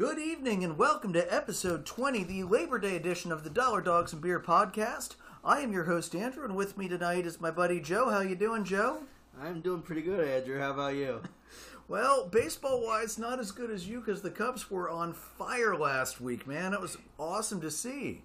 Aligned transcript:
Good 0.00 0.18
evening 0.18 0.64
and 0.64 0.78
welcome 0.78 1.12
to 1.12 1.30
episode 1.30 1.84
20, 1.84 2.24
the 2.24 2.44
Labor 2.44 2.78
Day 2.78 2.96
edition 2.96 3.30
of 3.30 3.44
the 3.44 3.50
Dollar 3.50 3.82
Dogs 3.82 4.14
and 4.14 4.22
Beer 4.22 4.40
podcast. 4.40 5.16
I 5.44 5.60
am 5.60 5.74
your 5.74 5.84
host 5.84 6.14
Andrew 6.14 6.42
and 6.42 6.56
with 6.56 6.78
me 6.78 6.88
tonight 6.88 7.26
is 7.26 7.38
my 7.38 7.50
buddy 7.50 7.80
Joe. 7.80 8.08
How 8.08 8.20
you 8.20 8.34
doing, 8.34 8.64
Joe? 8.64 9.02
I'm 9.38 9.60
doing 9.60 9.82
pretty 9.82 10.00
good, 10.00 10.26
Andrew. 10.26 10.58
How 10.58 10.70
about 10.70 10.94
you? 10.94 11.20
Well, 11.86 12.26
baseball 12.28 12.82
wise, 12.82 13.18
not 13.18 13.40
as 13.40 13.50
good 13.50 13.70
as 13.70 13.88
you 13.88 13.98
because 13.98 14.22
the 14.22 14.30
Cubs 14.30 14.70
were 14.70 14.88
on 14.88 15.12
fire 15.12 15.76
last 15.76 16.18
week, 16.18 16.46
man. 16.46 16.72
It 16.72 16.80
was 16.80 16.96
awesome 17.18 17.60
to 17.60 17.70
see. 17.70 18.22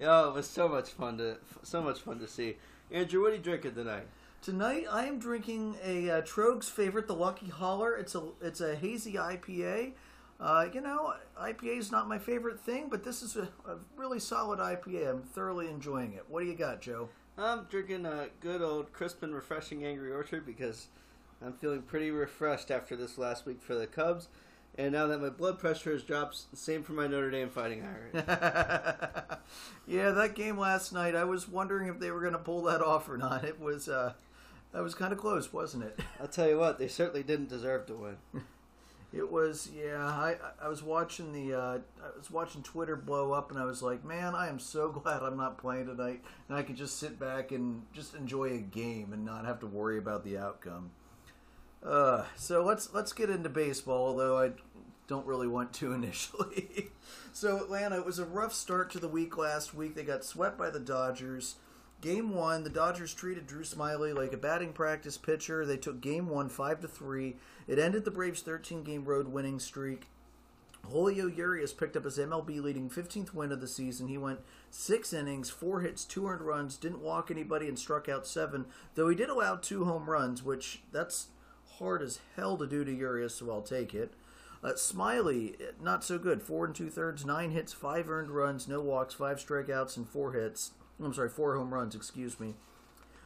Yeah, 0.00 0.28
it 0.28 0.32
was 0.32 0.48
so 0.48 0.68
much 0.68 0.90
fun 0.90 1.18
to 1.18 1.38
so 1.64 1.82
much 1.82 2.00
fun 2.00 2.20
to 2.20 2.28
see. 2.28 2.56
Andrew, 2.90 3.20
what 3.20 3.32
are 3.32 3.36
you 3.36 3.42
drinking 3.42 3.74
tonight? 3.74 4.06
Tonight, 4.42 4.86
I 4.88 5.06
am 5.06 5.18
drinking 5.18 5.74
a 5.84 6.08
uh, 6.08 6.20
Troeg's 6.22 6.68
favorite, 6.68 7.08
the 7.08 7.16
Lucky 7.16 7.48
Holler. 7.48 7.96
It's 7.96 8.14
a 8.14 8.28
it's 8.40 8.60
a 8.60 8.76
hazy 8.76 9.14
IPA. 9.14 9.94
Uh, 10.38 10.66
you 10.72 10.80
know, 10.80 11.14
IPA 11.40 11.78
is 11.78 11.90
not 11.90 12.08
my 12.08 12.18
favorite 12.18 12.60
thing, 12.60 12.88
but 12.90 13.02
this 13.02 13.22
is 13.22 13.36
a, 13.36 13.48
a, 13.68 13.78
really 13.96 14.20
solid 14.20 14.58
IPA. 14.58 15.10
I'm 15.10 15.22
thoroughly 15.22 15.68
enjoying 15.68 16.12
it. 16.12 16.24
What 16.28 16.40
do 16.40 16.46
you 16.46 16.54
got, 16.54 16.82
Joe? 16.82 17.08
I'm 17.38 17.64
drinking 17.70 18.04
a 18.04 18.28
good 18.40 18.60
old 18.60 18.92
crisp 18.92 19.22
and 19.22 19.34
refreshing 19.34 19.84
Angry 19.84 20.12
Orchard 20.12 20.44
because 20.44 20.88
I'm 21.44 21.54
feeling 21.54 21.82
pretty 21.82 22.10
refreshed 22.10 22.70
after 22.70 22.96
this 22.96 23.16
last 23.16 23.46
week 23.46 23.62
for 23.62 23.74
the 23.74 23.86
Cubs. 23.86 24.28
And 24.78 24.92
now 24.92 25.06
that 25.06 25.22
my 25.22 25.30
blood 25.30 25.58
pressure 25.58 25.92
has 25.92 26.02
dropped, 26.02 26.54
same 26.54 26.82
for 26.82 26.92
my 26.92 27.06
Notre 27.06 27.30
Dame 27.30 27.48
Fighting 27.48 27.82
Irish. 27.82 28.26
yeah, 29.86 30.10
that 30.10 30.34
game 30.34 30.58
last 30.58 30.92
night, 30.92 31.14
I 31.14 31.24
was 31.24 31.48
wondering 31.48 31.88
if 31.88 31.98
they 31.98 32.10
were 32.10 32.20
going 32.20 32.34
to 32.34 32.38
pull 32.38 32.62
that 32.64 32.82
off 32.82 33.08
or 33.08 33.16
not. 33.16 33.42
It 33.44 33.58
was, 33.58 33.88
uh, 33.88 34.12
that 34.72 34.82
was 34.82 34.94
kind 34.94 35.14
of 35.14 35.18
close, 35.18 35.50
wasn't 35.50 35.84
it? 35.84 35.98
I'll 36.20 36.28
tell 36.28 36.46
you 36.46 36.58
what, 36.58 36.78
they 36.78 36.88
certainly 36.88 37.22
didn't 37.22 37.48
deserve 37.48 37.86
to 37.86 37.94
win. 37.94 38.16
It 39.16 39.32
was, 39.32 39.70
yeah. 39.74 40.04
I 40.04 40.36
I 40.62 40.68
was 40.68 40.82
watching 40.82 41.32
the 41.32 41.58
uh, 41.58 41.78
I 42.02 42.18
was 42.18 42.30
watching 42.30 42.62
Twitter 42.62 42.96
blow 42.96 43.32
up, 43.32 43.50
and 43.50 43.58
I 43.58 43.64
was 43.64 43.82
like, 43.82 44.04
man, 44.04 44.34
I 44.34 44.48
am 44.48 44.58
so 44.58 44.88
glad 45.02 45.22
I'm 45.22 45.36
not 45.36 45.56
playing 45.58 45.86
tonight, 45.86 46.22
and 46.48 46.58
I 46.58 46.62
could 46.62 46.76
just 46.76 46.98
sit 46.98 47.18
back 47.18 47.50
and 47.50 47.82
just 47.92 48.14
enjoy 48.14 48.52
a 48.52 48.58
game 48.58 49.12
and 49.12 49.24
not 49.24 49.46
have 49.46 49.60
to 49.60 49.66
worry 49.66 49.96
about 49.96 50.22
the 50.24 50.36
outcome. 50.36 50.90
Uh, 51.82 52.24
so 52.36 52.62
let's 52.62 52.92
let's 52.92 53.12
get 53.12 53.30
into 53.30 53.48
baseball, 53.48 54.08
although 54.08 54.38
I 54.38 54.50
don't 55.08 55.26
really 55.26 55.48
want 55.48 55.72
to 55.74 55.92
initially. 55.94 56.90
so 57.32 57.56
Atlanta, 57.56 57.96
it 57.96 58.04
was 58.04 58.18
a 58.18 58.26
rough 58.26 58.52
start 58.52 58.90
to 58.90 58.98
the 58.98 59.08
week 59.08 59.38
last 59.38 59.74
week. 59.74 59.94
They 59.94 60.04
got 60.04 60.24
swept 60.24 60.58
by 60.58 60.68
the 60.68 60.80
Dodgers. 60.80 61.56
Game 62.00 62.34
one, 62.34 62.62
the 62.62 62.70
Dodgers 62.70 63.14
treated 63.14 63.46
Drew 63.46 63.62
Smyly 63.62 64.14
like 64.14 64.32
a 64.32 64.36
batting 64.36 64.72
practice 64.72 65.16
pitcher. 65.16 65.64
They 65.64 65.78
took 65.78 66.00
game 66.00 66.28
one 66.28 66.48
five 66.48 66.80
to 66.80 66.88
three. 66.88 67.36
It 67.66 67.78
ended 67.78 68.04
the 68.04 68.10
Braves' 68.10 68.42
13 68.42 68.82
game 68.84 69.04
road 69.04 69.28
winning 69.28 69.58
streak. 69.58 70.08
Julio 70.90 71.26
Urias 71.26 71.72
picked 71.72 71.96
up 71.96 72.04
his 72.04 72.18
MLB 72.18 72.62
leading 72.62 72.88
15th 72.88 73.34
win 73.34 73.50
of 73.50 73.60
the 73.60 73.66
season. 73.66 74.08
He 74.08 74.18
went 74.18 74.40
six 74.70 75.12
innings, 75.12 75.50
four 75.50 75.80
hits, 75.80 76.04
two 76.04 76.28
earned 76.28 76.42
runs, 76.42 76.76
didn't 76.76 77.00
walk 77.00 77.30
anybody, 77.30 77.66
and 77.66 77.78
struck 77.78 78.08
out 78.08 78.26
seven. 78.26 78.66
Though 78.94 79.08
he 79.08 79.16
did 79.16 79.28
allow 79.28 79.56
two 79.56 79.84
home 79.84 80.08
runs, 80.08 80.42
which 80.44 80.82
that's 80.92 81.28
hard 81.78 82.02
as 82.02 82.20
hell 82.36 82.56
to 82.58 82.66
do 82.66 82.84
to 82.84 82.94
Urias, 82.94 83.34
so 83.34 83.50
I'll 83.50 83.62
take 83.62 83.94
it. 83.94 84.14
Uh, 84.62 84.72
Smyly, 84.72 85.56
not 85.82 86.04
so 86.04 86.18
good. 86.18 86.42
Four 86.42 86.66
and 86.66 86.74
two 86.74 86.88
thirds, 86.88 87.24
nine 87.24 87.50
hits, 87.50 87.72
five 87.72 88.08
earned 88.08 88.30
runs, 88.30 88.68
no 88.68 88.80
walks, 88.80 89.14
five 89.14 89.38
strikeouts, 89.38 89.96
and 89.96 90.08
four 90.08 90.32
hits. 90.32 90.72
I'm 91.02 91.12
sorry, 91.12 91.28
four 91.28 91.56
home 91.56 91.72
runs, 91.72 91.94
excuse 91.94 92.40
me. 92.40 92.54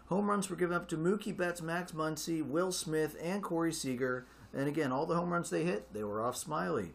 Home 0.06 0.28
runs 0.28 0.50
were 0.50 0.56
given 0.56 0.76
up 0.76 0.88
to 0.88 0.96
Mookie 0.96 1.36
Betts, 1.36 1.62
Max 1.62 1.92
Muncy, 1.92 2.44
Will 2.44 2.72
Smith, 2.72 3.16
and 3.22 3.42
Corey 3.42 3.72
Seager. 3.72 4.26
And 4.52 4.66
again, 4.66 4.90
all 4.90 5.06
the 5.06 5.14
home 5.14 5.32
runs 5.32 5.50
they 5.50 5.62
hit, 5.62 5.92
they 5.92 6.02
were 6.02 6.20
off 6.20 6.34
Smyly. 6.34 6.90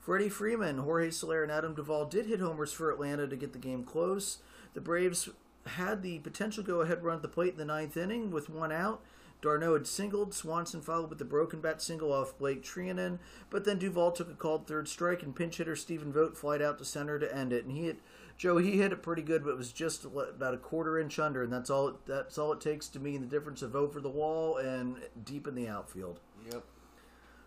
Freddie 0.00 0.30
Freeman, 0.30 0.78
Jorge 0.78 1.10
Soler, 1.10 1.42
and 1.42 1.52
Adam 1.52 1.74
Duvall 1.74 2.06
did 2.06 2.26
hit 2.26 2.40
homers 2.40 2.72
for 2.72 2.90
Atlanta 2.90 3.26
to 3.26 3.36
get 3.36 3.52
the 3.52 3.58
game 3.58 3.84
close. 3.84 4.38
The 4.72 4.80
Braves 4.80 5.28
had 5.66 6.02
the 6.02 6.20
potential 6.20 6.62
go 6.62 6.80
ahead 6.80 7.02
run 7.02 7.16
at 7.16 7.22
the 7.22 7.28
plate 7.28 7.52
in 7.52 7.58
the 7.58 7.64
ninth 7.64 7.96
inning 7.96 8.30
with 8.30 8.48
one 8.48 8.72
out. 8.72 9.02
d'Arnaud 9.42 9.74
had 9.74 9.86
singled. 9.86 10.32
Swanson 10.32 10.80
followed 10.80 11.10
with 11.10 11.18
the 11.18 11.24
broken 11.24 11.60
bat 11.60 11.82
single 11.82 12.12
off 12.12 12.38
Blake 12.38 12.62
Treinen, 12.62 13.18
but 13.50 13.64
then 13.64 13.78
Duvall 13.78 14.12
took 14.12 14.30
a 14.30 14.34
called 14.34 14.66
third 14.66 14.88
strike, 14.88 15.22
and 15.22 15.36
pinch 15.36 15.58
hitter 15.58 15.76
Stephen 15.76 16.12
Vogt 16.12 16.36
flied 16.36 16.62
out 16.62 16.78
to 16.78 16.84
center 16.84 17.18
to 17.18 17.36
end 17.36 17.52
it. 17.52 17.64
And 17.64 17.76
he 17.76 17.84
hit 17.84 17.98
Joe. 18.36 18.58
He 18.58 18.78
hit 18.78 18.92
it 18.92 19.02
pretty 19.02 19.22
good, 19.22 19.44
but 19.44 19.50
it 19.50 19.56
was 19.56 19.72
just 19.72 20.04
about 20.04 20.54
a 20.54 20.58
quarter 20.58 20.98
inch 20.98 21.18
under, 21.18 21.42
and 21.42 21.52
that's 21.52 21.70
all. 21.70 21.98
That's 22.06 22.38
all 22.38 22.52
it 22.52 22.60
takes 22.60 22.88
to 22.88 23.00
mean 23.00 23.20
the 23.20 23.26
difference 23.26 23.62
of 23.62 23.74
over 23.74 24.00
the 24.00 24.08
wall 24.08 24.56
and 24.58 24.96
deep 25.24 25.46
in 25.46 25.54
the 25.54 25.68
outfield. 25.68 26.20
Yep. 26.50 26.62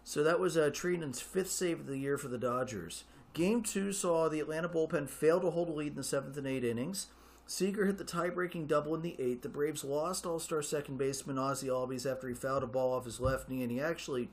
So 0.04 0.24
that 0.24 0.40
was 0.40 0.58
uh, 0.58 0.72
fifth 0.72 1.52
save 1.52 1.82
of 1.82 1.86
the 1.86 1.98
year 1.98 2.18
for 2.18 2.30
the 2.30 2.38
Dodgers. 2.38 3.04
Game 3.34 3.62
two 3.62 3.94
saw 3.94 4.28
the 4.28 4.40
Atlanta 4.40 4.68
bullpen 4.68 5.08
fail 5.08 5.40
to 5.40 5.52
hold 5.52 5.70
a 5.70 5.72
lead 5.72 5.90
in 5.92 5.96
the 5.96 6.04
seventh 6.04 6.36
and 6.36 6.48
eighth 6.48 6.64
innings. 6.64 7.08
Seager 7.46 7.86
hit 7.86 7.98
the 7.98 8.04
tie-breaking 8.04 8.68
double 8.68 8.96
in 8.96 9.02
the 9.02 9.16
eighth. 9.20 9.42
The 9.44 9.50
Braves 9.50 9.84
lost 9.84 10.26
All-Star 10.26 10.62
second 10.62 10.98
baseman 10.98 11.38
Ozzie 11.38 11.68
Albies 11.68 12.12
after 12.12 12.28
he 12.28 12.34
fouled 12.34 12.64
a 12.64 12.68
ball 12.68 12.94
off 12.94 13.06
his 13.06 13.20
left 13.20 13.50
knee, 13.50 13.64
and 13.64 13.72
he 13.72 13.80
actually, 13.80 14.30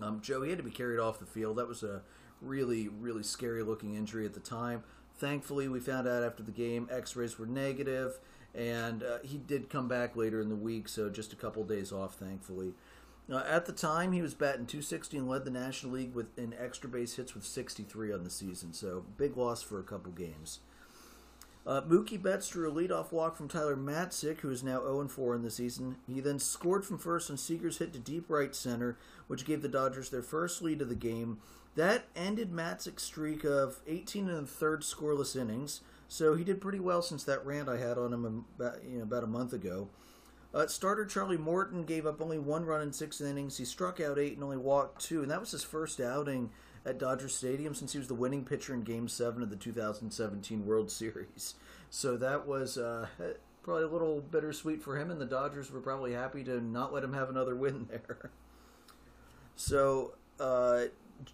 um, 0.00 0.20
Joe, 0.20 0.42
he 0.42 0.50
had 0.50 0.58
to 0.58 0.64
be 0.64 0.70
carried 0.70 0.98
off 0.98 1.20
the 1.20 1.26
field. 1.26 1.56
That 1.56 1.68
was 1.68 1.82
a 1.82 2.02
really, 2.40 2.88
really 2.88 3.22
scary-looking 3.22 3.94
injury 3.94 4.24
at 4.24 4.34
the 4.34 4.40
time. 4.40 4.82
Thankfully, 5.18 5.68
we 5.68 5.80
found 5.80 6.06
out 6.06 6.22
after 6.22 6.42
the 6.42 6.52
game 6.52 6.88
X-rays 6.90 7.38
were 7.38 7.46
negative, 7.46 8.20
and 8.54 9.02
uh, 9.02 9.18
he 9.24 9.36
did 9.36 9.68
come 9.68 9.88
back 9.88 10.14
later 10.14 10.40
in 10.40 10.48
the 10.48 10.56
week, 10.56 10.88
so 10.88 11.10
just 11.10 11.32
a 11.32 11.36
couple 11.36 11.64
days 11.64 11.90
off, 11.90 12.14
thankfully. 12.14 12.74
Uh, 13.30 13.42
at 13.46 13.66
the 13.66 13.72
time, 13.72 14.12
he 14.12 14.22
was 14.22 14.32
batting 14.32 14.64
260 14.64 15.18
and 15.18 15.28
led 15.28 15.44
the 15.44 15.50
National 15.50 15.92
League 15.92 16.14
with 16.14 16.38
in 16.38 16.54
extra 16.58 16.88
base 16.88 17.16
hits 17.16 17.34
with 17.34 17.44
63 17.44 18.12
on 18.12 18.24
the 18.24 18.30
season. 18.30 18.72
So 18.72 19.04
big 19.16 19.36
loss 19.36 19.60
for 19.60 19.78
a 19.78 19.82
couple 19.82 20.12
games. 20.12 20.60
Uh, 21.66 21.82
Mookie 21.82 22.22
Betts 22.22 22.48
drew 22.48 22.70
a 22.70 22.72
leadoff 22.72 23.12
walk 23.12 23.36
from 23.36 23.46
Tyler 23.46 23.76
Matzek, 23.76 24.38
who 24.38 24.50
is 24.50 24.62
now 24.62 24.80
0-4 24.80 25.36
in 25.36 25.42
the 25.42 25.50
season. 25.50 25.96
He 26.06 26.20
then 26.20 26.38
scored 26.38 26.86
from 26.86 26.96
first 26.96 27.30
on 27.30 27.36
Seager's 27.36 27.76
hit 27.76 27.92
to 27.92 27.98
deep 27.98 28.30
right 28.30 28.54
center, 28.54 28.96
which 29.26 29.44
gave 29.44 29.60
the 29.60 29.68
Dodgers 29.68 30.08
their 30.08 30.22
first 30.22 30.62
lead 30.62 30.80
of 30.80 30.88
the 30.88 30.94
game. 30.94 31.38
That 31.78 32.06
ended 32.16 32.50
Matzek's 32.50 33.04
streak 33.04 33.44
of 33.44 33.78
18 33.86 34.28
and 34.28 34.42
a 34.42 34.46
third 34.48 34.82
scoreless 34.82 35.40
innings. 35.40 35.80
So 36.08 36.34
he 36.34 36.42
did 36.42 36.60
pretty 36.60 36.80
well 36.80 37.02
since 37.02 37.22
that 37.22 37.46
rant 37.46 37.68
I 37.68 37.76
had 37.76 37.96
on 37.96 38.12
him 38.12 38.46
about, 38.58 38.82
you 38.82 38.98
know, 38.98 39.04
about 39.04 39.22
a 39.22 39.28
month 39.28 39.52
ago. 39.52 39.88
Uh, 40.52 40.66
starter 40.66 41.06
Charlie 41.06 41.36
Morton 41.36 41.84
gave 41.84 42.04
up 42.04 42.20
only 42.20 42.40
one 42.40 42.64
run 42.64 42.82
in 42.82 42.92
six 42.92 43.20
innings. 43.20 43.58
He 43.58 43.64
struck 43.64 44.00
out 44.00 44.18
eight 44.18 44.34
and 44.34 44.42
only 44.42 44.56
walked 44.56 45.04
two, 45.04 45.22
and 45.22 45.30
that 45.30 45.38
was 45.38 45.52
his 45.52 45.62
first 45.62 46.00
outing 46.00 46.50
at 46.84 46.98
Dodger 46.98 47.28
Stadium 47.28 47.76
since 47.76 47.92
he 47.92 47.98
was 48.00 48.08
the 48.08 48.14
winning 48.14 48.44
pitcher 48.44 48.74
in 48.74 48.82
Game 48.82 49.06
7 49.06 49.40
of 49.40 49.48
the 49.48 49.54
2017 49.54 50.66
World 50.66 50.90
Series. 50.90 51.54
So 51.90 52.16
that 52.16 52.44
was 52.44 52.76
uh, 52.76 53.06
probably 53.62 53.84
a 53.84 53.88
little 53.88 54.20
bittersweet 54.20 54.82
for 54.82 54.98
him, 54.98 55.12
and 55.12 55.20
the 55.20 55.26
Dodgers 55.26 55.70
were 55.70 55.80
probably 55.80 56.14
happy 56.14 56.42
to 56.42 56.60
not 56.60 56.92
let 56.92 57.04
him 57.04 57.12
have 57.12 57.30
another 57.30 57.54
win 57.54 57.86
there. 57.88 58.32
So 59.54 60.14
uh, 60.40 60.86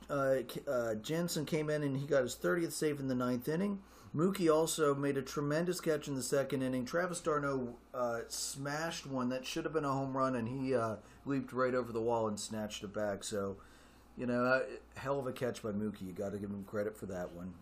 uh, 0.08 0.36
uh 0.68 0.94
Jansen 0.96 1.44
came 1.44 1.70
in 1.70 1.82
and 1.82 1.96
he 1.96 2.06
got 2.06 2.22
his 2.22 2.36
30th 2.36 2.72
save 2.72 3.00
in 3.00 3.08
the 3.08 3.14
ninth 3.14 3.48
inning. 3.48 3.80
Mookie 4.14 4.52
also 4.52 4.94
made 4.94 5.16
a 5.16 5.22
tremendous 5.22 5.80
catch 5.80 6.06
in 6.06 6.14
the 6.14 6.22
second 6.22 6.62
inning. 6.62 6.84
Travis 6.84 7.20
d'Arnaud 7.20 7.74
uh, 7.92 8.20
smashed 8.28 9.06
one 9.06 9.28
that 9.30 9.44
should 9.44 9.64
have 9.64 9.72
been 9.72 9.84
a 9.84 9.92
home 9.92 10.16
run, 10.16 10.36
and 10.36 10.48
he 10.48 10.72
uh, 10.72 10.96
leaped 11.26 11.52
right 11.52 11.74
over 11.74 11.90
the 11.90 12.00
wall 12.00 12.28
and 12.28 12.38
snatched 12.38 12.84
it 12.84 12.94
back. 12.94 13.24
So, 13.24 13.56
you 14.16 14.26
know, 14.26 14.44
uh, 14.44 14.60
hell 14.94 15.18
of 15.18 15.26
a 15.26 15.32
catch 15.32 15.64
by 15.64 15.70
Mookie. 15.70 16.02
You 16.02 16.12
got 16.12 16.30
to 16.30 16.38
give 16.38 16.50
him 16.50 16.64
credit 16.64 16.96
for 16.96 17.06
that 17.06 17.32
one. 17.32 17.54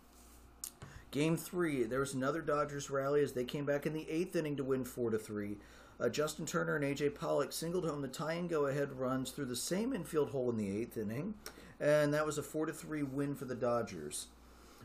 Game 1.11 1.39
three, 1.39 1.85
there 1.85 2.01
was 2.01 2.13
another 2.13 2.43
Dodgers 2.43 2.91
rally 2.91 3.23
as 3.23 3.33
they 3.33 3.45
came 3.45 3.65
back 3.65 3.87
in 3.87 3.95
the 3.95 4.09
eighth 4.11 4.37
inning 4.37 4.57
to 4.57 4.65
win 4.65 4.85
four 4.85 5.11
to 5.11 5.19
three. 5.19 5.57
Uh, 5.99 6.11
Justin 6.11 6.45
Turner 6.45 6.77
and 6.77 6.85
AJ 6.85 7.15
Pollock 7.15 7.53
singled 7.53 7.87
home 7.87 8.03
the 8.03 8.09
tie 8.09 8.33
and 8.35 8.49
go 8.49 8.67
ahead 8.67 8.99
runs 8.99 9.31
through 9.31 9.45
the 9.45 9.57
same 9.57 9.95
infield 9.95 10.31
hole 10.31 10.51
in 10.51 10.57
the 10.57 10.75
eighth 10.75 10.97
inning, 10.97 11.35
and 11.83 12.15
that 12.15 12.25
was 12.25 12.39
a 12.39 12.43
four 12.43 12.65
to 12.65 12.73
three 12.73 13.03
win 13.03 13.35
for 13.35 13.45
the 13.45 13.57
Dodgers. 13.57 14.29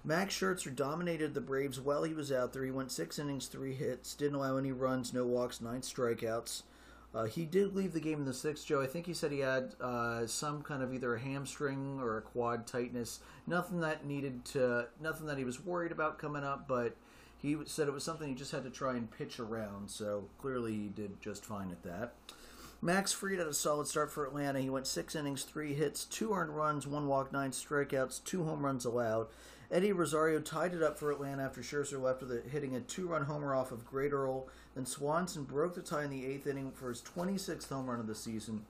Max 0.04 0.34
Scherzer 0.38 0.76
dominated 0.76 1.34
the 1.34 1.42
Braves 1.42 1.80
while 1.80 2.04
he 2.04 2.14
was 2.14 2.32
out 2.32 2.54
there. 2.54 2.64
He 2.64 2.72
went 2.72 2.92
six 2.92 3.20
innings, 3.20 3.48
three 3.48 3.74
hits, 3.74 4.16
didn't 4.16 4.36
allow 4.36 4.58
any 4.58 4.72
runs, 4.72 5.14
no 5.14 5.26
walks, 5.26 5.62
nine 5.62 5.82
strikeouts. 5.82 6.64
Uh, 7.14 7.26
he 7.26 7.46
did 7.46 7.76
leave 7.76 7.94
the 7.94 8.00
game 8.00 8.20
in 8.20 8.26
the 8.26 8.34
sixth, 8.34 8.66
Joe. 8.66 8.82
I 8.82 8.88
think 8.88 9.06
he 9.06 9.14
said 9.14 9.32
he 9.32 9.40
had 9.40 9.76
uh, 9.80 10.28
some 10.28 10.62
kind 10.62 10.84
of 10.84 10.94
either 10.94 11.16
a 11.16 11.20
hamstring 11.20 12.00
or 12.02 12.18
a 12.18 12.22
quad 12.22 12.68
tightness. 12.68 13.20
Nothing 13.46 13.80
that 13.82 14.06
needed 14.06 14.44
to, 14.46 14.88
nothing 15.02 15.28
that 15.28 15.38
he 15.38 15.44
was 15.44 15.64
worried 15.64 15.92
about 15.92 16.20
coming 16.20 16.44
up, 16.44 16.68
but 16.68 16.96
he 17.38 17.58
said 17.66 17.88
it 17.88 17.94
was 17.94 18.04
something 18.04 18.28
he 18.28 18.36
just 18.36 18.52
had 18.52 18.64
to 18.64 18.70
try 18.70 18.96
and 18.96 19.10
pitch 19.10 19.40
around. 19.40 19.90
So 19.90 20.26
clearly 20.40 20.74
he 20.74 20.88
did 20.90 21.22
just 21.22 21.46
fine 21.46 21.72
at 21.72 21.84
that. 21.84 22.14
Max 22.82 23.12
Fried 23.12 23.40
had 23.40 23.48
a 23.48 23.54
solid 23.54 23.88
start 23.88 24.12
for 24.12 24.26
Atlanta. 24.26 24.60
He 24.60 24.70
went 24.70 24.88
six 24.88 25.16
innings, 25.16 25.44
three 25.44 25.74
hits, 25.74 26.06
two 26.06 26.34
earned 26.34 26.56
runs, 26.56 26.86
one 26.86 27.08
walk, 27.08 27.32
nine 27.32 27.52
strikeouts, 27.52 28.24
two 28.24 28.44
home 28.44 28.64
runs 28.64 28.86
allowed. 28.86 29.28
Eddie 29.70 29.92
Rosario 29.92 30.40
tied 30.40 30.74
it 30.74 30.82
up 30.82 30.98
for 30.98 31.12
Atlanta 31.12 31.44
after 31.44 31.62
Scherzer 31.62 32.02
left 32.02 32.22
with 32.22 32.32
a, 32.32 32.50
hitting 32.50 32.76
a 32.76 32.80
two-run 32.80 33.26
homer 33.26 33.54
off 33.54 33.72
of 33.72 33.90
Graterol. 33.90 34.48
Then 34.76 34.86
Swanson 34.86 35.44
broke 35.44 35.76
the 35.76 35.82
tie 35.82 36.06
in 36.06 36.10
the 36.10 36.26
eighth 36.26 36.48
inning 36.48 36.72
for 36.72 36.90
his 36.90 37.02
26th 37.02 37.68
home 37.68 37.90
run 37.90 38.00
of 38.00 38.08
the 38.08 38.16
season. 38.16 38.66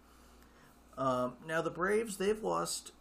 Um, 0.97 1.33
now 1.45 1.61
the 1.61 1.69
Braves 1.69 2.17
they've 2.17 2.41
lost 2.41 2.93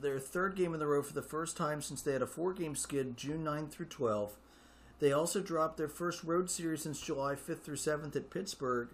their 0.00 0.18
third 0.18 0.56
game 0.56 0.74
in 0.74 0.80
the 0.80 0.86
row 0.86 1.02
for 1.02 1.14
the 1.14 1.22
first 1.22 1.56
time 1.56 1.80
since 1.80 2.02
they 2.02 2.12
had 2.12 2.22
a 2.22 2.26
four 2.26 2.52
game 2.52 2.74
skid 2.74 3.16
June 3.16 3.44
9 3.44 3.68
through 3.68 3.86
12. 3.86 4.32
They 4.98 5.12
also 5.12 5.40
dropped 5.40 5.76
their 5.76 5.88
first 5.88 6.24
road 6.24 6.50
series 6.50 6.82
since 6.82 7.00
July 7.00 7.34
5th 7.34 7.60
through 7.60 7.76
7th 7.76 8.16
at 8.16 8.30
Pittsburgh, 8.30 8.88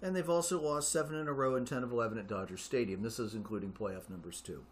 and 0.00 0.14
they've 0.14 0.28
also 0.28 0.60
lost 0.60 0.92
7 0.92 1.14
in 1.14 1.28
a 1.28 1.32
row 1.32 1.54
and 1.54 1.66
10 1.66 1.82
of 1.82 1.92
11 1.92 2.18
at 2.18 2.28
Dodger 2.28 2.56
Stadium. 2.56 3.02
This 3.02 3.18
is 3.18 3.34
including 3.34 3.72
playoff 3.72 4.08
numbers, 4.08 4.40
too. 4.40 4.64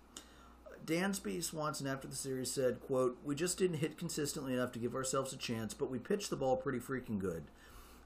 Dansby 0.85 1.43
Swanson 1.43 1.89
after 1.89 2.07
the 2.07 2.15
series 2.15 2.51
said, 2.51 2.81
quote, 2.81 3.19
We 3.25 3.35
just 3.35 3.59
didn't 3.59 3.79
hit 3.79 3.99
consistently 3.99 4.55
enough 4.55 4.71
to 4.73 4.79
give 4.79 4.95
ourselves 4.95 5.33
a 5.33 5.37
chance, 5.37 5.75
but 5.75 5.91
we 5.91 5.99
pitched 5.99 6.31
the 6.31 6.37
ball 6.37 6.57
pretty 6.57 6.79
freaking 6.79 7.19
good. 7.19 7.45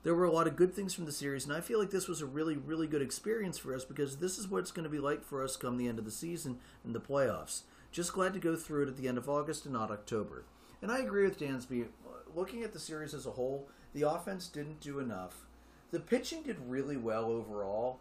There 0.02 0.14
were 0.14 0.24
a 0.24 0.32
lot 0.32 0.46
of 0.46 0.56
good 0.56 0.72
things 0.72 0.94
from 0.94 1.04
the 1.04 1.12
series, 1.12 1.44
and 1.44 1.52
I 1.52 1.60
feel 1.60 1.78
like 1.78 1.90
this 1.90 2.08
was 2.08 2.22
a 2.22 2.26
really, 2.26 2.56
really 2.56 2.86
good 2.86 3.02
experience 3.02 3.58
for 3.58 3.74
us 3.74 3.84
because 3.84 4.16
this 4.16 4.38
is 4.38 4.48
what 4.48 4.60
it's 4.60 4.72
going 4.72 4.84
to 4.84 4.90
be 4.90 4.98
like 4.98 5.22
for 5.22 5.44
us 5.44 5.58
come 5.58 5.76
the 5.76 5.88
end 5.88 5.98
of 5.98 6.06
the 6.06 6.10
season 6.10 6.58
and 6.82 6.94
the 6.94 7.00
playoffs. 7.00 7.62
Just 7.92 8.14
glad 8.14 8.32
to 8.32 8.40
go 8.40 8.56
through 8.56 8.84
it 8.84 8.88
at 8.88 8.96
the 8.96 9.08
end 9.08 9.18
of 9.18 9.28
August 9.28 9.66
and 9.66 9.74
not 9.74 9.90
October. 9.90 10.44
And 10.80 10.90
I 10.90 11.00
agree 11.00 11.24
with 11.24 11.38
Dansby. 11.38 11.88
Looking 12.34 12.62
at 12.62 12.72
the 12.72 12.78
series 12.78 13.12
as 13.12 13.26
a 13.26 13.32
whole, 13.32 13.68
the 13.92 14.08
offense 14.08 14.48
didn't 14.48 14.80
do 14.80 15.00
enough. 15.00 15.44
The 15.90 16.00
pitching 16.00 16.42
did 16.42 16.56
really 16.68 16.96
well 16.96 17.26
overall. 17.26 17.98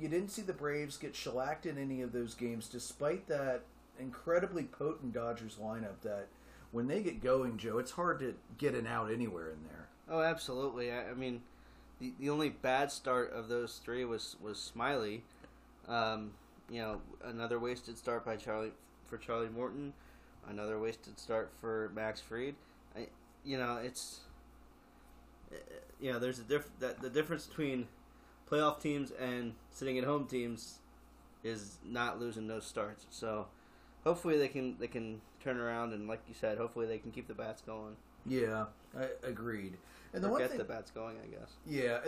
You 0.00 0.08
didn't 0.08 0.30
see 0.30 0.42
the 0.42 0.52
Braves 0.52 0.96
get 0.96 1.14
shellacked 1.14 1.66
in 1.66 1.76
any 1.76 2.00
of 2.00 2.12
those 2.12 2.34
games, 2.34 2.68
despite 2.68 3.26
that 3.28 3.62
incredibly 3.98 4.64
potent 4.64 5.12
Dodgers 5.12 5.58
lineup 5.60 6.00
that 6.02 6.28
when 6.72 6.86
they 6.86 7.02
get 7.02 7.22
going, 7.22 7.58
Joe, 7.58 7.78
it's 7.78 7.92
hard 7.92 8.20
to 8.20 8.34
get 8.58 8.74
an 8.74 8.86
out 8.86 9.10
anywhere 9.10 9.50
in 9.50 9.58
there. 9.64 9.88
Oh, 10.08 10.20
absolutely. 10.20 10.92
I, 10.92 11.10
I 11.10 11.14
mean, 11.14 11.42
the 12.00 12.12
the 12.18 12.30
only 12.30 12.50
bad 12.50 12.92
start 12.92 13.32
of 13.32 13.48
those 13.48 13.80
three 13.84 14.04
was 14.04 14.36
was 14.40 14.72
Smyly. 14.74 15.20
Um, 15.88 16.32
you 16.70 16.80
know, 16.80 17.00
another 17.24 17.58
wasted 17.58 17.96
start 17.96 18.24
by 18.24 18.36
Charlie 18.36 18.72
for 19.06 19.18
Charlie 19.18 19.48
Morton, 19.48 19.92
another 20.48 20.78
wasted 20.78 21.18
start 21.18 21.52
for 21.60 21.90
Max 21.94 22.20
Fried. 22.20 22.56
I, 22.96 23.08
you 23.44 23.56
know, 23.58 23.76
it's 23.76 24.20
you 26.00 26.12
know, 26.12 26.18
there's 26.18 26.38
a 26.38 26.42
diff 26.42 26.68
that 26.80 27.00
the 27.00 27.10
difference 27.10 27.46
between 27.46 27.88
playoff 28.50 28.80
teams 28.80 29.10
and 29.10 29.54
sitting 29.70 29.98
at 29.98 30.04
home 30.04 30.26
teams 30.26 30.78
is 31.42 31.76
not 31.84 32.20
losing 32.20 32.48
those 32.48 32.64
starts. 32.66 33.06
So 33.10 33.46
hopefully 34.04 34.38
they 34.38 34.48
can 34.48 34.76
they 34.78 34.88
can 34.88 35.20
turn 35.42 35.58
around 35.58 35.92
and 35.92 36.08
like 36.08 36.20
you 36.28 36.34
said, 36.34 36.58
hopefully 36.58 36.86
they 36.86 36.98
can 36.98 37.10
keep 37.10 37.28
the 37.28 37.34
bats 37.34 37.62
going. 37.62 37.96
Yeah, 38.24 38.66
I 38.98 39.08
agreed. 39.22 39.76
And 40.12 40.22
the 40.22 40.28
or 40.28 40.32
one 40.32 40.40
get 40.40 40.50
thing, 40.50 40.58
the 40.58 40.64
bats 40.64 40.90
going, 40.90 41.16
I 41.22 41.26
guess. 41.26 41.50
Yeah, 41.66 41.98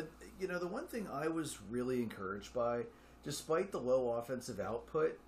you 0.41 0.49
know 0.49 0.59
the 0.59 0.67
one 0.67 0.87
thing 0.87 1.07
I 1.13 1.29
was 1.29 1.59
really 1.71 1.99
encouraged 2.03 2.53
by, 2.53 2.83
despite 3.23 3.71
the 3.71 3.81
low 3.81 4.13
offensive 4.13 4.61
output, 4.61 5.19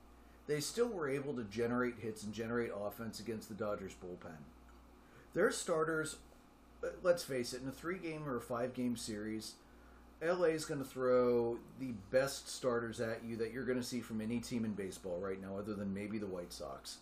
they 0.46 0.60
still 0.60 0.88
were 0.88 1.08
able 1.08 1.34
to 1.34 1.44
generate 1.44 1.98
hits 1.98 2.24
and 2.24 2.32
generate 2.32 2.70
offense 2.74 3.20
against 3.20 3.48
the 3.48 3.54
Dodgers 3.54 3.94
bullpen. 4.02 4.36
Their 5.32 5.52
starters, 5.52 6.16
let's 7.02 7.22
face 7.22 7.52
it, 7.52 7.62
in 7.62 7.68
a 7.68 7.72
three-game 7.72 8.28
or 8.28 8.36
a 8.36 8.40
five-game 8.40 8.96
series, 8.96 9.54
LA 10.22 10.46
is 10.46 10.64
going 10.64 10.80
to 10.80 10.86
throw 10.86 11.58
the 11.78 11.92
best 12.10 12.48
starters 12.48 13.00
at 13.00 13.24
you 13.24 13.36
that 13.36 13.52
you're 13.52 13.64
going 13.64 13.78
to 13.78 13.84
see 13.84 14.00
from 14.00 14.20
any 14.20 14.38
team 14.38 14.64
in 14.64 14.72
baseball 14.72 15.18
right 15.18 15.40
now, 15.40 15.56
other 15.56 15.74
than 15.74 15.94
maybe 15.94 16.18
the 16.18 16.26
White 16.26 16.52
Sox. 16.52 16.98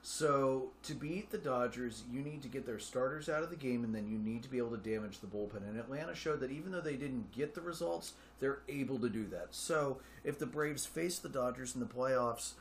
So 0.00 0.70
to 0.84 0.94
beat 0.94 1.30
the 1.30 1.38
Dodgers, 1.38 2.04
you 2.10 2.20
need 2.22 2.40
to 2.42 2.48
get 2.48 2.64
their 2.64 2.78
starters 2.78 3.28
out 3.28 3.42
of 3.42 3.50
the 3.50 3.56
game, 3.56 3.84
and 3.84 3.94
then 3.94 4.08
you 4.08 4.16
need 4.16 4.42
to 4.44 4.48
be 4.48 4.58
able 4.58 4.70
to 4.70 4.76
damage 4.76 5.18
the 5.18 5.26
bullpen. 5.26 5.68
And 5.68 5.78
Atlanta 5.78 6.14
showed 6.14 6.40
that 6.40 6.50
even 6.50 6.72
though 6.72 6.80
they 6.80 6.96
didn't 6.96 7.32
get 7.32 7.54
the 7.54 7.60
results, 7.60 8.12
they're 8.40 8.60
able 8.68 8.98
to 9.00 9.08
do 9.08 9.26
that. 9.26 9.48
So 9.50 9.98
if 10.24 10.38
the 10.38 10.46
Braves 10.46 10.86
face 10.86 11.18
the 11.18 11.28
Dodgers 11.28 11.74
in 11.74 11.80
the 11.80 11.86
playoffs, 11.86 12.52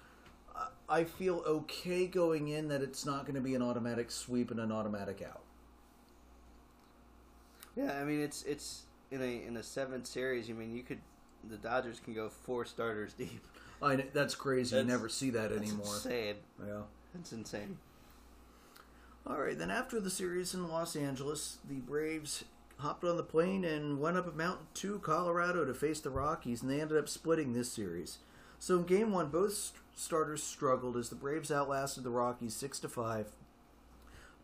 I 0.89 1.03
feel 1.03 1.43
okay 1.45 2.07
going 2.07 2.47
in 2.47 2.67
that 2.69 2.81
it's 2.81 3.05
not 3.05 3.25
going 3.25 3.35
to 3.35 3.41
be 3.41 3.53
an 3.53 3.61
automatic 3.61 4.09
sweep 4.09 4.49
and 4.49 4.59
an 4.59 4.71
automatic 4.71 5.21
out. 5.21 5.41
Yeah, 7.77 7.99
I 7.99 8.03
mean 8.03 8.21
it's 8.21 8.43
it's 8.43 8.83
in 9.11 9.21
a 9.21 9.47
in 9.47 9.55
a 9.57 9.63
seven 9.63 10.03
series. 10.03 10.49
I 10.49 10.53
mean 10.53 10.75
you 10.75 10.83
could 10.83 10.99
the 11.47 11.57
Dodgers 11.57 11.99
can 11.99 12.13
go 12.13 12.29
four 12.29 12.65
starters 12.65 13.13
deep. 13.17 13.45
I 13.81 13.95
that's 14.13 14.35
crazy. 14.35 14.75
That's, 14.75 14.85
you 14.85 14.91
never 14.91 15.07
see 15.07 15.29
that 15.29 15.51
anymore. 15.51 15.85
Insane. 15.85 16.35
Yeah. 16.65 16.81
That's 17.13 17.31
insane. 17.31 17.77
All 19.25 19.37
right, 19.37 19.57
then 19.57 19.71
after 19.71 19.99
the 19.99 20.09
series 20.09 20.53
in 20.53 20.69
Los 20.69 20.95
Angeles, 20.95 21.57
the 21.67 21.81
Braves 21.81 22.45
hopped 22.77 23.03
on 23.03 23.17
the 23.17 23.23
plane 23.23 23.65
and 23.65 23.99
went 23.99 24.15
up 24.15 24.25
a 24.25 24.31
mountain 24.31 24.67
to 24.75 24.99
Colorado 24.99 25.65
to 25.65 25.73
face 25.73 25.99
the 25.99 26.09
Rockies, 26.09 26.61
and 26.61 26.71
they 26.71 26.79
ended 26.79 26.97
up 26.97 27.09
splitting 27.09 27.51
this 27.51 27.69
series. 27.69 28.19
So 28.57 28.77
in 28.77 28.83
Game 28.85 29.11
One, 29.11 29.27
both 29.27 29.73
starters 29.95 30.41
struggled 30.43 30.95
as 30.95 31.09
the 31.09 31.15
Braves 31.15 31.51
outlasted 31.51 32.05
the 32.05 32.09
Rockies 32.09 32.53
six 32.53 32.79
to 32.79 32.87
five. 32.87 33.27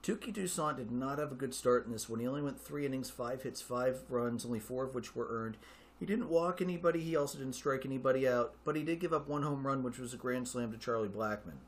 Touki 0.03 0.33
Toussaint 0.33 0.75
did 0.75 0.91
not 0.91 1.17
have 1.17 1.31
a 1.31 1.35
good 1.35 1.53
start 1.53 1.85
in 1.85 1.93
this 1.93 2.09
one. 2.09 2.19
He 2.19 2.27
only 2.27 2.41
went 2.41 2.59
three 2.59 2.85
innings, 2.85 3.09
five 3.09 3.43
hits, 3.43 3.61
five 3.61 4.01
runs, 4.09 4.45
only 4.45 4.59
four 4.59 4.83
of 4.83 4.93
which 4.93 5.15
were 5.15 5.29
earned. 5.29 5.55
He 5.97 6.05
didn't 6.05 6.27
walk 6.27 6.61
anybody. 6.61 6.99
He 6.99 7.15
also 7.15 7.37
didn't 7.37 7.53
strike 7.53 7.85
anybody 7.85 8.27
out, 8.27 8.53
but 8.65 8.75
he 8.75 8.83
did 8.83 8.99
give 8.99 9.13
up 9.13 9.29
one 9.29 9.43
home 9.43 9.65
run, 9.65 9.81
which 9.81 9.97
was 9.97 10.13
a 10.13 10.17
grand 10.17 10.49
slam 10.49 10.73
to 10.73 10.77
Charlie 10.77 11.07
Blackmon. 11.07 11.59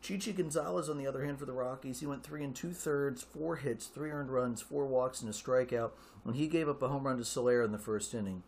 Chichi 0.00 0.32
Gonzalez, 0.32 0.88
on 0.88 0.96
the 0.96 1.06
other 1.06 1.26
hand, 1.26 1.38
for 1.38 1.44
the 1.44 1.52
Rockies, 1.52 2.00
he 2.00 2.06
went 2.06 2.24
three 2.24 2.42
and 2.42 2.56
two 2.56 2.72
thirds, 2.72 3.22
four 3.22 3.56
hits, 3.56 3.86
three 3.86 4.10
earned 4.10 4.30
runs, 4.30 4.62
four 4.62 4.86
walks, 4.86 5.20
and 5.20 5.28
a 5.28 5.34
strikeout, 5.34 5.90
when 6.22 6.36
he 6.36 6.46
gave 6.46 6.70
up 6.70 6.80
a 6.80 6.88
home 6.88 7.06
run 7.06 7.18
to 7.18 7.24
Soler 7.24 7.62
in 7.62 7.72
the 7.72 7.78
first 7.78 8.14
inning. 8.14 8.44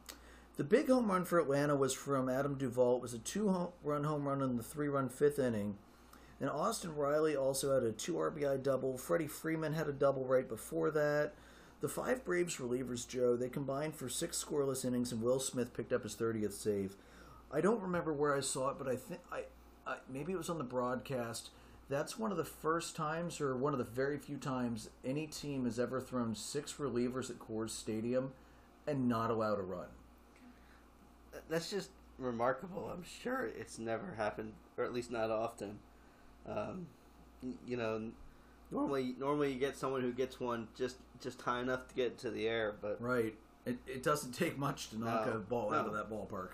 The 0.57 0.65
big 0.65 0.89
home 0.89 1.11
run 1.11 1.27
for 1.27 1.39
Atlanta 1.39 1.77
was 1.77 1.93
from 1.93 2.31
Adam 2.31 2.55
Duvall. 2.55 2.97
It 2.97 3.03
was 3.03 3.15
a 3.15 3.19
two 3.19 3.73
run 3.83 4.05
home 4.05 4.27
run 4.27 4.41
in 4.41 4.57
the 4.57 4.63
three 4.63 4.89
run 4.89 5.11
fifth 5.11 5.39
inning. 5.39 5.77
And 6.41 6.49
Austin 6.49 6.97
Riley 6.97 7.37
also 7.37 7.75
had 7.75 7.83
a 7.83 7.93
two 7.93 8.15
RBI 8.15 8.63
double. 8.63 8.97
Freddie 8.97 9.27
Freeman 9.27 9.75
had 9.75 9.89
a 9.89 9.93
double 9.93 10.25
right 10.25 10.49
before 10.49 10.91
that. 10.91 11.33
The 11.81 11.89
five 11.89 12.25
Braves 12.25 12.57
relievers, 12.57 13.07
Joe, 13.07 13.37
they 13.37 13.49
combined 13.49 13.95
for 13.95 14.09
six 14.09 14.43
scoreless 14.43 14.85
innings, 14.85 15.13
and 15.13 15.23
Will 15.23 15.41
Smith 15.41 15.75
picked 15.75 15.93
up 15.93 16.03
his 16.03 16.15
30th 16.15 16.53
save. 16.53 16.97
I 17.53 17.61
don't 17.61 17.83
remember 17.83 18.13
where 18.13 18.37
I 18.37 18.41
saw 18.41 18.71
it, 18.71 18.77
but 18.79 18.89
I 18.89 18.97
think 18.97 19.21
I 19.33 19.45
uh, 19.87 19.97
maybe 20.09 20.33
it 20.33 20.39
was 20.39 20.51
on 20.51 20.59
the 20.59 20.65
broadcast. 20.65 21.51
That's 21.89 22.19
one 22.19 22.31
of 22.31 22.37
the 22.37 22.45
first 22.45 22.95
times, 22.95 23.41
or 23.41 23.57
one 23.57 23.73
of 23.73 23.79
the 23.79 23.85
very 23.85 24.19
few 24.19 24.37
times, 24.37 24.91
any 25.05 25.27
team 25.27 25.65
has 25.65 25.79
ever 25.79 26.01
thrown 26.01 26.35
six 26.35 26.75
relievers 26.75 27.31
at 27.31 27.39
Coors 27.41 27.71
Stadium 27.71 28.33
and 28.87 29.09
not 29.09 29.31
allowed 29.31 29.59
a 29.59 29.63
run. 29.63 29.89
That's 31.49 31.71
just 31.71 31.91
remarkable. 32.19 32.91
I'm 32.93 33.05
sure 33.05 33.51
it's 33.59 33.79
never 33.79 34.15
happened, 34.17 34.53
or 34.77 34.85
at 34.85 34.93
least 34.93 35.11
not 35.11 35.31
often. 35.31 35.81
Um, 36.49 36.87
you 37.67 37.77
know, 37.77 38.11
normally 38.71 39.15
normally 39.19 39.53
you 39.53 39.59
get 39.59 39.77
someone 39.77 40.03
who 40.03 40.13
gets 40.13 40.41
one 40.41 40.69
just 40.77 40.97
just 41.21 41.41
high 41.43 41.61
enough 41.61 41.89
to 41.89 41.95
get 41.95 42.19
to 42.19 42.31
the 42.31 42.47
air, 42.47 42.75
but 42.81 43.01
right. 43.01 43.35
It, 43.67 43.77
it 43.87 44.03
doesn't 44.03 44.33
take 44.35 44.59
much 44.59 44.91
to 44.91 44.99
knock 44.99 45.27
no, 45.27 45.33
a 45.33 45.39
ball 45.39 45.71
no. 45.71 45.79
out 45.79 45.87
of 45.87 45.93
that 45.93 46.11
ballpark. 46.11 46.51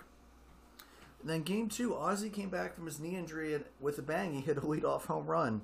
And 1.21 1.29
then 1.29 1.41
game 1.41 1.67
two, 1.69 1.95
Ozzie 1.95 2.29
came 2.29 2.49
back 2.49 2.75
from 2.75 2.85
his 2.85 2.99
knee 2.99 3.15
injury 3.15 3.53
and 3.53 3.65
with 3.79 3.97
a 3.97 4.01
bang. 4.01 4.33
He 4.33 4.41
hit 4.41 4.57
a 4.57 4.61
leadoff 4.61 5.05
home 5.05 5.25
run, 5.25 5.61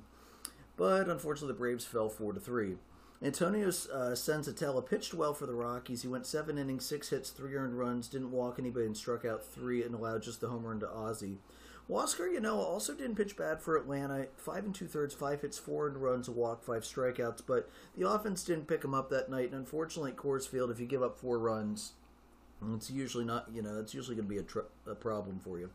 but 0.78 1.08
unfortunately 1.10 1.54
the 1.54 1.60
Braves 1.60 1.86
fell 1.86 2.10
four 2.10 2.34
to 2.34 2.40
three. 2.40 2.78
Antonio 3.22 3.68
uh, 3.68 4.12
Senzatela 4.12 4.86
pitched 4.86 5.14
well 5.14 5.34
for 5.34 5.46
the 5.46 5.54
Rockies. 5.54 6.02
He 6.02 6.10
went 6.10 6.26
seven 6.26 6.58
innings, 6.58 6.86
six 6.86 7.10
hits, 7.10 7.30
three 7.30 7.56
earned 7.56 7.80
runs, 7.80 8.10
didn't 8.10 8.32
walk 8.32 8.60
anybody, 8.60 8.86
and 8.86 8.98
struck 8.98 9.24
out 9.24 9.46
three 9.46 9.82
and 9.84 9.96
allowed 9.96 10.24
just 10.24 10.42
the 10.42 10.50
home 10.50 10.66
run 10.66 10.82
to 10.82 10.90
Ozzie. 11.92 12.24
you 12.34 12.40
know, 12.40 12.58
also 12.58 12.94
didn't 12.94 13.16
pitch 13.16 13.36
bad 13.36 13.62
for 13.62 13.78
Atlanta. 13.78 14.28
Five 14.38 14.66
and 14.66 14.74
two 14.74 14.88
thirds, 14.88 15.14
five 15.14 15.42
hits, 15.42 15.58
four 15.58 15.88
earned 15.88 15.98
runs, 15.98 16.28
a 16.28 16.32
walk, 16.32 16.64
five 16.64 16.84
strikeouts. 16.84 17.42
But 17.46 17.70
the 17.98 18.08
offense 18.08 18.44
didn't 18.44 18.68
pick 18.68 18.84
him 18.84 18.94
up 18.94 19.10
that 19.10 19.30
night. 19.30 19.48
And 19.52 19.56
unfortunately, 19.56 20.12
at 20.12 20.18
Coors 20.18 20.48
Field, 20.48 20.72
if 20.72 20.80
you 20.80 20.86
give 20.86 21.04
up 21.04 21.20
four 21.20 21.40
runs, 21.40 21.94
it's 22.74 22.90
usually 22.90 23.26
not, 23.26 23.48
you 23.54 23.62
know, 23.62 23.80
it's 23.80 23.94
usually 23.94 24.16
going 24.16 24.28
to 24.28 24.34
be 24.34 24.40
a, 24.40 24.44
tr- 24.44 24.60
a 24.88 24.96
problem 24.96 25.40
for 25.44 25.60
you. 25.60 25.70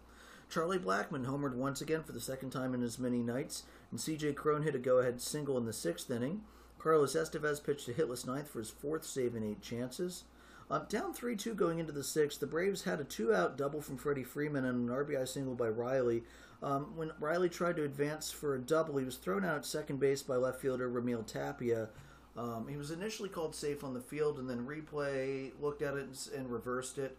Charlie 0.50 0.78
Blackmon 0.78 1.26
homered 1.26 1.54
once 1.54 1.82
again 1.82 2.02
for 2.02 2.12
the 2.12 2.20
second 2.20 2.50
time 2.50 2.72
in 2.72 2.82
as 2.82 2.98
many 2.98 3.18
nights, 3.18 3.64
and 3.90 4.00
C.J. 4.00 4.32
Cron 4.32 4.62
hit 4.62 4.74
a 4.74 4.78
go-ahead 4.78 5.20
single 5.20 5.58
in 5.58 5.66
the 5.66 5.74
sixth 5.74 6.10
inning. 6.10 6.40
Carlos 6.78 7.14
Estevez 7.14 7.62
pitched 7.62 7.88
a 7.88 7.92
hitless 7.92 8.26
ninth 8.26 8.48
for 8.48 8.60
his 8.60 8.70
fourth 8.70 9.04
save 9.04 9.34
in 9.34 9.44
eight 9.44 9.60
chances. 9.60 10.24
Uh, 10.70 10.80
down 10.80 11.14
3 11.14 11.34
2 11.34 11.54
going 11.54 11.78
into 11.78 11.92
the 11.92 12.04
sixth, 12.04 12.40
the 12.40 12.46
Braves 12.46 12.84
had 12.84 13.00
a 13.00 13.04
two 13.04 13.34
out 13.34 13.56
double 13.56 13.80
from 13.80 13.96
Freddie 13.96 14.24
Freeman 14.24 14.64
and 14.64 14.88
an 14.88 14.94
RBI 14.94 15.26
single 15.26 15.54
by 15.54 15.68
Riley. 15.68 16.24
Um, 16.62 16.96
when 16.96 17.12
Riley 17.20 17.48
tried 17.48 17.76
to 17.76 17.84
advance 17.84 18.30
for 18.30 18.54
a 18.54 18.60
double, 18.60 18.98
he 18.98 19.04
was 19.04 19.16
thrown 19.16 19.44
out 19.44 19.56
at 19.56 19.64
second 19.64 20.00
base 20.00 20.22
by 20.22 20.36
left 20.36 20.60
fielder 20.60 20.90
Raimel 20.90 21.26
Tapia. 21.26 21.88
Um, 22.36 22.66
he 22.68 22.76
was 22.76 22.90
initially 22.90 23.28
called 23.28 23.54
safe 23.54 23.82
on 23.82 23.94
the 23.94 24.00
field, 24.00 24.38
and 24.38 24.48
then 24.48 24.66
replay 24.66 25.50
looked 25.60 25.82
at 25.82 25.94
it 25.94 26.06
and, 26.06 26.28
and 26.36 26.50
reversed 26.50 26.98
it. 26.98 27.16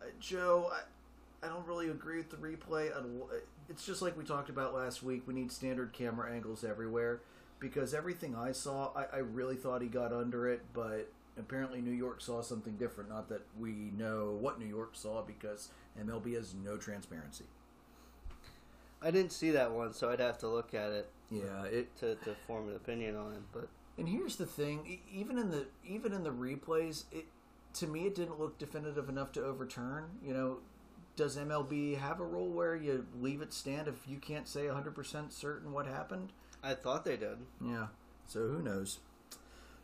Uh, 0.00 0.06
Joe, 0.20 0.70
I, 0.72 1.46
I, 1.46 1.48
don't 1.48 1.66
really 1.66 1.88
agree 1.88 2.18
with 2.18 2.30
the 2.30 2.36
replay. 2.36 2.90
It's 3.68 3.86
just 3.86 4.02
like 4.02 4.16
we 4.16 4.24
talked 4.24 4.50
about 4.50 4.74
last 4.74 5.02
week. 5.02 5.22
We 5.26 5.34
need 5.34 5.52
standard 5.52 5.92
camera 5.92 6.32
angles 6.32 6.64
everywhere 6.64 7.20
because 7.60 7.94
everything 7.94 8.36
I 8.36 8.52
saw, 8.52 8.90
I, 8.94 9.16
I 9.16 9.18
really 9.18 9.56
thought 9.56 9.82
he 9.82 9.88
got 9.88 10.12
under 10.12 10.48
it, 10.48 10.62
but 10.72 11.10
apparently 11.38 11.80
New 11.80 11.92
York 11.92 12.20
saw 12.20 12.42
something 12.42 12.76
different. 12.76 13.10
Not 13.10 13.28
that 13.28 13.42
we 13.58 13.72
know 13.96 14.36
what 14.40 14.58
New 14.58 14.66
York 14.66 14.90
saw 14.94 15.22
because 15.22 15.68
MLB 16.00 16.34
has 16.34 16.54
no 16.54 16.76
transparency. 16.76 17.44
I 19.00 19.10
didn't 19.10 19.32
see 19.32 19.50
that 19.52 19.72
one, 19.72 19.92
so 19.92 20.10
I'd 20.10 20.20
have 20.20 20.38
to 20.38 20.48
look 20.48 20.74
at 20.74 20.90
it 20.90 21.08
Yeah, 21.30 21.64
it. 21.64 21.94
to, 21.98 22.16
to 22.16 22.34
form 22.46 22.68
an 22.68 22.76
opinion 22.76 23.14
on 23.16 23.32
it. 23.32 23.42
But 23.52 23.68
And 23.96 24.08
here's 24.08 24.36
the 24.36 24.46
thing: 24.46 24.98
even 25.12 25.38
in 25.38 25.50
the 25.50 25.66
even 25.86 26.12
in 26.12 26.24
the 26.24 26.30
replays, 26.32 27.04
it 27.12 27.26
to 27.74 27.86
me 27.86 28.06
it 28.06 28.14
didn't 28.16 28.40
look 28.40 28.58
definitive 28.58 29.08
enough 29.08 29.30
to 29.32 29.44
overturn. 29.44 30.06
You 30.24 30.34
know, 30.34 30.58
does 31.14 31.36
MLB 31.36 31.96
have 31.98 32.18
a 32.20 32.24
rule 32.24 32.48
where 32.48 32.74
you 32.74 33.06
leave 33.20 33.40
it 33.40 33.52
stand 33.52 33.86
if 33.86 34.08
you 34.08 34.18
can't 34.18 34.48
say 34.48 34.64
100% 34.66 35.32
certain 35.32 35.72
what 35.72 35.86
happened? 35.86 36.32
I 36.62 36.74
thought 36.74 37.04
they 37.04 37.16
did. 37.16 37.38
Yeah. 37.64 37.88
So 38.26 38.48
who 38.48 38.60
knows? 38.62 38.98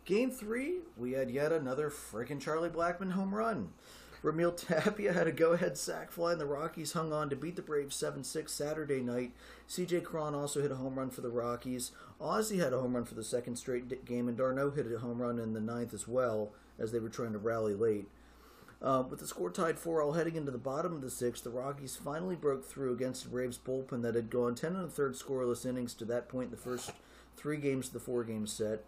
Game 0.05 0.31
three, 0.31 0.81
we 0.99 1.13
had 1.13 1.31
yet 1.31 1.51
another 1.51 1.89
freaking 1.89 2.39
Charlie 2.39 2.69
Blackmon 2.69 3.13
home 3.13 3.35
run. 3.35 3.71
Raimel 4.23 4.55
Tapia 4.55 5.15
had 5.15 5.27
a 5.27 5.33
go-ahead 5.33 5.79
sac 5.79 6.11
fly, 6.11 6.33
and 6.33 6.41
the 6.41 6.45
Rockies 6.45 6.93
hung 6.93 7.11
on 7.11 7.31
to 7.31 7.37
beat 7.37 7.57
the 7.57 7.63
Braves 7.63 7.97
7-6 7.97 8.51
Saturday 8.51 9.01
night. 9.01 9.33
C.J. 9.67 10.03
Cron 10.03 10.35
also 10.35 10.61
hit 10.61 10.71
a 10.71 10.77
home 10.77 10.99
run 10.99 11.09
for 11.09 11.23
the 11.23 11.31
Rockies. 11.31 11.93
Ozzie 12.21 12.59
had 12.59 12.75
a 12.75 12.81
home 12.81 12.95
run 12.95 13.07
for 13.07 13.15
the 13.15 13.25
second 13.25 13.57
straight 13.57 14.05
game, 14.05 14.29
and 14.29 14.37
d'Arnaud 14.37 14.73
hit 14.73 14.93
a 14.93 14.99
home 14.99 15.23
run 15.23 15.39
in 15.39 15.55
the 15.55 15.61
ninth 15.61 15.95
as 15.95 16.07
well, 16.07 16.53
as 16.79 16.93
they 16.93 17.01
were 17.01 17.09
trying 17.09 17.33
to 17.33 17.39
rally 17.39 17.75
late. 17.75 18.07
Uh, 18.83 19.05
with 19.09 19.21
the 19.21 19.27
score 19.27 19.51
tied 19.51 19.79
4 19.79 20.03
all 20.03 20.13
heading 20.13 20.37
into 20.37 20.51
the 20.51 20.59
bottom 20.59 20.93
of 20.93 21.01
the 21.01 21.11
sixth, 21.11 21.45
the 21.45 21.51
Rockies 21.51 21.97
finally 21.97 22.37
broke 22.37 22.67
through 22.67 22.93
against 22.93 23.25
the 23.25 23.31
Braves 23.31 23.59
bullpen 23.59 24.03
that 24.03 24.15
had 24.15 24.29
gone 24.29 24.55
10 24.55 24.77
and 24.77 24.85
a 24.85 24.89
third 24.89 25.15
scoreless 25.15 25.65
innings 25.65 25.95
to 25.95 26.05
that 26.05 26.29
point 26.29 26.47
in 26.47 26.51
the 26.51 26.57
first 26.59 26.93
three 27.37 27.57
games 27.57 27.87
of 27.87 27.95
the 27.95 28.01
four 28.01 28.25
game 28.25 28.47
set. 28.47 28.85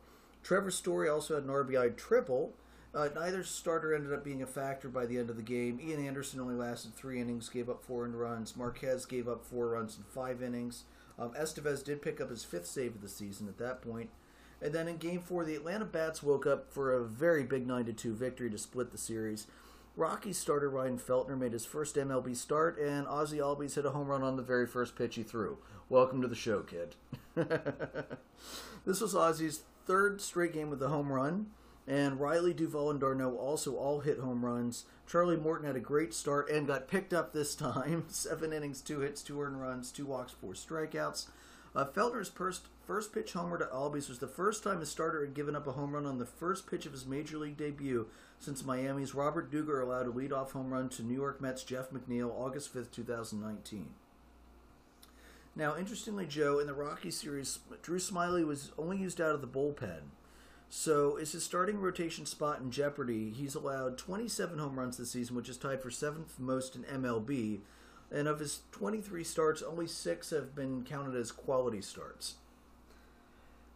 Trevor 0.47 0.71
Story 0.71 1.09
also 1.09 1.35
had 1.35 1.43
an 1.43 1.51
RBI 1.51 1.97
triple. 1.97 2.55
Uh, 2.95 3.09
neither 3.17 3.43
starter 3.43 3.93
ended 3.93 4.13
up 4.13 4.23
being 4.23 4.43
a 4.43 4.47
factor 4.47 4.89
by 4.89 5.05
the 5.05 5.19
end 5.19 5.29
of 5.29 5.35
the 5.35 5.43
game. 5.43 5.81
Ian 5.83 6.07
Anderson 6.07 6.39
only 6.39 6.55
lasted 6.55 6.95
three 6.95 7.21
innings, 7.21 7.49
gave 7.49 7.69
up 7.69 7.83
four 7.83 8.07
runs. 8.07 8.57
Marquez 8.57 9.07
gave 9.07 9.27
up 9.27 9.45
four 9.45 9.71
runs 9.71 9.97
in 9.97 10.05
five 10.05 10.45
innings. 10.45 10.85
Um, 11.19 11.33
Estevez 11.33 11.83
did 11.83 12.01
pick 12.01 12.21
up 12.21 12.31
his 12.31 12.45
fifth 12.45 12.69
save 12.69 12.95
of 12.95 13.01
the 13.01 13.09
season 13.09 13.49
at 13.49 13.59
that 13.59 13.83
point. 13.83 14.11
And 14.63 14.73
then 14.73 14.87
in 14.87 14.99
Game 14.99 15.19
Four, 15.19 15.45
the 15.45 15.57
Atlanta 15.57 15.85
Bats 15.85 16.23
woke 16.23 16.47
up 16.47 16.73
for 16.73 16.93
a 16.93 17.05
very 17.05 17.43
big 17.43 17.67
nine 17.67 17.87
to 17.87 17.93
two 17.93 18.15
victory 18.15 18.49
to 18.51 18.57
split 18.57 18.93
the 18.93 18.99
series. 18.99 19.49
Rockies 19.97 20.39
starter 20.39 20.71
Ryan 20.71 21.01
Feltner 21.01 21.37
made 21.37 21.55
his 21.55 21.67
first 21.67 21.97
MLB 21.97 22.37
start, 22.37 22.79
and 22.79 23.09
Ozzie 23.09 23.39
Albies 23.39 23.75
hit 23.75 23.85
a 23.85 23.91
home 23.91 24.07
run 24.07 24.23
on 24.23 24.37
the 24.37 24.43
very 24.43 24.69
first 24.69 24.95
pitch 24.95 25.17
he 25.17 25.25
threw. 25.25 25.59
Welcome 25.89 26.23
to 26.23 26.29
the 26.29 26.37
show, 26.37 26.61
kid. 26.61 26.95
this 28.87 29.01
was 29.01 29.17
Ozzie's 29.17 29.63
third 29.87 30.21
straight 30.21 30.53
game 30.53 30.71
with 30.71 30.83
a 30.83 30.89
home 30.89 31.13
run, 31.13 31.47
and 31.87 32.21
Riley 32.21 32.53
Duvall 32.53 32.91
and 32.91 33.01
d'Arnaud 33.01 33.37
also 33.37 33.77
all 33.77 34.01
hit 34.01 34.19
home 34.19 34.45
runs. 34.45 34.85
Charlie 35.07 35.37
Morton 35.37 35.67
had 35.67 35.77
a 35.77 35.81
great 35.81 36.13
start 36.13 36.51
and 36.51 36.67
got 36.67 36.89
picked 36.89 37.15
up 37.15 37.33
this 37.33 37.55
time. 37.55 38.05
Seven 38.09 38.53
innings, 38.53 38.81
two 38.81 39.01
hits, 39.01 39.23
two 39.23 39.41
earned 39.41 39.61
runs, 39.61 39.93
two 39.93 40.07
walks, 40.07 40.33
four 40.33 40.53
strikeouts. 40.55 41.27
Uh, 41.75 41.85
Feltner's 41.85 42.29
first 42.29 42.67
first 42.87 43.13
pitch 43.13 43.33
homer 43.33 43.59
to 43.59 43.67
Albies 43.67 44.09
was 44.09 44.19
the 44.19 44.29
first 44.29 44.63
time 44.63 44.81
a 44.81 44.87
starter 44.87 45.25
had 45.25 45.35
given 45.35 45.55
up 45.57 45.67
a 45.67 45.73
home 45.73 45.93
run 45.93 46.07
on 46.07 46.19
the 46.19 46.25
first 46.25 46.71
pitch 46.71 46.87
of 46.87 46.93
his 46.93 47.05
major 47.05 47.37
league 47.37 47.57
debut 47.57 48.07
since 48.39 48.65
Miami's 48.65 49.15
Robert 49.15 49.51
Dugger 49.51 49.83
allowed 49.83 50.07
a 50.07 50.11
leadoff 50.11 50.53
home 50.53 50.73
run 50.73 50.89
to 50.91 51.03
New 51.03 51.15
York 51.15 51.41
Mets 51.41 51.65
Jeff 51.65 51.91
McNeil 51.91 52.31
August 52.31 52.75
5th, 52.75 52.93
2019. 52.93 53.91
Now, 55.57 55.75
interestingly, 55.77 56.27
Joe, 56.27 56.59
in 56.59 56.67
the 56.67 56.75
Rocky 56.75 57.11
series, 57.11 57.61
Drew 57.83 57.99
Smyly 57.99 58.47
was 58.47 58.73
only 58.77 58.99
used 58.99 59.23
out 59.23 59.35
of 59.35 59.41
the 59.41 59.47
bullpen. 59.47 60.11
So, 60.69 61.17
is 61.17 61.33
his 61.33 61.45
starting 61.45 61.81
rotation 61.81 62.27
spot 62.27 62.61
in 62.61 62.71
jeopardy? 62.71 63.31
He's 63.31 63.55
allowed 63.55 63.97
27 63.97 64.59
home 64.59 64.79
runs 64.79 64.99
this 64.99 65.13
season, 65.13 65.35
which 65.35 65.49
is 65.49 65.57
tied 65.57 65.81
for 65.81 65.91
seventh 65.91 66.39
most 66.39 66.77
in 66.77 66.83
MLB. 66.83 67.61
And 68.13 68.29
of 68.29 68.39
his 68.39 68.61
23 68.73 69.25
starts, 69.25 69.63
only 69.63 69.87
six 69.87 70.31
have 70.31 70.55
been 70.55 70.85
counted 70.85 71.17
as 71.17 71.33
quality 71.33 71.81
starts. 71.81 72.35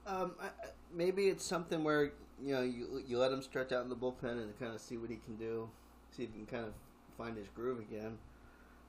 Um, 0.06 0.32
I, 0.40 0.48
maybe 0.94 1.28
it's 1.28 1.44
something 1.44 1.82
where 1.82 2.12
you 2.42 2.54
know 2.54 2.62
you 2.62 3.02
you 3.06 3.18
let 3.18 3.32
him 3.32 3.42
stretch 3.42 3.72
out 3.72 3.82
in 3.84 3.88
the 3.88 3.96
bullpen 3.96 4.32
and 4.32 4.58
kind 4.58 4.74
of 4.74 4.80
see 4.80 4.96
what 4.96 5.10
he 5.10 5.16
can 5.16 5.36
do, 5.36 5.68
see 6.16 6.24
if 6.24 6.30
he 6.32 6.44
can 6.44 6.46
kind 6.46 6.64
of 6.64 6.72
find 7.16 7.36
his 7.36 7.48
groove 7.48 7.80
again. 7.80 8.18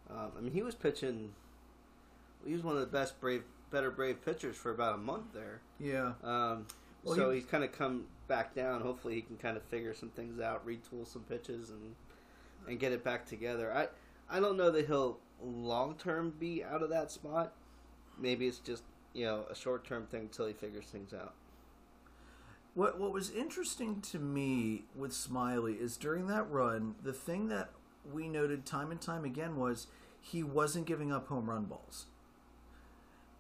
Um, 0.09 0.31
I 0.37 0.41
mean, 0.41 0.53
he 0.53 0.63
was 0.63 0.75
pitching. 0.75 1.33
He 2.45 2.53
was 2.53 2.63
one 2.63 2.75
of 2.75 2.81
the 2.81 2.87
best 2.87 3.19
brave, 3.21 3.43
better 3.69 3.91
brave 3.91 4.23
pitchers 4.23 4.55
for 4.55 4.71
about 4.71 4.95
a 4.95 4.97
month 4.97 5.33
there. 5.33 5.61
Yeah. 5.79 6.13
Um, 6.23 6.65
Well, 7.03 7.15
so 7.15 7.29
he- 7.31 7.39
he's 7.39 7.45
kind 7.49 7.63
of 7.63 7.71
come 7.71 8.05
back 8.27 8.53
down. 8.53 8.81
Hopefully, 8.81 9.15
he 9.15 9.21
can 9.21 9.37
kind 9.37 9.57
of 9.57 9.63
figure 9.63 9.93
some 9.93 10.09
things 10.09 10.39
out, 10.39 10.65
retool 10.65 11.05
some 11.07 11.23
pitches, 11.23 11.69
and 11.69 11.95
and 12.67 12.79
get 12.79 12.91
it 12.91 13.03
back 13.03 13.25
together. 13.25 13.73
I 13.73 13.89
I 14.29 14.39
don't 14.39 14.55
know 14.57 14.69
that 14.71 14.85
he'll 14.87 15.19
long 15.43 15.95
term 15.95 16.29
be 16.39 16.63
out 16.63 16.83
of 16.83 16.89
that 16.91 17.09
spot. 17.11 17.53
Maybe 18.19 18.47
it's 18.47 18.59
just 18.59 18.83
you 19.13 19.25
know 19.25 19.45
a 19.49 19.55
short 19.55 19.83
term 19.85 20.05
thing 20.07 20.21
until 20.21 20.45
he 20.47 20.53
figures 20.53 20.85
things 20.85 21.11
out. 21.13 21.33
What 22.73 22.99
what 22.99 23.11
was 23.11 23.29
interesting 23.31 23.99
to 24.01 24.19
me 24.19 24.85
with 24.95 25.11
Smyly 25.11 25.79
is 25.79 25.97
during 25.97 26.27
that 26.27 26.49
run, 26.49 26.95
the 27.03 27.13
thing 27.13 27.47
that 27.49 27.71
we 28.13 28.29
noted 28.29 28.65
time 28.65 28.91
and 28.91 29.01
time 29.01 29.25
again 29.25 29.57
was 29.57 29.87
he 30.21 30.43
wasn't 30.43 30.85
giving 30.85 31.11
up 31.11 31.27
home 31.27 31.49
run 31.49 31.65
balls. 31.65 32.05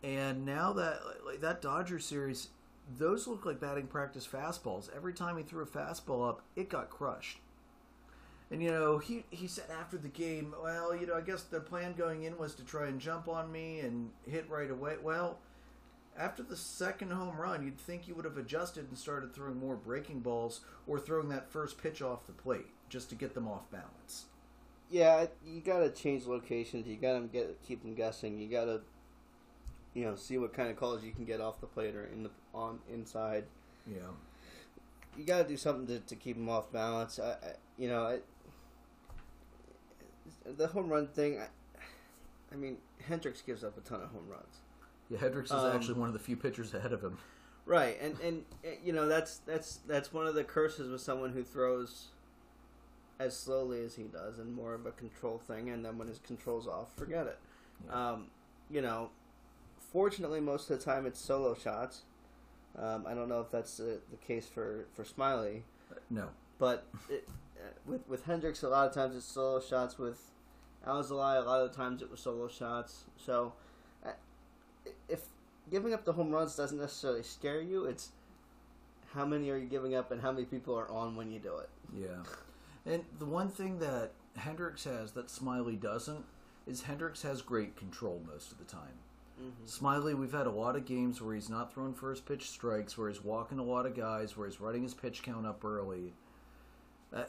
And 0.03 0.45
now 0.45 0.73
that 0.73 0.99
like 1.25 1.41
that 1.41 1.61
Dodger 1.61 1.99
series, 1.99 2.49
those 2.97 3.27
look 3.27 3.45
like 3.45 3.59
batting 3.59 3.87
practice 3.87 4.27
fastballs. 4.27 4.89
Every 4.95 5.13
time 5.13 5.37
he 5.37 5.43
threw 5.43 5.63
a 5.63 5.67
fastball 5.67 6.27
up, 6.27 6.41
it 6.55 6.69
got 6.69 6.89
crushed. 6.89 7.37
And 8.49 8.61
you 8.61 8.69
know, 8.69 8.97
he 8.97 9.23
he 9.29 9.47
said 9.47 9.65
after 9.79 9.97
the 9.97 10.09
game, 10.09 10.53
well, 10.61 10.95
you 10.95 11.07
know, 11.07 11.15
I 11.15 11.21
guess 11.21 11.43
the 11.43 11.59
plan 11.61 11.93
going 11.93 12.23
in 12.23 12.37
was 12.37 12.55
to 12.55 12.65
try 12.65 12.87
and 12.87 12.99
jump 12.99 13.27
on 13.27 13.51
me 13.51 13.79
and 13.79 14.09
hit 14.27 14.49
right 14.49 14.69
away. 14.69 14.95
Well, 15.01 15.39
after 16.17 16.43
the 16.43 16.57
second 16.57 17.11
home 17.11 17.37
run, 17.37 17.63
you'd 17.63 17.79
think 17.79 18.07
you 18.07 18.15
would 18.15 18.25
have 18.25 18.37
adjusted 18.37 18.89
and 18.89 18.97
started 18.97 19.33
throwing 19.33 19.57
more 19.57 19.75
breaking 19.75 20.19
balls 20.19 20.61
or 20.85 20.99
throwing 20.99 21.29
that 21.29 21.49
first 21.49 21.77
pitch 21.77 22.01
off 22.01 22.27
the 22.27 22.33
plate 22.33 22.67
just 22.89 23.09
to 23.09 23.15
get 23.15 23.33
them 23.33 23.47
off 23.47 23.71
balance. 23.71 24.25
Yeah, 24.89 25.27
you 25.45 25.61
got 25.61 25.79
to 25.79 25.89
change 25.89 26.25
locations. 26.25 26.85
You 26.85 26.97
got 26.97 27.13
to 27.13 27.27
get 27.27 27.61
keep 27.65 27.81
them 27.81 27.95
guessing. 27.95 28.37
You 28.37 28.49
got 28.49 28.65
to, 28.65 28.81
you 29.93 30.05
know, 30.05 30.15
see 30.15 30.37
what 30.37 30.53
kind 30.53 30.69
of 30.69 30.77
calls 30.77 31.03
you 31.03 31.11
can 31.11 31.25
get 31.25 31.41
off 31.41 31.59
the 31.59 31.67
plate 31.67 31.95
or 31.95 32.05
in 32.05 32.23
the 32.23 32.29
on 32.53 32.79
inside. 32.91 33.45
Yeah. 33.87 33.99
You 35.17 35.25
got 35.25 35.39
to 35.39 35.47
do 35.47 35.57
something 35.57 35.87
to, 35.87 35.99
to 35.99 36.15
keep 36.15 36.37
them 36.37 36.49
off 36.49 36.71
balance. 36.71 37.19
I, 37.19 37.31
I 37.31 37.35
you 37.77 37.89
know, 37.89 38.03
I, 38.03 38.19
the 40.45 40.67
home 40.67 40.89
run 40.89 41.07
thing. 41.07 41.39
I, 41.39 41.47
I 42.51 42.55
mean, 42.55 42.77
Hendricks 43.07 43.41
gives 43.41 43.63
up 43.63 43.77
a 43.77 43.81
ton 43.81 44.01
of 44.01 44.09
home 44.09 44.27
runs. 44.29 44.57
Yeah, 45.09 45.19
Hendricks 45.19 45.51
is 45.51 45.57
Um, 45.57 45.75
actually 45.75 45.99
one 45.99 46.07
of 46.07 46.13
the 46.13 46.19
few 46.19 46.37
pitchers 46.37 46.73
ahead 46.73 46.93
of 46.93 47.01
him. 47.01 47.17
Right, 47.65 47.97
and 48.01 48.19
and 48.21 48.43
uh, 48.65 48.69
you 48.83 48.91
know 48.91 49.07
that's 49.07 49.37
that's 49.39 49.79
that's 49.87 50.11
one 50.11 50.25
of 50.25 50.35
the 50.35 50.43
curses 50.43 50.89
with 50.89 51.01
someone 51.01 51.31
who 51.31 51.43
throws 51.43 52.07
as 53.19 53.37
slowly 53.37 53.83
as 53.83 53.95
he 53.95 54.03
does, 54.03 54.39
and 54.39 54.53
more 54.53 54.73
of 54.73 54.85
a 54.85 54.91
control 54.91 55.37
thing. 55.37 55.69
And 55.69 55.85
then 55.85 55.97
when 55.97 56.07
his 56.07 56.19
control's 56.19 56.67
off, 56.67 56.95
forget 56.95 57.27
it. 57.27 57.37
Yeah. 57.85 58.11
Um, 58.11 58.27
you 58.69 58.81
know, 58.81 59.09
fortunately, 59.91 60.39
most 60.39 60.69
of 60.69 60.79
the 60.79 60.85
time 60.85 61.05
it's 61.05 61.19
solo 61.19 61.53
shots. 61.55 62.01
Um, 62.77 63.05
I 63.05 63.13
don't 63.13 63.27
know 63.27 63.41
if 63.41 63.51
that's 63.51 63.77
the, 63.77 63.99
the 64.09 64.17
case 64.17 64.47
for 64.47 64.85
for 64.93 65.03
Smyly, 65.03 65.61
No. 66.09 66.29
but 66.57 66.85
it, 67.09 67.27
uh, 67.57 67.69
with 67.85 68.07
with 68.07 68.23
Hendricks, 68.25 68.63
a 68.63 68.69
lot 68.69 68.87
of 68.87 68.93
times 68.93 69.15
it's 69.15 69.25
solo 69.25 69.59
shots. 69.59 69.97
With 69.97 70.19
Alzolay, 70.87 71.37
a 71.37 71.45
lot 71.45 71.61
of 71.61 71.71
the 71.71 71.77
times 71.77 72.01
it 72.01 72.09
was 72.09 72.21
solo 72.21 72.47
shots. 72.47 73.03
So, 73.17 73.53
uh, 74.05 74.11
if 75.09 75.23
giving 75.69 75.93
up 75.93 76.05
the 76.05 76.13
home 76.13 76.31
runs 76.31 76.55
doesn't 76.55 76.77
necessarily 76.79 77.23
scare 77.23 77.61
you, 77.61 77.85
it's 77.85 78.09
how 79.13 79.25
many 79.25 79.49
are 79.49 79.57
you 79.57 79.67
giving 79.67 79.93
up 79.93 80.11
and 80.11 80.21
how 80.21 80.31
many 80.31 80.45
people 80.45 80.73
are 80.77 80.89
on 80.89 81.15
when 81.17 81.29
you 81.29 81.39
do 81.39 81.57
it. 81.57 81.69
Yeah. 81.93 82.23
And 82.85 83.03
the 83.19 83.25
one 83.25 83.49
thing 83.49 83.79
that 83.79 84.11
Hendricks 84.37 84.85
has 84.85 85.11
that 85.11 85.27
Smyly 85.27 85.79
doesn't 85.79 86.23
is 86.65 86.83
Hendricks 86.83 87.21
has 87.23 87.41
great 87.41 87.75
control 87.75 88.21
most 88.25 88.51
of 88.53 88.57
the 88.57 88.63
time. 88.63 88.97
Smyly, 89.65 90.17
we've 90.17 90.31
had 90.31 90.47
a 90.47 90.51
lot 90.51 90.75
of 90.75 90.85
games 90.85 91.21
where 91.21 91.35
he's 91.35 91.49
not 91.49 91.73
throwing 91.73 91.93
first 91.93 92.25
pitch 92.25 92.49
strikes, 92.49 92.97
where 92.97 93.09
he's 93.09 93.23
walking 93.23 93.59
a 93.59 93.63
lot 93.63 93.85
of 93.85 93.95
guys, 93.95 94.35
where 94.35 94.47
he's 94.47 94.59
running 94.59 94.83
his 94.83 94.93
pitch 94.93 95.23
count 95.23 95.45
up 95.45 95.63
early. 95.63 96.13
Uh, 97.13 97.23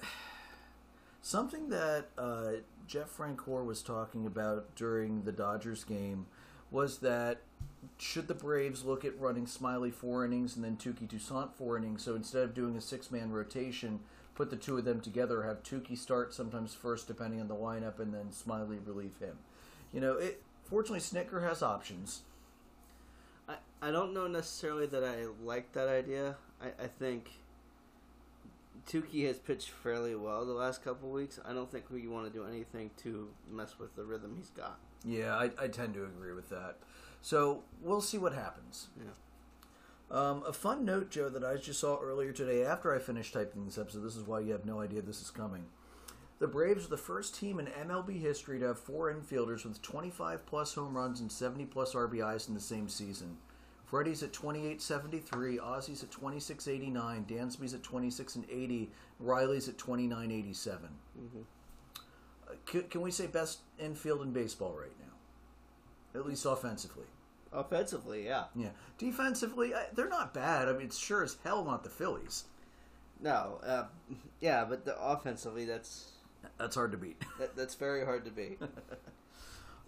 something 1.23 1.69
that 1.69 2.07
uh, 2.19 2.52
Jeff 2.87 3.16
Francoeur 3.16 3.64
was 3.64 3.83
talking 3.83 4.26
about 4.26 4.75
during 4.75 5.23
the 5.23 5.33
Dodgers 5.33 5.85
game 5.85 6.26
was 6.71 6.99
that 6.99 7.42
should 7.99 8.28
the 8.28 8.35
Braves 8.35 8.85
look 8.85 9.04
at 9.04 9.19
running 9.21 9.47
Smyly 9.47 9.92
four 9.92 10.25
innings 10.25 10.57
and 10.57 10.64
then 10.64 10.76
Touki 10.76 11.09
Toussaint 11.09 11.54
four 11.54 11.76
innings, 11.76 12.02
so 12.02 12.14
instead 12.14 12.45
of 12.45 12.54
doing 12.54 12.76
a 12.76 12.81
six 12.81 13.11
man 13.11 13.31
rotation, 13.31 14.00
put 14.35 14.50
the 14.50 14.57
two 14.57 14.78
of 14.78 14.85
them 14.85 15.00
together, 15.00 15.42
have 15.42 15.62
Touki 15.62 15.97
start 15.97 16.33
sometimes 16.33 16.75
first 16.75 17.07
depending 17.07 17.40
on 17.40 17.49
the 17.49 17.54
lineup, 17.54 18.00
and 18.00 18.12
then 18.14 18.31
Smyly 18.31 18.78
relieve 18.85 19.19
him. 19.19 19.38
You 19.92 20.00
know, 20.00 20.14
it. 20.14 20.42
Fortunately, 20.73 21.00
Snitker 21.00 21.47
has 21.47 21.62
options. 21.62 22.23
I, 23.47 23.57
I 23.83 23.91
don't 23.91 24.14
know 24.14 24.26
necessarily 24.26 24.87
that 24.87 25.05
I 25.05 25.26
like 25.45 25.71
that 25.73 25.87
idea. 25.87 26.37
I, 26.62 26.69
I 26.85 26.87
think 26.87 27.29
Touki 28.91 29.26
has 29.26 29.38
pitched 29.38 29.69
fairly 29.69 30.14
well 30.14 30.47
the 30.47 30.55
last 30.55 30.83
couple 30.83 31.11
weeks. 31.11 31.38
I 31.47 31.52
don't 31.52 31.71
think 31.71 31.91
we 31.91 32.09
want 32.09 32.26
to 32.26 32.33
do 32.33 32.47
anything 32.47 32.91
to 33.02 33.29
mess 33.50 33.79
with 33.79 33.95
the 33.97 34.05
rhythm 34.05 34.35
he's 34.38 34.49
got. 34.49 34.79
Yeah, 35.05 35.37
I, 35.37 35.50
I 35.62 35.69
tend 35.69 35.93
to 35.93 36.05
agree 36.05 36.33
with 36.33 36.49
that. 36.49 36.76
So 37.21 37.64
we'll 37.83 38.00
see 38.00 38.17
what 38.17 38.33
happens. 38.33 38.87
Yeah. 38.97 39.11
Um, 40.11 40.43
a 40.47 40.55
fun 40.55 40.87
note, 40.87 41.11
Joe, 41.11 41.29
that 41.29 41.45
I 41.45 41.57
just 41.59 41.81
saw 41.81 42.00
earlier 42.00 42.33
today 42.33 42.64
after 42.64 42.95
I 42.95 42.99
finished 42.99 43.35
typing 43.35 43.67
this 43.67 43.76
episode. 43.76 44.05
This 44.05 44.17
is 44.17 44.26
why 44.26 44.41
you 44.41 44.52
have 44.52 44.64
no 44.64 44.81
idea 44.81 45.02
this 45.02 45.21
is 45.21 45.31
coming. 45.31 45.64
The 46.43 46.49
Braves 46.49 46.87
are 46.87 46.89
the 46.89 46.97
first 46.97 47.37
team 47.37 47.61
in 47.61 47.67
MLB 47.67 48.21
history 48.21 48.59
to 48.59 48.67
have 48.67 48.81
four 48.81 49.15
infielders 49.15 49.65
with 49.65 49.81
25 49.81 50.45
plus 50.45 50.75
home 50.75 50.97
runs 50.97 51.21
and 51.21 51.31
70 51.31 51.67
plus 51.67 51.95
RBIs 51.95 52.49
in 52.49 52.55
the 52.55 52.61
same 52.61 52.89
season. 52.89 53.37
Freddie's 53.85 54.25
at 54.25 54.33
28.73, 54.33 55.61
Ozzie's 55.61 56.03
at 56.03 56.11
26.89, 56.11 57.27
Dansby's 57.27 57.75
at 57.75 57.85
26 57.85 58.35
and 58.35 58.45
80, 58.51 58.91
Riley's 59.21 59.69
at 59.69 59.77
29.87. 59.77 60.57
Mm-hmm. 60.57 61.39
Uh, 62.49 62.53
can, 62.67 62.83
can 62.89 63.03
we 63.03 63.13
say 63.13 63.29
best 63.29 63.61
infield 63.79 64.23
in 64.23 64.33
baseball 64.33 64.75
right 64.77 64.99
now? 64.99 66.19
At 66.19 66.27
least 66.27 66.45
offensively. 66.45 67.07
Offensively, 67.53 68.25
yeah. 68.25 68.47
Yeah. 68.57 68.71
Defensively, 68.99 69.75
uh, 69.75 69.83
they're 69.95 70.09
not 70.09 70.35
bad. 70.35 70.69
I 70.69 70.73
mean, 70.73 70.87
it's 70.87 70.99
sure 70.99 71.23
as 71.23 71.37
hell 71.45 71.65
not 71.65 71.85
the 71.85 71.91
Phillies. 71.91 72.47
No, 73.21 73.61
uh, 73.65 73.85
yeah, 74.41 74.65
but 74.69 74.85
the 74.85 75.01
offensively, 75.01 75.65
that's 75.65 76.15
That's 76.59 76.75
hard 76.75 76.93
to 76.93 76.99
beat. 76.99 77.23
that, 77.39 77.57
that's 77.57 77.75
very 77.75 78.05
hard 78.05 78.25
to 78.25 78.31
beat. 78.31 78.61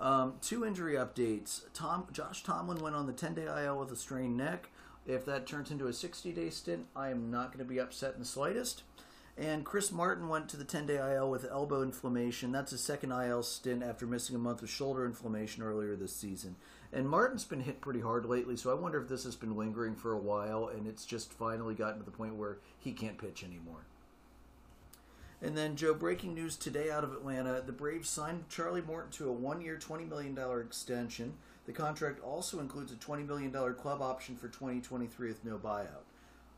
Um, 0.01 0.35
two 0.41 0.65
injury 0.65 0.95
updates. 0.95 1.63
Tom 1.73 2.07
Josh 2.13 2.43
Tomlin 2.43 2.83
went 2.83 2.97
on 2.97 3.07
the 3.07 3.13
10 3.13 3.35
day 3.35 3.47
IL 3.47 3.79
with 3.79 3.93
a 3.93 3.97
strained 3.97 4.37
neck. 4.37 4.71
If 5.07 5.25
that 5.27 5.47
turns 5.47 5.71
into 5.71 5.87
a 5.87 5.93
60 5.93 6.33
day 6.33 6.51
stint, 6.51 6.87
I 6.97 7.11
am 7.11 7.31
not 7.31 7.53
going 7.53 7.65
to 7.65 7.65
be 7.65 7.79
upset 7.79 8.15
in 8.15 8.21
the 8.21 8.27
slightest. 8.27 8.83
And 9.37 9.65
Chris 9.65 9.91
Martin 9.91 10.29
went 10.29 10.49
to 10.51 10.57
the 10.57 10.65
10 10.65 10.87
day 10.87 11.15
IL 11.15 11.31
with 11.31 11.51
elbow 11.51 11.83
inflammation. 11.83 12.53
That's 12.53 12.71
his 12.71 12.81
second 12.81 13.13
IL 13.13 13.43
stint 13.43 13.83
after 13.83 14.07
missing 14.07 14.37
a 14.37 14.39
month 14.39 14.63
with 14.63 14.71
shoulder 14.71 15.05
inflammation 15.05 15.63
earlier 15.63 15.97
this 15.97 16.15
season. 16.15 16.57
And 16.93 17.09
Martin's 17.09 17.45
been 17.45 17.61
hit 17.61 17.81
pretty 17.81 18.01
hard 18.01 18.25
lately, 18.25 18.57
so 18.57 18.71
I 18.71 18.75
wonder 18.75 19.03
if 19.03 19.09
this 19.09 19.25
has 19.25 19.35
been 19.35 19.57
lingering 19.57 19.97
for 19.97 20.13
a 20.13 20.19
while 20.19 20.69
and 20.69 20.87
it's 20.87 21.05
just 21.05 21.33
finally 21.33 21.75
gotten 21.75 21.99
to 21.99 22.05
the 22.05 22.13
point 22.13 22.37
where 22.37 22.59
he 22.79 22.93
can't 22.93 23.19
pitch 23.19 23.43
anymore. 23.43 23.87
And 25.45 25.55
then, 25.55 25.77
Joe, 25.77 25.93
breaking 25.93 26.33
news 26.33 26.57
today 26.57 26.91
out 26.91 27.05
of 27.05 27.13
Atlanta 27.13 27.61
the 27.61 27.71
Braves 27.71 28.09
signed 28.09 28.49
Charlie 28.49 28.81
Morton 28.81 29.11
to 29.13 29.29
a 29.29 29.33
one 29.33 29.61
year, 29.61 29.79
$20 29.79 30.09
million 30.09 30.39
extension. 30.59 31.35
The 31.67 31.73
contract 31.73 32.23
also 32.23 32.61
includes 32.61 32.93
a 32.93 32.97
$20 32.97 33.27
million 33.27 33.53
club 33.75 34.01
option 34.01 34.37
for 34.37 34.49
2023 34.49 35.29
with 35.29 35.45
no 35.45 35.59
buyout. 35.59 36.07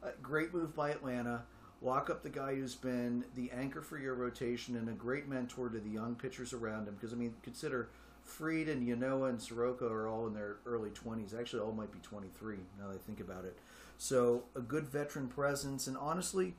A 0.04 0.12
great 0.22 0.54
move 0.54 0.72
by 0.76 0.90
Atlanta. 0.90 1.42
Lock 1.82 2.10
up 2.10 2.22
the 2.22 2.28
guy 2.28 2.54
who's 2.54 2.76
been 2.76 3.24
the 3.34 3.50
anchor 3.50 3.82
for 3.82 3.98
your 3.98 4.14
rotation 4.14 4.76
and 4.76 4.88
a 4.88 4.92
great 4.92 5.28
mentor 5.28 5.68
to 5.68 5.80
the 5.80 5.90
young 5.90 6.14
pitchers 6.14 6.52
around 6.52 6.86
him. 6.86 6.94
Because, 6.94 7.12
I 7.12 7.16
mean, 7.16 7.34
consider 7.42 7.88
Fried 8.22 8.68
and 8.68 8.86
Ynoa 8.86 9.30
and 9.30 9.42
Soroka 9.42 9.86
are 9.86 10.06
all 10.06 10.28
in 10.28 10.34
their 10.34 10.58
early 10.64 10.90
20s. 10.90 11.36
Actually, 11.36 11.62
all 11.62 11.72
might 11.72 11.90
be 11.90 11.98
23 12.04 12.58
now 12.78 12.86
that 12.86 12.94
I 12.94 12.98
think 12.98 13.18
about 13.18 13.44
it. 13.46 13.58
So, 13.98 14.44
a 14.54 14.60
good 14.60 14.86
veteran 14.86 15.26
presence. 15.26 15.88
And 15.88 15.96
honestly, 15.96 16.54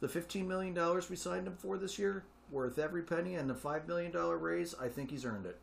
the 0.00 0.08
$15 0.08 0.46
million 0.46 0.74
we 1.10 1.16
signed 1.16 1.46
him 1.46 1.56
for 1.56 1.76
this 1.78 1.98
year, 1.98 2.24
worth 2.50 2.78
every 2.78 3.02
penny, 3.02 3.34
and 3.34 3.48
the 3.50 3.54
$5 3.54 3.86
million 3.86 4.12
raise, 4.12 4.74
I 4.80 4.88
think 4.88 5.10
he's 5.10 5.24
earned 5.24 5.46
it. 5.46 5.58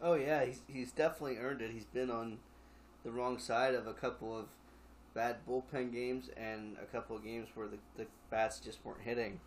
Oh 0.00 0.14
yeah, 0.14 0.44
he's 0.44 0.62
he's 0.66 0.90
definitely 0.90 1.36
earned 1.38 1.62
it. 1.62 1.70
He's 1.70 1.84
been 1.84 2.10
on 2.10 2.38
the 3.04 3.12
wrong 3.12 3.38
side 3.38 3.74
of 3.74 3.86
a 3.86 3.92
couple 3.92 4.36
of 4.36 4.46
bad 5.14 5.36
bullpen 5.48 5.92
games 5.92 6.28
and 6.36 6.76
a 6.82 6.86
couple 6.86 7.14
of 7.16 7.22
games 7.22 7.48
where 7.54 7.68
the, 7.68 7.78
the 7.96 8.06
bats 8.28 8.58
just 8.58 8.84
weren't 8.84 9.02
hitting. 9.02 9.38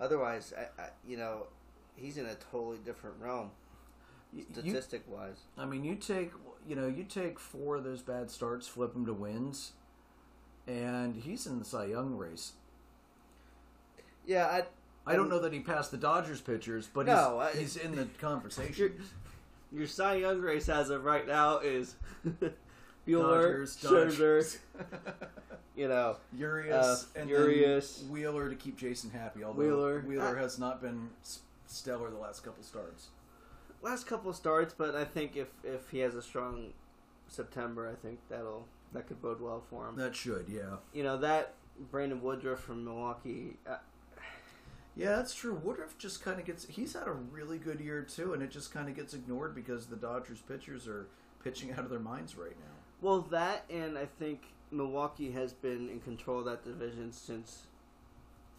Otherwise, 0.00 0.52
I, 0.58 0.82
I, 0.82 0.88
you 1.06 1.16
know, 1.16 1.46
he's 1.94 2.16
in 2.16 2.26
a 2.26 2.34
totally 2.34 2.78
different 2.84 3.16
realm, 3.20 3.50
You- 4.32 4.44
statistic 4.52 5.04
wise. 5.06 5.42
I 5.56 5.66
mean, 5.66 5.84
you 5.84 5.94
take 5.94 6.32
you 6.66 6.74
know 6.74 6.88
you 6.88 7.04
take 7.04 7.38
four 7.38 7.76
of 7.76 7.84
those 7.84 8.02
bad 8.02 8.28
starts, 8.30 8.66
flip 8.66 8.94
them 8.94 9.06
to 9.06 9.12
wins, 9.12 9.72
and 10.66 11.16
he's 11.16 11.46
in 11.46 11.58
the 11.60 11.64
Cy 11.64 11.86
Young 11.86 12.16
race. 12.16 12.52
Yeah, 14.26 14.46
I. 14.46 14.62
I 15.04 15.16
don't 15.16 15.28
know 15.28 15.40
that 15.40 15.52
he 15.52 15.58
passed 15.60 15.90
the 15.90 15.96
Dodgers 15.96 16.40
pitchers, 16.40 16.86
but 16.92 17.06
No, 17.06 17.40
I- 17.40 17.50
he's, 17.52 17.74
he's 17.74 17.76
in 17.84 17.90
the 17.90 18.02
Your, 18.02 18.06
conversation. 18.20 19.02
your 19.72 19.86
Cy 19.88 20.14
Young 20.16 20.40
race 20.40 20.68
as 20.68 20.90
of 20.90 21.02
right 21.04 21.26
now 21.26 21.58
is 21.58 21.96
Buehler, 23.06 23.66
Dodgers, 23.66 23.76
Scherzer, 23.78 24.58
you 25.76 25.88
know, 25.88 26.16
Urias 26.36 27.08
Uh, 27.16 27.20
and 27.20 27.28
Urias. 27.30 27.98
then 28.02 28.10
Wheeler 28.12 28.48
to 28.48 28.54
keep 28.54 28.76
Jason 28.76 29.10
happy. 29.10 29.42
Although 29.42 29.58
Wheeler. 29.60 30.00
Wheeler 30.02 30.36
I- 30.38 30.40
has 30.40 30.58
not 30.58 30.80
been 30.80 31.10
s- 31.22 31.40
stellar 31.66 32.10
the 32.10 32.18
last 32.18 32.44
couple 32.44 32.62
starts. 32.62 33.08
last 33.82 34.06
couple 34.06 34.30
of 34.30 34.36
starts, 34.36 34.72
but 34.72 34.94
I 34.94 35.04
think 35.04 35.36
if 35.36 35.48
if 35.64 35.90
he 35.90 35.98
has 35.98 36.14
a 36.14 36.22
strong 36.22 36.72
September, 37.26 37.88
I 37.90 37.96
think 38.06 38.20
that'll 38.28 38.68
that 38.92 39.08
could 39.08 39.20
bode 39.20 39.40
well 39.40 39.64
for 39.68 39.88
him. 39.88 39.96
That 39.96 40.14
should, 40.14 40.44
yeah. 40.48 40.76
You 40.92 41.02
know 41.02 41.16
that 41.18 41.54
Brandon 41.90 42.22
Woodruff 42.22 42.60
from 42.60 42.84
Milwaukee. 42.84 43.56
Uh, 43.68 43.78
Yeah, 44.96 45.16
that's 45.16 45.34
true. 45.34 45.54
Woodruff 45.54 45.96
just 45.98 46.22
kind 46.22 46.38
of 46.38 46.44
gets. 46.44 46.66
He's 46.66 46.92
had 46.92 47.08
a 47.08 47.12
really 47.12 47.58
good 47.58 47.80
year 47.80 48.02
too, 48.02 48.34
and 48.34 48.42
it 48.42 48.50
just 48.50 48.72
kind 48.74 48.88
of 48.88 48.94
gets 48.96 49.14
ignored 49.14 49.54
because 49.54 49.86
the 49.86 49.96
Dodgers 49.96 50.40
pitchers 50.40 50.86
are 50.86 51.06
pitching 51.42 51.72
out 51.72 51.80
of 51.80 51.90
their 51.90 51.98
minds 52.00 52.36
right 52.36 52.56
now. 52.58 52.74
well, 53.00 53.20
that 53.30 53.64
and 53.70 53.96
I 53.96 54.04
think 54.06 54.42
Milwaukee 54.70 55.30
has 55.32 55.52
been 55.52 55.88
in 55.88 56.00
control 56.00 56.40
of 56.40 56.44
that 56.44 56.64
division 56.64 57.10
since 57.12 57.62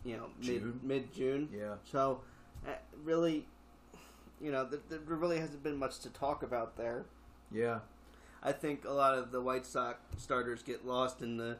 you 0.03 0.17
know 0.17 0.27
mid 0.41 0.83
mid 0.83 1.13
June. 1.13 1.49
Yeah, 1.55 1.75
So 1.91 2.21
uh, 2.67 2.71
really, 3.03 3.45
you 4.41 4.51
know, 4.51 4.65
th- 4.65 4.81
there 4.89 4.99
really 4.99 5.39
hasn't 5.39 5.61
been 5.63 5.77
much 5.77 5.99
to 5.99 6.09
talk 6.09 6.41
about 6.43 6.77
there. 6.77 7.05
yeah, 7.51 7.79
I 8.41 8.51
think 8.53 8.85
a 8.85 8.91
lot 8.91 9.17
of 9.17 9.31
the 9.31 9.39
White 9.39 9.65
Sox 9.67 9.99
starters 10.17 10.63
get 10.63 10.83
lost 10.85 11.21
in 11.21 11.37
the 11.37 11.57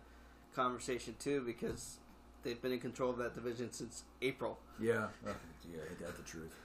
conversation 0.56 1.16
too 1.20 1.42
because 1.46 1.98
they've 2.44 2.62
been 2.62 2.72
in 2.72 2.80
control 2.80 3.10
of 3.10 3.18
that 3.18 3.34
division 3.34 3.72
since 3.72 4.04
April. 4.22 4.60
yeah, 4.80 5.08
uh, 5.26 5.32
yeah. 5.70 5.80
Ain't 5.90 6.00
that 6.00 6.16
the 6.18 6.24
truth? 6.24 6.56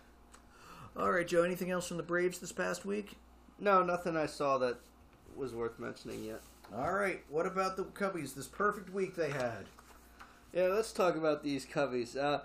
All 0.97 1.11
right, 1.13 1.27
Joe. 1.27 1.43
Anything 1.43 1.71
else 1.71 1.87
from 1.87 1.97
the 1.97 2.03
Braves 2.03 2.39
this 2.39 2.53
past 2.53 2.85
week? 2.85 3.17
No, 3.61 3.83
nothing 3.83 4.17
I 4.17 4.27
saw 4.27 4.59
that 4.59 4.79
was 5.37 5.55
worth 5.55 5.79
mentioning 5.79 6.25
yet. 6.25 6.41
All 6.77 6.93
right. 6.93 7.23
What 7.29 7.47
about 7.47 7.77
the 7.77 7.85
Cubbies? 7.85 8.35
This 8.35 8.47
perfect 8.47 8.93
week 8.93 9.15
they 9.15 9.31
had. 9.31 9.67
Yeah, 10.53 10.65
let's 10.65 10.93
talk 10.93 11.17
about 11.17 11.43
these 11.43 11.65
Cubbies. 11.65 12.17
Uh, 12.17 12.41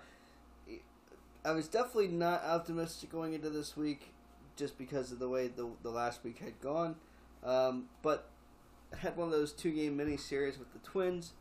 I 1.44 1.52
was 1.52 1.68
definitely 1.68 2.08
not 2.08 2.42
optimistic 2.44 3.10
going 3.10 3.34
into 3.34 3.50
this 3.50 3.76
week 3.76 4.12
just 4.56 4.78
because 4.78 5.12
of 5.12 5.18
the 5.18 5.28
way 5.28 5.48
the, 5.48 5.68
the 5.82 5.90
last 5.90 6.24
week 6.24 6.38
had 6.38 6.60
gone. 6.60 6.96
Um, 7.42 7.86
but 8.02 8.28
I 8.92 8.98
had 8.98 9.16
one 9.16 9.26
of 9.26 9.32
those 9.32 9.52
two 9.52 9.72
game 9.72 9.96
mini 9.96 10.16
series 10.16 10.58
with 10.58 10.72
the 10.72 10.78
Twins. 10.78 11.32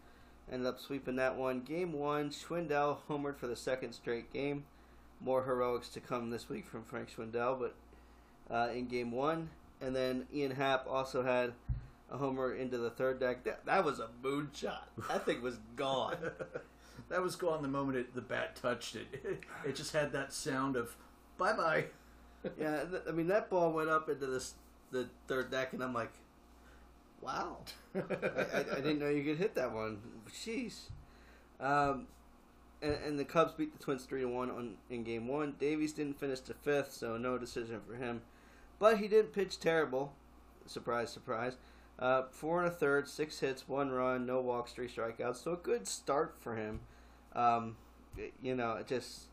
Ended 0.51 0.67
up 0.67 0.79
sweeping 0.79 1.15
that 1.15 1.36
one. 1.36 1.62
Game 1.62 1.93
one, 1.93 2.29
Schwindel 2.29 2.97
homered 3.10 3.38
for 3.38 3.47
the 3.47 3.56
second 3.56 3.93
straight 3.93 4.32
game. 4.32 4.65
More 5.21 5.43
heroics 5.43 5.89
to 5.89 5.99
come 5.99 6.29
this 6.29 6.49
week 6.49 6.67
from 6.67 6.84
Frank 6.84 7.10
Schwindel, 7.15 7.60
but 7.60 7.75
uh, 8.53 8.69
in 8.71 8.88
game 8.88 9.12
one. 9.12 9.49
And 9.82 9.95
then 9.95 10.27
Ian 10.34 10.51
Happ 10.51 10.86
also 10.88 11.23
had 11.23 11.53
a 12.12 12.17
homer 12.17 12.53
into 12.53 12.77
the 12.77 12.89
third 12.89 13.19
deck. 13.19 13.43
That, 13.45 13.65
that 13.65 13.84
was 13.84 13.99
a 13.99 14.10
moonshot. 14.21 14.84
That 15.10 15.25
thing 15.25 15.41
was 15.41 15.58
gone. 15.75 16.17
that 17.10 17.21
was 17.21 17.36
gone 17.36 17.62
the 17.62 17.67
moment 17.67 17.97
it, 17.97 18.13
the 18.13 18.21
bat 18.21 18.56
touched 18.56 18.95
it. 18.95 19.41
It 19.65 19.75
just 19.75 19.93
had 19.93 20.12
that 20.12 20.34
sound 20.34 20.75
of 20.75 20.95
bye 21.38 21.53
bye. 21.53 21.86
yeah, 22.60 22.84
th- 22.84 23.03
I 23.08 23.12
mean 23.12 23.27
that 23.27 23.49
ball 23.49 23.71
went 23.71 23.89
up 23.89 24.10
into 24.10 24.25
this 24.25 24.53
the 24.91 25.08
third 25.27 25.49
deck, 25.49 25.73
and 25.73 25.82
I'm 25.82 25.93
like, 25.93 26.12
wow, 27.24 27.58
I, 27.96 28.00
I, 28.00 28.60
I 28.60 28.76
didn't 28.78 29.00
know 29.00 29.10
you 29.10 29.24
could 29.24 29.38
hit 29.38 29.56
that 29.56 29.74
one. 29.74 30.00
Jeez. 30.32 30.90
Um, 31.60 32.08
and, 32.82 32.94
and 33.06 33.20
the 33.20 33.26
Cubs 33.26 33.54
beat 33.54 33.78
the 33.78 33.84
Twins 33.84 34.06
three 34.06 34.22
to 34.22 34.28
one 34.28 34.52
on 34.52 34.76
in 34.90 35.04
game 35.04 35.28
one. 35.28 35.56
Davies 35.60 35.94
didn't 35.94 36.20
finish 36.20 36.40
to 36.42 36.54
fifth, 36.54 36.92
so 36.94 37.18
no 37.18 37.38
decision 37.38 37.82
for 37.88 37.96
him. 37.96 38.22
But 38.80 38.98
he 39.00 39.08
didn't 39.08 39.34
pitch 39.34 39.60
terrible. 39.60 40.14
Surprise, 40.66 41.12
surprise. 41.12 41.58
Uh, 42.00 42.24
four 42.32 42.60
and 42.64 42.68
a 42.68 42.76
third, 42.76 43.08
six 43.08 43.40
hits, 43.40 43.68
one 43.68 43.92
run, 43.92 44.26
no 44.26 44.42
walks, 44.42 44.74
three 44.74 44.88
strikeouts. 44.88 45.44
So 45.44 45.54
a 45.54 45.58
good 45.58 45.88
start 45.88 46.36
for 46.40 46.56
him. 46.56 46.82
Um, 47.36 47.78
it- 48.18 48.34
you 48.42 48.56
know, 48.56 48.74
it 48.74 48.88
just 48.88 49.24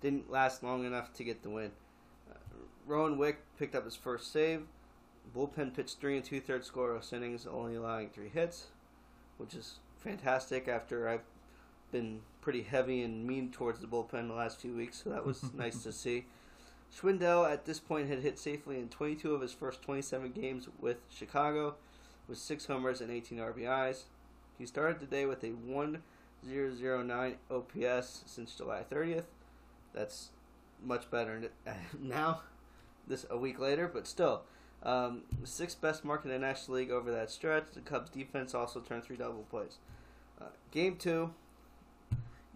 didn't 0.00 0.30
last 0.30 0.62
long 0.62 0.84
enough 0.84 1.12
to 1.14 1.24
get 1.24 1.42
the 1.42 1.50
win. 1.50 1.72
Uh, 2.30 2.36
Rowan 2.86 3.18
Wick 3.18 3.38
picked 3.58 3.74
up 3.74 3.84
his 3.84 3.96
first 3.96 4.32
save. 4.32 4.62
Bullpen 5.34 5.74
pitched 5.74 5.98
three 5.98 6.16
and 6.16 6.24
two 6.24 6.40
thirds 6.40 6.70
scoreless 6.70 7.12
innings, 7.12 7.46
only 7.46 7.74
allowing 7.74 8.08
three 8.10 8.28
hits, 8.28 8.66
which 9.38 9.54
is 9.54 9.78
fantastic. 9.98 10.68
After 10.68 11.08
I've 11.08 11.24
been 11.90 12.20
pretty 12.40 12.62
heavy 12.62 13.02
and 13.02 13.26
mean 13.26 13.50
towards 13.50 13.80
the 13.80 13.86
bullpen 13.86 14.28
the 14.28 14.34
last 14.34 14.60
few 14.60 14.74
weeks, 14.74 15.02
so 15.02 15.10
that 15.10 15.24
was 15.24 15.52
nice 15.54 15.82
to 15.84 15.92
see. 15.92 16.26
Schwindel 16.94 17.50
at 17.50 17.64
this 17.64 17.80
point 17.80 18.08
had 18.08 18.20
hit 18.20 18.38
safely 18.38 18.78
in 18.78 18.88
22 18.88 19.34
of 19.34 19.40
his 19.40 19.52
first 19.52 19.82
27 19.82 20.32
games 20.32 20.68
with 20.80 20.98
Chicago, 21.12 21.74
with 22.28 22.38
six 22.38 22.66
homers 22.66 23.00
and 23.00 23.10
18 23.10 23.38
RBIs. 23.38 24.04
He 24.58 24.66
started 24.66 25.00
the 25.00 25.06
day 25.06 25.26
with 25.26 25.42
a 25.42 25.48
1.009 25.48 27.34
OPS 27.50 28.22
since 28.26 28.54
July 28.54 28.84
30th. 28.90 29.24
That's 29.92 30.28
much 30.84 31.10
better 31.10 31.50
now, 32.00 32.42
this 33.06 33.26
a 33.30 33.36
week 33.36 33.58
later, 33.58 33.90
but 33.92 34.06
still, 34.06 34.42
Um, 34.84 35.22
sixth 35.44 35.80
best 35.80 36.04
mark 36.04 36.24
in 36.24 36.30
the 36.30 36.38
National 36.38 36.76
League 36.76 36.90
over 36.90 37.10
that 37.10 37.30
stretch. 37.30 37.64
The 37.72 37.80
Cubs 37.80 38.10
defense 38.10 38.54
also 38.54 38.80
turned 38.80 39.04
three 39.04 39.16
double 39.16 39.46
plays. 39.50 39.78
Uh, 40.40 40.46
game 40.70 40.96
two, 40.96 41.32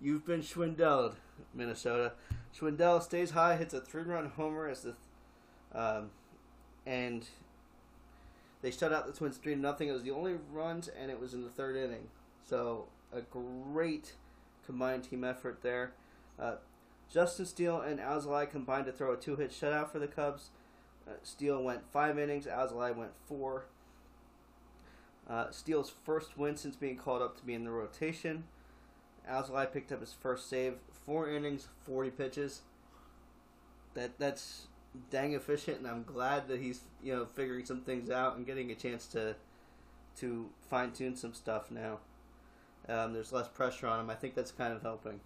you've 0.00 0.26
been 0.26 0.42
Schwindelled, 0.42 1.14
Minnesota. 1.54 2.12
Schwindel 2.54 3.02
stays 3.02 3.30
high, 3.30 3.56
hits 3.56 3.72
a 3.72 3.80
three-run 3.80 4.30
homer 4.36 4.68
as 4.68 4.82
the, 4.82 4.94
um, 5.74 6.10
and 6.84 7.26
they 8.60 8.70
shut 8.70 8.92
out 8.92 9.06
the 9.06 9.12
Twins 9.12 9.38
three 9.38 9.54
to 9.54 9.60
nothing. 9.60 9.88
It 9.88 9.92
was 9.92 10.02
the 10.02 10.10
only 10.10 10.34
runs, 10.52 10.88
and 10.88 11.10
it 11.10 11.18
was 11.18 11.32
in 11.32 11.42
the 11.42 11.50
third 11.50 11.76
inning. 11.76 12.08
So 12.44 12.88
a 13.10 13.22
great 13.22 14.12
combined 14.66 15.04
team 15.04 15.24
effort 15.24 15.62
there. 15.62 15.92
Uh, 16.38 16.56
Justin 17.10 17.46
Steele 17.46 17.80
and 17.80 17.98
Alzolay 17.98 18.50
combined 18.50 18.84
to 18.84 18.92
throw 18.92 19.12
a 19.12 19.16
two-hit 19.16 19.50
shutout 19.50 19.90
for 19.90 19.98
the 19.98 20.06
Cubs. 20.08 20.50
Uh, 21.08 21.12
Steele 21.22 21.62
went 21.62 21.90
five 21.90 22.18
innings. 22.18 22.46
Alzolay 22.46 22.94
went 22.94 23.12
four. 23.26 23.64
Uh, 25.28 25.50
Steele's 25.50 25.92
first 26.04 26.36
win 26.36 26.56
since 26.56 26.76
being 26.76 26.96
called 26.96 27.22
up 27.22 27.36
to 27.38 27.44
be 27.44 27.54
in 27.54 27.64
the 27.64 27.70
rotation. 27.70 28.44
Alzolay 29.30 29.72
picked 29.72 29.92
up 29.92 30.00
his 30.00 30.12
first 30.12 30.48
save. 30.48 30.74
Four 31.06 31.30
innings, 31.30 31.68
forty 31.84 32.10
pitches. 32.10 32.62
That 33.94 34.18
that's 34.18 34.66
dang 35.10 35.32
efficient, 35.32 35.78
and 35.78 35.86
I'm 35.86 36.04
glad 36.04 36.48
that 36.48 36.60
he's 36.60 36.82
you 37.02 37.14
know 37.14 37.26
figuring 37.34 37.64
some 37.64 37.80
things 37.80 38.10
out 38.10 38.36
and 38.36 38.46
getting 38.46 38.70
a 38.70 38.74
chance 38.74 39.06
to 39.08 39.34
to 40.20 40.50
fine 40.68 40.92
tune 40.92 41.16
some 41.16 41.34
stuff 41.34 41.70
now. 41.70 41.98
Um, 42.88 43.12
there's 43.12 43.32
less 43.32 43.48
pressure 43.48 43.86
on 43.86 44.00
him. 44.00 44.10
I 44.10 44.14
think 44.14 44.34
that's 44.34 44.50
kind 44.50 44.72
of 44.72 44.82
helping. 44.82 45.20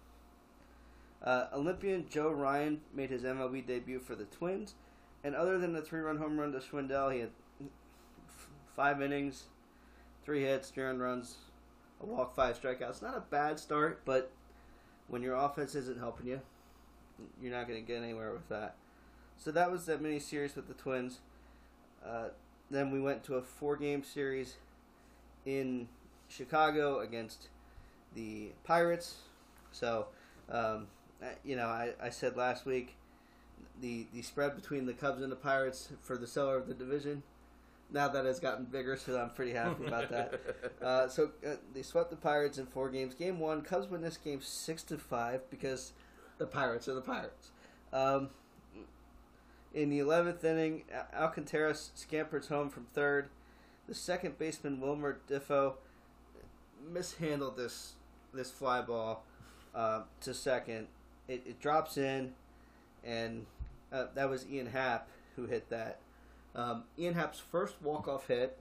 Uh, 1.23 1.47
Olympian 1.53 2.05
Joe 2.09 2.29
Ryan 2.29 2.81
made 2.93 3.09
his 3.09 3.23
MLB 3.23 3.65
debut 3.65 3.99
for 3.99 4.15
the 4.15 4.25
Twins, 4.25 4.75
and 5.23 5.35
other 5.35 5.57
than 5.57 5.73
the 5.73 5.81
three-run 5.81 6.17
home 6.17 6.39
run 6.39 6.51
to 6.51 6.59
Schwindel, 6.59 7.13
he 7.13 7.19
had 7.21 7.29
five 8.75 9.01
innings, 9.01 9.43
three 10.25 10.41
hits, 10.41 10.69
three 10.69 10.83
runs, 10.83 11.37
a 12.01 12.05
walk, 12.05 12.35
five 12.35 12.59
strikeouts. 12.59 13.01
Not 13.01 13.15
a 13.15 13.21
bad 13.21 13.59
start, 13.59 14.01
but 14.05 14.31
when 15.07 15.21
your 15.21 15.35
offense 15.35 15.75
isn't 15.75 15.99
helping 15.99 16.27
you, 16.27 16.41
you're 17.41 17.51
not 17.51 17.67
going 17.67 17.79
to 17.79 17.87
get 17.87 18.01
anywhere 18.01 18.31
with 18.33 18.49
that. 18.49 18.75
So 19.37 19.51
that 19.51 19.71
was 19.71 19.85
that 19.85 20.01
mini 20.01 20.19
series 20.19 20.55
with 20.55 20.67
the 20.67 20.73
Twins. 20.73 21.19
Uh, 22.05 22.29
then 22.69 22.91
we 22.91 22.99
went 22.99 23.23
to 23.25 23.35
a 23.35 23.41
four-game 23.41 24.03
series 24.03 24.55
in 25.45 25.87
Chicago 26.27 26.99
against 26.99 27.49
the 28.15 28.51
Pirates. 28.63 29.15
So, 29.71 30.07
um, 30.49 30.87
you 31.43 31.55
know, 31.55 31.67
I, 31.67 31.93
I 32.01 32.09
said 32.09 32.35
last 32.35 32.65
week 32.65 32.95
the 33.81 34.07
the 34.13 34.21
spread 34.21 34.55
between 34.55 34.85
the 34.85 34.93
Cubs 34.93 35.21
and 35.21 35.31
the 35.31 35.37
Pirates 35.37 35.89
for 36.01 36.17
the 36.17 36.27
cellar 36.27 36.57
of 36.57 36.67
the 36.67 36.73
division. 36.73 37.23
Now 37.91 38.07
that 38.07 38.25
has 38.25 38.39
gotten 38.39 38.65
bigger, 38.65 38.97
so 38.97 39.19
I'm 39.19 39.29
pretty 39.29 39.51
happy 39.51 39.85
about 39.85 40.09
that. 40.09 40.39
Uh, 40.81 41.07
so 41.07 41.31
uh, 41.47 41.51
they 41.73 41.81
swept 41.81 42.09
the 42.09 42.17
Pirates 42.17 42.57
in 42.57 42.65
four 42.65 42.89
games. 42.89 43.13
Game 43.13 43.39
one, 43.39 43.61
Cubs 43.61 43.89
win 43.89 44.01
this 44.01 44.17
game 44.17 44.41
six 44.41 44.83
to 44.83 44.97
five 44.97 45.49
because 45.49 45.93
the 46.39 46.45
Pirates 46.45 46.89
are 46.89 46.93
the 46.93 47.01
Pirates. 47.01 47.51
Um, 47.93 48.29
in 49.73 49.89
the 49.89 49.99
eleventh 49.99 50.43
inning, 50.43 50.83
Alcantara 51.15 51.73
scampers 51.73 52.47
home 52.47 52.69
from 52.69 52.85
third. 52.93 53.29
The 53.87 53.95
second 53.95 54.37
baseman 54.37 54.81
Wilmer 54.81 55.19
Difo 55.29 55.75
mishandled 56.91 57.55
this 57.57 57.93
this 58.33 58.51
fly 58.51 58.81
ball 58.81 59.23
uh, 59.73 60.01
to 60.21 60.33
second. 60.33 60.87
It, 61.27 61.43
it 61.45 61.59
drops 61.61 61.97
in, 61.97 62.33
and 63.03 63.45
uh, 63.93 64.07
that 64.15 64.29
was 64.29 64.45
Ian 64.49 64.67
Happ 64.67 65.07
who 65.35 65.45
hit 65.45 65.69
that. 65.69 65.99
Um, 66.55 66.83
Ian 66.97 67.13
Happ's 67.13 67.39
first 67.39 67.75
walk 67.81 68.07
off 68.07 68.27
hit, 68.27 68.57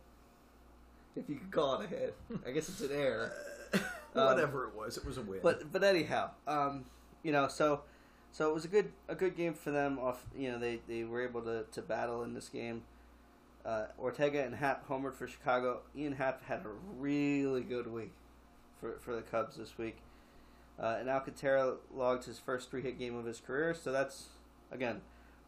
if 1.17 1.29
you 1.29 1.37
could 1.37 1.51
call 1.51 1.81
it 1.81 1.85
a 1.85 1.89
hit. 1.89 2.17
I 2.47 2.51
guess 2.51 2.69
it's 2.69 2.81
an 2.81 2.91
error. 2.93 3.33
Whatever 4.13 4.69
it 4.69 4.75
was, 4.75 4.97
it 4.97 5.05
was 5.05 5.17
a 5.19 5.23
win. 5.23 5.41
But 5.43 5.73
but 5.73 5.83
anyhow, 5.83 6.31
um, 6.47 6.85
you 7.23 7.33
know, 7.33 7.49
so 7.49 7.83
so 8.31 8.51
it 8.51 8.55
was 8.55 8.65
a 8.65 8.69
good 8.69 8.93
a 9.09 9.15
good 9.15 9.37
game 9.37 9.55
for 9.55 9.71
them. 9.71 9.99
Off, 9.99 10.25
you 10.37 10.51
know, 10.51 10.59
they, 10.59 10.81
they 10.87 11.05
were 11.05 11.23
able 11.23 11.43
to, 11.43 11.65
to 11.73 11.83
battle 11.83 12.23
in 12.23 12.35
this 12.35 12.49
game. 12.49 12.83
Uh, 13.65 13.87
Ortega 13.99 14.45
and 14.45 14.55
Happ 14.55 14.89
homered 14.89 15.15
for 15.15 15.27
Chicago. 15.27 15.81
Ian 15.97 16.15
Happ 16.15 16.45
had 16.45 16.61
a 16.61 16.71
really 16.99 17.63
good 17.63 17.87
week 17.87 18.13
for 18.81 18.99
for 19.01 19.15
the 19.15 19.23
Cubs 19.23 19.57
this 19.57 19.79
week. 19.79 19.99
Uh, 20.79 20.97
and 20.99 21.09
Alcantara 21.09 21.75
logged 21.95 22.25
his 22.25 22.39
first 22.39 22.71
three 22.71 22.83
hit 22.83 22.99
game 22.99 23.17
of 23.17 23.25
his 23.25 23.41
career, 23.41 23.75
so 23.75 23.93
that's 23.93 24.29
again 24.71 25.03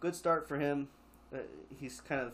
good 0.05 0.14
start 0.14 0.47
for 0.47 0.59
him. 0.59 0.88
Uh, 1.35 1.38
he's 1.81 2.03
kind 2.03 2.21
of 2.21 2.33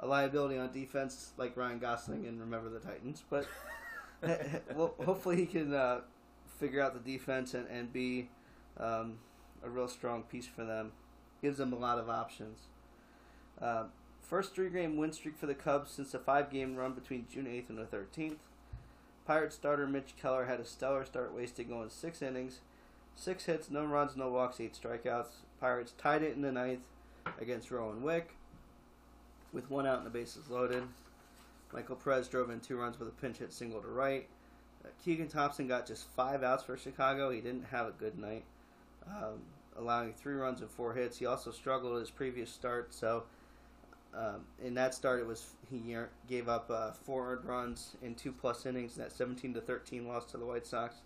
a 0.00 0.06
liability 0.06 0.58
on 0.58 0.72
defense, 0.72 1.30
like 1.36 1.56
Ryan 1.56 1.78
Gosling 1.78 2.26
and 2.26 2.40
Remember 2.40 2.68
the 2.68 2.80
Titans, 2.80 3.22
but 3.30 3.46
well, 4.74 4.94
hopefully 5.04 5.36
he 5.36 5.46
can 5.46 5.72
uh, 5.72 6.00
figure 6.58 6.82
out 6.82 6.94
the 6.94 7.12
defense 7.12 7.54
and 7.54 7.68
and 7.68 7.92
be 7.92 8.30
um, 8.78 9.18
a 9.62 9.70
real 9.70 9.86
strong 9.86 10.24
piece 10.24 10.46
for 10.46 10.64
them. 10.64 10.90
Gives 11.40 11.58
them 11.58 11.72
a 11.72 11.78
lot 11.78 12.00
of 12.00 12.10
options. 12.10 12.58
Uh, 13.62 13.84
first 14.20 14.56
three 14.56 14.68
game 14.68 14.96
win 14.96 15.12
streak 15.12 15.38
for 15.38 15.46
the 15.46 15.54
Cubs 15.54 15.92
since 15.92 16.10
the 16.10 16.18
five 16.18 16.50
game 16.50 16.74
run 16.74 16.94
between 16.94 17.26
June 17.32 17.46
8th 17.46 17.68
and 17.68 17.78
the 17.78 17.84
13th. 17.84 18.38
Pirate 19.24 19.52
starter 19.52 19.86
Mitch 19.86 20.14
Keller 20.20 20.46
had 20.46 20.58
a 20.58 20.64
stellar 20.64 21.04
start, 21.04 21.32
wasting 21.32 21.68
going 21.68 21.90
six 21.90 22.22
innings, 22.22 22.58
six 23.14 23.44
hits, 23.44 23.70
no 23.70 23.84
runs, 23.84 24.16
no 24.16 24.30
walks, 24.30 24.60
eight 24.60 24.76
strikeouts. 24.80 25.44
Pirates 25.60 25.92
tied 25.98 26.22
it 26.22 26.34
in 26.34 26.42
the 26.42 26.52
ninth 26.52 26.82
against 27.40 27.70
Rowan 27.70 28.02
Wick 28.02 28.34
with 29.52 29.70
one 29.70 29.86
out 29.86 29.98
and 29.98 30.06
the 30.06 30.10
bases 30.10 30.48
loaded. 30.48 30.82
Michael 31.72 31.96
Perez 31.96 32.28
drove 32.28 32.50
in 32.50 32.60
two 32.60 32.76
runs 32.76 32.98
with 32.98 33.08
a 33.08 33.12
pinch 33.12 33.38
hit 33.38 33.52
single 33.52 33.80
to 33.80 33.88
right. 33.88 34.26
Uh, 34.84 34.88
Keegan 35.04 35.28
Thompson 35.28 35.66
got 35.66 35.86
just 35.86 36.08
five 36.10 36.42
outs 36.42 36.64
for 36.64 36.76
Chicago. 36.76 37.30
He 37.30 37.40
didn't 37.40 37.66
have 37.70 37.86
a 37.86 37.92
good 37.92 38.18
night, 38.18 38.44
um, 39.06 39.40
allowing 39.76 40.14
three 40.14 40.34
runs 40.34 40.60
and 40.60 40.70
four 40.70 40.94
hits. 40.94 41.18
He 41.18 41.26
also 41.26 41.50
struggled 41.50 41.98
his 41.98 42.10
previous 42.10 42.50
start, 42.50 42.94
so 42.94 43.24
um, 44.14 44.44
in 44.64 44.74
that 44.74 44.94
start, 44.94 45.20
it 45.20 45.26
was 45.26 45.54
he 45.70 45.96
gave 46.28 46.48
up 46.48 46.70
uh, 46.70 46.92
four 46.92 47.40
runs 47.44 47.96
in 48.02 48.14
two 48.14 48.32
plus 48.32 48.64
innings. 48.64 48.96
in 48.96 49.02
That 49.02 49.12
seventeen 49.12 49.52
to 49.54 49.60
thirteen 49.60 50.08
loss 50.08 50.24
to 50.26 50.38
the 50.38 50.46
White 50.46 50.66
Sox. 50.66 50.96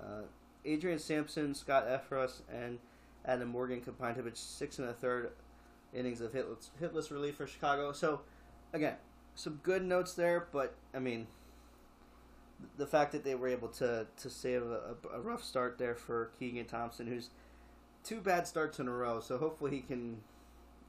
Uh, 0.00 0.22
Adrian 0.64 0.98
Sampson, 0.98 1.54
Scott 1.54 1.86
Effross, 1.86 2.40
and 2.52 2.78
Adam 3.26 3.48
Morgan 3.48 3.80
combined 3.80 4.16
to 4.16 4.22
pitch 4.22 4.36
six 4.36 4.78
and 4.78 4.88
a 4.88 4.92
third 4.92 5.32
innings 5.92 6.20
of 6.20 6.32
hitless, 6.32 6.68
hitless 6.80 7.10
relief 7.10 7.36
for 7.36 7.46
Chicago. 7.46 7.92
So, 7.92 8.20
again, 8.72 8.94
some 9.34 9.60
good 9.62 9.84
notes 9.84 10.14
there, 10.14 10.48
but 10.52 10.74
I 10.94 10.98
mean, 10.98 11.26
the 12.76 12.86
fact 12.86 13.12
that 13.12 13.24
they 13.24 13.34
were 13.34 13.48
able 13.48 13.68
to 13.68 14.06
to 14.16 14.30
save 14.30 14.62
a, 14.62 14.96
a 15.12 15.20
rough 15.20 15.44
start 15.44 15.78
there 15.78 15.94
for 15.94 16.30
Keegan 16.38 16.66
Thompson, 16.66 17.06
who's 17.06 17.30
two 18.02 18.20
bad 18.20 18.46
starts 18.46 18.78
in 18.78 18.88
a 18.88 18.92
row. 18.92 19.20
So 19.20 19.36
hopefully 19.38 19.72
he 19.72 19.80
can 19.80 20.18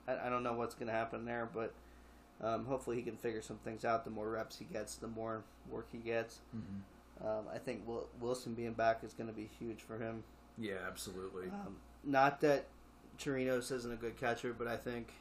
I, 0.08 0.28
I 0.28 0.30
don't 0.30 0.44
know 0.44 0.54
what's 0.54 0.76
going 0.76 0.88
to 0.88 0.94
happen 0.94 1.26
there, 1.26 1.50
but 1.54 1.74
um, 2.42 2.66
hopefully 2.66 2.96
he 2.96 3.02
can 3.02 3.18
figure 3.18 3.42
some 3.42 3.58
things 3.58 3.84
out. 3.84 4.06
The 4.06 4.12
more 4.12 4.30
reps 4.30 4.58
he 4.58 4.66
gets, 4.66 4.96
the 4.96 5.08
more 5.08 5.44
work 5.70 5.88
he 5.92 5.98
gets. 5.98 6.40
Mm-hmm. 6.56 7.28
Um, 7.28 7.46
I 7.54 7.58
think 7.58 7.82
Wilson 8.22 8.54
being 8.54 8.74
back 8.74 9.04
is 9.04 9.14
going 9.14 9.28
to 9.28 9.34
be 9.34 9.50
huge 9.60 9.82
for 9.82 9.98
him. 9.98 10.24
Yeah, 10.58 10.76
absolutely. 10.88 11.48
Um, 11.48 11.78
not 12.04 12.42
that 12.42 12.66
Chirinos 13.20 13.72
isn't 13.72 13.92
a 13.92 13.96
good 13.96 14.18
catcher, 14.18 14.54
but 14.58 14.68
I 14.68 14.78
think 14.78 15.14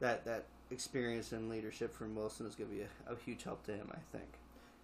that 0.00 0.24
that 0.24 0.44
experience 0.70 1.32
and 1.32 1.48
leadership 1.48 1.94
from 1.94 2.14
Wilson 2.14 2.46
is 2.46 2.54
going 2.54 2.70
to 2.70 2.76
be 2.76 2.82
a, 2.82 3.12
a 3.12 3.16
huge 3.24 3.44
help 3.44 3.64
to 3.66 3.72
him. 3.72 3.90
I 3.92 4.16
think. 4.16 4.28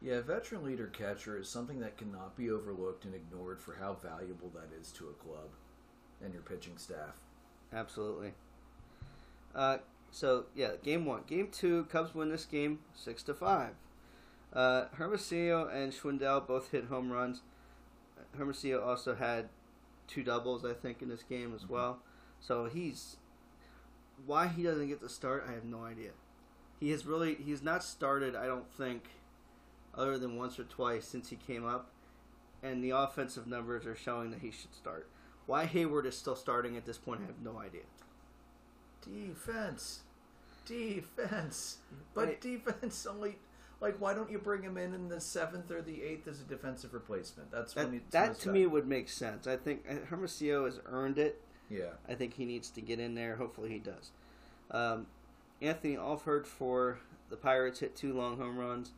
Yeah, 0.02 0.20
veteran 0.22 0.64
leader 0.64 0.86
catcher 0.86 1.38
is 1.38 1.48
something 1.48 1.80
that 1.80 1.98
cannot 1.98 2.36
be 2.36 2.50
overlooked 2.50 3.04
and 3.04 3.14
ignored 3.14 3.60
for 3.60 3.74
how 3.74 3.94
valuable 4.02 4.50
that 4.54 4.74
is 4.78 4.90
to 4.92 5.08
a 5.08 5.12
club 5.12 5.50
and 6.24 6.32
your 6.32 6.42
pitching 6.42 6.78
staff. 6.78 7.20
Absolutely. 7.72 8.32
Uh, 9.54 9.78
so 10.10 10.46
yeah, 10.54 10.70
game 10.82 11.04
one, 11.04 11.22
game 11.26 11.48
two, 11.52 11.84
Cubs 11.84 12.14
win 12.14 12.30
this 12.30 12.46
game 12.46 12.78
six 12.94 13.22
to 13.24 13.34
five. 13.34 13.74
Uh, 14.52 14.86
Hermosillo 14.94 15.68
and 15.68 15.92
Schwindel 15.92 16.46
both 16.46 16.70
hit 16.70 16.86
home 16.86 17.12
runs. 17.12 17.42
Hermosillo 18.36 18.82
also 18.82 19.14
had 19.14 19.48
two 20.10 20.22
doubles, 20.22 20.64
I 20.64 20.72
think, 20.72 21.02
in 21.02 21.08
this 21.08 21.22
game 21.22 21.52
as 21.54 21.62
mm-hmm. 21.62 21.74
well. 21.74 21.98
So 22.40 22.64
he's 22.66 23.16
why 24.26 24.48
he 24.48 24.62
doesn't 24.62 24.88
get 24.88 25.00
to 25.00 25.08
start, 25.08 25.46
I 25.48 25.52
have 25.52 25.64
no 25.64 25.84
idea. 25.84 26.10
He 26.78 26.90
has 26.90 27.06
really 27.06 27.34
he's 27.34 27.62
not 27.62 27.84
started, 27.84 28.34
I 28.34 28.46
don't 28.46 28.70
think, 28.72 29.04
other 29.94 30.18
than 30.18 30.36
once 30.36 30.58
or 30.58 30.64
twice 30.64 31.06
since 31.06 31.28
he 31.28 31.36
came 31.36 31.66
up, 31.66 31.90
and 32.62 32.82
the 32.82 32.90
offensive 32.90 33.46
numbers 33.46 33.86
are 33.86 33.96
showing 33.96 34.30
that 34.30 34.40
he 34.40 34.50
should 34.50 34.74
start. 34.74 35.08
Why 35.46 35.64
Hayward 35.66 36.06
is 36.06 36.16
still 36.16 36.36
starting 36.36 36.76
at 36.76 36.86
this 36.86 36.98
point, 36.98 37.22
I 37.22 37.26
have 37.26 37.42
no 37.42 37.58
idea. 37.58 37.82
Defense. 39.02 40.00
Defense. 40.64 41.78
But 42.14 42.24
right. 42.24 42.40
defense 42.40 43.06
only. 43.06 43.38
Like, 43.80 43.98
why 43.98 44.12
don't 44.12 44.30
you 44.30 44.38
bring 44.38 44.62
him 44.62 44.76
in 44.76 44.92
in 44.92 45.08
the 45.08 45.20
seventh 45.20 45.70
or 45.70 45.80
the 45.80 46.02
eighth 46.02 46.28
as 46.28 46.40
a 46.40 46.44
defensive 46.44 46.92
replacement? 46.92 47.50
That's 47.50 47.72
that, 47.74 47.90
that 48.10 48.38
to 48.40 48.50
me 48.50 48.66
would 48.66 48.86
make 48.86 49.08
sense. 49.08 49.46
I 49.46 49.56
think 49.56 49.84
uh, 49.88 50.06
Hermosillo 50.06 50.66
has 50.66 50.80
earned 50.84 51.18
it. 51.18 51.40
Yeah. 51.70 51.92
I 52.08 52.14
think 52.14 52.34
he 52.34 52.44
needs 52.44 52.68
to 52.70 52.80
get 52.82 53.00
in 53.00 53.14
there. 53.14 53.36
Hopefully 53.36 53.70
he 53.70 53.78
does. 53.78 54.10
Um, 54.70 55.06
Anthony 55.62 55.96
Alford 55.96 56.46
for 56.46 56.98
the 57.30 57.36
Pirates 57.36 57.80
hit 57.80 57.96
two 57.96 58.12
long 58.12 58.36
home 58.36 58.58
runs, 58.58 58.92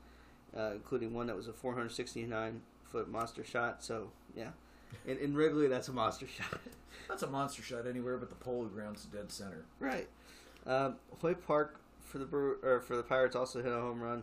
uh, 0.56 0.72
including 0.72 1.14
one 1.14 1.26
that 1.28 1.36
was 1.36 1.48
a 1.48 1.52
469 1.52 2.62
foot 2.84 3.08
monster 3.08 3.44
shot. 3.44 3.84
So 3.84 4.10
yeah, 4.36 4.50
in, 5.06 5.18
in 5.18 5.34
Wrigley, 5.34 5.68
that's 5.68 5.88
a 5.88 5.92
monster 5.92 6.26
shot. 6.26 6.60
That's 7.08 7.24
a 7.24 7.26
monster 7.26 7.62
shot 7.62 7.86
anywhere 7.86 8.16
but 8.16 8.30
the 8.30 8.36
polo 8.36 8.66
grounds 8.66 9.06
dead 9.12 9.30
center. 9.32 9.64
right. 9.80 10.08
Um, 10.66 10.96
Hoy 11.20 11.34
Park 11.34 11.80
for 12.00 12.18
the 12.18 12.24
Brew- 12.24 12.58
or 12.62 12.80
for 12.80 12.96
the 12.96 13.02
Pirates 13.02 13.34
also 13.34 13.60
hit 13.62 13.72
a 13.72 13.80
home 13.80 14.00
run. 14.00 14.22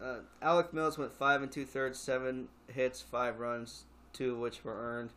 Uh, 0.00 0.18
Alec 0.40 0.72
Mills 0.72 0.96
went 0.96 1.12
five 1.12 1.42
and 1.42 1.50
two 1.50 1.64
thirds, 1.64 1.98
seven 1.98 2.48
hits, 2.72 3.02
five 3.02 3.38
runs, 3.40 3.84
two 4.12 4.34
of 4.34 4.38
which 4.38 4.64
were 4.64 4.76
earned. 4.76 5.10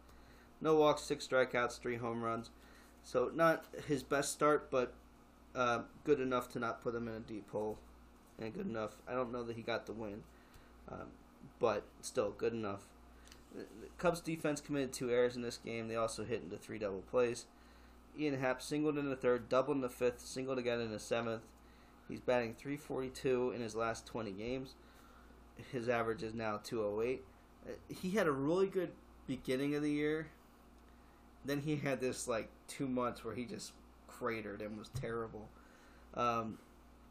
No 0.60 0.76
walks, 0.76 1.04
six 1.04 1.28
strikeouts, 1.28 1.80
three 1.80 1.98
home 1.98 2.24
runs. 2.24 2.50
So 3.04 3.32
not 3.34 3.65
his 3.88 4.04
best 4.04 4.32
start, 4.32 4.70
but 4.72 4.94
uh, 5.56 5.82
good 6.04 6.20
enough 6.20 6.50
to 6.50 6.60
not 6.60 6.82
put 6.82 6.96
him 6.96 7.08
in 7.08 7.15
a 7.15 7.20
deep 7.20 7.50
hole, 7.52 7.78
and 8.39 8.54
good 8.54 8.67
enough. 8.67 8.91
I 9.08 9.13
don't 9.13 9.32
know 9.32 9.44
that 9.44 9.56
he 9.56 9.62
got 9.62 9.86
the 9.86 9.94
win, 9.94 10.24
um, 10.91 11.08
but 11.60 11.84
still 12.02 12.32
good 12.32 12.54
enough. 12.54 12.82
The 13.54 13.65
Cubs 13.98 14.22
defense 14.22 14.62
committed 14.62 14.94
two 14.94 15.12
errors 15.12 15.36
in 15.36 15.41
this 15.41 15.58
game. 15.58 15.88
They 15.88 15.96
also 15.96 16.24
hit 16.24 16.41
into 16.41 16.58
three 16.58 16.80
double 16.80 17.02
plays. 17.02 17.46
Ian 18.17 18.39
Happ 18.39 18.62
singled 18.62 18.98
in 18.98 19.10
the 19.10 19.15
third, 19.15 19.50
doubled 19.50 19.78
in 19.78 19.82
the 19.82 19.89
fifth, 19.89 20.22
singled 20.22 20.58
again 20.58 20.80
in 20.80 20.91
the 20.91 21.00
seventh. 21.00 21.44
He's 22.12 22.19
batting 22.19 22.54
342 22.56 23.54
in 23.56 23.62
his 23.62 23.74
last 23.74 24.06
20 24.06 24.32
games. 24.32 24.76
His 25.71 25.88
average 25.88 26.24
is 26.24 26.34
now 26.34 26.60
208. 26.62 27.24
Uh, 27.65 27.71
He 27.88 28.12
had 28.12 28.28
a 28.28 28.32
really 28.32 28.67
good 28.67 28.91
beginning 29.28 29.76
of 29.76 29.82
the 29.82 29.89
year. 29.91 30.28
Then 31.45 31.62
he 31.62 31.78
had 31.78 32.02
this 32.02 32.28
like 32.28 32.50
two 32.67 32.88
months 32.88 33.24
where 33.24 33.34
he 33.34 33.45
just 33.45 33.71
cratered 34.08 34.62
and 34.62 34.78
was 34.78 34.89
terrible. 34.89 35.47
Um, 36.13 36.58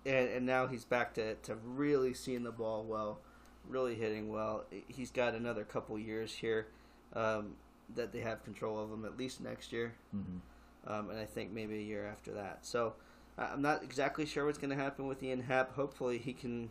and, 0.04 0.28
and 0.28 0.44
now 0.46 0.66
he's 0.66 0.84
back 0.84 1.14
to, 1.14 1.34
to 1.36 1.54
really 1.64 2.12
seeing 2.12 2.42
the 2.42 2.52
ball 2.52 2.84
well, 2.84 3.20
really 3.66 3.94
hitting 3.94 4.28
well. 4.30 4.64
He's 4.86 5.10
got 5.10 5.34
another 5.34 5.64
couple 5.64 5.98
years 5.98 6.32
here 6.34 6.66
um, 7.14 7.54
that 7.94 8.12
they 8.12 8.20
have 8.20 8.44
control 8.44 8.78
of 8.78 8.90
him, 8.92 9.06
at 9.06 9.16
least 9.16 9.40
next 9.40 9.72
year 9.72 9.94
Mm-hmm. 10.14 10.92
um, 10.92 11.08
and 11.10 11.18
I 11.18 11.24
think 11.24 11.52
maybe 11.52 11.76
a 11.78 11.82
year 11.82 12.06
after 12.06 12.32
that. 12.34 12.58
So 12.66 12.92
I'm 13.40 13.62
not 13.62 13.82
exactly 13.82 14.26
sure 14.26 14.44
what's 14.44 14.58
going 14.58 14.70
to 14.70 14.76
happen 14.76 15.06
with 15.06 15.22
Ian 15.22 15.40
Happ. 15.40 15.74
Hopefully 15.74 16.18
he 16.18 16.34
can, 16.34 16.70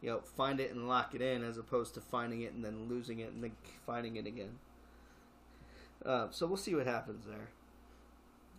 you 0.00 0.10
know, 0.10 0.20
find 0.20 0.58
it 0.58 0.72
and 0.72 0.88
lock 0.88 1.14
it 1.14 1.22
in 1.22 1.44
as 1.44 1.56
opposed 1.56 1.94
to 1.94 2.00
finding 2.00 2.42
it 2.42 2.52
and 2.52 2.64
then 2.64 2.88
losing 2.88 3.20
it 3.20 3.32
and 3.32 3.44
then 3.44 3.52
finding 3.86 4.16
it 4.16 4.26
again. 4.26 4.58
Uh, 6.04 6.26
so 6.30 6.46
we'll 6.46 6.56
see 6.56 6.74
what 6.74 6.86
happens 6.86 7.26
there 7.26 7.50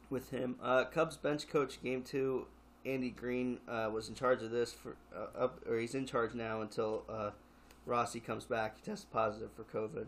with 0.10 0.30
him. 0.30 0.56
Uh, 0.64 0.86
Cubs 0.86 1.18
bench 1.18 1.50
coach 1.50 1.84
game 1.84 2.04
two, 2.04 2.48
Andy 2.86 3.10
Green 3.10 3.60
uh, 3.68 3.90
was 3.92 4.08
in 4.08 4.16
charge 4.16 4.42
of 4.42 4.52
this 4.52 4.72
for 4.72 4.96
uh, 5.14 5.38
up 5.38 5.60
or 5.68 5.78
he's 5.78 5.96
in 5.96 6.06
charge 6.06 6.34
now 6.34 6.62
until 6.62 7.04
uh, 7.10 7.32
Rossi 7.86 8.22
comes 8.22 8.46
back. 8.46 8.78
He 8.78 8.90
tested 8.90 9.12
positive 9.12 9.50
for 9.52 9.64
COVID. 9.66 10.06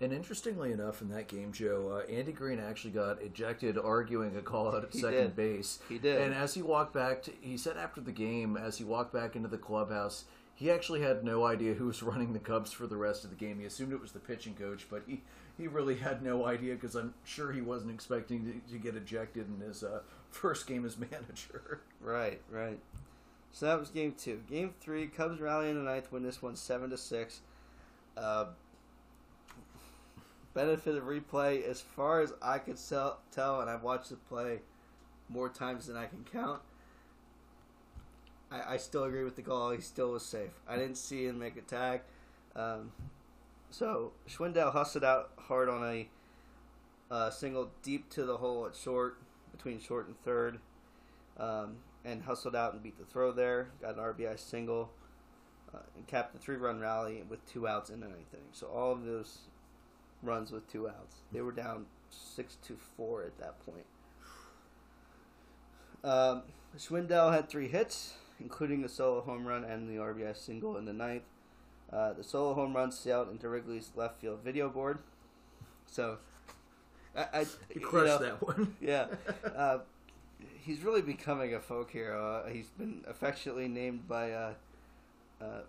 And 0.00 0.12
interestingly 0.12 0.70
enough, 0.70 1.02
in 1.02 1.08
that 1.10 1.26
game, 1.26 1.52
Joe, 1.52 2.00
uh, 2.00 2.10
Andy 2.12 2.30
Green 2.30 2.60
actually 2.60 2.92
got 2.92 3.20
ejected 3.20 3.76
arguing 3.76 4.36
a 4.36 4.42
call 4.42 4.68
out 4.68 4.84
at 4.84 4.92
He 4.92 5.00
second 5.00 5.34
did. 5.34 5.36
base. 5.36 5.80
He 5.88 5.98
did. 5.98 6.20
And 6.22 6.32
as 6.32 6.54
he 6.54 6.62
walked 6.62 6.94
back, 6.94 7.22
to, 7.24 7.32
he 7.40 7.56
said 7.56 7.76
after 7.76 8.00
the 8.00 8.12
game, 8.12 8.56
as 8.56 8.78
he 8.78 8.84
walked 8.84 9.12
back 9.12 9.34
into 9.34 9.48
the 9.48 9.58
clubhouse, 9.58 10.24
he 10.54 10.70
actually 10.70 11.00
had 11.00 11.24
no 11.24 11.44
idea 11.44 11.74
who 11.74 11.86
was 11.86 12.00
running 12.04 12.32
the 12.32 12.38
Cubs 12.38 12.72
for 12.72 12.86
the 12.86 12.96
rest 12.96 13.24
of 13.24 13.30
the 13.30 13.36
game. 13.36 13.58
He 13.58 13.64
assumed 13.66 13.92
it 13.92 14.00
was 14.00 14.12
the 14.12 14.20
pitching 14.20 14.54
coach, 14.54 14.86
but 14.88 15.02
he, 15.06 15.20
he 15.56 15.66
really 15.66 15.96
had 15.96 16.22
no 16.22 16.46
idea 16.46 16.74
because 16.74 16.94
I'm 16.94 17.14
sure 17.24 17.50
he 17.50 17.60
wasn't 17.60 17.92
expecting 17.92 18.44
to, 18.68 18.72
to 18.72 18.78
get 18.78 18.94
ejected 18.94 19.46
in 19.48 19.66
his 19.66 19.82
uh, 19.82 20.00
first 20.30 20.68
game 20.68 20.84
as 20.86 20.96
manager. 20.96 21.80
Right, 22.00 22.40
right. 22.52 22.78
So 23.50 23.66
that 23.66 23.80
was 23.80 23.88
game 23.88 24.14
two. 24.16 24.40
Game 24.48 24.72
three, 24.80 25.08
Cubs 25.08 25.40
rally 25.40 25.68
in 25.70 25.76
the 25.76 25.82
ninth, 25.82 26.12
win 26.12 26.22
this 26.22 26.40
one 26.40 26.54
seven 26.54 26.90
to 26.90 26.96
six. 26.96 27.40
Uh, 28.16 28.46
benefit 30.58 30.96
of 30.96 31.04
replay, 31.04 31.64
as 31.64 31.80
far 31.80 32.20
as 32.20 32.32
I 32.42 32.58
could 32.58 32.80
sell, 32.80 33.20
tell, 33.30 33.60
and 33.60 33.70
I've 33.70 33.84
watched 33.84 34.10
it 34.10 34.18
play 34.28 34.58
more 35.28 35.48
times 35.48 35.86
than 35.86 35.96
I 35.96 36.06
can 36.06 36.24
count. 36.32 36.60
I, 38.50 38.74
I 38.74 38.76
still 38.78 39.04
agree 39.04 39.22
with 39.22 39.36
the 39.36 39.42
call. 39.42 39.70
He 39.70 39.80
still 39.80 40.10
was 40.10 40.24
safe. 40.24 40.50
I 40.68 40.74
didn't 40.74 40.96
see 40.96 41.26
him 41.26 41.38
make 41.38 41.56
a 41.56 41.60
tag. 41.60 42.00
Um, 42.56 42.90
so 43.70 44.10
Schwindel 44.28 44.72
hustled 44.72 45.04
out 45.04 45.30
hard 45.38 45.68
on 45.68 45.84
a 45.84 46.08
uh, 47.08 47.30
single 47.30 47.70
deep 47.84 48.10
to 48.10 48.24
the 48.24 48.38
hole 48.38 48.66
at 48.66 48.74
short, 48.74 49.18
between 49.52 49.80
short 49.80 50.08
and 50.08 50.20
third 50.24 50.58
um, 51.38 51.76
and 52.04 52.24
hustled 52.24 52.56
out 52.56 52.72
and 52.72 52.82
beat 52.82 52.98
the 52.98 53.04
throw 53.04 53.30
there. 53.30 53.68
Got 53.80 53.94
an 53.96 54.00
RBI 54.00 54.36
single 54.40 54.90
uh, 55.72 55.78
and 55.94 56.04
capped 56.08 56.32
the 56.32 56.40
three-run 56.40 56.80
rally 56.80 57.22
with 57.28 57.46
two 57.46 57.68
outs 57.68 57.90
in 57.90 58.00
the 58.00 58.08
ninth 58.08 58.34
inning. 58.34 58.48
So 58.50 58.66
all 58.66 58.90
of 58.90 59.04
those 59.04 59.38
runs 60.22 60.50
with 60.50 60.70
two 60.70 60.88
outs. 60.88 61.16
They 61.32 61.40
were 61.40 61.52
down 61.52 61.86
six 62.10 62.56
to 62.66 62.76
four 62.96 63.22
at 63.22 63.38
that 63.38 63.64
point. 63.64 63.86
Um, 66.04 66.42
Schwindel 66.76 67.32
had 67.32 67.48
three 67.48 67.68
hits, 67.68 68.14
including 68.40 68.84
a 68.84 68.88
solo 68.88 69.20
home 69.20 69.46
run 69.46 69.64
and 69.64 69.88
the 69.88 70.00
RBI 70.00 70.36
single 70.36 70.76
in 70.76 70.84
the 70.84 70.92
ninth. 70.92 71.24
Uh, 71.92 72.12
the 72.12 72.22
solo 72.22 72.54
home 72.54 72.74
run 72.74 72.92
sailed 72.92 73.30
into 73.30 73.48
Wrigley's 73.48 73.90
left 73.96 74.20
field 74.20 74.40
video 74.44 74.68
board. 74.68 74.98
So, 75.86 76.18
I, 77.16 77.40
I 77.40 77.44
He 77.68 77.80
you 77.80 77.80
crushed 77.80 78.20
know, 78.20 78.26
that 78.26 78.42
one. 78.42 78.76
yeah. 78.80 79.06
Uh, 79.56 79.78
he's 80.60 80.82
really 80.82 81.02
becoming 81.02 81.54
a 81.54 81.60
folk 81.60 81.90
hero. 81.90 82.42
Uh, 82.44 82.50
he's 82.50 82.68
been 82.68 83.04
affectionately 83.08 83.68
named 83.68 84.06
by 84.06 84.32
uh, 84.32 84.52
uh, 85.40 85.60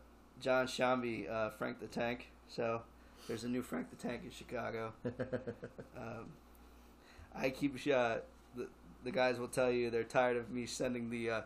Jon 0.42 0.68
Sciambi 0.68 1.30
uh, 1.32 1.50
Frank 1.52 1.80
the 1.80 1.88
Tank. 1.88 2.30
So 2.48 2.82
there's 3.30 3.44
a 3.44 3.48
new 3.48 3.62
Frank 3.62 3.92
the 3.92 3.96
Tank 3.96 4.24
in 4.26 4.32
Chicago. 4.32 4.92
Um, 5.96 6.28
I 7.36 7.50
keep 7.50 7.76
uh, 7.76 8.20
the 8.56 8.68
the 9.04 9.12
guys 9.12 9.38
will 9.38 9.50
tell 9.50 9.70
you 9.70 9.90
they're 9.90 10.04
tired 10.04 10.38
of 10.38 10.50
me 10.50 10.66
sending 10.66 11.10
the 11.10 11.30
uh, 11.30 11.42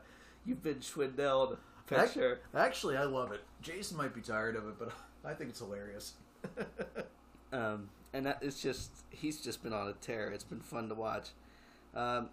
"You've 0.45 0.63
been 0.63 0.79
Schwindelled" 0.79 1.57
picture. 1.87 2.39
Actually, 2.55 2.97
I 2.97 3.03
love 3.03 3.31
it. 3.31 3.41
Jason 3.61 3.97
might 3.97 4.13
be 4.13 4.21
tired 4.21 4.55
of 4.55 4.67
it, 4.67 4.75
but 4.79 4.91
I 5.25 5.33
think 5.33 5.49
it's 5.49 5.59
hilarious. 5.59 6.13
Um, 7.51 7.89
and 8.13 8.25
that 8.25 8.39
it's 8.41 8.59
just 8.63 8.89
he's 9.11 9.39
just 9.39 9.61
been 9.61 9.73
on 9.73 9.87
a 9.87 9.93
tear. 9.93 10.31
It's 10.31 10.43
been 10.43 10.59
fun 10.59 10.89
to 10.89 10.95
watch. 10.95 11.29
Um, 11.93 12.29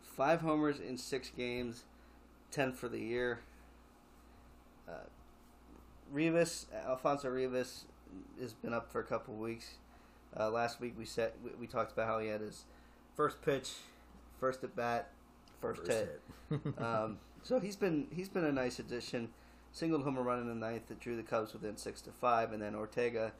five 0.00 0.40
homers 0.40 0.80
in 0.80 0.96
six 0.96 1.30
games, 1.36 1.84
ten 2.50 2.72
for 2.72 2.88
the 2.88 2.98
year. 2.98 3.40
Uh, 4.88 5.04
Rivas, 6.10 6.64
Alfonso 6.86 7.28
Rivas, 7.28 7.84
has 8.40 8.52
been 8.52 8.72
up 8.72 8.90
for 8.90 9.00
a 9.00 9.04
couple 9.04 9.34
of 9.34 9.40
weeks. 9.40 9.76
Uh, 10.38 10.50
last 10.50 10.80
week 10.80 10.94
we 10.98 11.04
said 11.04 11.32
we, 11.42 11.50
we 11.60 11.66
talked 11.66 11.92
about 11.92 12.06
how 12.06 12.18
he 12.18 12.28
had 12.28 12.40
his 12.40 12.64
first 13.14 13.40
pitch, 13.42 13.72
first 14.38 14.62
at 14.64 14.74
bat, 14.76 15.10
first, 15.60 15.86
hit. 15.86 16.20
um, 16.78 17.18
so 17.42 17.58
he's 17.58 17.76
been 17.76 18.06
he's 18.14 18.28
been 18.28 18.44
a 18.44 18.52
nice 18.52 18.78
addition. 18.78 19.28
Singled 19.72 20.02
home 20.02 20.18
run 20.18 20.40
in 20.40 20.48
the 20.48 20.54
ninth 20.54 20.88
that 20.88 20.98
drew 20.98 21.16
the 21.16 21.22
Cubs 21.22 21.52
within 21.52 21.76
six 21.76 22.00
to 22.02 22.10
five, 22.10 22.52
and 22.52 22.62
then 22.62 22.74
Ortega 22.74 23.32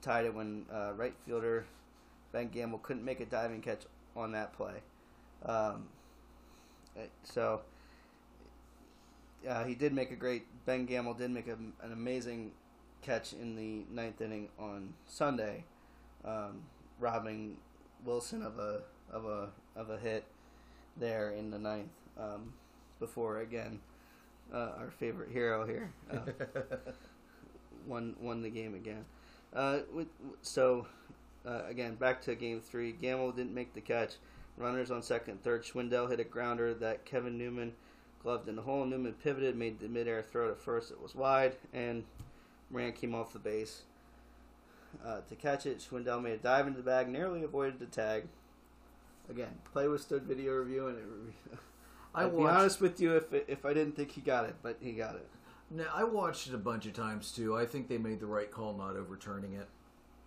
tied 0.00 0.24
it 0.24 0.34
when 0.34 0.64
uh, 0.72 0.92
right 0.96 1.14
fielder 1.26 1.66
Ben 2.32 2.48
Gamel 2.48 2.78
couldn't 2.78 3.04
make 3.04 3.20
a 3.20 3.26
diving 3.26 3.60
catch 3.60 3.82
on 4.16 4.32
that 4.32 4.52
play. 4.52 4.74
Um, 5.44 5.88
uh, 6.96 7.02
so 7.22 7.62
uh, 9.48 9.64
he 9.64 9.74
did 9.74 9.92
make 9.92 10.10
a 10.10 10.16
great. 10.16 10.44
Ben 10.66 10.86
Gamel 10.86 11.14
did 11.14 11.30
make 11.30 11.48
a, 11.48 11.54
an 11.84 11.92
amazing 11.92 12.52
catch 13.02 13.32
in 13.32 13.56
the 13.56 13.84
ninth 13.90 14.20
inning 14.20 14.48
on 14.58 14.94
Sunday, 15.06 15.64
um, 16.24 16.62
robbing 16.98 17.56
Wilson 18.04 18.42
of 18.42 18.58
a 18.58 18.82
of 19.10 19.24
a 19.24 19.50
of 19.76 19.90
a 19.90 19.98
hit 19.98 20.24
there 20.96 21.30
in 21.30 21.50
the 21.50 21.58
ninth. 21.58 21.90
Um, 22.18 22.52
before 22.98 23.40
again, 23.40 23.78
uh, 24.52 24.72
our 24.78 24.90
favorite 24.98 25.30
hero 25.30 25.66
here 25.66 25.90
uh, 26.12 26.18
won 27.86 28.16
won 28.20 28.42
the 28.42 28.50
game 28.50 28.74
again. 28.74 29.04
Uh, 29.54 29.80
with, 29.92 30.08
so 30.42 30.86
uh, 31.46 31.62
again, 31.68 31.94
back 31.94 32.20
to 32.22 32.34
game 32.34 32.60
three. 32.60 32.92
Gamel 32.92 33.32
didn't 33.32 33.54
make 33.54 33.74
the 33.74 33.80
catch. 33.80 34.14
Runners 34.56 34.90
on 34.90 35.02
second, 35.02 35.42
third. 35.42 35.62
Schwindel 35.64 36.10
hit 36.10 36.18
a 36.20 36.24
grounder 36.24 36.74
that 36.74 37.04
Kevin 37.04 37.38
Newman 37.38 37.72
gloved 38.22 38.48
in 38.48 38.56
the 38.56 38.62
hole. 38.62 38.84
Newman 38.84 39.14
pivoted, 39.14 39.56
made 39.56 39.78
the 39.78 39.88
midair 39.88 40.22
throw 40.22 40.48
to 40.48 40.56
first. 40.56 40.90
It 40.90 41.00
was 41.00 41.14
wide, 41.14 41.56
and 41.72 42.04
Moran 42.70 42.92
came 42.92 43.14
off 43.14 43.32
the 43.32 43.38
base 43.38 43.82
uh, 45.04 45.20
to 45.28 45.34
catch 45.34 45.66
it. 45.66 45.78
Schwindel 45.78 46.22
made 46.22 46.32
a 46.32 46.38
dive 46.38 46.66
into 46.66 46.78
the 46.78 46.84
bag, 46.84 47.08
narrowly 47.08 47.42
avoided 47.42 47.78
the 47.78 47.86
tag. 47.86 48.24
Again, 49.30 49.50
play 49.72 49.88
withstood 49.88 50.22
video 50.22 50.54
review, 50.54 50.88
and 50.88 50.98
it, 50.98 51.58
I'd 52.14 52.36
be 52.36 52.44
honest 52.44 52.80
with 52.80 53.00
you 53.00 53.16
if 53.16 53.32
if 53.32 53.66
I 53.66 53.74
didn't 53.74 53.94
think 53.94 54.12
he 54.12 54.20
got 54.20 54.44
it, 54.46 54.56
but 54.62 54.78
he 54.80 54.92
got 54.92 55.14
it. 55.14 55.28
Now, 55.70 55.84
I 55.94 56.04
watched 56.04 56.48
it 56.48 56.54
a 56.54 56.58
bunch 56.58 56.86
of 56.86 56.94
times 56.94 57.30
too. 57.30 57.56
I 57.56 57.66
think 57.66 57.88
they 57.88 57.98
made 57.98 58.20
the 58.20 58.26
right 58.26 58.50
call 58.50 58.72
not 58.72 58.96
overturning 58.96 59.52
it. 59.52 59.68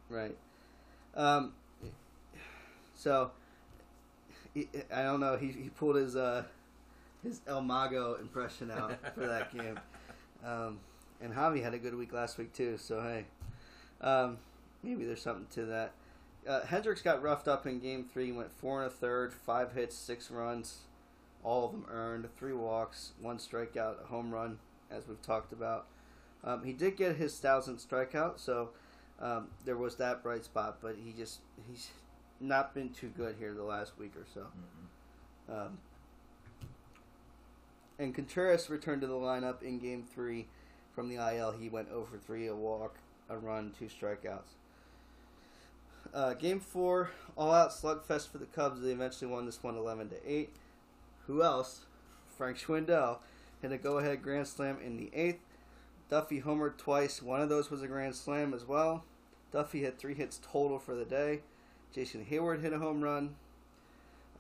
Right. 0.08 0.38
Um, 1.16 1.54
so, 2.96 3.32
I 4.56 5.02
don't 5.02 5.20
know. 5.20 5.36
He, 5.38 5.48
he 5.48 5.70
pulled 5.70 5.96
his 5.96 6.16
uh, 6.16 6.44
his 7.24 7.42
El 7.48 7.62
Mago 7.62 8.18
impression 8.20 8.70
out 8.70 8.98
for 9.16 9.26
that 9.26 9.52
game. 9.58 9.80
Um, 10.46 10.80
and 11.22 11.34
Javi 11.34 11.64
had 11.64 11.74
a 11.74 11.80
good 11.80 11.96
week 11.96 12.14
last 12.14 12.38
week 12.38 12.54
too. 12.54 12.78
So 12.78 13.02
hey, 13.02 13.26
um, 14.02 14.38
maybe 14.84 15.06
there's 15.06 15.22
something 15.22 15.48
to 15.54 15.66
that. 15.66 15.94
Uh, 16.48 16.66
Hendricks 16.66 17.02
got 17.02 17.22
roughed 17.22 17.48
up 17.48 17.68
in 17.68 17.80
game 17.80 18.04
three. 18.12 18.28
He 18.28 18.32
went 18.32 18.52
four 18.52 18.82
and 18.84 18.92
a 18.92 18.94
third, 18.94 19.34
five 19.34 19.74
hits, 19.74 19.96
six 19.96 20.32
runs, 20.32 20.80
all 21.44 21.66
of 21.66 21.72
them 21.72 21.86
earned, 21.90 22.28
three 22.36 22.54
walks, 22.54 23.12
one 23.22 23.38
strikeout, 23.38 24.04
a 24.04 24.08
home 24.08 24.32
run, 24.32 24.58
as 24.90 25.08
we've 25.08 25.22
talked 25.22 25.54
about. 25.54 25.86
Um, 26.44 26.64
he 26.64 26.74
did 26.74 26.98
get 26.98 27.16
his 27.18 27.38
thousandth 27.38 27.88
strikeout, 27.88 28.40
so 28.40 28.70
um, 29.20 29.50
there 29.66 29.78
was 29.78 29.96
that 29.96 30.24
bright 30.24 30.44
spot. 30.44 30.80
But 30.82 30.96
he 31.04 31.14
just 31.14 31.40
he's 31.70 31.90
not 32.40 32.74
been 32.74 32.90
too 32.90 33.12
good 33.16 33.36
here 33.38 33.54
the 33.54 33.64
last 33.64 33.98
week 34.00 34.14
or 34.16 34.26
so. 34.34 34.48
Um, 35.48 35.78
and 38.00 38.16
Contreras 38.16 38.68
returned 38.70 39.02
to 39.02 39.08
the 39.08 39.14
lineup 39.14 39.62
in 39.62 39.78
Game 39.78 40.04
Three 40.04 40.48
from 40.94 41.10
the 41.10 41.16
IL. 41.16 41.52
He 41.52 41.70
went 41.70 41.90
over 41.92 42.18
three, 42.18 42.48
a 42.48 42.56
walk, 42.56 42.96
a 43.30 43.38
run, 43.38 43.74
two 43.78 43.86
strikeouts. 43.86 44.56
Uh, 46.14 46.34
game 46.34 46.60
four, 46.60 47.12
all 47.38 47.54
out 47.54 47.72
slugfest 47.72 48.30
for 48.30 48.38
the 48.38 48.46
Cubs. 48.46 48.82
They 48.82 48.92
eventually 48.92 49.32
won 49.32 49.46
this 49.46 49.64
one 49.64 49.78
11 49.78 50.10
to 50.10 50.16
8. 50.26 50.50
Who 51.28 51.44
else? 51.44 51.82
Frank 52.38 52.58
Schwindel 52.58 53.20
hit 53.62 53.72
a 53.72 53.78
go 53.78 54.00
ahead 54.00 54.22
grand 54.22 54.48
slam 54.48 54.78
in 54.84 54.98
the 54.98 55.12
eighth. 55.14 55.40
Duffy 56.10 56.42
homered 56.42 56.78
twice. 56.78 57.22
One 57.22 57.40
of 57.40 57.50
those 57.50 57.70
was 57.70 57.82
a 57.82 57.88
grand 57.88 58.16
slam 58.16 58.54
as 58.54 58.66
well. 58.66 59.06
Duffy 59.52 59.84
had 59.84 59.98
three 59.98 60.16
hits 60.16 60.40
total 60.44 60.80
for 60.80 60.96
the 60.96 61.06
day. 61.06 61.42
Jason 61.94 62.26
Heyward 62.30 62.62
hit 62.62 62.74
a 62.74 62.80
home 62.80 63.02
run. 63.02 63.36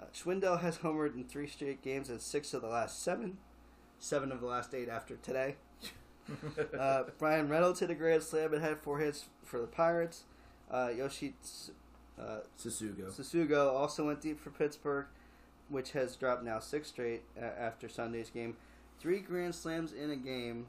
Uh, 0.01 0.05
Schwindel 0.13 0.61
has 0.61 0.79
homered 0.79 1.15
in 1.15 1.25
three 1.25 1.47
straight 1.47 1.81
games 1.81 2.09
and 2.09 2.19
six 2.19 2.53
of 2.53 2.61
the 2.61 2.67
last 2.67 3.01
seven. 3.03 3.37
Seven 3.99 4.31
of 4.31 4.41
the 4.41 4.47
last 4.47 4.73
eight 4.73 4.89
after 4.89 5.15
today. 5.17 5.55
Uh, 6.77 7.03
Bryan 7.17 7.49
Reynolds 7.49 7.79
hit 7.79 7.89
a 7.89 7.95
grand 7.95 8.23
slam 8.23 8.53
and 8.53 8.63
had 8.63 8.79
four 8.79 8.99
hits 8.99 9.25
for 9.43 9.59
the 9.59 9.67
Pirates. 9.67 10.23
Uh, 10.69 10.89
Yoshi 10.95 11.33
uh, 12.19 12.39
Tsutsugo. 12.57 13.11
Tsutsugo 13.11 13.73
also 13.73 14.07
went 14.07 14.21
deep 14.21 14.39
for 14.39 14.49
Pittsburgh, 14.49 15.05
which 15.69 15.91
has 15.91 16.15
dropped 16.15 16.43
now 16.43 16.59
six 16.59 16.87
straight 16.87 17.23
uh, 17.39 17.45
after 17.45 17.89
Sunday's 17.89 18.29
game. 18.29 18.55
Three 18.99 19.19
grand 19.19 19.55
slams 19.55 19.93
in 19.93 20.11
a 20.11 20.15
game. 20.15 20.67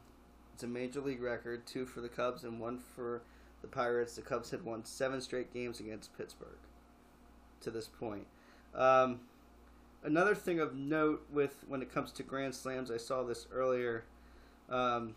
It's 0.54 0.62
a 0.62 0.66
major 0.66 1.00
league 1.00 1.22
record. 1.22 1.66
Two 1.66 1.86
for 1.86 2.00
the 2.00 2.08
Cubs 2.08 2.44
and 2.44 2.60
one 2.60 2.78
for 2.78 3.22
the 3.60 3.68
Pirates. 3.68 4.16
The 4.16 4.22
Cubs 4.22 4.50
had 4.50 4.64
won 4.64 4.84
seven 4.84 5.20
straight 5.20 5.52
games 5.52 5.80
against 5.80 6.16
Pittsburgh 6.16 6.58
to 7.60 7.70
this 7.70 7.88
point. 7.88 8.26
Um, 8.74 9.20
another 10.02 10.34
thing 10.34 10.60
of 10.60 10.74
note 10.74 11.26
with 11.32 11.64
when 11.68 11.82
it 11.82 11.92
comes 11.92 12.12
to 12.12 12.22
grand 12.22 12.54
slams, 12.54 12.90
I 12.90 12.96
saw 12.96 13.22
this 13.22 13.46
earlier. 13.52 14.04
Um, 14.68 15.14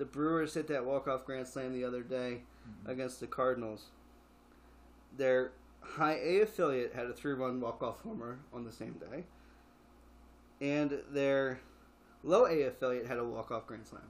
the 0.00 0.06
Brewers 0.06 0.54
hit 0.54 0.66
that 0.68 0.86
walk-off 0.86 1.26
grand 1.26 1.46
slam 1.46 1.74
the 1.74 1.84
other 1.84 2.02
day 2.02 2.38
against 2.86 3.20
the 3.20 3.26
Cardinals. 3.26 3.88
Their 5.18 5.52
high 5.82 6.14
A 6.14 6.40
affiliate 6.40 6.94
had 6.94 7.04
a 7.04 7.12
three-run 7.12 7.60
walk-off 7.60 8.00
homer 8.00 8.38
on 8.50 8.64
the 8.64 8.72
same 8.72 8.94
day, 8.94 9.24
and 10.58 11.02
their 11.12 11.60
low 12.24 12.46
A 12.46 12.62
affiliate 12.62 13.08
had 13.08 13.18
a 13.18 13.24
walk-off 13.24 13.66
grand 13.66 13.86
slam, 13.86 14.00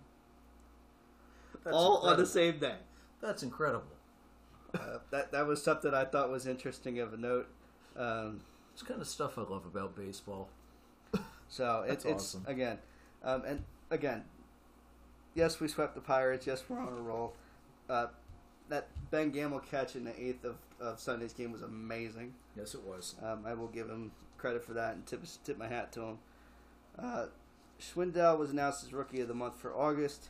That's 1.64 1.74
all 1.74 2.06
on 2.06 2.16
the 2.16 2.24
same 2.24 2.60
day. 2.60 2.76
That's 3.20 3.42
incredible. 3.42 3.96
Uh, 4.72 4.98
that 5.10 5.32
that 5.32 5.44
was 5.48 5.60
something 5.60 5.92
I 5.92 6.04
thought 6.04 6.30
was 6.30 6.46
interesting 6.46 7.00
of 7.00 7.12
a 7.12 7.16
note. 7.16 7.48
Um, 7.96 8.42
It's 8.74 8.84
kind 8.84 9.00
of 9.00 9.08
stuff 9.08 9.36
I 9.38 9.42
love 9.42 9.66
about 9.66 9.96
baseball. 9.96 10.50
So 11.48 11.84
it's, 11.88 12.04
it's 12.04 12.36
awesome. 12.36 12.44
again, 12.46 12.78
um, 13.24 13.42
and 13.44 13.64
again, 13.90 14.22
yes, 15.34 15.60
we 15.60 15.68
swept 15.68 15.94
the 15.94 16.00
Pirates. 16.00 16.46
Yes, 16.46 16.62
we're 16.68 16.78
on 16.78 16.88
a 16.88 17.02
roll. 17.02 17.34
Uh, 17.88 18.06
that 18.68 18.88
Ben 19.10 19.30
Gamel 19.30 19.60
catch 19.60 19.96
in 19.96 20.04
the 20.04 20.18
eighth 20.20 20.44
of, 20.44 20.56
of 20.80 21.00
Sunday's 21.00 21.32
game 21.32 21.52
was 21.52 21.62
amazing. 21.62 22.34
Yes, 22.56 22.74
it 22.74 22.82
was. 22.82 23.16
Um, 23.22 23.44
I 23.44 23.54
will 23.54 23.68
give 23.68 23.88
him 23.88 24.12
credit 24.38 24.64
for 24.64 24.74
that 24.74 24.94
and 24.94 25.06
tip 25.06 25.22
tip 25.44 25.58
my 25.58 25.66
hat 25.66 25.92
to 25.92 26.02
him. 26.02 26.18
Uh, 26.98 27.26
Schwindel 27.80 28.38
was 28.38 28.50
announced 28.50 28.84
as 28.84 28.92
Rookie 28.92 29.20
of 29.20 29.28
the 29.28 29.34
Month 29.34 29.56
for 29.56 29.74
August. 29.74 30.28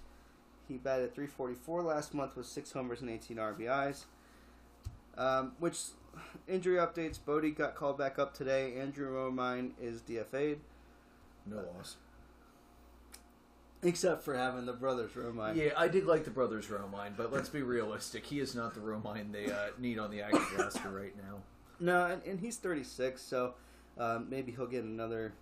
He 0.68 0.76
batted 0.76 1.14
344 1.14 1.82
last 1.82 2.14
month 2.14 2.36
with 2.36 2.46
six 2.46 2.72
homers 2.72 3.00
and 3.00 3.10
18 3.10 3.36
RBIs. 3.36 4.04
Um, 5.18 5.52
which 5.58 5.78
injury 6.48 6.76
updates? 6.76 7.18
Bote 7.24 7.54
got 7.56 7.74
called 7.74 7.98
back 7.98 8.18
up 8.18 8.34
today. 8.34 8.76
Andrew 8.76 9.10
Romine 9.10 9.72
is 9.80 10.00
DFA'd. 10.00 10.60
No 11.46 11.56
loss. 11.76 11.96
Except 13.82 14.22
for 14.22 14.36
having 14.36 14.66
the 14.66 14.72
brothers 14.74 15.12
Romine. 15.12 15.56
Yeah, 15.56 15.70
I 15.76 15.88
did 15.88 16.04
like 16.04 16.24
the 16.24 16.30
brothers 16.30 16.66
Romine, 16.66 17.16
but 17.16 17.32
let's 17.32 17.48
be 17.48 17.62
realistic. 17.62 18.26
He 18.26 18.38
is 18.40 18.54
not 18.54 18.74
the 18.74 18.80
Romine 18.80 19.32
they 19.32 19.50
uh, 19.50 19.68
need 19.78 19.98
on 19.98 20.10
the 20.10 20.20
active 20.20 20.58
roster 20.58 20.90
right 20.90 21.16
now. 21.16 21.38
No, 21.80 22.04
and, 22.04 22.22
and 22.24 22.38
he's 22.38 22.56
36, 22.56 23.22
so 23.22 23.54
um, 23.96 24.26
maybe 24.28 24.52
he'll 24.52 24.66
get 24.66 24.84
another 24.84 25.32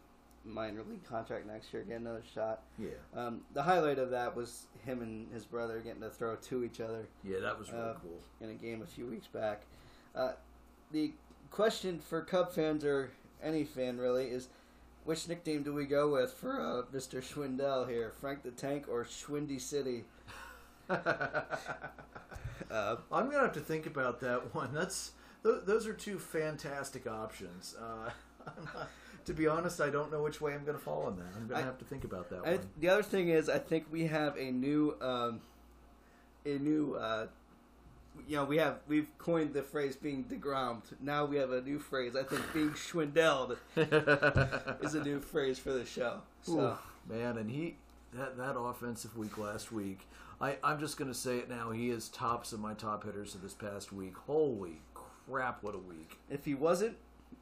minor 0.44 0.82
league 0.88 1.02
contract 1.04 1.46
next 1.48 1.72
year, 1.72 1.82
get 1.82 1.98
another 1.98 2.22
shot. 2.32 2.62
Yeah, 2.78 2.90
Um, 3.16 3.40
the 3.54 3.62
highlight 3.62 3.98
of 3.98 4.10
that 4.10 4.36
was 4.36 4.66
him 4.86 5.02
and 5.02 5.26
his 5.32 5.44
brother 5.44 5.80
getting 5.80 6.00
to 6.02 6.08
throw 6.10 6.36
to 6.36 6.64
each 6.64 6.80
other 6.80 7.06
yeah, 7.24 7.40
that 7.40 7.58
was 7.58 7.72
really 7.72 7.84
Uh, 7.84 7.94
cool. 8.00 8.20
in 8.40 8.50
a 8.50 8.54
game 8.54 8.82
a 8.82 8.86
few 8.86 9.06
weeks 9.06 9.26
back. 9.26 9.62
Uh, 10.14 10.32
the 10.92 11.12
question 11.50 11.98
for 11.98 12.22
Cub 12.22 12.52
fans 12.52 12.84
or 12.84 13.10
any 13.42 13.64
fan 13.64 13.98
really 13.98 14.26
is 14.26 14.48
which 15.04 15.28
nickname 15.28 15.62
do 15.62 15.72
we 15.72 15.84
go 15.86 16.08
with 16.12 16.32
for 16.32 16.60
uh, 16.60 16.82
Mr. 16.96 17.22
Schwindel 17.22 17.88
here? 17.88 18.12
Frank 18.20 18.42
the 18.42 18.50
Tank 18.50 18.86
or 18.88 19.04
Schwindy 19.04 19.60
City? 19.60 20.04
Uh, 22.70 22.96
I'm 23.10 23.26
gonna 23.30 23.44
have 23.44 23.54
to 23.54 23.60
think 23.60 23.86
about 23.86 24.20
that 24.20 24.54
one. 24.54 24.74
That's 24.74 25.12
th- 25.42 25.60
those 25.64 25.86
are 25.86 25.94
two 25.94 26.18
fantastic 26.18 27.06
options. 27.06 27.74
Uh, 27.80 28.10
not, 28.74 28.88
to 29.24 29.32
be 29.32 29.46
honest, 29.46 29.80
I 29.80 29.88
don't 29.88 30.12
know 30.12 30.22
which 30.22 30.40
way 30.40 30.52
I'm 30.54 30.64
gonna 30.64 30.76
fall 30.78 31.04
on 31.06 31.16
that. 31.16 31.24
I'm 31.36 31.46
gonna 31.46 31.60
I- 31.60 31.64
have 31.64 31.78
to 31.78 31.84
think 31.86 32.04
about 32.04 32.28
that 32.30 32.42
I, 32.44 32.56
one. 32.56 32.68
the 32.78 32.88
other 32.90 33.02
thing 33.02 33.28
is, 33.28 33.48
I 33.48 33.58
think 33.58 33.86
we 33.90 34.06
have 34.08 34.36
a 34.36 34.50
new, 34.50 34.96
um, 35.00 35.40
a 36.44 36.58
new, 36.58 36.94
uh, 36.96 37.28
you 38.26 38.36
know, 38.36 38.44
we 38.44 38.58
have 38.58 38.78
we've 38.86 39.08
coined 39.18 39.54
the 39.54 39.62
phrase 39.62 39.96
being 39.96 40.24
degrommed. 40.24 40.82
Now 41.00 41.24
we 41.24 41.36
have 41.36 41.52
a 41.52 41.60
new 41.60 41.78
phrase. 41.78 42.16
I 42.16 42.22
think 42.22 42.42
being 42.52 42.70
schwindeled 42.70 43.56
is 44.82 44.94
a 44.94 45.02
new 45.02 45.20
phrase 45.20 45.58
for 45.58 45.72
the 45.72 45.84
show. 45.84 46.20
So 46.42 46.72
Oof, 46.72 46.78
man, 47.08 47.38
and 47.38 47.50
he 47.50 47.76
that 48.14 48.36
that 48.36 48.58
offensive 48.58 49.16
week 49.16 49.38
last 49.38 49.72
week. 49.72 50.00
I 50.40 50.56
I'm 50.62 50.80
just 50.80 50.96
gonna 50.96 51.14
say 51.14 51.38
it 51.38 51.48
now. 51.48 51.70
He 51.70 51.90
is 51.90 52.08
tops 52.08 52.52
of 52.52 52.60
my 52.60 52.74
top 52.74 53.04
hitters 53.04 53.34
of 53.34 53.42
this 53.42 53.54
past 53.54 53.92
week. 53.92 54.16
Holy 54.26 54.80
crap! 54.94 55.62
What 55.62 55.74
a 55.74 55.78
week. 55.78 56.18
if 56.30 56.44
he 56.44 56.54
wasn't, 56.54 56.96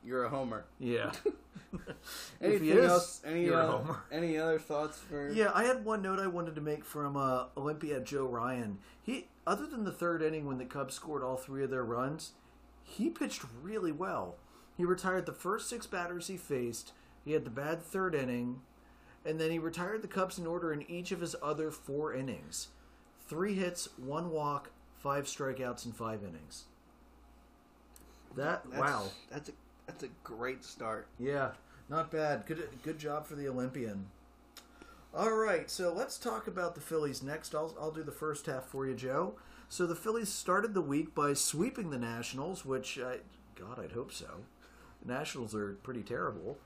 you're 0.05 0.25
a 0.25 0.29
homer. 0.29 0.65
Yeah. 0.79 1.13
Anything 2.41 2.69
is, 2.69 2.85
else? 2.85 3.21
Any 3.25 3.45
you're 3.45 3.59
a 3.59 3.67
uh, 3.67 3.79
homer. 3.79 4.03
any 4.13 4.39
other 4.39 4.59
thoughts 4.59 4.99
for? 4.99 5.31
Yeah, 5.31 5.51
I 5.55 5.65
had 5.65 5.85
one 5.85 6.03
note 6.03 6.19
I 6.19 6.27
wanted 6.27 6.55
to 6.55 6.61
make 6.61 6.85
from 6.85 7.17
uh, 7.17 7.47
Olympiad 7.57 8.05
Joe 8.05 8.27
Ryan. 8.27 8.79
He, 9.03 9.27
other 9.47 9.67
than 9.67 9.85
the 9.85 9.93
third 9.93 10.23
inning 10.23 10.47
when 10.47 10.59
the 10.59 10.65
Cubs 10.65 10.95
scored 10.95 11.23
all 11.23 11.37
three 11.37 11.63
of 11.65 11.71
their 11.71 11.85
runs, 11.85 12.33
he 12.83 13.11
pitched 13.11 13.43
really 13.63 13.93
well. 13.93 14.37
He 14.77 14.85
retired 14.85 15.27
the 15.27 15.33
first 15.33 15.69
six 15.69 15.87
batters 15.87 16.27
he 16.27 16.37
faced. 16.37 16.93
He 17.25 17.33
had 17.33 17.45
the 17.45 17.51
bad 17.51 17.83
third 17.83 18.15
inning, 18.15 18.61
and 19.25 19.41
then 19.41 19.51
he 19.51 19.59
retired 19.59 20.03
the 20.03 20.09
Cubs 20.09 20.39
in 20.39 20.47
order 20.47 20.73
in 20.73 20.89
each 20.91 21.13
of 21.13 21.21
his 21.21 21.35
other 21.43 21.71
four 21.71 22.13
innings. 22.15 22.69
Three 23.29 23.55
hits, 23.55 23.89
one 23.97 24.31
walk, 24.31 24.71
five 24.99 25.25
strikeouts 25.25 25.87
in 25.87 25.93
five 25.93 26.23
innings. 26.23 26.65
That 28.37 28.63
That's, 28.71 28.81
wow, 28.81 29.05
That's 29.31 29.49
a 29.49 29.53
that's 29.87 30.03
a 30.03 30.09
great 30.25 30.65
start. 30.65 31.07
yeah, 31.19 31.53
not 31.89 32.11
bad. 32.11 32.45
Good 32.47 32.69
good 32.83 32.99
job 32.99 33.27
for 33.27 33.35
the 33.35 33.49
Olympian. 33.49 34.07
All 35.17 35.33
right, 35.33 35.71
so 35.71 35.95
let's 35.95 36.19
talk 36.19 36.47
about 36.47 36.75
the 36.75 36.83
Phillies 36.83 37.23
next. 37.23 37.55
I'll 37.55 37.75
I'll 37.81 37.91
do 37.91 38.03
the 38.03 38.13
first 38.13 38.45
half 38.45 38.67
for 38.67 38.87
you, 38.87 38.95
Joe. 38.95 39.37
So 39.71 39.87
the 39.87 39.95
Phillies 39.95 40.29
started 40.29 40.75
the 40.75 40.83
week 40.83 41.15
by 41.15 41.33
sweeping 41.33 41.89
the 41.89 41.99
Nationals, 41.99 42.67
which 42.67 42.99
I 42.99 43.21
God, 43.59 43.79
I'd 43.83 43.93
hope 43.93 44.13
so. 44.13 44.27
The 45.03 45.15
Nationals 45.15 45.55
are 45.55 45.73
pretty 45.83 46.03
terrible. 46.03 46.59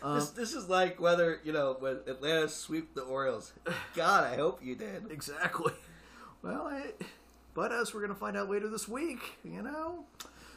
Um, 0.00 0.14
this 0.14 0.30
this 0.30 0.54
is 0.54 0.68
like 0.68 1.00
whether 1.00 1.40
you 1.42 1.52
know 1.52 1.76
when 1.80 1.98
Atlanta 2.06 2.48
sweep 2.48 2.94
the 2.94 3.02
Orioles. 3.02 3.52
God, 3.96 4.32
I 4.32 4.36
hope 4.36 4.64
you 4.64 4.76
did. 4.76 5.10
Exactly. 5.10 5.72
Well, 6.40 6.66
I, 6.66 6.92
but 7.54 7.72
as 7.72 7.92
we're 7.92 8.00
going 8.00 8.12
to 8.12 8.18
find 8.18 8.36
out 8.36 8.50
later 8.50 8.68
this 8.68 8.88
week, 8.88 9.38
you 9.44 9.62
know. 9.62 10.04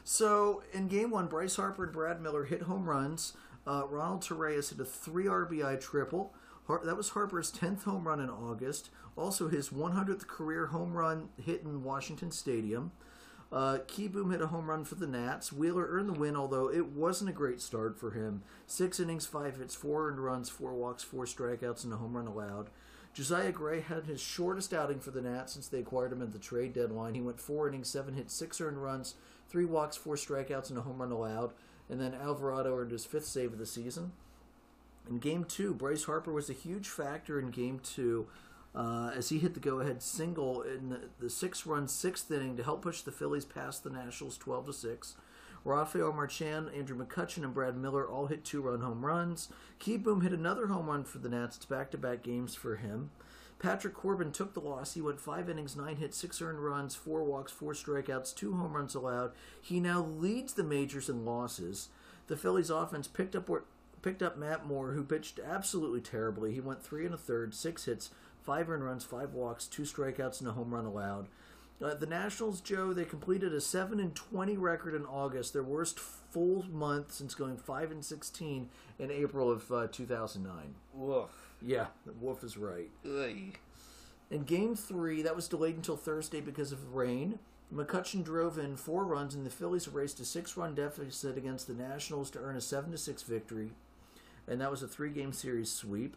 So 0.03 0.63
in 0.73 0.87
game 0.87 1.09
one, 1.11 1.25
Bryce 1.27 1.55
Harper 1.55 1.83
and 1.83 1.93
Brad 1.93 2.21
Miller 2.21 2.45
hit 2.45 2.63
home 2.63 2.87
runs. 2.87 3.33
Uh, 3.67 3.83
Ronald 3.89 4.21
Torreyes 4.21 4.69
hit 4.69 4.79
a 4.79 4.85
three 4.85 5.25
RBI 5.25 5.81
triple. 5.81 6.33
Har- 6.67 6.81
that 6.83 6.97
was 6.97 7.09
Harper's 7.09 7.51
10th 7.51 7.83
home 7.83 8.07
run 8.07 8.19
in 8.19 8.29
August. 8.29 8.89
Also 9.15 9.47
his 9.47 9.69
100th 9.69 10.27
career 10.27 10.67
home 10.67 10.93
run 10.93 11.29
hit 11.43 11.61
in 11.61 11.83
Washington 11.83 12.31
Stadium. 12.31 12.91
Uh, 13.51 13.77
Kieboom 13.87 14.31
hit 14.31 14.41
a 14.41 14.47
home 14.47 14.69
run 14.69 14.83
for 14.83 14.95
the 14.95 15.07
Nats. 15.07 15.53
Wheeler 15.53 15.87
earned 15.87 16.09
the 16.09 16.19
win, 16.19 16.35
although 16.35 16.69
it 16.69 16.87
wasn't 16.87 17.29
a 17.29 17.33
great 17.33 17.61
start 17.61 17.97
for 17.97 18.11
him. 18.11 18.41
Six 18.65 18.99
innings, 18.99 19.25
five 19.25 19.57
hits, 19.57 19.75
four 19.75 20.09
earned 20.09 20.19
runs, 20.19 20.49
four 20.49 20.73
walks, 20.73 21.03
four 21.03 21.25
strikeouts, 21.25 21.83
and 21.83 21.93
a 21.93 21.97
home 21.97 22.17
run 22.17 22.27
allowed. 22.27 22.69
Josiah 23.13 23.53
Gray 23.53 23.79
had 23.79 24.07
his 24.07 24.19
shortest 24.19 24.73
outing 24.73 24.99
for 24.99 25.11
the 25.11 25.21
Nats 25.21 25.53
since 25.53 25.69
they 25.69 25.79
acquired 25.79 26.11
him 26.11 26.21
at 26.21 26.33
the 26.33 26.39
trade 26.39 26.73
deadline. 26.73 27.13
He 27.13 27.21
went 27.21 27.39
four 27.39 27.69
innings, 27.69 27.87
seven 27.87 28.15
hits, 28.15 28.33
six 28.33 28.59
earned 28.59 28.83
runs, 28.83 29.15
three 29.47 29.63
walks, 29.63 29.95
four 29.95 30.15
strikeouts, 30.15 30.69
and 30.69 30.77
a 30.77 30.81
home 30.81 30.99
run 30.99 31.11
allowed. 31.11 31.53
And 31.89 32.01
then 32.01 32.13
Alvarado 32.13 32.75
earned 32.75 32.91
his 32.91 33.05
fifth 33.05 33.27
save 33.27 33.53
of 33.53 33.59
the 33.59 33.65
season. 33.65 34.11
In 35.09 35.19
game 35.19 35.43
two, 35.43 35.73
Bryce 35.73 36.05
Harper 36.05 36.31
was 36.31 36.49
a 36.49 36.53
huge 36.53 36.87
factor 36.87 37.39
in 37.39 37.51
game 37.51 37.79
two 37.79 38.27
uh, 38.73 39.11
as 39.15 39.29
he 39.29 39.39
hit 39.39 39.53
the 39.53 39.59
go 39.59 39.79
ahead 39.79 40.01
single 40.01 40.61
in 40.61 40.89
the, 40.89 41.01
the 41.19 41.29
six 41.29 41.65
run 41.65 41.87
sixth 41.87 42.29
inning 42.31 42.57
to 42.57 42.63
help 42.63 42.81
push 42.81 43.01
the 43.01 43.11
Phillies 43.11 43.45
past 43.45 43.83
the 43.83 43.89
Nationals 43.89 44.37
12 44.37 44.67
to 44.67 44.73
6. 44.73 45.15
Rafael 45.63 46.13
Marchan, 46.13 46.75
Andrew 46.77 46.95
McCutchen, 46.95 47.43
and 47.43 47.53
Brad 47.53 47.75
Miller 47.75 48.07
all 48.07 48.27
hit 48.27 48.45
two 48.45 48.61
run 48.61 48.81
home 48.81 49.03
runs. 49.03 49.49
Kieboom 49.79 50.21
hit 50.21 50.31
another 50.31 50.67
home 50.67 50.87
run 50.87 51.03
for 51.03 51.17
the 51.17 51.29
Nats. 51.29 51.57
It's 51.57 51.65
back 51.65 51.89
to 51.91 51.97
back 51.97 52.21
games 52.21 52.53
for 52.53 52.75
him. 52.75 53.09
Patrick 53.57 53.93
Corbin 53.93 54.31
took 54.31 54.53
the 54.53 54.59
loss. 54.59 54.93
He 54.93 55.01
went 55.01 55.19
five 55.19 55.49
innings, 55.49 55.75
nine 55.75 55.95
hits, 55.95 56.17
six 56.17 56.41
earned 56.41 56.59
runs, 56.59 56.93
four 56.93 57.23
walks, 57.23 57.51
four 57.51 57.73
strikeouts, 57.73 58.35
two 58.35 58.53
home 58.53 58.73
runs 58.73 58.93
allowed. 58.93 59.31
He 59.59 59.79
now 59.79 60.01
leads 60.03 60.53
the 60.53 60.63
majors 60.63 61.09
in 61.09 61.25
losses. 61.25 61.89
The 62.27 62.37
Phillies 62.37 62.69
offense 62.69 63.07
picked 63.07 63.35
up 63.35 63.49
picked 64.05 64.21
up 64.21 64.37
Matt 64.37 64.67
Moore, 64.67 64.91
who 64.91 65.03
pitched 65.03 65.39
absolutely 65.39 65.99
terribly. 65.99 66.53
He 66.53 66.61
went 66.61 66.83
three 66.83 67.05
and 67.05 67.15
a 67.15 67.17
third, 67.17 67.55
six 67.55 67.85
hits, 67.85 68.11
five 68.43 68.69
earned 68.69 68.85
runs, 68.85 69.03
five 69.03 69.33
walks, 69.33 69.65
two 69.65 69.81
strikeouts, 69.81 70.39
and 70.39 70.47
a 70.47 70.51
home 70.51 70.73
run 70.73 70.85
allowed. 70.85 71.27
Uh, 71.83 71.95
the 71.95 72.05
Nationals, 72.05 72.61
Joe, 72.61 72.93
they 72.93 73.03
completed 73.03 73.51
a 73.51 73.59
seven 73.59 73.99
and 73.99 74.15
twenty 74.15 74.55
record 74.55 74.93
in 74.93 75.05
August, 75.05 75.53
their 75.53 75.63
worst 75.63 75.99
full 75.99 76.63
month 76.71 77.11
since 77.11 77.33
going 77.33 77.57
five 77.57 77.89
and 77.89 78.05
sixteen 78.05 78.69
in 78.99 79.09
April 79.09 79.51
of 79.51 79.71
uh, 79.71 79.87
two 79.87 80.05
thousand 80.05 80.43
nine. 80.43 80.75
Woof. 80.93 81.31
Yeah, 81.61 81.87
Wolf 82.21 82.43
is 82.43 82.57
right. 82.57 82.91
Ugh. 83.03 83.57
In 84.29 84.43
Game 84.43 84.75
Three, 84.75 85.23
that 85.23 85.35
was 85.35 85.47
delayed 85.47 85.77
until 85.77 85.97
Thursday 85.97 86.41
because 86.41 86.71
of 86.71 86.93
rain. 86.93 87.39
McCutchen 87.73 88.23
drove 88.23 88.59
in 88.59 88.77
four 88.77 89.03
runs, 89.03 89.33
and 89.33 89.45
the 89.45 89.49
Phillies 89.49 89.87
erased 89.87 90.19
a 90.19 90.25
six-run 90.25 90.75
deficit 90.75 91.35
against 91.35 91.65
the 91.65 91.73
Nationals 91.73 92.29
to 92.29 92.39
earn 92.39 92.55
a 92.55 92.61
seven 92.61 92.91
to 92.91 92.97
six 92.97 93.23
victory, 93.23 93.71
and 94.47 94.61
that 94.61 94.71
was 94.71 94.83
a 94.83 94.87
three-game 94.87 95.33
series 95.33 95.71
sweep. 95.71 96.15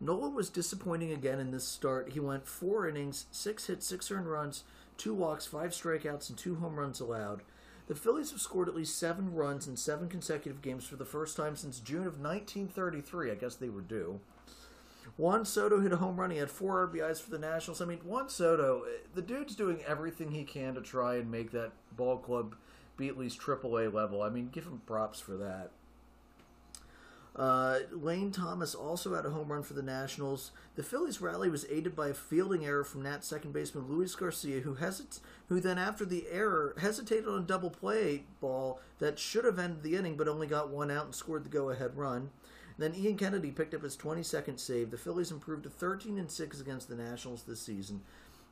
Nola 0.00 0.30
was 0.30 0.48
disappointing 0.48 1.12
again 1.12 1.40
in 1.40 1.50
this 1.50 1.64
start. 1.64 2.12
He 2.12 2.20
went 2.20 2.46
four 2.46 2.88
innings, 2.88 3.26
six 3.32 3.66
hits, 3.66 3.86
six 3.86 4.10
earned 4.10 4.30
runs, 4.30 4.64
two 4.96 5.12
walks, 5.12 5.46
five 5.46 5.70
strikeouts, 5.70 6.28
and 6.28 6.38
two 6.38 6.56
home 6.56 6.76
runs 6.76 7.00
allowed. 7.00 7.42
The 7.88 7.94
Phillies 7.94 8.30
have 8.32 8.40
scored 8.40 8.68
at 8.68 8.76
least 8.76 8.98
seven 8.98 9.34
runs 9.34 9.66
in 9.66 9.76
seven 9.76 10.08
consecutive 10.08 10.62
games 10.62 10.86
for 10.86 10.96
the 10.96 11.06
first 11.06 11.36
time 11.36 11.56
since 11.56 11.80
June 11.80 12.06
of 12.06 12.20
1933. 12.20 13.30
I 13.30 13.34
guess 13.34 13.54
they 13.56 13.70
were 13.70 13.80
due. 13.80 14.20
Juan 15.16 15.44
Soto 15.44 15.80
hit 15.80 15.92
a 15.92 15.96
home 15.96 16.20
run. 16.20 16.30
He 16.30 16.36
had 16.36 16.50
four 16.50 16.86
RBIs 16.86 17.20
for 17.20 17.30
the 17.30 17.38
Nationals. 17.38 17.80
I 17.80 17.86
mean, 17.86 17.98
Juan 18.04 18.28
Soto, 18.28 18.84
the 19.14 19.22
dude's 19.22 19.56
doing 19.56 19.80
everything 19.86 20.30
he 20.30 20.44
can 20.44 20.74
to 20.74 20.82
try 20.82 21.16
and 21.16 21.30
make 21.30 21.50
that 21.52 21.72
ball 21.96 22.18
club 22.18 22.54
be 22.96 23.08
at 23.08 23.18
least 23.18 23.40
AAA 23.40 23.92
level. 23.92 24.22
I 24.22 24.28
mean, 24.28 24.50
give 24.50 24.64
him 24.64 24.82
props 24.86 25.18
for 25.18 25.36
that. 25.38 25.70
Uh, 27.38 27.78
Lane 27.92 28.32
Thomas 28.32 28.74
also 28.74 29.14
had 29.14 29.24
a 29.24 29.30
home 29.30 29.52
run 29.52 29.62
for 29.62 29.74
the 29.74 29.82
Nationals. 29.82 30.50
The 30.74 30.82
Phillies' 30.82 31.20
rally 31.20 31.48
was 31.48 31.64
aided 31.70 31.94
by 31.94 32.08
a 32.08 32.14
fielding 32.14 32.66
error 32.66 32.82
from 32.82 33.02
Nats 33.02 33.28
second 33.28 33.52
baseman 33.52 33.86
Luis 33.86 34.16
Garcia, 34.16 34.60
who 34.60 34.74
hesit- 34.74 35.20
who 35.48 35.60
then, 35.60 35.78
after 35.78 36.04
the 36.04 36.26
error, 36.28 36.74
hesitated 36.78 37.28
on 37.28 37.42
a 37.42 37.46
double 37.46 37.70
play 37.70 38.24
ball 38.40 38.80
that 38.98 39.20
should 39.20 39.44
have 39.44 39.58
ended 39.58 39.84
the 39.84 39.94
inning, 39.94 40.16
but 40.16 40.26
only 40.26 40.48
got 40.48 40.70
one 40.70 40.90
out 40.90 41.04
and 41.04 41.14
scored 41.14 41.44
the 41.44 41.48
go-ahead 41.48 41.96
run. 41.96 42.30
Then 42.76 42.94
Ian 42.94 43.16
Kennedy 43.16 43.50
picked 43.50 43.74
up 43.74 43.82
his 43.82 43.96
22nd 43.96 44.58
save. 44.58 44.90
The 44.90 44.98
Phillies 44.98 45.30
improved 45.32 45.64
to 45.64 45.70
13 45.70 46.18
and 46.18 46.30
6 46.30 46.60
against 46.60 46.88
the 46.88 46.96
Nationals 46.96 47.44
this 47.44 47.60
season. 47.60 48.02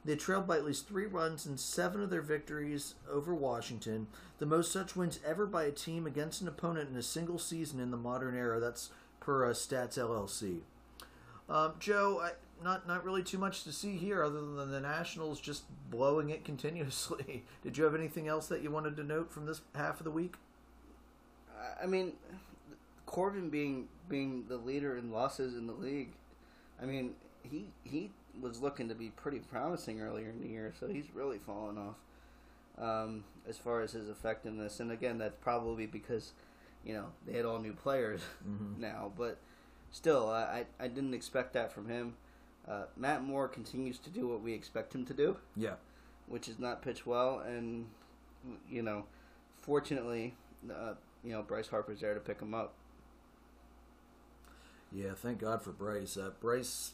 They 0.06 0.14
trailed 0.14 0.46
by 0.46 0.56
at 0.56 0.64
least 0.64 0.86
three 0.86 1.06
runs 1.06 1.46
in 1.46 1.58
seven 1.58 2.00
of 2.00 2.10
their 2.10 2.22
victories 2.22 2.94
over 3.10 3.34
Washington, 3.34 4.06
the 4.38 4.46
most 4.46 4.70
such 4.70 4.94
wins 4.94 5.18
ever 5.26 5.46
by 5.46 5.64
a 5.64 5.72
team 5.72 6.06
against 6.06 6.40
an 6.40 6.46
opponent 6.46 6.88
in 6.88 6.96
a 6.96 7.02
single 7.02 7.40
season 7.40 7.80
in 7.80 7.90
the 7.90 7.96
modern 7.96 8.36
era. 8.36 8.60
That's 8.60 8.90
per 9.18 9.44
uh, 9.44 9.52
Stats 9.52 9.98
LLC. 9.98 10.60
Um, 11.48 11.74
Joe, 11.80 12.20
I, 12.22 12.32
not 12.62 12.86
not 12.86 13.04
really 13.04 13.24
too 13.24 13.38
much 13.38 13.64
to 13.64 13.72
see 13.72 13.96
here, 13.96 14.22
other 14.22 14.40
than 14.40 14.70
the 14.70 14.80
Nationals 14.80 15.40
just 15.40 15.64
blowing 15.90 16.30
it 16.30 16.44
continuously. 16.44 17.44
Did 17.64 17.76
you 17.76 17.82
have 17.82 17.94
anything 17.94 18.28
else 18.28 18.46
that 18.46 18.62
you 18.62 18.70
wanted 18.70 18.96
to 18.96 19.02
note 19.02 19.32
from 19.32 19.46
this 19.46 19.60
half 19.74 19.98
of 19.98 20.04
the 20.04 20.12
week? 20.12 20.34
I 21.82 21.86
mean, 21.86 22.12
Corbin 23.06 23.50
being 23.50 23.88
being 24.08 24.44
the 24.48 24.56
leader 24.56 24.96
in 24.96 25.10
losses 25.10 25.56
in 25.56 25.66
the 25.66 25.72
league. 25.72 26.10
I 26.80 26.86
mean, 26.86 27.14
he 27.42 27.66
he 27.82 28.10
was 28.40 28.60
looking 28.60 28.88
to 28.88 28.94
be 28.94 29.08
pretty 29.10 29.38
promising 29.40 30.00
earlier 30.00 30.28
in 30.30 30.40
the 30.40 30.48
year, 30.48 30.72
so 30.78 30.86
he's 30.88 31.06
really 31.14 31.38
fallen 31.38 31.78
off 31.78 31.96
um, 32.78 33.24
as 33.48 33.56
far 33.58 33.80
as 33.82 33.92
his 33.92 34.08
effectiveness. 34.08 34.80
And 34.80 34.90
again, 34.92 35.18
that's 35.18 35.36
probably 35.40 35.86
because 35.86 36.32
you 36.84 36.94
know 36.94 37.06
they 37.26 37.32
had 37.34 37.44
all 37.46 37.58
new 37.58 37.72
players 37.72 38.20
Mhm. 38.48 38.78
now, 38.78 39.12
but 39.16 39.38
still, 39.90 40.28
I 40.30 40.64
I 40.80 40.84
I 40.84 40.88
didn't 40.88 41.14
expect 41.14 41.52
that 41.54 41.72
from 41.72 41.88
him. 41.88 42.14
Uh, 42.68 42.84
Matt 42.96 43.22
Moore 43.22 43.46
continues 43.48 43.98
to 44.00 44.10
do 44.10 44.26
what 44.26 44.42
we 44.42 44.52
expect 44.52 44.92
him 44.94 45.04
to 45.06 45.14
do, 45.14 45.36
Yeah. 45.54 45.76
which 46.26 46.48
is 46.48 46.58
not 46.58 46.82
pitch 46.82 47.06
well, 47.06 47.38
and 47.40 47.86
you 48.68 48.82
know, 48.82 49.04
fortunately, 49.60 50.34
uh, 50.70 50.94
you 51.24 51.32
know 51.32 51.42
Bryce 51.42 51.68
Harper's 51.68 52.00
there 52.00 52.14
to 52.14 52.20
pick 52.20 52.40
him 52.40 52.54
up. 52.54 52.74
Yeah, 54.92 55.12
thank 55.14 55.40
God 55.40 55.62
for 55.62 55.72
Bryce. 55.72 56.16
Uh, 56.16 56.30
Bryce, 56.40 56.92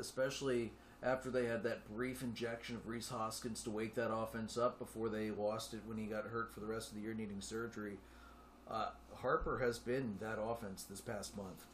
especially 0.00 0.72
after 1.02 1.30
they 1.30 1.46
had 1.46 1.62
that 1.62 1.88
brief 1.94 2.22
injection 2.22 2.76
of 2.76 2.86
Rhys 2.86 3.08
Hoskins 3.08 3.62
to 3.62 3.70
wake 3.70 3.94
that 3.94 4.12
offense 4.12 4.58
up 4.58 4.78
before 4.78 5.08
they 5.08 5.30
lost 5.30 5.72
it 5.72 5.80
when 5.86 5.96
he 5.96 6.04
got 6.04 6.24
hurt 6.24 6.52
for 6.52 6.60
the 6.60 6.66
rest 6.66 6.88
of 6.90 6.96
the 6.96 7.02
year 7.02 7.14
needing 7.14 7.40
surgery. 7.40 7.98
Uh, 8.70 8.88
Harper 9.16 9.58
has 9.58 9.78
been 9.78 10.16
that 10.20 10.38
offense 10.40 10.84
this 10.84 11.00
past 11.00 11.36
month. 11.36 11.64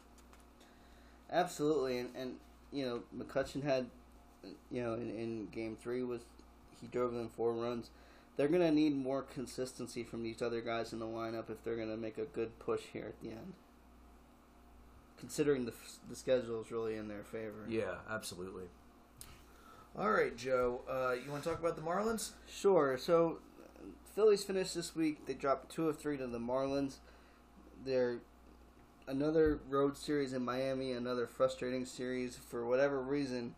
Absolutely, 1.30 1.98
and, 1.98 2.10
and 2.16 2.34
you 2.72 2.84
know 2.84 3.00
McCutchen 3.16 3.62
had, 3.62 3.86
you 4.70 4.82
know, 4.82 4.94
in, 4.94 5.10
in 5.10 5.46
game 5.46 5.76
three 5.80 6.02
was 6.02 6.20
he 6.80 6.86
drove 6.86 7.12
them 7.12 7.28
four 7.28 7.52
runs. 7.52 7.90
They're 8.36 8.48
gonna 8.48 8.70
need 8.70 8.96
more 8.96 9.22
consistency 9.22 10.04
from 10.04 10.22
these 10.22 10.40
other 10.40 10.60
guys 10.60 10.92
in 10.92 11.00
the 11.00 11.06
lineup 11.06 11.50
if 11.50 11.64
they're 11.64 11.76
gonna 11.76 11.96
make 11.96 12.18
a 12.18 12.24
good 12.24 12.58
push 12.58 12.82
here 12.92 13.06
at 13.06 13.20
the 13.20 13.30
end. 13.30 13.54
Considering 15.18 15.64
the 15.64 15.72
the 16.08 16.16
schedule 16.16 16.60
is 16.60 16.70
really 16.70 16.96
in 16.96 17.08
their 17.08 17.24
favor. 17.24 17.64
Yeah, 17.68 17.94
absolutely. 18.10 18.64
All 19.98 20.10
right, 20.10 20.36
Joe. 20.36 20.82
Uh, 20.88 21.12
you 21.12 21.30
want 21.30 21.42
to 21.42 21.48
talk 21.48 21.58
about 21.58 21.74
the 21.74 21.82
Marlins? 21.82 22.32
Sure. 22.46 22.98
So, 22.98 23.38
Phillies 24.14 24.44
finished 24.44 24.74
this 24.74 24.94
week. 24.94 25.24
They 25.24 25.32
dropped 25.32 25.72
two 25.72 25.88
of 25.88 25.98
three 25.98 26.18
to 26.18 26.26
the 26.26 26.38
Marlins. 26.38 26.96
They're 27.84 28.18
another 29.08 29.60
road 29.70 29.96
series 29.96 30.34
in 30.34 30.44
Miami, 30.44 30.92
another 30.92 31.26
frustrating 31.26 31.86
series. 31.86 32.36
For 32.36 32.66
whatever 32.66 33.00
reason, 33.00 33.54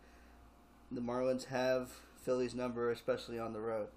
the 0.89 1.01
Marlins 1.01 1.47
have 1.47 1.89
Phillies' 2.23 2.55
number, 2.55 2.89
especially 2.89 3.37
on 3.37 3.51
the 3.51 3.59
road. 3.59 3.87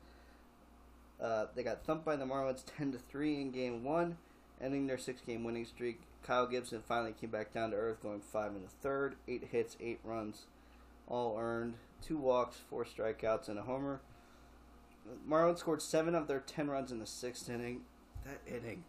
Uh, 1.23 1.47
they 1.55 1.63
got 1.63 1.85
thumped 1.85 2.05
by 2.05 2.17
the 2.17 2.25
Marlins 2.25 2.65
ten 2.77 2.91
to 2.91 2.99
three 2.99 3.41
in 3.41 3.53
Game 3.53 3.85
One, 3.85 4.19
ending 4.61 4.89
their 4.89 4.99
six-game 4.99 5.45
winning 5.45 5.65
streak. 5.65 6.01
Kyle 6.27 6.47
Gibson 6.47 6.83
finally 6.87 7.14
came 7.18 7.31
back 7.31 7.53
down 7.53 7.70
to 7.70 7.77
earth, 7.77 8.03
going 8.03 8.20
five 8.20 8.53
in 8.53 8.62
the 8.62 8.68
third, 8.68 9.16
eight 9.27 9.49
hits, 9.51 9.77
eight 9.81 10.01
runs, 10.05 10.47
all 11.09 11.37
earned, 11.39 11.75
two 12.01 12.16
walks, 12.16 12.57
four 12.70 12.85
strikeouts, 12.85 13.49
and 13.49 13.59
a 13.59 13.62
homer. 13.62 14.01
Marlins 15.29 15.59
scored 15.59 15.83
seven 15.83 16.14
of 16.14 16.29
their 16.29 16.41
ten 16.41 16.68
runs 16.68 16.93
in 16.93 17.01
the 17.01 17.07
sixth 17.07 17.51
inning. 17.51 17.81
That 18.25 18.41
inning, 18.47 18.85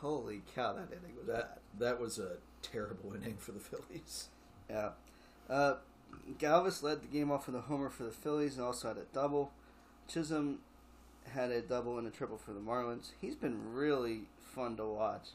holy 0.00 0.42
cow! 0.54 0.74
That 0.74 0.88
inning 0.92 1.16
was 1.16 1.26
That 1.26 1.58
that 1.78 1.98
was 1.98 2.18
a 2.18 2.36
terrible 2.60 3.14
inning 3.14 3.36
for 3.38 3.52
the 3.52 3.60
Phillies. 3.60 4.28
Yeah. 4.68 4.90
Uh, 5.48 5.76
Galvis 6.38 6.82
led 6.82 7.02
the 7.02 7.08
game 7.08 7.30
off 7.30 7.46
with 7.46 7.56
a 7.56 7.62
homer 7.62 7.88
for 7.88 8.04
the 8.04 8.10
Phillies 8.10 8.56
and 8.56 8.64
also 8.64 8.88
had 8.88 8.98
a 8.98 9.04
double. 9.14 9.52
Chisholm 10.06 10.58
had 11.30 11.50
a 11.50 11.62
double 11.62 11.98
and 11.98 12.06
a 12.06 12.10
triple 12.10 12.36
for 12.36 12.52
the 12.52 12.60
Marlins. 12.60 13.12
He's 13.20 13.36
been 13.36 13.72
really 13.72 14.22
fun 14.54 14.76
to 14.76 14.84
watch. 14.84 15.28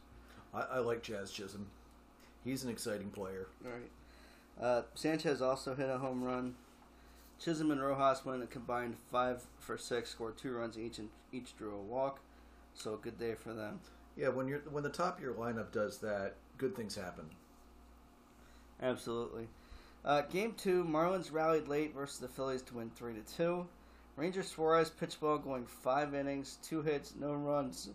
I, 0.53 0.61
I 0.61 0.79
like 0.79 1.03
Jazz 1.03 1.31
Chisholm. 1.31 1.67
He's 2.43 2.63
an 2.63 2.69
exciting 2.69 3.09
player. 3.09 3.47
Right. 3.63 3.91
Uh, 4.61 4.83
Sanchez 4.95 5.41
also 5.41 5.75
hit 5.75 5.89
a 5.89 5.97
home 5.97 6.23
run. 6.23 6.55
Chisholm 7.39 7.71
and 7.71 7.81
Rojas 7.81 8.25
went 8.25 8.43
a 8.43 8.47
combined 8.47 8.95
five 9.11 9.43
for 9.59 9.77
six, 9.77 10.09
scored 10.09 10.37
two 10.37 10.53
runs 10.53 10.77
each, 10.77 10.97
and 10.97 11.09
each 11.31 11.55
drew 11.57 11.75
a 11.75 11.81
walk. 11.81 12.19
So 12.73 12.93
a 12.93 12.97
good 12.97 13.19
day 13.19 13.35
for 13.35 13.53
them. 13.53 13.79
Yeah, 14.15 14.29
when 14.29 14.47
you're 14.47 14.61
when 14.71 14.83
the 14.83 14.89
top 14.89 15.17
of 15.17 15.23
your 15.23 15.33
lineup 15.33 15.71
does 15.71 15.99
that, 15.99 16.35
good 16.57 16.75
things 16.75 16.95
happen. 16.95 17.25
Absolutely. 18.81 19.47
Uh, 20.05 20.21
game 20.21 20.53
two, 20.57 20.83
Marlins 20.83 21.31
rallied 21.31 21.67
late 21.67 21.93
versus 21.93 22.19
the 22.19 22.27
Phillies 22.27 22.61
to 22.63 22.75
win 22.75 22.89
three 22.91 23.13
to 23.13 23.35
two. 23.35 23.67
Ranger 24.15 24.41
Suarez 24.41 24.89
pitched 24.89 25.21
well, 25.21 25.37
going 25.37 25.65
five 25.65 26.15
innings, 26.15 26.57
two 26.63 26.81
hits, 26.81 27.13
no 27.19 27.33
runs, 27.33 27.89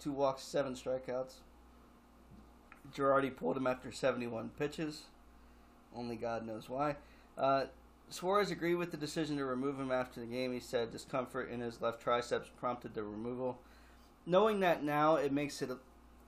two 0.00 0.10
walks, 0.10 0.42
seven 0.42 0.74
strikeouts. 0.74 1.34
Girardi 2.94 3.34
pulled 3.34 3.56
him 3.56 3.66
after 3.66 3.90
71 3.92 4.50
pitches. 4.58 5.02
Only 5.94 6.16
God 6.16 6.46
knows 6.46 6.68
why. 6.68 6.96
Uh, 7.36 7.64
Suarez 8.08 8.50
agreed 8.50 8.74
with 8.76 8.90
the 8.90 8.96
decision 8.96 9.36
to 9.36 9.44
remove 9.44 9.78
him 9.78 9.92
after 9.92 10.20
the 10.20 10.26
game. 10.26 10.52
He 10.52 10.60
said 10.60 10.90
discomfort 10.90 11.50
in 11.50 11.60
his 11.60 11.80
left 11.80 12.00
triceps 12.02 12.48
prompted 12.58 12.94
the 12.94 13.02
removal. 13.02 13.58
Knowing 14.26 14.60
that 14.60 14.82
now, 14.82 15.16
it 15.16 15.32
makes 15.32 15.62
it 15.62 15.70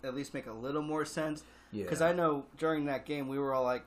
at 0.05 0.15
least 0.15 0.35
make 0.35 0.47
a 0.47 0.53
little 0.53 0.83
more 0.83 1.05
sense. 1.05 1.45
Yeah. 1.71 1.85
Because 1.85 2.01
I 2.01 2.13
know 2.13 2.45
during 2.59 2.85
that 2.87 3.05
game 3.07 3.29
we 3.29 3.39
were 3.39 3.53
all 3.55 3.65
like, 3.65 3.85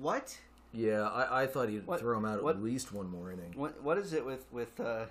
"What? 0.00 0.38
Yeah, 0.72 1.02
I, 1.08 1.42
I 1.42 1.46
thought 1.46 1.68
he'd 1.68 1.86
What- 1.86 2.00
throw 2.00 2.18
him 2.18 2.24
out 2.24 2.42
what- 2.42 2.56
at 2.56 2.62
least 2.62 2.92
one 2.92 3.08
more 3.08 3.30
inning. 3.30 3.52
What? 3.54 3.82
What 3.82 3.98
is 3.98 4.12
it 4.12 4.24
with 4.24 4.46
with 4.52 4.78
uh, 4.80 5.06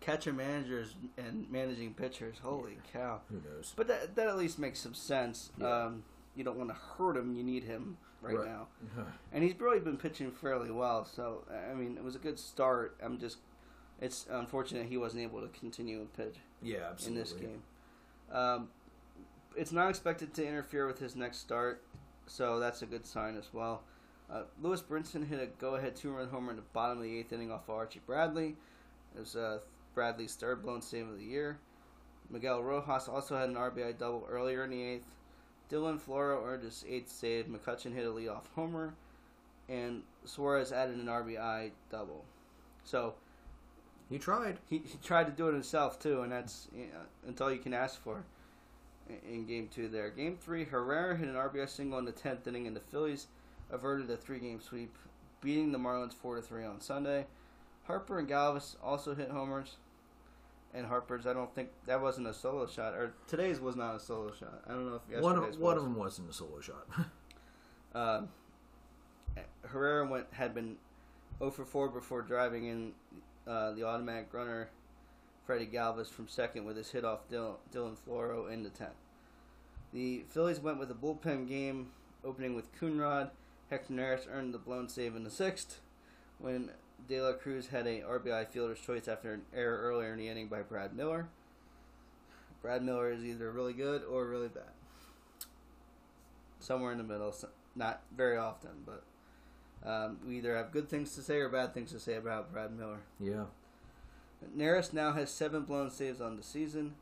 catcher 0.00 0.32
managers 0.32 0.94
and 1.16 1.50
managing 1.50 1.94
pitchers? 1.94 2.36
Holy 2.42 2.78
cow!" 2.92 3.20
Who 3.28 3.36
knows? 3.36 3.72
But 3.76 3.88
that 3.88 4.16
that 4.16 4.28
at 4.28 4.36
least 4.36 4.58
makes 4.58 4.80
some 4.80 4.94
sense. 4.94 5.50
Yeah. 5.58 5.84
Um, 5.84 6.04
you 6.34 6.44
don't 6.44 6.58
want 6.58 6.68
to 6.70 6.76
hurt 6.76 7.16
him. 7.16 7.34
You 7.34 7.42
need 7.42 7.64
him 7.64 7.96
right, 8.20 8.36
Right. 8.36 8.46
now, 8.46 8.66
and 9.32 9.42
he's 9.42 9.58
really 9.58 9.80
been 9.80 9.96
pitching 9.96 10.30
fairly 10.30 10.70
well. 10.70 11.04
So 11.04 11.44
I 11.70 11.74
mean, 11.74 11.96
it 11.96 12.04
was 12.04 12.14
a 12.14 12.18
good 12.18 12.38
start. 12.38 12.96
I'm 13.02 13.18
just, 13.18 13.38
it's 14.00 14.26
unfortunate 14.30 14.86
he 14.86 14.98
wasn't 14.98 15.22
able 15.22 15.40
to 15.40 15.48
continue 15.48 15.98
and 16.00 16.12
pitch 16.12 16.36
yeah, 16.62 16.88
absolutely. 16.90 17.18
in 17.18 17.24
this 17.24 17.32
game. 17.32 17.62
Um, 18.30 18.68
it's 19.56 19.72
not 19.72 19.88
expected 19.88 20.34
to 20.34 20.46
interfere 20.46 20.86
with 20.86 20.98
his 20.98 21.16
next 21.16 21.38
start, 21.38 21.82
so 22.26 22.58
that's 22.60 22.82
a 22.82 22.86
good 22.86 23.06
sign 23.06 23.36
as 23.38 23.48
well. 23.54 23.82
Uh, 24.30 24.42
Lewis 24.60 24.82
Brinson 24.82 25.26
hit 25.26 25.40
a 25.40 25.46
go-ahead 25.46 25.94
two-run 25.96 26.28
homer 26.28 26.50
in 26.50 26.56
the 26.56 26.62
bottom 26.72 26.98
of 26.98 27.04
the 27.04 27.18
eighth 27.18 27.32
inning 27.32 27.50
off 27.50 27.68
of 27.68 27.76
Archie 27.76 28.00
Bradley. 28.04 28.56
It 29.14 29.20
was 29.20 29.36
uh, 29.36 29.60
Bradley's 29.96 30.34
third 30.36 30.62
blown 30.62 30.82
save 30.82 31.08
of 31.08 31.18
the 31.18 31.24
year. 31.24 31.58
Miguel 32.30 32.62
Rojas 32.62 33.08
also 33.08 33.36
had 33.36 33.48
an 33.48 33.54
RBI 33.56 33.98
double 33.98 34.26
earlier 34.30 34.62
in 34.64 34.70
the 34.70 34.82
eighth. 34.82 35.06
Dylan 35.70 35.98
Floro 35.98 36.44
earned 36.46 36.62
his 36.62 36.84
eighth 36.88 37.10
save. 37.10 37.46
McCutchen 37.46 37.94
hit 37.94 38.06
a 38.06 38.10
leadoff 38.10 38.42
homer, 38.54 38.94
and 39.68 40.02
Suarez 40.24 40.70
added 40.70 40.96
an 40.98 41.06
RBI 41.06 41.70
double. 41.90 42.24
So 42.84 43.14
He 44.10 44.18
tried. 44.18 44.58
he, 44.68 44.78
he 44.78 44.98
tried 45.02 45.24
to 45.24 45.32
do 45.32 45.48
it 45.48 45.52
himself 45.54 45.98
too, 45.98 46.20
and 46.22 46.30
that's 46.30 46.68
you 46.76 46.86
know, 47.26 47.34
all 47.44 47.50
you 47.50 47.58
can 47.58 47.74
ask 47.74 48.00
for 48.00 48.22
in- 49.08 49.32
in 49.34 49.46
game 49.46 49.68
two. 49.74 49.88
There, 49.88 50.10
game 50.10 50.36
three, 50.36 50.64
Herrera 50.64 51.16
hit 51.16 51.28
an 51.28 51.34
RBI 51.36 51.68
single 51.68 51.98
in 51.98 52.04
the 52.04 52.12
tenth 52.12 52.46
inning, 52.46 52.66
and 52.66 52.76
the 52.76 52.80
Phillies 52.80 53.28
averted 53.70 54.10
a 54.10 54.16
three-game 54.16 54.60
sweep, 54.60 54.94
beating 55.40 55.72
the 55.72 55.78
Marlins 55.78 56.12
four 56.12 56.36
to 56.36 56.42
three 56.42 56.64
on 56.64 56.80
Sunday. 56.80 57.26
Harper 57.86 58.18
and 58.18 58.28
Galvis 58.28 58.76
also 58.82 59.14
hit 59.14 59.30
homers, 59.30 59.76
and 60.76 60.86
Harper's 60.86 61.26
I 61.26 61.32
don't 61.32 61.52
think 61.54 61.70
that 61.86 62.00
wasn't 62.00 62.26
a 62.26 62.34
solo 62.34 62.66
shot, 62.66 62.94
or 62.94 63.14
today's 63.26 63.60
was 63.60 63.76
not 63.76 63.96
a 63.96 64.00
solo 64.00 64.32
shot. 64.38 64.62
I 64.66 64.72
don't 64.72 64.88
know 64.88 64.96
if 64.96 65.02
yesterday's 65.10 65.24
One 65.24 65.36
of, 65.36 65.58
one 65.58 65.76
of 65.76 65.82
them 65.82 65.96
wasn't 65.96 66.30
a 66.30 66.32
solo 66.32 66.60
shot. 66.60 66.86
Um, 67.94 68.28
Herrera 69.62 70.06
went 70.06 70.26
had 70.32 70.54
been 70.54 70.76
0 71.38 71.50
for 71.50 71.64
4 71.64 71.88
before 71.88 72.20
driving 72.20 72.66
in 72.66 72.92
uh, 73.46 73.72
the 73.72 73.84
automatic 73.84 74.28
runner 74.32 74.68
Freddie 75.46 75.66
Galvis 75.66 76.08
from 76.08 76.28
second 76.28 76.66
with 76.66 76.76
his 76.76 76.90
hit 76.90 77.06
off 77.06 77.26
Dylan, 77.30 77.54
Dylan 77.72 77.96
Floro 77.96 78.52
in 78.52 78.64
the 78.64 78.68
10th. 78.68 78.90
The 79.94 80.24
Phillies 80.28 80.60
went 80.60 80.78
with 80.78 80.90
a 80.90 80.94
bullpen 80.94 81.48
game 81.48 81.88
opening 82.22 82.54
with 82.54 82.74
Coonrod. 82.78 83.30
Hector 83.70 83.94
Neris 83.94 84.26
earned 84.30 84.52
the 84.52 84.58
blown 84.58 84.90
save 84.90 85.16
in 85.16 85.24
the 85.24 85.30
sixth 85.30 85.80
when 86.38 86.70
De 87.08 87.20
La 87.20 87.32
Cruz 87.32 87.68
had 87.68 87.86
a 87.86 88.00
RBI 88.00 88.48
fielder's 88.48 88.80
choice 88.80 89.06
after 89.06 89.32
an 89.32 89.42
error 89.54 89.80
earlier 89.82 90.12
in 90.12 90.18
the 90.18 90.28
inning 90.28 90.48
by 90.48 90.62
Brad 90.62 90.94
Miller. 90.94 91.28
Brad 92.62 92.82
Miller 92.82 93.12
is 93.12 93.24
either 93.24 93.50
really 93.52 93.72
good 93.72 94.02
or 94.04 94.26
really 94.26 94.48
bad. 94.48 94.64
Somewhere 96.58 96.90
in 96.90 96.98
the 96.98 97.04
middle, 97.04 97.32
not 97.76 98.02
very 98.16 98.36
often, 98.36 98.70
but 98.84 99.04
um, 99.88 100.18
we 100.26 100.38
either 100.38 100.56
have 100.56 100.72
good 100.72 100.88
things 100.88 101.14
to 101.14 101.22
say 101.22 101.36
or 101.36 101.48
bad 101.48 101.74
things 101.74 101.92
to 101.92 102.00
say 102.00 102.14
about 102.14 102.52
Brad 102.52 102.76
Miller. 102.76 103.00
yeah. 103.20 103.44
Neris 104.56 104.92
now 104.92 105.12
has 105.12 105.30
seven 105.30 105.62
blown 105.62 105.90
saves 105.90 106.20
on 106.20 106.36
the 106.36 106.42
season. 106.42 106.94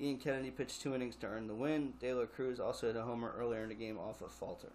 Ian 0.00 0.18
Kennedy 0.18 0.50
pitched 0.50 0.80
two 0.80 0.94
innings 0.94 1.16
to 1.16 1.26
earn 1.26 1.46
the 1.46 1.54
win. 1.54 1.94
De 2.00 2.12
La 2.14 2.24
Cruz 2.24 2.60
also 2.60 2.86
hit 2.86 2.96
a 2.96 3.02
homer 3.02 3.34
earlier 3.36 3.62
in 3.62 3.68
the 3.68 3.74
game 3.74 3.98
off 3.98 4.22
of 4.22 4.30
Falter. 4.30 4.72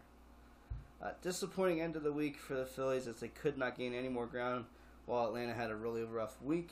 Uh, 1.02 1.12
disappointing 1.22 1.82
end 1.82 1.96
of 1.96 2.04
the 2.04 2.14
week 2.14 2.38
for 2.38 2.54
the 2.56 2.66
Phillies 2.66 3.08
as 3.08 3.18
they 3.18 3.28
could 3.28 3.58
not 3.58 3.78
gain 3.78 3.94
any 3.94 4.08
more 4.08 4.26
ground 4.26 4.66
while 5.06 5.28
Atlanta 5.28 5.54
had 5.54 5.70
a 5.70 5.76
really 5.76 6.04
rough 6.04 6.42
week. 6.42 6.70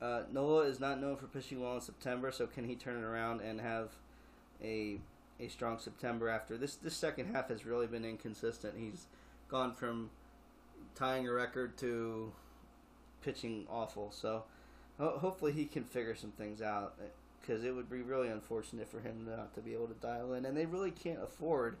Uh, 0.00 0.22
Nola 0.32 0.62
is 0.62 0.80
not 0.80 1.00
known 1.00 1.16
for 1.16 1.26
pitching 1.26 1.60
well 1.60 1.76
in 1.76 1.80
September, 1.80 2.32
so 2.32 2.48
can 2.48 2.64
he 2.64 2.74
turn 2.74 2.96
it 2.96 3.04
around 3.04 3.40
and 3.40 3.60
have 3.60 3.90
a 4.62 4.98
a 5.40 5.48
strong 5.48 5.78
September 5.78 6.28
after 6.28 6.56
this? 6.56 6.76
This 6.76 6.94
second 6.94 7.34
half 7.34 7.48
has 7.48 7.64
really 7.64 7.86
been 7.86 8.04
inconsistent. 8.04 8.74
He's 8.76 9.06
gone 9.48 9.72
from 9.72 10.10
tying 10.94 11.26
a 11.26 11.32
record 11.32 11.76
to 11.78 12.32
pitching 13.22 13.66
awful. 13.70 14.10
So 14.12 14.44
ho- 14.98 15.18
hopefully 15.18 15.52
he 15.52 15.64
can 15.64 15.84
figure 15.84 16.14
some 16.14 16.32
things 16.32 16.60
out 16.62 16.94
because 17.40 17.64
it 17.64 17.74
would 17.74 17.90
be 17.90 18.02
really 18.02 18.28
unfortunate 18.28 18.88
for 18.88 19.00
him 19.00 19.26
not 19.28 19.54
to 19.54 19.60
be 19.60 19.74
able 19.74 19.86
to 19.86 19.94
dial 19.94 20.34
in, 20.34 20.44
and 20.44 20.56
they 20.56 20.66
really 20.66 20.90
can't 20.90 21.22
afford 21.22 21.76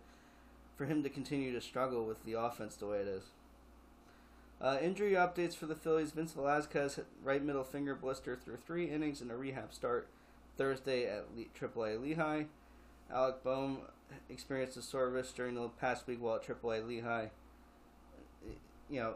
for 0.82 0.86
him 0.86 1.04
to 1.04 1.08
continue 1.08 1.52
to 1.52 1.60
struggle 1.60 2.04
with 2.04 2.24
the 2.24 2.32
offense 2.32 2.74
the 2.74 2.86
way 2.86 2.98
it 2.98 3.06
is. 3.06 3.22
Uh, 4.60 4.78
injury 4.82 5.12
updates 5.12 5.54
for 5.54 5.66
the 5.66 5.76
Phillies: 5.76 6.10
Vince 6.10 6.32
Velasquez 6.32 6.96
hit 6.96 7.06
right 7.22 7.40
middle 7.40 7.62
finger 7.62 7.94
blister 7.94 8.34
through 8.34 8.56
three 8.56 8.90
innings 8.90 9.22
in 9.22 9.30
a 9.30 9.36
rehab 9.36 9.72
start 9.72 10.08
Thursday 10.58 11.06
at 11.06 11.26
Le- 11.36 11.44
AAA 11.56 12.02
Lehigh. 12.02 12.44
Alec 13.12 13.44
Bohm 13.44 13.78
experienced 14.28 14.76
a 14.76 14.82
sore 14.82 15.08
wrist 15.08 15.36
during 15.36 15.54
the 15.54 15.68
past 15.68 16.08
week 16.08 16.20
while 16.20 16.34
at 16.34 16.42
AAA 16.42 16.84
Lehigh. 16.84 17.28
You 18.90 19.00
know, 19.00 19.14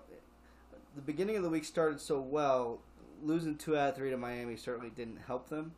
the 0.95 1.03
beginning 1.03 1.35
of 1.35 1.43
the 1.43 1.51
week 1.51 1.65
started 1.65 2.01
so 2.01 2.21
well. 2.21 2.79
Losing 3.25 3.57
two 3.57 3.77
out 3.77 3.89
of 3.89 3.97
three 3.97 4.11
to 4.11 4.17
Miami 4.17 4.55
certainly 4.55 4.91
didn't 4.91 5.19
help 5.27 5.49
them. 5.49 5.73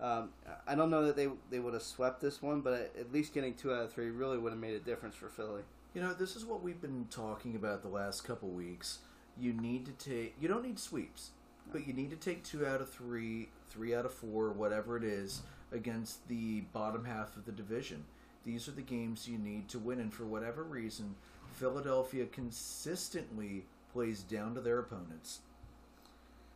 Um, 0.00 0.30
I 0.66 0.74
don't 0.74 0.90
know 0.90 1.04
that 1.06 1.16
they 1.16 1.28
they 1.50 1.58
would 1.58 1.74
have 1.74 1.82
swept 1.82 2.20
this 2.20 2.40
one, 2.40 2.62
but 2.62 2.94
at 2.98 3.12
least 3.12 3.34
getting 3.34 3.54
two 3.54 3.72
out 3.72 3.84
of 3.84 3.92
three 3.92 4.10
really 4.10 4.38
would 4.38 4.52
have 4.52 4.60
made 4.60 4.74
a 4.74 4.80
difference 4.80 5.14
for 5.14 5.28
Philly. 5.28 5.62
You 5.94 6.00
know, 6.00 6.14
this 6.14 6.36
is 6.36 6.44
what 6.44 6.62
we've 6.62 6.80
been 6.80 7.06
talking 7.10 7.54
about 7.54 7.82
the 7.82 7.88
last 7.88 8.24
couple 8.24 8.48
weeks. 8.48 9.00
You 9.38 9.52
need 9.52 9.84
to 9.86 9.92
take. 9.92 10.34
You 10.40 10.48
don't 10.48 10.64
need 10.64 10.78
sweeps, 10.78 11.30
but 11.70 11.86
you 11.86 11.92
need 11.92 12.10
to 12.10 12.16
take 12.16 12.44
two 12.44 12.66
out 12.66 12.80
of 12.80 12.88
three, 12.88 13.48
three 13.68 13.94
out 13.94 14.06
of 14.06 14.14
four, 14.14 14.50
whatever 14.52 14.96
it 14.96 15.04
is, 15.04 15.42
against 15.72 16.26
the 16.28 16.62
bottom 16.72 17.04
half 17.04 17.36
of 17.36 17.44
the 17.44 17.52
division. 17.52 18.04
These 18.44 18.68
are 18.68 18.72
the 18.72 18.82
games 18.82 19.28
you 19.28 19.36
need 19.36 19.68
to 19.68 19.78
win, 19.78 20.00
and 20.00 20.12
for 20.14 20.24
whatever 20.24 20.62
reason, 20.62 21.14
Philadelphia 21.52 22.24
consistently 22.26 23.66
plays 23.92 24.22
down 24.22 24.54
to 24.54 24.60
their 24.60 24.78
opponents. 24.78 25.40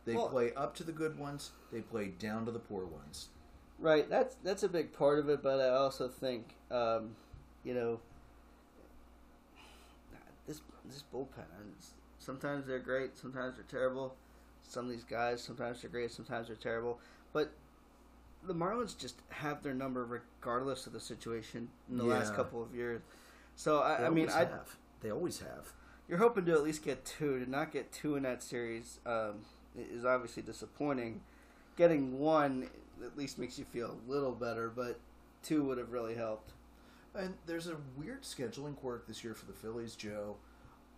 They 0.05 0.15
Well- 0.15 0.29
play 0.29 0.53
up 0.53 0.75
to 0.75 0.83
the 0.83 0.91
good 0.91 1.17
ones. 1.19 1.51
They 1.71 1.81
play 1.81 2.07
down 2.09 2.45
to 2.45 2.51
the 2.51 2.59
poor 2.59 2.85
ones. 2.85 3.29
Right, 3.79 4.09
that's 4.09 4.35
that's 4.43 4.63
a 4.63 4.69
big 4.69 4.93
part 4.93 5.19
of 5.19 5.29
it, 5.29 5.43
but 5.43 5.59
I 5.59 5.69
also 5.69 6.07
think, 6.07 6.55
um, 6.71 7.15
you 7.63 7.73
know, 7.73 7.99
this 10.47 10.61
this 10.85 11.03
bullpen. 11.13 11.43
Sometimes 12.19 12.65
they're 12.65 12.79
great, 12.79 13.17
sometimes 13.17 13.55
they're 13.55 13.65
terrible. 13.69 14.15
Some 14.63 14.85
of 14.85 14.91
these 14.91 15.03
guys, 15.03 15.41
sometimes 15.43 15.81
they're 15.81 15.91
great, 15.91 16.11
sometimes 16.11 16.47
they're 16.47 16.55
terrible. 16.55 16.99
But 17.33 17.51
the 18.47 18.55
Marlins 18.55 18.97
just 18.97 19.15
have 19.29 19.61
their 19.61 19.73
number 19.73 20.05
regardless 20.05 20.87
of 20.87 20.93
the 20.93 20.99
situation 20.99 21.69
in 21.89 21.97
the 21.97 22.03
last 22.03 22.33
couple 22.35 22.63
of 22.63 22.73
years. 22.73 23.01
So 23.55 23.79
I, 23.79 24.07
I 24.07 24.09
mean, 24.09 24.29
I. 24.29 24.47
They 25.01 25.11
always 25.11 25.39
have. 25.39 25.73
you're 26.07 26.17
hoping 26.17 26.45
to 26.45 26.53
at 26.53 26.63
least 26.63 26.83
get 26.83 27.05
two. 27.05 27.43
To 27.43 27.49
not 27.49 27.71
get 27.71 27.91
two 27.91 28.15
in 28.15 28.23
that 28.23 28.41
series 28.41 28.99
um, 29.05 29.45
is 29.77 30.05
obviously 30.05 30.41
disappointing. 30.43 31.21
Getting 31.77 32.17
one 32.19 32.69
at 33.03 33.17
least 33.17 33.39
makes 33.39 33.57
you 33.57 33.65
feel 33.65 33.91
a 33.91 34.11
little 34.11 34.31
better, 34.31 34.69
but 34.69 34.99
two 35.43 35.63
would 35.63 35.77
have 35.77 35.91
really 35.91 36.15
helped. 36.15 36.53
And 37.13 37.33
there's 37.45 37.67
a 37.67 37.77
weird 37.97 38.23
scheduling 38.23 38.75
quirk 38.75 39.07
this 39.07 39.23
year 39.23 39.33
for 39.33 39.45
the 39.45 39.53
Phillies, 39.53 39.95
Joe. 39.95 40.35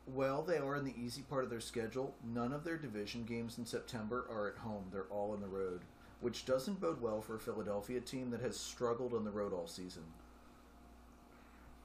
Well, 0.07 0.41
they 0.41 0.57
are 0.57 0.75
in 0.75 0.85
the 0.85 0.95
easy 0.97 1.21
part 1.21 1.43
of 1.43 1.49
their 1.49 1.59
schedule. 1.59 2.15
None 2.23 2.53
of 2.53 2.63
their 2.63 2.77
division 2.77 3.25
games 3.25 3.57
in 3.57 3.65
September 3.65 4.25
are 4.31 4.47
at 4.47 4.57
home. 4.57 4.85
They're 4.91 5.05
all 5.11 5.31
on 5.33 5.41
the 5.41 5.47
road, 5.47 5.81
which 6.21 6.45
doesn't 6.45 6.79
bode 6.79 7.01
well 7.01 7.21
for 7.21 7.35
a 7.35 7.39
Philadelphia 7.39 7.99
team 7.99 8.31
that 8.31 8.41
has 8.41 8.57
struggled 8.57 9.13
on 9.13 9.25
the 9.25 9.31
road 9.31 9.53
all 9.53 9.67
season. 9.67 10.03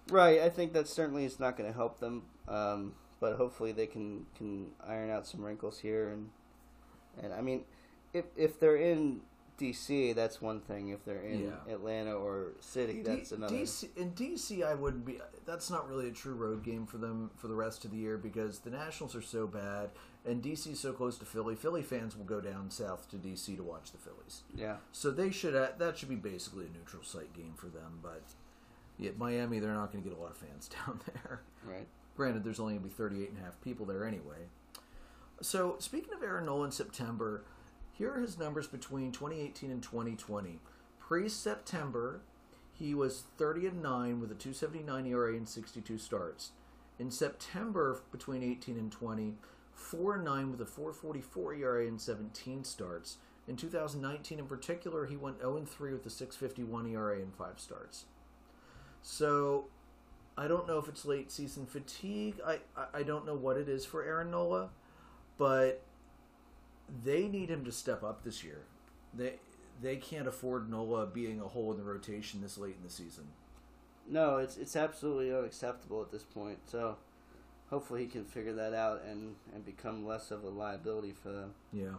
Right, 0.09 0.41
I 0.41 0.49
think 0.49 0.73
that 0.73 0.89
certainly 0.89 1.25
is 1.25 1.39
not 1.39 1.57
going 1.57 1.71
to 1.71 1.77
help 1.77 2.01
them, 2.01 2.23
um, 2.49 2.95
but 3.21 3.37
hopefully 3.37 3.73
they 3.73 3.87
can 3.87 4.27
can 4.37 4.69
iron 4.87 5.11
out 5.11 5.27
some 5.27 5.45
wrinkles 5.45 5.79
here 5.79 6.11
and 6.11 6.31
and 7.21 7.33
I 7.33 7.41
mean, 7.41 7.65
if 8.13 8.25
if 8.37 8.59
they're 8.59 8.77
in 8.77 9.21
DC, 9.63 10.15
that's 10.15 10.41
one 10.41 10.61
thing. 10.61 10.89
If 10.89 11.05
they're 11.05 11.23
in 11.23 11.45
Yeah. 11.45 11.73
Atlanta 11.75 12.15
or 12.15 12.53
City, 12.61 13.03
that's 13.03 13.31
D- 13.31 13.37
another. 13.37 13.55
DC, 13.57 13.89
in 13.97 14.13
DC, 14.13 14.65
I 14.65 14.75
wouldn't 14.75 15.05
be. 15.05 15.19
That's 15.47 15.71
not 15.71 15.89
really 15.89 16.09
a 16.09 16.13
true 16.13 16.35
road 16.35 16.63
game 16.63 16.87
for 16.87 16.99
them 16.99 17.31
for 17.37 17.49
the 17.49 17.55
rest 17.55 17.85
of 17.85 17.91
the 17.91 17.97
year 17.97 18.19
because 18.19 18.61
the 18.61 18.71
Nationals 18.71 19.15
are 19.15 19.23
so 19.23 19.47
bad, 19.47 19.91
and 20.25 20.43
DC's 20.43 20.81
so 20.81 20.93
close 20.93 21.19
to 21.19 21.25
Philly. 21.25 21.55
Philly 21.55 21.83
fans 21.83 22.17
will 22.17 22.25
go 22.25 22.41
down 22.41 22.71
south 22.71 23.09
to 23.11 23.17
DC 23.17 23.57
to 23.57 23.63
watch 23.63 23.93
the 23.93 23.99
Phillies. 23.99 24.43
Yeah. 24.55 24.77
So 24.93 25.11
they 25.11 25.31
should 25.31 25.55
that 25.55 25.97
should 25.99 26.09
be 26.09 26.17
basically 26.17 26.67
a 26.67 26.77
neutral 26.77 27.03
site 27.03 27.33
game 27.33 27.55
for 27.57 27.67
them. 27.67 28.01
But 28.03 28.23
yeah, 28.99 29.11
Miami, 29.17 29.59
they're 29.59 29.75
not 29.75 29.93
going 29.93 30.03
to 30.03 30.09
get 30.11 30.19
a 30.19 30.21
lot 30.21 30.31
of 30.33 30.37
fans 30.37 30.69
down 30.87 31.01
there. 31.15 31.41
Right. 31.65 31.87
Granted, 32.17 32.45
there's 32.45 32.61
only 32.61 32.75
going 32.75 32.83
to 32.83 32.89
be 32.89 32.95
38 32.95 33.31
and 33.31 33.39
a 33.39 33.45
half 33.45 33.61
people 33.63 33.87
there 33.87 34.05
anyway. 34.05 34.49
So 35.41 35.77
speaking 35.79 36.13
of 36.15 36.23
Aaron 36.23 36.47
Nolan, 36.47 36.71
September, 36.71 37.43
here 37.93 38.15
are 38.15 38.21
his 38.21 38.39
numbers 38.39 38.67
between 38.67 39.13
2018 39.13 39.71
and 39.71 39.83
2020. 39.83 40.59
Pre-September, 40.99 42.23
he 42.73 42.95
was 42.95 43.25
30 43.37 43.67
and 43.67 43.83
9 43.83 44.21
with 44.21 44.31
a 44.31 44.35
279 44.35 45.07
ERA 45.07 45.37
and 45.37 45.49
62 45.49 45.99
starts. 45.99 46.53
In 46.99 47.11
September, 47.11 48.01
between 48.11 48.43
18 48.43 48.79
and 48.79 48.91
20, 48.91 49.35
4 49.75 50.15
and 50.15 50.25
9 50.25 50.51
with 50.51 50.61
a 50.61 50.67
444 50.67 51.55
ERA 51.55 51.87
and 51.87 52.01
17 52.01 52.65
starts. 52.65 53.19
In 53.47 53.57
2019, 53.57 54.39
in 54.39 54.47
particular, 54.47 55.07
he 55.07 55.17
went 55.17 55.41
0 55.41 55.59
and 55.59 55.69
3 55.69 55.93
with 55.93 56.07
a 56.07 56.11
651 56.11 56.87
ERA 56.87 57.17
and 57.17 57.35
5 57.35 57.61
starts. 57.61 58.05
So, 59.03 59.67
I 60.39 60.49
don't 60.49 60.67
know 60.67 60.79
if 60.79 60.89
it's 60.89 61.05
late 61.05 61.31
season 61.31 61.67
fatigue. 61.67 62.37
I, 62.47 62.61
I, 62.77 63.01
I 63.01 63.03
don't 63.03 63.27
know 63.27 63.35
what 63.35 63.57
it 63.57 63.69
is 63.69 63.85
for 63.85 64.03
Aaron 64.05 64.31
Nola, 64.31 64.71
but 65.37 65.83
they 67.05 67.29
need 67.29 67.49
him 67.49 67.65
to 67.65 67.73
step 67.73 68.03
up 68.03 68.25
this 68.25 68.45
year. 68.45 68.63
They 69.15 69.35
they 69.81 69.97
can't 69.97 70.29
afford 70.29 70.71
Nola 70.71 71.07
being 71.07 71.41
a 71.41 71.49
hole 71.49 71.73
in 71.73 71.79
the 71.79 71.85
rotation 71.85 72.41
this 72.41 72.59
late 72.59 72.77
in 72.79 72.85
the 72.85 72.93
season. 72.93 73.25
No, 74.09 74.39
it's 74.39 74.57
it's 74.57 74.77
absolutely 74.77 75.35
unacceptable 75.35 76.03
at 76.03 76.11
this 76.11 76.23
point. 76.23 76.59
So 76.67 76.97
hopefully 77.71 78.03
he 78.03 78.07
can 78.07 78.25
figure 78.25 78.53
that 78.53 78.75
out 78.75 79.03
and, 79.09 79.35
and 79.55 79.65
become 79.65 80.07
less 80.07 80.31
of 80.31 80.45
a 80.45 80.49
liability 80.49 81.13
for 81.13 81.31
them. 81.31 81.55
Yeah. 81.73 81.95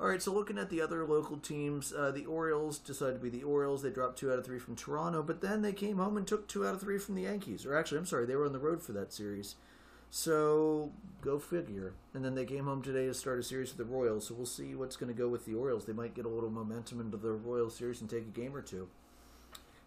All 0.00 0.08
right, 0.08 0.22
so 0.22 0.32
looking 0.32 0.58
at 0.58 0.70
the 0.70 0.80
other 0.80 1.04
local 1.04 1.36
teams, 1.36 1.92
uh, 1.92 2.10
the 2.10 2.24
Orioles 2.24 2.78
decided 2.78 3.14
to 3.14 3.20
be 3.20 3.28
the 3.28 3.44
Orioles. 3.44 3.82
They 3.82 3.90
dropped 3.90 4.18
two 4.18 4.32
out 4.32 4.38
of 4.38 4.44
three 4.44 4.58
from 4.58 4.74
Toronto, 4.74 5.22
but 5.22 5.40
then 5.40 5.62
they 5.62 5.72
came 5.72 5.98
home 5.98 6.16
and 6.16 6.26
took 6.26 6.48
two 6.48 6.66
out 6.66 6.74
of 6.74 6.80
three 6.80 6.98
from 6.98 7.14
the 7.14 7.22
Yankees. 7.22 7.66
Or 7.66 7.76
actually, 7.76 7.98
I'm 7.98 8.06
sorry, 8.06 8.26
they 8.26 8.34
were 8.34 8.46
on 8.46 8.52
the 8.52 8.58
road 8.58 8.82
for 8.82 8.92
that 8.92 9.12
series. 9.12 9.54
So 10.14 10.92
go 11.22 11.38
figure. 11.38 11.94
And 12.12 12.22
then 12.22 12.34
they 12.34 12.44
came 12.44 12.66
home 12.66 12.82
today 12.82 13.06
to 13.06 13.14
start 13.14 13.38
a 13.38 13.42
series 13.42 13.70
with 13.70 13.78
the 13.78 13.90
Royals. 13.90 14.26
So 14.26 14.34
we'll 14.34 14.44
see 14.44 14.74
what's 14.74 14.94
going 14.94 15.10
to 15.10 15.18
go 15.18 15.26
with 15.26 15.46
the 15.46 15.54
Orioles. 15.54 15.86
They 15.86 15.94
might 15.94 16.14
get 16.14 16.26
a 16.26 16.28
little 16.28 16.50
momentum 16.50 17.00
into 17.00 17.16
the 17.16 17.32
Royals 17.32 17.74
series 17.74 18.02
and 18.02 18.10
take 18.10 18.24
a 18.24 18.40
game 18.40 18.54
or 18.54 18.60
two. 18.60 18.88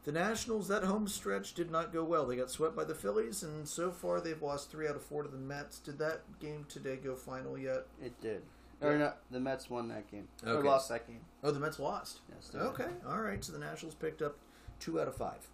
The 0.04 0.12
Nationals, 0.12 0.68
that 0.68 0.84
home 0.84 1.08
stretch 1.08 1.54
did 1.54 1.70
not 1.70 1.94
go 1.94 2.04
well. 2.04 2.26
They 2.26 2.36
got 2.36 2.50
swept 2.50 2.76
by 2.76 2.86
the 2.86 2.96
Phillies, 2.96 3.44
and 3.44 3.68
so 3.68 3.92
far 3.92 4.20
they've 4.20 4.42
lost 4.42 4.72
three 4.72 4.88
out 4.88 4.96
of 4.96 5.04
four 5.04 5.22
to 5.22 5.30
the 5.30 5.38
Mets. 5.38 5.78
Did 5.78 6.00
that 6.00 6.22
game 6.40 6.66
today 6.70 6.96
go 6.96 7.16
final 7.16 7.56
yet? 7.56 7.86
It 8.04 8.20
did. 8.20 8.42
Or 8.82 8.98
no, 8.98 9.14
the 9.30 9.40
Mets 9.40 9.70
won 9.70 9.88
that 9.90 10.10
game. 10.10 10.28
Or 10.46 10.64
lost 10.64 10.90
that 10.90 11.08
game. 11.08 11.22
Oh, 11.44 11.52
the 11.52 11.60
Mets 11.60 11.78
lost. 11.78 12.22
Yes. 12.30 12.50
Okay, 12.56 12.90
all 13.08 13.22
right. 13.22 13.44
So 13.44 13.54
the 13.54 13.60
Nationals 13.60 13.94
picked 13.96 14.24
up 14.24 14.38
two 14.80 15.00
out 15.00 15.08
of 15.08 15.16
five. 15.16 15.48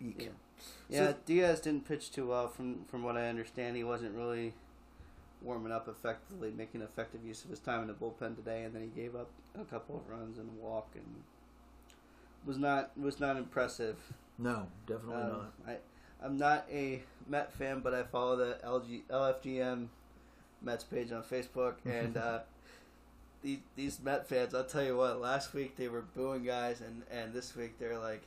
Eek. 0.00 0.16
Yeah. 0.18 0.28
Yeah, 0.88 1.12
Diaz 1.26 1.60
didn't 1.60 1.86
pitch 1.86 2.10
too 2.10 2.28
well. 2.28 2.48
From 2.48 2.84
from 2.90 3.02
what 3.02 3.16
I 3.16 3.28
understand, 3.28 3.76
he 3.76 3.84
wasn't 3.84 4.14
really 4.14 4.54
warming 5.42 5.70
up 5.72 5.86
effectively, 5.88 6.50
making 6.50 6.82
effective 6.82 7.24
use 7.24 7.44
of 7.44 7.50
his 7.50 7.60
time 7.60 7.82
in 7.82 7.86
the 7.88 7.94
bullpen 7.94 8.34
today, 8.34 8.64
and 8.64 8.74
then 8.74 8.82
he 8.82 8.88
gave 9.00 9.14
up 9.14 9.30
a 9.60 9.64
couple 9.64 9.96
of 9.96 10.08
runs 10.08 10.38
and 10.38 10.48
a 10.48 10.62
walk, 10.64 10.88
and 10.94 11.04
was 12.44 12.58
not 12.58 12.96
was 12.98 13.20
not 13.20 13.36
impressive. 13.36 13.96
No, 14.38 14.66
definitely 14.86 15.22
Um, 15.22 15.30
not. 15.30 15.52
I 15.66 15.76
I'm 16.24 16.36
not 16.36 16.66
a 16.70 17.02
Met 17.28 17.52
fan, 17.52 17.80
but 17.80 17.94
I 17.94 18.02
follow 18.04 18.36
the 18.36 18.58
LG 18.64 19.02
LFGM 19.10 19.88
Mets 20.62 20.84
page 20.84 21.12
on 21.12 21.22
Facebook, 21.22 21.74
and 21.84 22.16
uh, 22.16 22.40
these 23.42 23.58
these 23.76 24.00
Met 24.00 24.26
fans, 24.28 24.54
I'll 24.54 24.64
tell 24.64 24.82
you 24.84 24.96
what. 24.96 25.20
Last 25.20 25.54
week 25.54 25.76
they 25.76 25.88
were 25.88 26.02
booing 26.16 26.42
guys, 26.44 26.80
and 26.80 27.02
and 27.10 27.32
this 27.32 27.54
week 27.54 27.78
they're 27.78 27.98
like 27.98 28.22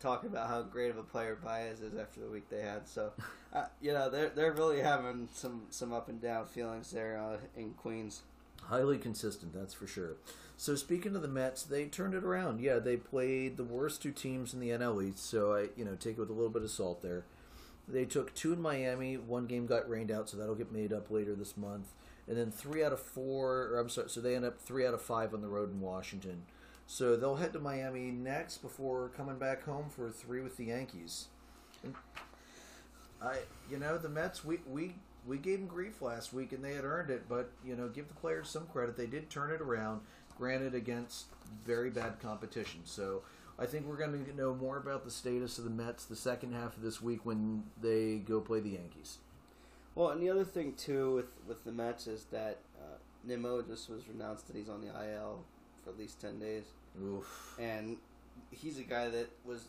talking 0.00 0.28
about 0.28 0.48
how 0.48 0.62
great 0.62 0.90
of 0.90 0.98
a 0.98 1.02
player 1.02 1.38
Baez 1.42 1.80
is 1.80 1.96
after 1.96 2.20
the 2.20 2.28
week 2.28 2.48
they 2.48 2.62
had. 2.62 2.88
So, 2.88 3.12
uh, 3.52 3.66
you 3.80 3.92
know, 3.92 4.10
they're 4.10 4.30
they're 4.30 4.52
really 4.52 4.80
having 4.80 5.28
some 5.32 5.62
some 5.70 5.92
up 5.92 6.08
and 6.08 6.20
down 6.20 6.46
feelings 6.46 6.90
there 6.90 7.18
uh, 7.18 7.38
in 7.56 7.70
Queens. 7.72 8.22
Highly 8.62 8.98
consistent, 8.98 9.54
that's 9.54 9.74
for 9.74 9.86
sure. 9.86 10.16
So 10.56 10.74
speaking 10.74 11.14
of 11.14 11.22
the 11.22 11.28
Mets, 11.28 11.62
they 11.62 11.84
turned 11.84 12.14
it 12.14 12.24
around. 12.24 12.60
Yeah, 12.60 12.78
they 12.78 12.96
played 12.96 13.56
the 13.56 13.64
worst 13.64 14.02
two 14.02 14.10
teams 14.10 14.54
in 14.54 14.60
the 14.60 14.70
NL 14.70 15.06
East, 15.06 15.28
so 15.28 15.54
I 15.54 15.68
you 15.76 15.84
know 15.84 15.94
take 15.94 16.16
it 16.16 16.20
with 16.20 16.30
a 16.30 16.34
little 16.34 16.50
bit 16.50 16.62
of 16.62 16.70
salt 16.70 17.02
there. 17.02 17.24
They 17.88 18.04
took 18.04 18.34
two 18.34 18.52
in 18.52 18.60
Miami. 18.60 19.16
One 19.16 19.46
game 19.46 19.66
got 19.66 19.88
rained 19.88 20.10
out, 20.10 20.28
so 20.28 20.36
that'll 20.36 20.56
get 20.56 20.72
made 20.72 20.92
up 20.92 21.10
later 21.10 21.34
this 21.34 21.56
month. 21.56 21.86
And 22.28 22.36
then 22.36 22.50
three 22.50 22.82
out 22.82 22.92
of 22.92 23.00
four, 23.00 23.68
or 23.68 23.78
I'm 23.78 23.88
sorry, 23.88 24.08
so 24.08 24.20
they 24.20 24.34
end 24.34 24.44
up 24.44 24.58
three 24.60 24.84
out 24.84 24.94
of 24.94 25.00
five 25.00 25.32
on 25.32 25.42
the 25.42 25.48
road 25.48 25.72
in 25.72 25.80
Washington. 25.80 26.42
So 26.86 27.16
they'll 27.16 27.36
head 27.36 27.52
to 27.54 27.58
Miami 27.58 28.10
next 28.10 28.58
before 28.58 29.10
coming 29.16 29.38
back 29.38 29.64
home 29.64 29.86
for 29.90 30.10
three 30.10 30.40
with 30.40 30.56
the 30.56 30.66
Yankees. 30.66 31.26
And 31.82 31.94
I, 33.20 33.38
you 33.70 33.78
know, 33.78 33.98
the 33.98 34.08
Mets, 34.08 34.44
we 34.44 34.60
we 34.68 34.94
we 35.26 35.38
gave 35.38 35.58
them 35.58 35.68
grief 35.68 36.00
last 36.00 36.32
week, 36.32 36.52
and 36.52 36.64
they 36.64 36.74
had 36.74 36.84
earned 36.84 37.10
it. 37.10 37.28
But 37.28 37.50
you 37.64 37.74
know, 37.76 37.88
give 37.88 38.08
the 38.08 38.14
players 38.14 38.48
some 38.48 38.66
credit; 38.66 38.96
they 38.96 39.06
did 39.06 39.30
turn 39.30 39.50
it 39.50 39.60
around. 39.60 40.02
Granted, 40.38 40.74
against 40.74 41.26
very 41.64 41.90
bad 41.90 42.20
competition. 42.20 42.80
So 42.84 43.22
I 43.58 43.66
think 43.66 43.86
we're 43.86 43.96
going 43.96 44.24
to 44.24 44.36
know 44.36 44.54
more 44.54 44.76
about 44.76 45.04
the 45.04 45.10
status 45.10 45.58
of 45.58 45.64
the 45.64 45.70
Mets 45.70 46.04
the 46.04 46.16
second 46.16 46.52
half 46.52 46.76
of 46.76 46.82
this 46.82 47.00
week 47.00 47.24
when 47.24 47.64
they 47.80 48.16
go 48.16 48.40
play 48.40 48.60
the 48.60 48.70
Yankees. 48.70 49.18
Well, 49.94 50.10
and 50.10 50.22
the 50.22 50.28
other 50.28 50.44
thing 50.44 50.74
too 50.74 51.14
with 51.14 51.32
with 51.48 51.64
the 51.64 51.72
Mets 51.72 52.06
is 52.06 52.24
that 52.26 52.58
uh, 52.78 52.98
Nimmo 53.24 53.62
just 53.62 53.88
was 53.88 54.02
announced 54.12 54.46
that 54.46 54.56
he's 54.56 54.68
on 54.68 54.82
the 54.82 54.88
IL 54.88 55.40
for 55.86 55.92
at 55.92 55.98
least 55.98 56.20
ten 56.20 56.38
days. 56.38 56.64
Oof. 57.02 57.56
and 57.60 57.96
he's 58.50 58.78
a 58.78 58.82
guy 58.82 59.08
that 59.08 59.28
was 59.44 59.68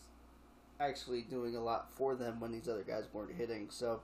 actually 0.80 1.22
doing 1.24 1.55
a 1.55 1.61
lot 1.61 1.91
for 1.93 2.15
them 2.15 2.39
when 2.39 2.51
these 2.51 2.68
other 2.70 2.84
guys 2.84 3.03
weren't 3.13 3.34
hitting. 3.34 3.68
So 3.70 4.01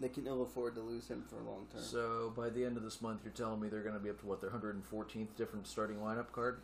they 0.00 0.08
can 0.08 0.26
ill 0.26 0.42
afford 0.42 0.74
to 0.74 0.80
lose 0.80 1.08
him 1.08 1.24
for 1.28 1.36
a 1.36 1.44
long 1.44 1.66
term. 1.72 1.82
So 1.82 2.32
by 2.36 2.50
the 2.50 2.64
end 2.64 2.76
of 2.76 2.82
this 2.82 3.00
month, 3.00 3.20
you're 3.24 3.32
telling 3.32 3.60
me 3.60 3.68
they're 3.68 3.82
going 3.82 3.94
to 3.94 4.00
be 4.00 4.10
up 4.10 4.20
to 4.20 4.26
what 4.26 4.40
their 4.40 4.50
114th 4.50 5.28
different 5.36 5.66
starting 5.66 5.96
lineup 5.98 6.32
card? 6.32 6.58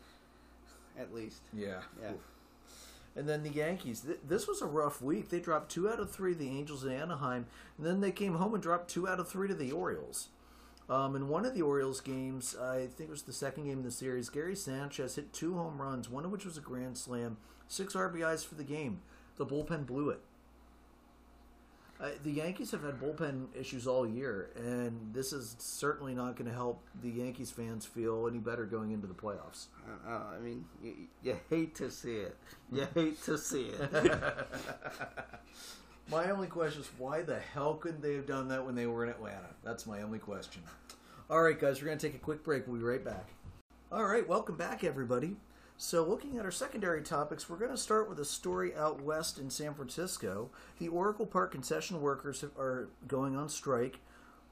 At 0.99 1.15
least, 1.15 1.43
Yeah. 1.53 1.81
Yeah. 2.03 2.13
Oof. 2.13 2.21
And 3.15 3.29
then 3.29 3.43
the 3.45 3.51
Yankees. 3.51 4.01
Th- 4.01 4.19
this 4.27 4.47
was 4.49 4.61
a 4.61 4.67
rough 4.67 5.01
week. 5.01 5.29
They 5.29 5.41
dropped 5.41 5.71
two 5.71 5.89
out 5.89 6.01
of 6.01 6.11
three 6.11 6.33
to 6.33 6.39
the 6.39 6.49
Angels 6.49 6.85
in 6.85 6.91
Anaheim, 6.93 7.47
and 7.77 7.87
then 7.87 8.01
they 8.01 8.11
came 8.11 8.35
home 8.35 8.55
and 8.55 8.63
dropped 8.63 8.91
two 8.91 9.09
out 9.09 9.21
of 9.21 9.29
three 9.29 9.49
to 9.49 9.55
the 9.55 9.71
Orioles. 9.73 10.29
Um, 10.89 11.17
in 11.17 11.29
one 11.29 11.45
of 11.45 11.55
the 11.55 11.63
Orioles 11.63 12.01
games, 12.01 12.57
I 12.57 12.87
think 12.87 13.09
it 13.09 13.11
was 13.11 13.23
the 13.23 13.33
second 13.33 13.65
game 13.65 13.79
of 13.79 13.85
the 13.85 13.91
series, 13.91 14.31
Gary 14.31 14.57
Sanchez 14.57 15.17
hit 15.17 15.33
two 15.33 15.55
home 15.55 15.81
runs, 15.81 16.09
one 16.09 16.25
of 16.25 16.31
which 16.31 16.47
was 16.47 16.57
a 16.57 16.63
grand 16.63 16.97
slam, 16.97 17.37
six 17.67 17.95
RBIs 17.95 18.47
for 18.47 18.55
the 18.55 18.65
game. 18.65 19.01
The 19.37 19.45
bullpen 19.45 19.87
blew 19.87 20.09
it. 20.11 20.21
Uh, 22.01 22.11
the 22.23 22.31
Yankees 22.31 22.71
have 22.71 22.85
had 22.85 23.01
bullpen 23.01 23.47
issues 23.59 23.87
all 23.87 24.07
year, 24.07 24.51
and 24.57 25.13
this 25.13 25.33
is 25.33 25.57
certainly 25.59 26.15
not 26.15 26.37
going 26.37 26.49
to 26.49 26.55
help 26.55 26.81
the 27.03 27.11
Yankees 27.11 27.51
fans 27.51 27.85
feel 27.85 28.29
any 28.29 28.39
better 28.39 28.65
going 28.65 28.93
into 28.93 29.09
the 29.09 29.15
playoffs. 29.15 29.67
I, 30.07 30.13
I, 30.13 30.37
I 30.37 30.39
mean, 30.39 30.65
you, 30.83 30.95
you 31.25 31.37
hate 31.51 31.75
to 31.77 31.91
see 31.91 32.15
it. 32.15 32.37
You 32.73 32.87
hate 32.95 33.23
to 33.25 33.37
see 33.37 33.73
it. 33.73 33.93
my 36.11 36.31
only 36.31 36.47
question 36.47 36.81
is 36.81 36.91
why 36.99 37.23
the 37.23 37.39
hell 37.39 37.75
couldn't 37.75 38.01
they 38.01 38.15
have 38.15 38.27
done 38.27 38.49
that 38.49 38.65
when 38.65 38.75
they 38.75 38.87
were 38.87 39.05
in 39.05 39.11
Atlanta? 39.11 39.49
That's 39.63 39.87
my 39.87 40.03
only 40.03 40.19
question. 40.19 40.63
All 41.29 41.43
right, 41.43 41.59
guys, 41.59 41.81
we're 41.81 41.89
going 41.89 41.99
to 41.99 42.07
take 42.07 42.17
a 42.17 42.21
quick 42.21 42.43
break. 42.43 42.67
We'll 42.67 42.79
be 42.79 42.85
right 42.85 43.05
back. 43.05 43.27
All 43.93 44.05
right, 44.05 44.27
welcome 44.27 44.57
back, 44.57 44.85
everybody. 44.85 45.37
So, 45.77 46.03
looking 46.05 46.39
at 46.39 46.45
our 46.45 46.51
secondary 46.51 47.03
topics, 47.03 47.49
we're 47.49 47.59
going 47.59 47.71
to 47.71 47.77
start 47.77 48.09
with 48.09 48.19
a 48.19 48.25
story 48.25 48.75
out 48.75 49.03
west 49.03 49.39
in 49.39 49.51
San 49.51 49.75
Francisco. 49.75 50.51
The 50.79 50.89
Oracle 50.89 51.27
Park 51.27 51.53
concession 51.53 52.01
workers 52.01 52.45
are 52.59 52.89
going 53.07 53.37
on 53.37 53.49
strike. 53.49 54.01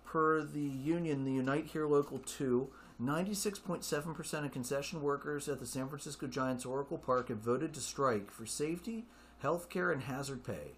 Per 0.04 0.42
the 0.42 0.60
union, 0.60 1.24
the 1.24 1.32
Unite 1.32 1.66
Here 1.66 1.86
Local 1.86 2.18
2, 2.18 2.68
96.7% 3.02 4.44
of 4.44 4.52
concession 4.52 5.02
workers 5.02 5.48
at 5.48 5.58
the 5.58 5.66
San 5.66 5.88
Francisco 5.88 6.26
Giants 6.26 6.64
Oracle 6.64 6.98
Park 6.98 7.28
have 7.28 7.38
voted 7.38 7.74
to 7.74 7.80
strike 7.80 8.30
for 8.30 8.46
safety, 8.46 9.04
health 9.40 9.68
care, 9.68 9.90
and 9.90 10.02
hazard 10.02 10.44
pay. 10.44 10.76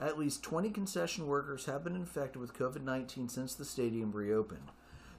At 0.00 0.18
least 0.18 0.42
20 0.42 0.70
concession 0.70 1.26
workers 1.26 1.66
have 1.66 1.84
been 1.84 1.94
infected 1.94 2.40
with 2.40 2.54
COVID 2.54 2.82
19 2.82 3.28
since 3.28 3.54
the 3.54 3.66
stadium 3.66 4.12
reopened. 4.12 4.70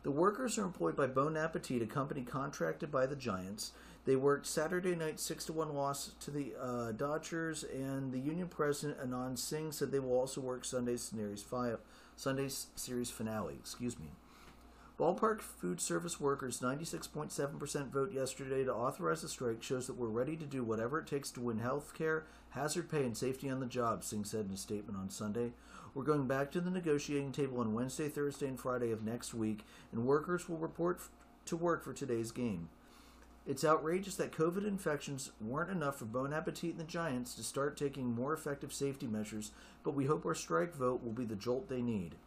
The 0.01 0.09
workers 0.09 0.57
are 0.57 0.63
employed 0.63 0.95
by 0.95 1.05
Bon 1.05 1.37
Appetit, 1.37 1.83
a 1.83 1.85
company 1.85 2.23
contracted 2.23 2.91
by 2.91 3.05
the 3.05 3.15
Giants. 3.15 3.73
They 4.05 4.15
worked 4.15 4.47
Saturday 4.47 4.95
night 4.95 5.19
6 5.19 5.45
to 5.45 5.53
1 5.53 5.75
loss 5.75 6.13
to 6.21 6.31
the 6.31 6.53
uh, 6.59 6.91
Dodgers, 6.93 7.63
and 7.63 8.11
the 8.11 8.17
union 8.17 8.47
president 8.47 8.99
Anand 8.99 9.37
Singh 9.37 9.71
said 9.71 9.91
they 9.91 9.99
will 9.99 10.17
also 10.17 10.41
work 10.41 10.65
Sunday's 10.65 11.03
series, 11.03 11.43
fi- 11.43 11.75
Sunday's 12.15 12.67
series 12.75 13.11
finale. 13.11 13.57
Excuse 13.59 13.99
me. 13.99 14.07
Ballpark 15.01 15.41
food 15.41 15.81
service 15.81 16.19
workers' 16.19 16.59
96.7% 16.59 17.89
vote 17.89 18.13
yesterday 18.13 18.63
to 18.63 18.71
authorize 18.71 19.23
the 19.23 19.27
strike 19.27 19.63
shows 19.63 19.87
that 19.87 19.97
we're 19.97 20.05
ready 20.05 20.37
to 20.37 20.45
do 20.45 20.63
whatever 20.63 20.99
it 20.99 21.07
takes 21.07 21.31
to 21.31 21.41
win 21.41 21.57
health 21.57 21.95
care, 21.95 22.25
hazard 22.51 22.87
pay, 22.87 23.03
and 23.03 23.17
safety 23.17 23.49
on 23.49 23.59
the 23.59 23.65
job, 23.65 24.03
Singh 24.03 24.25
said 24.25 24.45
in 24.45 24.53
a 24.53 24.57
statement 24.57 24.99
on 24.99 25.09
Sunday. 25.09 25.53
We're 25.95 26.03
going 26.03 26.27
back 26.27 26.51
to 26.51 26.61
the 26.61 26.69
negotiating 26.69 27.31
table 27.31 27.61
on 27.61 27.73
Wednesday, 27.73 28.09
Thursday, 28.09 28.45
and 28.45 28.59
Friday 28.59 28.91
of 28.91 29.01
next 29.01 29.33
week, 29.33 29.65
and 29.91 30.05
workers 30.05 30.47
will 30.47 30.57
report 30.57 30.99
to 31.45 31.57
work 31.57 31.83
for 31.83 31.93
today's 31.93 32.31
game. 32.31 32.69
It's 33.47 33.65
outrageous 33.65 34.17
that 34.17 34.31
COVID 34.31 34.67
infections 34.67 35.31
weren't 35.41 35.71
enough 35.71 35.97
for 35.97 36.05
Bon 36.05 36.31
Appetit 36.31 36.73
and 36.73 36.79
the 36.79 36.83
Giants 36.83 37.33
to 37.33 37.43
start 37.43 37.75
taking 37.75 38.13
more 38.13 38.35
effective 38.35 38.71
safety 38.71 39.07
measures, 39.07 39.49
but 39.83 39.95
we 39.95 40.05
hope 40.05 40.27
our 40.27 40.35
strike 40.35 40.75
vote 40.75 41.03
will 41.03 41.11
be 41.11 41.25
the 41.25 41.35
jolt 41.35 41.69
they 41.69 41.81
need. 41.81 42.17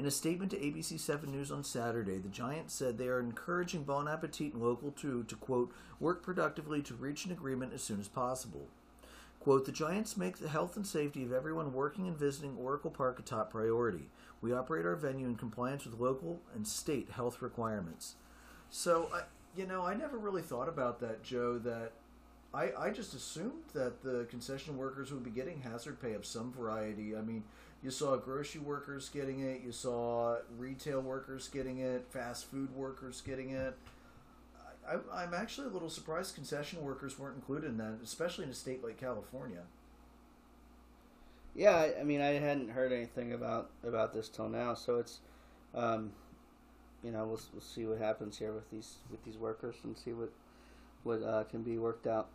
In 0.00 0.06
a 0.06 0.10
statement 0.10 0.50
to 0.52 0.56
ABC 0.56 0.98
7 0.98 1.30
News 1.30 1.52
on 1.52 1.62
Saturday, 1.62 2.16
the 2.16 2.30
Giants 2.30 2.72
said 2.72 2.96
they 2.96 3.08
are 3.08 3.20
encouraging 3.20 3.82
Bon 3.82 4.08
Appetit 4.08 4.54
and 4.54 4.62
Local 4.62 4.92
2 4.92 5.24
to, 5.24 5.36
quote, 5.36 5.74
work 6.00 6.22
productively 6.22 6.80
to 6.80 6.94
reach 6.94 7.26
an 7.26 7.32
agreement 7.32 7.74
as 7.74 7.82
soon 7.82 8.00
as 8.00 8.08
possible. 8.08 8.68
Quote, 9.40 9.66
the 9.66 9.72
Giants 9.72 10.16
make 10.16 10.38
the 10.38 10.48
health 10.48 10.74
and 10.74 10.86
safety 10.86 11.22
of 11.22 11.34
everyone 11.34 11.74
working 11.74 12.08
and 12.08 12.16
visiting 12.16 12.56
Oracle 12.56 12.90
Park 12.90 13.18
a 13.18 13.22
top 13.22 13.50
priority. 13.50 14.08
We 14.40 14.54
operate 14.54 14.86
our 14.86 14.96
venue 14.96 15.26
in 15.26 15.36
compliance 15.36 15.84
with 15.84 16.00
local 16.00 16.40
and 16.54 16.66
state 16.66 17.10
health 17.10 17.42
requirements. 17.42 18.14
So, 18.70 19.10
I, 19.12 19.24
you 19.54 19.66
know, 19.66 19.82
I 19.82 19.92
never 19.92 20.16
really 20.16 20.40
thought 20.40 20.70
about 20.70 21.00
that, 21.00 21.22
Joe, 21.22 21.58
that 21.58 21.92
I, 22.54 22.72
I 22.76 22.90
just 22.90 23.12
assumed 23.14 23.64
that 23.74 24.02
the 24.02 24.26
concession 24.30 24.78
workers 24.78 25.12
would 25.12 25.24
be 25.24 25.30
getting 25.30 25.60
hazard 25.60 26.00
pay 26.00 26.14
of 26.14 26.24
some 26.24 26.52
variety. 26.52 27.14
I 27.14 27.20
mean, 27.20 27.44
you 27.82 27.90
saw 27.90 28.16
grocery 28.16 28.60
workers 28.60 29.08
getting 29.08 29.40
it, 29.40 29.62
you 29.64 29.72
saw 29.72 30.36
retail 30.58 31.00
workers 31.00 31.48
getting 31.48 31.78
it, 31.78 32.06
fast 32.10 32.50
food 32.50 32.74
workers 32.74 33.22
getting 33.22 33.50
it. 33.50 33.76
I, 34.86 35.22
I'm 35.22 35.34
actually 35.34 35.68
a 35.68 35.70
little 35.70 35.90
surprised 35.90 36.34
concession 36.34 36.82
workers 36.82 37.18
weren't 37.18 37.36
included 37.36 37.70
in 37.70 37.76
that, 37.78 37.98
especially 38.02 38.44
in 38.44 38.50
a 38.50 38.54
state 38.54 38.82
like 38.82 38.98
California. 38.98 39.62
Yeah, 41.54 41.74
I, 41.74 42.00
I 42.00 42.04
mean, 42.04 42.20
I 42.20 42.34
hadn't 42.34 42.70
heard 42.70 42.92
anything 42.92 43.32
about 43.32 43.70
about 43.82 44.12
this 44.14 44.28
till 44.28 44.48
now, 44.48 44.74
so 44.74 44.98
it's, 44.98 45.18
um, 45.74 46.12
you 47.02 47.10
know, 47.10 47.26
we'll 47.26 47.40
we'll 47.52 47.60
see 47.60 47.86
what 47.86 47.98
happens 47.98 48.38
here 48.38 48.52
with 48.52 48.70
these 48.70 48.96
with 49.10 49.24
these 49.24 49.36
workers 49.36 49.76
and 49.82 49.96
see 49.96 50.12
what 50.12 50.30
what 51.02 51.22
uh, 51.22 51.44
can 51.44 51.62
be 51.62 51.78
worked 51.78 52.06
out. 52.06 52.28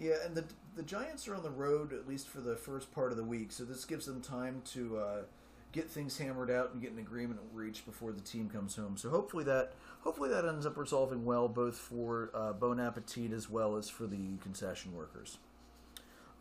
Yeah, 0.00 0.14
and 0.24 0.34
the 0.34 0.44
the 0.76 0.82
Giants 0.82 1.28
are 1.28 1.34
on 1.34 1.42
the 1.42 1.50
road 1.50 1.92
at 1.92 2.08
least 2.08 2.26
for 2.28 2.40
the 2.40 2.56
first 2.56 2.90
part 2.90 3.10
of 3.10 3.18
the 3.18 3.24
week, 3.24 3.52
so 3.52 3.64
this 3.64 3.84
gives 3.84 4.06
them 4.06 4.22
time 4.22 4.62
to 4.72 4.96
uh, 4.96 5.22
get 5.72 5.90
things 5.90 6.16
hammered 6.16 6.50
out 6.50 6.72
and 6.72 6.80
get 6.80 6.92
an 6.92 6.98
agreement 6.98 7.38
reached 7.52 7.84
before 7.84 8.12
the 8.12 8.20
team 8.20 8.48
comes 8.48 8.76
home. 8.76 8.96
So 8.96 9.10
hopefully 9.10 9.44
that 9.44 9.74
hopefully 10.00 10.30
that 10.30 10.46
ends 10.46 10.64
up 10.64 10.78
resolving 10.78 11.26
well, 11.26 11.48
both 11.48 11.76
for 11.76 12.30
uh, 12.32 12.54
Bon 12.54 12.80
Appetit 12.80 13.30
as 13.30 13.50
well 13.50 13.76
as 13.76 13.90
for 13.90 14.06
the 14.06 14.38
concession 14.42 14.94
workers. 14.94 15.36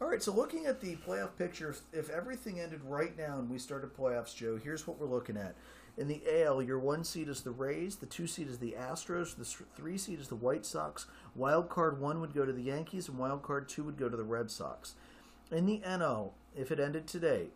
All 0.01 0.07
right, 0.07 0.23
so 0.23 0.33
looking 0.33 0.65
at 0.65 0.79
the 0.79 0.95
playoff 0.95 1.35
picture, 1.37 1.71
if, 1.71 1.81
if 1.91 2.09
everything 2.09 2.61
ended 2.61 2.79
right 2.85 3.17
now 3.17 3.37
and 3.37 3.49
we 3.49 3.59
started 3.59 3.93
playoffs, 3.93 4.33
Joe, 4.33 4.57
here's 4.57 4.87
what 4.87 4.97
we're 4.97 5.07
looking 5.07 5.35
at. 5.35 5.57
In 5.99 6.07
the 6.07 6.23
AL, 6.31 6.61
your 6.61 6.79
one 6.79 7.03
seed 7.03 7.27
is 7.27 7.41
the 7.41 7.51
Rays, 7.51 7.97
the 7.97 8.05
two 8.05 8.25
seed 8.25 8.47
is 8.47 8.59
the 8.59 8.73
Astros, 8.79 9.35
the 9.35 9.43
three 9.43 9.97
seed 9.97 10.21
is 10.21 10.29
the 10.29 10.35
White 10.35 10.65
Sox. 10.65 11.07
Wild 11.35 11.67
card 11.67 11.99
one 11.99 12.21
would 12.21 12.33
go 12.33 12.45
to 12.45 12.53
the 12.53 12.61
Yankees, 12.61 13.09
and 13.09 13.17
wild 13.17 13.43
card 13.43 13.67
two 13.67 13.83
would 13.83 13.97
go 13.97 14.07
to 14.07 14.15
the 14.15 14.23
Red 14.23 14.49
Sox. 14.49 14.95
In 15.51 15.65
the 15.65 15.81
NL, 15.85 16.31
if 16.55 16.71
it 16.71 16.79
ended 16.79 17.05
today, 17.05 17.47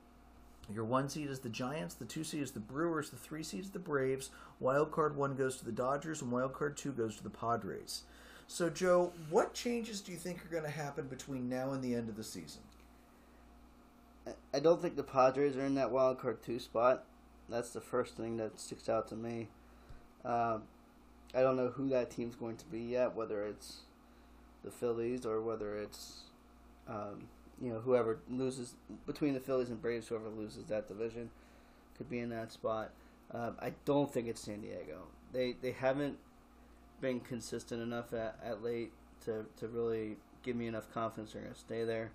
your 0.69 0.83
one 0.83 1.07
seed 1.07 1.29
is 1.29 1.39
the 1.39 1.47
Giants, 1.47 1.93
the 1.93 2.03
two 2.03 2.25
seed 2.25 2.41
is 2.41 2.51
the 2.51 2.59
Brewers, 2.59 3.11
the 3.11 3.15
three 3.15 3.43
seed 3.43 3.61
is 3.61 3.69
the 3.69 3.79
Braves. 3.79 4.29
Wild 4.59 4.91
card 4.91 5.15
one 5.15 5.35
goes 5.35 5.55
to 5.57 5.65
the 5.65 5.71
Dodgers, 5.71 6.21
and 6.21 6.29
wild 6.29 6.51
card 6.51 6.75
two 6.75 6.91
goes 6.91 7.15
to 7.15 7.23
the 7.23 7.29
Padres. 7.29 8.03
So, 8.47 8.69
Joe, 8.69 9.13
what 9.29 9.53
changes 9.53 10.01
do 10.01 10.11
you 10.11 10.17
think 10.17 10.43
are 10.43 10.49
going 10.49 10.63
to 10.63 10.69
happen 10.69 11.07
between 11.07 11.47
now 11.47 11.71
and 11.71 11.81
the 11.81 11.95
end 11.95 12.09
of 12.09 12.17
the 12.17 12.25
season? 12.25 12.61
I 14.53 14.59
don't 14.59 14.81
think 14.81 14.97
the 14.97 15.03
Padres 15.03 15.55
are 15.55 15.65
in 15.65 15.75
that 15.75 15.91
wild 15.91 16.19
card 16.19 16.43
two 16.43 16.59
spot. 16.59 17.05
That's 17.49 17.71
the 17.71 17.81
first 17.81 18.15
thing 18.15 18.37
that 18.37 18.59
sticks 18.59 18.89
out 18.89 19.07
to 19.09 19.15
me. 19.15 19.49
Um, 20.23 20.63
I 21.35 21.41
don't 21.41 21.57
know 21.57 21.69
who 21.69 21.89
that 21.89 22.11
team's 22.11 22.35
going 22.35 22.57
to 22.57 22.65
be 22.65 22.79
yet, 22.79 23.15
whether 23.15 23.45
it's 23.45 23.81
the 24.63 24.71
Phillies 24.71 25.25
or 25.25 25.41
whether 25.41 25.77
it's 25.77 26.21
um, 26.87 27.27
you 27.61 27.69
know 27.71 27.79
whoever 27.79 28.19
loses 28.29 28.75
between 29.05 29.33
the 29.33 29.39
Phillies 29.39 29.69
and 29.69 29.81
Braves, 29.81 30.07
whoever 30.07 30.29
loses 30.29 30.65
that 30.65 30.87
division 30.87 31.29
could 31.97 32.09
be 32.09 32.19
in 32.19 32.29
that 32.29 32.51
spot. 32.51 32.91
Um, 33.33 33.55
I 33.59 33.73
don't 33.85 34.11
think 34.11 34.27
it's 34.27 34.41
San 34.41 34.61
Diego. 34.61 35.07
They 35.31 35.55
they 35.61 35.71
haven't 35.71 36.17
been 37.01 37.19
consistent 37.19 37.81
enough 37.81 38.13
at, 38.13 38.39
at 38.43 38.63
late 38.63 38.91
to, 39.25 39.45
to 39.59 39.67
really 39.67 40.17
give 40.41 40.55
me 40.55 40.67
enough 40.67 40.91
confidence 40.93 41.33
they're 41.33 41.41
going 41.41 41.53
to 41.53 41.59
stay 41.59 41.83
there. 41.83 42.11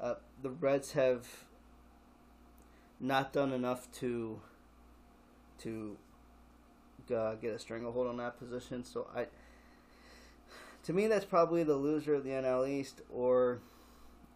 Uh, 0.00 0.14
the 0.42 0.50
Reds 0.50 0.92
have 0.92 1.26
not 3.00 3.32
done 3.32 3.52
enough 3.52 3.90
to 3.92 4.40
to 5.60 5.96
uh, 7.14 7.34
get 7.34 7.52
a 7.52 7.58
stranglehold 7.58 8.06
on 8.06 8.16
that 8.18 8.38
position. 8.38 8.84
So 8.84 9.06
I, 9.14 9.26
to 10.84 10.92
me, 10.92 11.06
that's 11.06 11.24
probably 11.24 11.62
the 11.62 11.74
loser 11.74 12.14
of 12.14 12.24
the 12.24 12.30
NL 12.30 12.68
East 12.68 13.02
or 13.12 13.60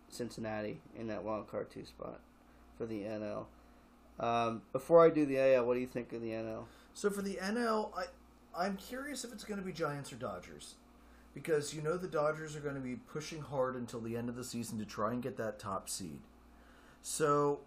Cincinnati 0.08 0.80
in 0.98 1.08
that 1.08 1.24
wild 1.24 1.50
card 1.50 1.70
two 1.70 1.84
spot 1.84 2.20
for 2.76 2.86
the 2.86 3.02
NL. 3.02 3.46
Um, 4.18 4.62
before 4.72 5.04
I 5.04 5.10
do 5.10 5.26
the 5.26 5.38
AL, 5.38 5.66
what 5.66 5.74
do 5.74 5.80
you 5.80 5.86
think 5.86 6.12
of 6.12 6.20
the 6.22 6.30
NL? 6.30 6.64
So 6.92 7.10
for 7.10 7.22
the 7.22 7.34
NL, 7.34 7.90
I 7.96 8.04
I'm 8.56 8.76
curious 8.76 9.24
if 9.24 9.32
it's 9.32 9.44
going 9.44 9.58
to 9.58 9.66
be 9.66 9.72
Giants 9.72 10.12
or 10.12 10.16
Dodgers. 10.16 10.74
Because 11.34 11.74
you 11.74 11.82
know 11.82 11.96
the 11.96 12.06
Dodgers 12.06 12.54
are 12.54 12.60
going 12.60 12.76
to 12.76 12.80
be 12.80 12.94
pushing 12.94 13.40
hard 13.40 13.74
until 13.74 14.00
the 14.00 14.16
end 14.16 14.28
of 14.28 14.36
the 14.36 14.44
season 14.44 14.78
to 14.78 14.84
try 14.84 15.12
and 15.12 15.20
get 15.20 15.36
that 15.36 15.58
top 15.58 15.88
seed. 15.88 16.20
So 17.02 17.60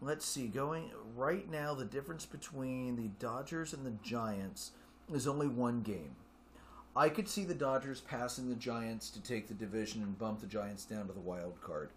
let's 0.00 0.24
see. 0.24 0.46
Going 0.46 0.90
right 1.16 1.50
now, 1.50 1.74
the 1.74 1.84
difference 1.84 2.26
between 2.26 2.96
the 2.96 3.08
Dodgers 3.18 3.72
and 3.72 3.84
the 3.84 3.94
Giants 4.02 4.72
is 5.12 5.26
only 5.26 5.48
one 5.48 5.82
game. 5.82 6.16
I 6.96 7.08
could 7.08 7.28
see 7.28 7.44
the 7.44 7.54
Dodgers 7.54 8.00
passing 8.00 8.48
the 8.48 8.54
Giants 8.54 9.10
to 9.10 9.20
take 9.20 9.48
the 9.48 9.54
division 9.54 10.02
and 10.02 10.18
bump 10.18 10.40
the 10.40 10.46
Giants 10.46 10.84
down 10.84 11.08
to 11.08 11.12
the 11.12 11.20
wild 11.20 11.60
card. 11.60 11.90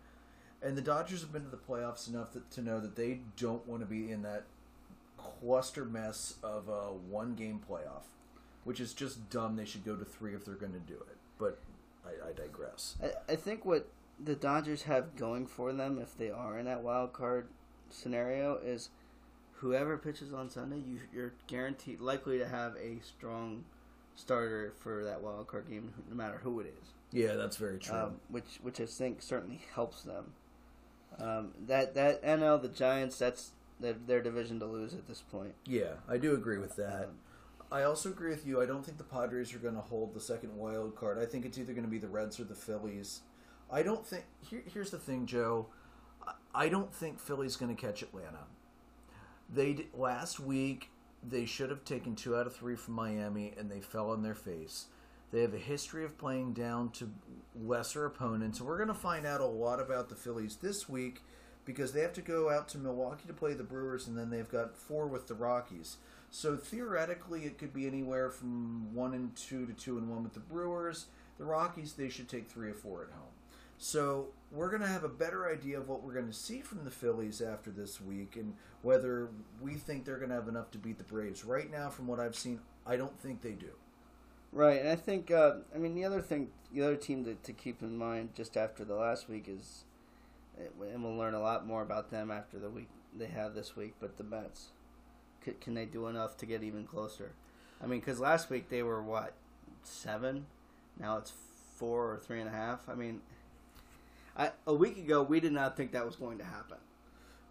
And 0.62 0.76
the 0.76 0.82
Dodgers 0.82 1.22
have 1.22 1.32
been 1.32 1.44
to 1.44 1.50
the 1.50 1.58
playoffs 1.58 2.10
enough 2.10 2.34
that, 2.34 2.50
to 2.52 2.62
know 2.62 2.80
that 2.80 2.96
they 2.96 3.20
don't 3.38 3.68
want 3.68 3.82
to 3.82 3.86
be 3.86 4.12
in 4.12 4.24
that 4.24 4.44
cluster 5.18 5.86
mess 5.86 6.36
of 6.42 6.68
a 6.68 6.94
one 6.94 7.36
game 7.36 7.62
playoff 7.70 8.04
which 8.68 8.82
is 8.82 8.94
just 8.94 9.30
dumb. 9.30 9.56
They 9.56 9.64
should 9.64 9.86
go 9.86 9.96
to 9.96 10.04
three 10.04 10.36
if 10.36 10.44
they're 10.44 10.56
going 10.56 10.74
to 10.74 10.80
do 10.80 10.96
it. 10.96 11.16
But 11.40 11.58
I, 12.06 12.30
I 12.30 12.34
digress. 12.34 12.98
I, 13.02 13.32
I 13.32 13.36
think 13.38 13.64
what 13.64 13.88
the 14.22 14.36
Dodgers 14.36 14.84
have 14.84 15.16
going 15.16 15.48
for 15.48 15.72
them, 15.72 15.98
if 16.00 16.18
they 16.18 16.30
are 16.30 16.60
in 16.60 16.66
that 16.66 16.84
wild 16.84 17.14
card 17.14 17.48
scenario, 17.90 18.58
is 18.58 18.90
whoever 19.54 19.98
pitches 19.98 20.34
on 20.34 20.50
Sunday, 20.50 20.78
you, 20.78 21.00
you're 21.14 21.34
guaranteed 21.48 22.00
likely 22.00 22.38
to 22.40 22.48
have 22.48 22.76
a 22.76 23.00
strong 23.02 23.64
starter 24.16 24.74
for 24.80 25.04
that 25.06 25.22
wild 25.22 25.48
card 25.48 25.70
game, 25.70 25.94
no 26.10 26.16
matter 26.16 26.40
who 26.44 26.60
it 26.60 26.74
is. 26.82 26.90
Yeah, 27.12 27.36
that's 27.36 27.58
very 27.58 27.80
true. 27.80 27.96
Um, 27.96 28.16
which 28.30 28.60
which 28.62 28.82
I 28.82 28.86
think 28.86 29.22
certainly 29.22 29.62
helps 29.74 30.02
them. 30.04 30.34
Um, 31.20 31.52
that 31.68 31.94
that 31.96 32.22
NL 32.24 32.62
the 32.62 32.68
Giants 32.68 33.18
that's 33.18 33.52
their, 33.80 33.94
their 33.94 34.22
division 34.22 34.60
to 34.60 34.66
lose 34.66 34.94
at 34.94 35.08
this 35.08 35.22
point. 35.22 35.54
Yeah, 35.66 35.94
I 36.08 36.18
do 36.18 36.34
agree 36.34 36.58
with 36.58 36.76
that. 36.76 37.06
Um, 37.06 37.20
I 37.72 37.84
also 37.84 38.10
agree 38.10 38.30
with 38.30 38.46
you. 38.46 38.62
I 38.62 38.66
don't 38.66 38.86
think 38.86 38.98
the 38.98 39.04
Padres 39.04 39.54
are 39.54 39.60
going 39.60 39.76
to 39.76 39.82
hold 39.82 40.14
the 40.14 40.22
second 40.22 40.56
wild 40.56 40.96
card. 40.96 41.18
I 41.20 41.26
think 41.26 41.46
it's 41.46 41.58
either 41.58 41.74
going 41.74 41.86
to 41.86 41.92
be 41.92 41.98
the 41.98 42.08
Reds 42.08 42.40
or 42.40 42.46
the 42.46 42.56
Phillies. 42.56 43.22
I 43.72 43.84
don't 43.84 44.06
think. 44.06 44.24
Here, 44.50 44.64
here's 44.74 44.92
the 44.92 45.00
thing, 45.00 45.26
Joe. 45.26 45.68
I 46.58 46.70
don't 46.70 46.92
think 46.92 47.20
Philly's 47.20 47.56
going 47.56 47.74
to 47.74 47.80
catch 47.80 48.02
Atlanta. 48.02 48.46
They 49.54 49.86
last 49.94 50.40
week 50.40 50.90
they 51.22 51.46
should 51.46 51.70
have 51.70 51.86
taken 51.86 52.16
two 52.16 52.36
out 52.36 52.48
of 52.48 52.56
three 52.56 52.76
from 52.76 52.96
Miami, 52.96 53.54
and 53.58 53.70
they 53.70 53.80
fell 53.80 54.10
on 54.10 54.24
their 54.24 54.36
face. 54.36 54.86
They 55.32 55.42
have 55.42 55.54
a 55.54 55.60
history 55.60 56.04
of 56.04 56.18
playing 56.18 56.54
down 56.54 56.90
to 56.94 57.12
lesser 57.56 58.06
opponents, 58.06 58.60
we're 58.60 58.78
going 58.78 58.88
to 58.88 58.94
find 58.94 59.26
out 59.26 59.40
a 59.40 59.46
lot 59.46 59.80
about 59.80 60.10
the 60.10 60.16
Phillies 60.16 60.56
this 60.56 60.90
week 60.90 61.22
because 61.64 61.92
they 61.92 62.02
have 62.02 62.14
to 62.14 62.22
go 62.22 62.50
out 62.50 62.68
to 62.70 62.78
Milwaukee 62.78 63.28
to 63.28 63.34
play 63.34 63.54
the 63.54 63.64
Brewers, 63.64 64.08
and 64.08 64.18
then 64.18 64.30
they've 64.32 64.50
got 64.50 64.76
four 64.76 65.06
with 65.06 65.28
the 65.28 65.36
Rockies. 65.36 65.98
So 66.32 66.56
theoretically, 66.56 67.44
it 67.44 67.60
could 67.60 67.74
be 67.74 67.86
anywhere 67.86 68.32
from 68.32 68.96
one 68.96 69.14
and 69.14 69.36
two 69.36 69.68
to 69.68 69.74
two 69.74 69.98
and 69.98 70.10
one 70.10 70.24
with 70.24 70.34
the 70.34 70.40
Brewers. 70.40 71.06
The 71.38 71.46
Rockies, 71.46 71.94
they 71.94 72.10
should 72.10 72.30
take 72.30 72.50
three 72.50 72.70
or 72.70 72.74
four 72.74 73.04
at 73.04 73.12
home. 73.12 73.34
So 73.78 74.30
we're 74.52 74.70
going 74.70 74.82
to 74.82 74.88
have 74.88 75.04
a 75.04 75.10
better 75.10 75.50
idea 75.50 75.78
of 75.78 75.90
what 75.90 76.04
we're 76.04 76.14
going 76.14 76.28
to 76.28 76.34
see 76.34 76.62
from 76.62 76.84
the 76.86 76.92
Phillies 76.92 77.42
after 77.42 77.70
this 77.70 78.00
week 78.00 78.36
and 78.36 78.54
whether 78.82 79.30
we 79.62 79.74
think 79.74 80.06
they're 80.06 80.18
going 80.18 80.30
to 80.30 80.36
have 80.36 80.48
enough 80.48 80.72
to 80.72 80.78
beat 80.78 80.98
the 80.98 81.04
Braves. 81.04 81.44
Right 81.44 81.70
now, 81.70 81.90
from 81.90 82.08
what 82.08 82.20
I've 82.20 82.36
seen, 82.36 82.60
I 82.86 82.96
don't 82.96 83.20
think 83.20 83.42
they 83.42 83.52
do. 83.52 83.72
Right, 84.54 84.80
and 84.80 84.90
I 84.90 84.96
think 84.96 85.30
uh, 85.30 85.56
I 85.76 85.78
mean 85.78 85.94
the 85.94 86.06
other 86.06 86.22
thing, 86.22 86.50
the 86.74 86.82
other 86.82 86.96
team 86.96 87.26
to, 87.26 87.36
to 87.36 87.52
keep 87.52 87.82
in 87.82 87.98
mind 87.98 88.30
just 88.34 88.56
after 88.56 88.86
the 88.86 88.96
last 88.96 89.28
week 89.30 89.46
is, 89.50 89.84
and 90.58 91.04
we'll 91.04 91.18
learn 91.18 91.34
a 91.34 91.42
lot 91.42 91.68
more 91.68 91.82
about 91.82 92.12
them 92.12 92.32
after 92.32 92.58
the 92.58 92.70
week 92.70 92.88
they 93.16 93.28
have 93.28 93.54
this 93.54 93.76
week. 93.76 93.96
But 94.00 94.18
the 94.18 94.24
Mets, 94.24 94.70
can 95.60 95.74
they 95.74 95.86
do 95.86 96.08
enough 96.08 96.38
to 96.38 96.46
get 96.46 96.64
even 96.64 96.86
closer? 96.86 97.34
I 97.84 97.88
mean, 97.88 98.00
because 98.00 98.22
last 98.22 98.50
week 98.50 98.70
they 98.70 98.84
were 98.84 99.04
what 99.04 99.34
seven, 99.84 100.46
now 100.98 101.18
it's 101.18 101.34
four 101.76 102.14
or 102.14 102.18
three 102.18 102.40
and 102.40 102.50
a 102.50 102.54
half. 102.54 102.88
I 102.88 102.96
mean, 102.96 103.22
I, 104.38 104.52
a 104.68 104.74
week 104.74 104.98
ago 104.98 105.24
we 105.24 105.40
did 105.40 105.52
not 105.54 105.76
think 105.76 105.92
that 105.94 106.06
was 106.06 106.16
going 106.16 106.38
to 106.38 106.46
happen. 106.46 106.78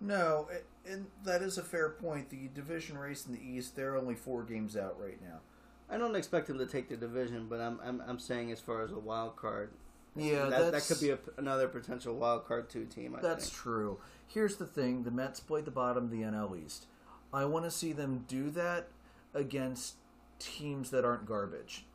No, 0.01 0.49
and 0.87 1.07
that 1.25 1.43
is 1.43 1.59
a 1.59 1.63
fair 1.63 1.89
point. 1.91 2.29
The 2.31 2.49
division 2.55 2.99
race 2.99 3.27
in 3.27 3.33
the 3.33 3.41
East, 3.41 3.77
they're 3.77 3.97
only 3.97 4.15
four 4.15 4.45
games 4.45 4.77
out 4.77 5.01
right 5.01 5.21
now. 5.23 5.41
I 5.89 5.97
don't 5.97 6.15
expect 6.17 6.49
them 6.49 6.59
to 6.59 6.67
take 6.67 6.89
the 6.89 6.97
division, 6.97 7.47
but 7.49 7.61
I'm 7.61 7.81
I'm, 7.83 8.03
I'm 8.07 8.19
saying 8.19 8.53
as 8.53 8.61
far 8.61 8.83
as 8.83 8.93
a 8.93 8.99
wild 8.99 9.37
card, 9.37 9.71
Yeah, 10.15 10.47
that, 10.47 10.73
that 10.73 10.85
could 10.87 11.01
be 11.01 11.11
a, 11.11 11.19
another 11.39 11.67
potential 11.69 12.15
wild 12.15 12.47
card 12.47 12.69
two 12.69 12.85
team. 12.85 13.17
I 13.17 13.23
That's 13.23 13.47
think. 13.49 13.57
true. 13.57 13.99
Here's 14.27 14.57
the 14.57 14.67
thing: 14.67 15.05
the 15.05 15.11
Mets 15.11 15.41
played 15.41 15.65
the 15.65 15.71
bottom 15.71 16.05
of 16.05 16.11
the 16.11 16.23
NL 16.23 16.63
East. 16.63 16.87
I 17.33 17.47
want 17.47 17.65
to 17.65 17.71
see 17.71 17.93
them 17.93 18.25
do 18.29 18.51
that 18.51 18.89
against 19.35 19.95
teams 20.39 20.91
that 20.91 21.05
aren't 21.07 21.25
garbage. 21.27 21.86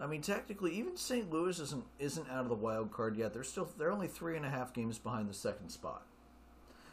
I 0.00 0.06
mean, 0.06 0.22
technically, 0.22 0.72
even 0.74 0.96
St. 0.96 1.30
Louis 1.30 1.58
isn't 1.58 1.84
isn't 1.98 2.28
out 2.30 2.44
of 2.44 2.48
the 2.48 2.54
wild 2.54 2.90
card 2.90 3.16
yet. 3.16 3.34
They're 3.34 3.44
still 3.44 3.68
they're 3.76 3.92
only 3.92 4.08
three 4.08 4.36
and 4.36 4.46
a 4.46 4.50
half 4.50 4.72
games 4.72 4.98
behind 4.98 5.28
the 5.28 5.34
second 5.34 5.68
spot. 5.68 6.02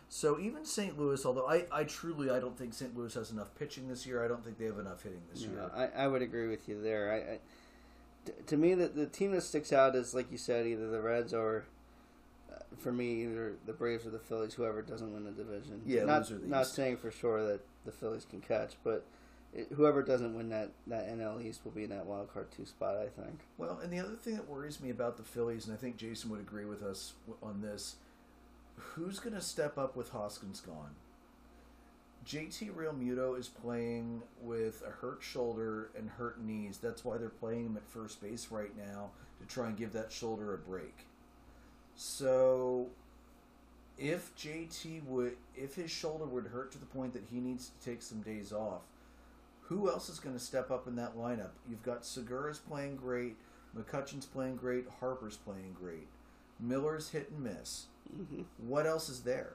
So 0.10 0.40
even 0.40 0.66
St. 0.66 0.98
Louis, 0.98 1.26
although 1.26 1.48
I, 1.48 1.66
I 1.72 1.84
truly 1.84 2.30
I 2.30 2.40
don't 2.40 2.58
think 2.58 2.74
St. 2.74 2.96
Louis 2.98 3.14
has 3.14 3.32
enough 3.32 3.54
pitching 3.56 3.88
this 3.88 4.06
year. 4.06 4.24
I 4.24 4.28
don't 4.28 4.44
think 4.44 4.58
they 4.58 4.66
have 4.66 4.80
enough 4.80 5.04
hitting 5.04 5.22
this 5.32 5.42
You 5.42 5.52
year. 5.52 5.72
I, 5.76 6.04
I 6.04 6.08
would 6.08 6.22
agree 6.22 6.48
with 6.48 6.68
you 6.68 6.82
there. 6.82 7.12
I, 7.12 7.34
I 7.34 7.40
t- 8.26 8.34
to 8.46 8.58
me, 8.58 8.74
the, 8.74 8.88
the 8.88 9.06
team 9.06 9.32
that 9.32 9.42
sticks 9.42 9.74
out 9.74 9.96
is 9.96 10.14
like 10.14 10.32
you 10.32 10.38
said, 10.38 10.66
either 10.66 10.90
the 10.90 11.02
Reds 11.02 11.34
or, 11.34 11.66
uh, 12.54 12.60
for 12.78 12.92
me, 12.94 13.24
either 13.24 13.56
the 13.66 13.74
Braves 13.74 14.06
or 14.06 14.10
the 14.10 14.20
Phillies. 14.20 14.54
Whoever 14.54 14.82
doesn't 14.82 15.14
win 15.14 15.26
the 15.26 15.32
division. 15.32 15.82
Yeah, 15.86 16.04
not 16.06 16.20
those 16.20 16.32
are 16.32 16.38
the 16.38 16.48
not 16.48 16.68
saying 16.68 16.98
for 16.98 17.12
sure 17.12 17.46
that 17.46 17.62
the 17.86 17.92
Phillies 17.92 18.26
can 18.30 18.40
catch, 18.40 18.76
but 18.86 19.06
it, 19.58 19.68
whoever 19.74 20.04
doesn't 20.04 20.36
win 20.36 20.50
that 20.50 20.72
that 20.86 21.10
NL 21.10 21.44
East 21.44 21.62
will 21.66 21.72
be 21.72 21.84
in 21.84 21.90
that 21.90 22.06
wild 22.06 22.32
card 22.32 22.52
two 22.52 22.66
spot. 22.66 22.96
I 22.96 23.08
think. 23.08 23.40
Well, 23.58 23.80
and 23.84 23.92
the 23.92 24.00
other 24.00 24.16
thing 24.16 24.36
that 24.36 24.48
worries 24.48 24.80
me 24.80 24.92
about 24.92 25.18
the 25.18 25.24
Phillies, 25.24 25.66
and 25.66 25.76
I 25.76 25.78
think 25.78 25.98
Jason 25.98 26.30
would 26.30 26.40
agree 26.40 26.66
with 26.66 26.84
us 26.84 27.14
on 27.42 27.62
this, 27.62 27.96
who's 28.76 29.20
going 29.20 29.36
to 29.36 29.42
step 29.42 29.78
up 29.78 29.96
with 29.96 30.12
Hoskins 30.12 30.62
gone? 30.62 30.96
JT 32.26 32.74
Realmuto 32.74 33.40
is 33.40 33.48
playing 33.48 34.22
with 34.42 34.84
a 34.86 34.92
hurt 34.92 35.20
shoulder 35.22 35.90
and 35.98 36.10
hurt 36.10 36.44
knees. 36.44 36.78
That's 36.78 37.04
why 37.04 37.18
they're 37.18 37.30
playing 37.30 37.66
him 37.66 37.78
at 37.78 37.88
first 37.88 38.22
base 38.22 38.50
right 38.52 38.76
now 38.78 39.12
to 39.40 39.48
try 39.48 39.68
and 39.68 39.78
give 39.78 39.94
that 39.94 40.12
shoulder 40.12 40.54
a 40.54 40.58
break. 40.58 41.06
So, 41.96 42.88
if 43.98 44.36
JT 44.36 45.06
would, 45.06 45.38
if 45.56 45.76
his 45.76 45.90
shoulder 45.90 46.26
would 46.26 46.48
hurt 46.48 46.72
to 46.74 46.78
the 46.78 46.86
point 46.86 47.14
that 47.14 47.24
he 47.32 47.40
needs 47.40 47.70
to 47.70 47.90
take 47.90 48.02
some 48.02 48.22
days 48.22 48.52
off, 48.52 48.82
who 49.68 49.90
else 49.90 50.10
is 50.10 50.20
going 50.20 50.36
to 50.36 50.44
step 50.44 50.70
up 50.72 50.88
in 50.88 50.96
that 50.98 51.16
lineup? 51.18 51.52
You've 51.70 51.84
got 51.84 52.06
Segura's 52.06 52.60
playing 52.60 52.98
great, 52.98 53.36
McCutchen's 53.78 54.26
playing 54.26 54.56
great, 54.58 54.86
Harper's 55.00 55.38
playing 55.38 55.76
great, 55.80 56.08
Miller's 56.60 57.10
hit 57.10 57.30
and 57.32 57.44
miss. 57.44 57.86
hmm 58.14 58.42
What 58.58 58.86
else 58.86 59.10
is 59.10 59.22
there? 59.22 59.54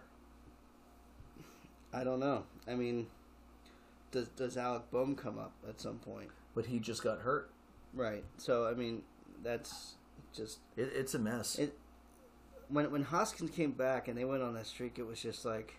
I 1.93 2.05
don't 2.05 2.21
know. 2.21 2.45
I 2.67 2.75
mean, 2.75 3.07
does 4.11 4.29
does 4.29 4.57
Alec 4.57 4.91
Bohm 4.91 5.15
come 5.15 5.39
up 5.39 5.53
at 5.69 5.81
some 5.81 5.99
point? 5.99 6.31
But 6.55 6.67
he 6.67 6.79
just 6.79 7.03
got 7.03 7.21
hurt. 7.21 7.51
Right. 7.95 8.25
So 8.39 8.67
I 8.67 8.75
mean, 8.75 9.03
that's 9.43 9.95
just 10.35 10.59
It, 10.77 10.91
it's 10.95 11.15
a 11.15 11.19
mess. 11.19 11.59
It- 11.59 11.79
when 12.69 12.91
when 12.91 13.03
Hoskins 13.03 13.51
came 13.51 13.73
back 13.73 14.09
and 14.09 14.17
they 14.17 14.25
went 14.25 14.43
on 14.43 14.55
that 14.55 14.67
streak. 14.67 14.99
It 14.99 15.03
was 15.07 15.21
just 15.21 15.45
like, 15.45 15.75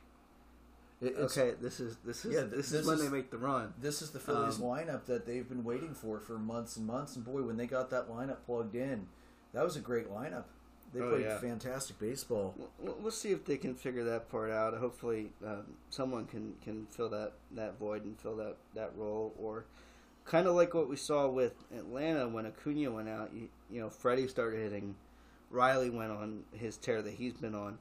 It- 1.04 1.16
okay, 1.18 1.54
this 1.60 1.80
is 1.80 1.98
this 2.06 2.26
is 2.26 2.34
Yeah, 2.34 2.42
this, 2.42 2.70
this 2.70 2.82
is 2.82 2.88
when 2.88 2.96
is- 2.98 3.04
they 3.04 3.10
make 3.10 3.30
the 3.32 3.38
run. 3.38 3.74
This 3.82 4.02
is 4.02 4.12
the 4.12 4.20
Phillies 4.20 4.58
Um, 4.58 4.64
lineup 4.64 5.06
that 5.06 5.26
they've 5.26 5.48
been 5.48 5.64
waiting 5.64 5.94
for 5.94 6.20
for 6.20 6.38
months 6.38 6.78
and 6.78 6.86
months. 6.88 7.16
And 7.16 7.26
boy, 7.26 7.42
when 7.44 7.58
they 7.58 7.68
got 7.68 7.90
that 7.92 8.10
lineup 8.10 8.38
plugged 8.46 8.76
in, 8.76 9.08
that 9.54 9.64
was 9.64 9.76
a 9.76 9.80
great 9.82 10.10
lineup. 10.10 10.46
They 10.94 11.02
Oh, 11.02 11.10
played 11.10 11.22
yeah. 11.26 11.40
fantastic 11.40 11.98
baseball. 12.00 12.54
We'll, 12.78 12.96
we'll 13.02 13.12
see 13.12 13.32
if 13.32 13.46
they 13.46 13.58
can 13.58 13.74
figure 13.74 14.04
that 14.04 14.30
part 14.30 14.52
out. 14.52 14.76
Hopefully, 14.76 15.32
um, 15.44 15.64
someone 15.90 16.26
can, 16.28 16.54
can 16.64 16.86
fill 16.86 17.10
that, 17.10 17.34
that 17.52 17.80
void 17.80 18.04
and 18.06 18.20
fill 18.20 18.36
that, 18.36 18.58
that 18.76 18.96
role. 18.96 19.34
Or 19.40 19.66
kind 20.24 20.46
of 20.48 20.54
like 20.54 20.76
what 20.76 20.88
we 20.88 20.96
saw 20.96 21.28
with 21.28 21.54
Atlanta 21.76 22.28
when 22.30 22.46
Acuna 22.46 22.92
went 22.92 23.10
out. 23.10 23.32
You, 23.34 23.50
you 23.72 23.82
know, 23.82 23.90
Freddie 23.90 24.28
started 24.28 24.62
hitting. 24.62 24.96
Riley 25.50 25.90
went 25.90 26.12
on 26.12 26.44
his 26.52 26.78
tear 26.78 27.02
that 27.02 27.14
he's 27.16 27.34
been 27.34 27.56
on. 27.56 27.80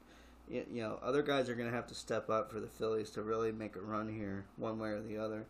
You, 0.53 0.67
you 0.71 0.83
know, 0.83 0.99
other 1.03 1.23
guys 1.23 1.49
are 1.49 1.55
going 1.55 1.69
to 1.71 1.75
have 1.75 1.87
to 1.87 1.95
step 1.95 2.29
up 2.29 2.53
for 2.53 2.61
the 2.61 2.69
Phillies 2.69 3.11
to 3.13 3.23
really 3.23 3.53
make 3.53 3.75
a 3.75 3.81
run 3.81 4.13
here, 4.13 4.45
one 4.57 4.79
way 4.79 4.91
or 4.91 5.01
the 5.01 5.17
other. 5.17 5.47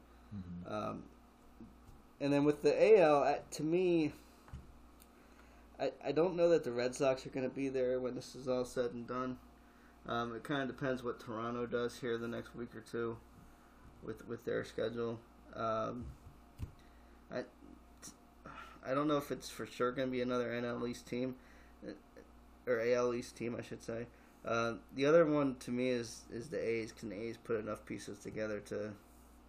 Um, 0.68 1.02
and 2.20 2.32
then 2.32 2.44
with 2.44 2.62
the 2.62 2.98
AL, 3.00 3.38
to 3.50 3.62
me, 3.64 4.12
I, 5.80 5.90
I 6.06 6.12
don't 6.12 6.36
know 6.36 6.48
that 6.50 6.62
the 6.62 6.70
Red 6.70 6.94
Sox 6.94 7.26
are 7.26 7.30
going 7.30 7.48
to 7.48 7.54
be 7.54 7.68
there 7.68 7.98
when 7.98 8.14
this 8.14 8.36
is 8.36 8.46
all 8.46 8.64
said 8.64 8.92
and 8.92 9.06
done. 9.06 9.38
Um, 10.06 10.34
it 10.34 10.44
kind 10.44 10.62
of 10.62 10.68
depends 10.68 11.02
what 11.02 11.18
Toronto 11.18 11.66
does 11.66 11.98
here 11.98 12.16
the 12.16 12.28
next 12.28 12.54
week 12.54 12.74
or 12.74 12.80
two 12.80 13.16
with 14.04 14.26
with 14.28 14.44
their 14.44 14.64
schedule. 14.64 15.18
Um, 15.54 16.06
I 17.32 17.42
I 18.84 18.94
don't 18.94 19.06
know 19.06 19.16
if 19.16 19.30
it's 19.30 19.48
for 19.48 19.66
sure 19.66 19.92
going 19.92 20.08
to 20.08 20.12
be 20.12 20.22
another 20.22 20.50
NL 20.50 20.88
East 20.88 21.06
team 21.06 21.36
or 22.66 22.80
AL 22.80 23.14
East 23.14 23.36
team, 23.36 23.56
I 23.58 23.62
should 23.62 23.82
say. 23.82 24.06
Uh, 24.44 24.74
the 24.96 25.06
other 25.06 25.24
one 25.24 25.56
to 25.60 25.70
me 25.70 25.88
is 25.88 26.22
is 26.32 26.48
the 26.48 26.58
A's. 26.58 26.92
Can 26.92 27.10
the 27.10 27.16
A's 27.16 27.36
put 27.36 27.60
enough 27.60 27.84
pieces 27.86 28.18
together 28.18 28.60
to 28.66 28.92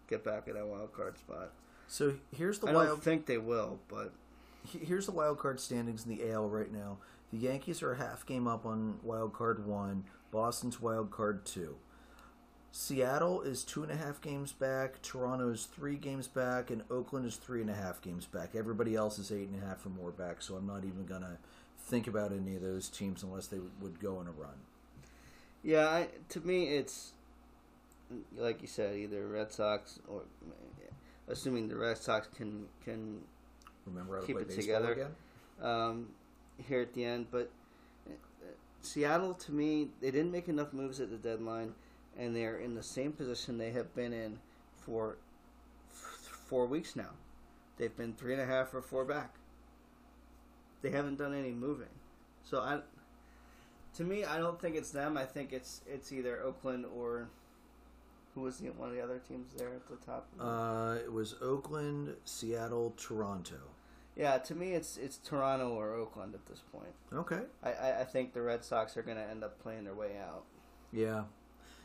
get 0.08 0.24
back 0.24 0.48
in 0.48 0.54
that 0.54 0.68
wild 0.68 0.94
card 0.94 1.18
spot? 1.18 1.52
So 1.88 2.14
here's 2.36 2.60
the 2.60 2.70
I 2.70 2.74
don't 2.74 3.04
think 3.04 3.26
they 3.26 3.38
will, 3.38 3.80
but 3.88 4.14
Here's 4.72 5.06
the 5.06 5.12
wild 5.12 5.40
card 5.40 5.60
standings 5.60 6.06
in 6.06 6.16
the 6.16 6.32
AL 6.32 6.50
right 6.50 6.72
now. 6.72 6.98
The 7.32 7.38
Yankees 7.38 7.82
are 7.84 7.94
a 7.94 7.98
half 7.98 8.26
game 8.26 8.48
up 8.48 8.66
on 8.66 9.00
wild 9.04 9.34
card 9.34 9.66
one. 9.66 10.06
Boston's 10.32 10.80
wild 10.80 11.12
card 11.12 11.46
two. 11.46 11.76
Seattle 12.72 13.42
is 13.42 13.64
two 13.64 13.84
and 13.84 13.92
a 13.92 13.96
half 13.96 14.20
games 14.22 14.52
back. 14.52 15.02
Toronto 15.02 15.50
is 15.50 15.66
three 15.66 15.96
games 15.96 16.28
back, 16.28 16.72
and 16.72 16.82
Oakland 16.90 17.26
is 17.26 17.36
three 17.36 17.62
and 17.62 17.70
a 17.70 17.76
half 17.76 18.02
games 18.02 18.26
back. 18.26 18.56
Everybody 18.56 18.96
else 18.96 19.20
is 19.20 19.32
eight 19.32 19.50
and 19.50 19.62
a 19.62 19.66
half 19.66 19.86
or 19.86 19.90
more 19.90 20.12
back. 20.12 20.42
So 20.42 20.56
I'm 20.56 20.66
not 20.66 20.84
even 20.86 21.06
gonna 21.06 21.38
think 21.78 22.08
about 22.08 22.32
any 22.32 22.56
of 22.56 22.62
those 22.62 22.90
teams 22.90 23.22
unless 23.22 23.48
they 23.48 23.60
would 23.82 24.00
go 24.00 24.18
on 24.18 24.28
a 24.28 24.32
run. 24.32 24.56
Yeah, 25.64 25.88
I, 25.88 26.08
to 26.30 26.42
me, 26.42 26.66
it's 26.76 27.14
like 28.38 28.62
you 28.62 28.68
said, 28.68 28.96
either 28.96 29.26
Red 29.28 29.52
Sox 29.52 30.00
or 30.08 30.24
assuming 31.28 31.70
the 31.70 31.76
Red 31.78 31.98
Sox 31.98 32.28
can 32.36 32.68
can 32.84 33.22
Remember 33.86 34.22
Keep 34.22 34.38
it 34.40 34.50
together. 34.50 34.92
again? 34.94 35.12
um, 35.62 36.08
here 36.68 36.82
at 36.82 36.94
the 36.94 37.04
end. 37.04 37.28
But 37.32 37.50
Seattle, 38.82 39.34
to 39.34 39.52
me, 39.52 39.90
they 40.02 40.12
didn't 40.12 40.32
make 40.32 40.48
enough 40.48 40.74
moves 40.74 41.00
at 41.00 41.10
the 41.10 41.18
deadline, 41.18 41.74
and 42.18 42.36
they're 42.36 42.58
in 42.60 42.76
the 42.76 42.84
same 42.84 43.12
position 43.14 43.58
they 43.58 43.72
have 43.72 43.94
been 43.96 44.14
in 44.14 44.40
for 44.86 45.18
f- 45.92 46.38
four 46.48 46.66
weeks 46.66 46.96
now. 46.96 47.10
They've 47.78 47.96
been 47.96 48.14
three 48.14 48.34
and 48.34 48.42
a 48.42 48.46
half 48.46 48.74
or 48.74 48.82
four 48.82 49.04
back. 49.06 49.34
They 50.82 50.90
haven't 50.92 51.18
done 51.18 51.34
any 51.34 51.52
moving, 51.52 51.88
so 52.44 52.60
I. 52.60 52.80
To 53.98 54.04
me, 54.04 54.24
I 54.26 54.38
don't 54.40 54.60
think 54.60 54.76
it's 54.76 54.92
them. 54.92 55.18
I 55.18 55.26
think 55.26 55.54
it's 55.54 55.82
it's 55.88 56.12
either 56.12 56.42
Oakland 56.42 56.86
or 56.96 57.28
who 58.34 58.42
was 58.42 58.58
the, 58.58 58.70
one 58.70 58.90
of 58.90 58.96
the 58.96 59.02
other 59.04 59.20
teams 59.28 59.54
there 59.56 59.70
at 59.70 59.88
the 59.88 59.96
top. 60.06 60.28
Uh, 60.40 60.96
it 61.04 61.12
was 61.12 61.36
Oakland, 61.42 62.16
Seattle, 62.26 62.94
Toronto. 62.98 63.60
yeah, 64.16 64.38
to 64.40 64.56
me, 64.56 64.72
it's 64.74 64.98
it's 64.98 65.18
Toronto 65.18 65.70
or 65.70 65.94
Oakland 65.94 66.34
at 66.34 66.46
this 66.48 66.62
point. 66.72 66.94
Okay. 67.14 67.42
I, 67.64 67.72
I, 67.72 68.00
I 68.02 68.04
think 68.04 68.34
the 68.34 68.42
Red 68.42 68.64
Sox 68.64 68.98
are 68.98 69.04
going 69.04 69.18
to 69.18 69.30
end 69.30 69.44
up 69.44 69.62
playing 69.62 69.84
their 69.84 69.94
way 69.94 70.18
out. 70.20 70.44
Yeah, 70.92 71.24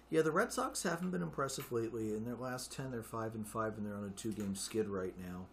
yeah. 0.09 0.23
The 0.23 0.33
Red 0.33 0.51
Sox 0.53 0.83
haven't 0.85 1.11
been 1.11 1.23
impressive 1.23 1.71
lately. 1.71 2.15
In 2.15 2.25
their 2.25 2.37
last 2.37 2.73
ten, 2.73 2.91
they're 2.91 3.03
five 3.03 3.35
and 3.35 3.47
five, 3.47 3.77
and 3.77 3.85
they're 3.87 3.95
on 3.97 4.05
a 4.05 4.11
two-game 4.19 4.55
skid 4.55 4.89
right 4.89 5.15
now. 5.19 5.47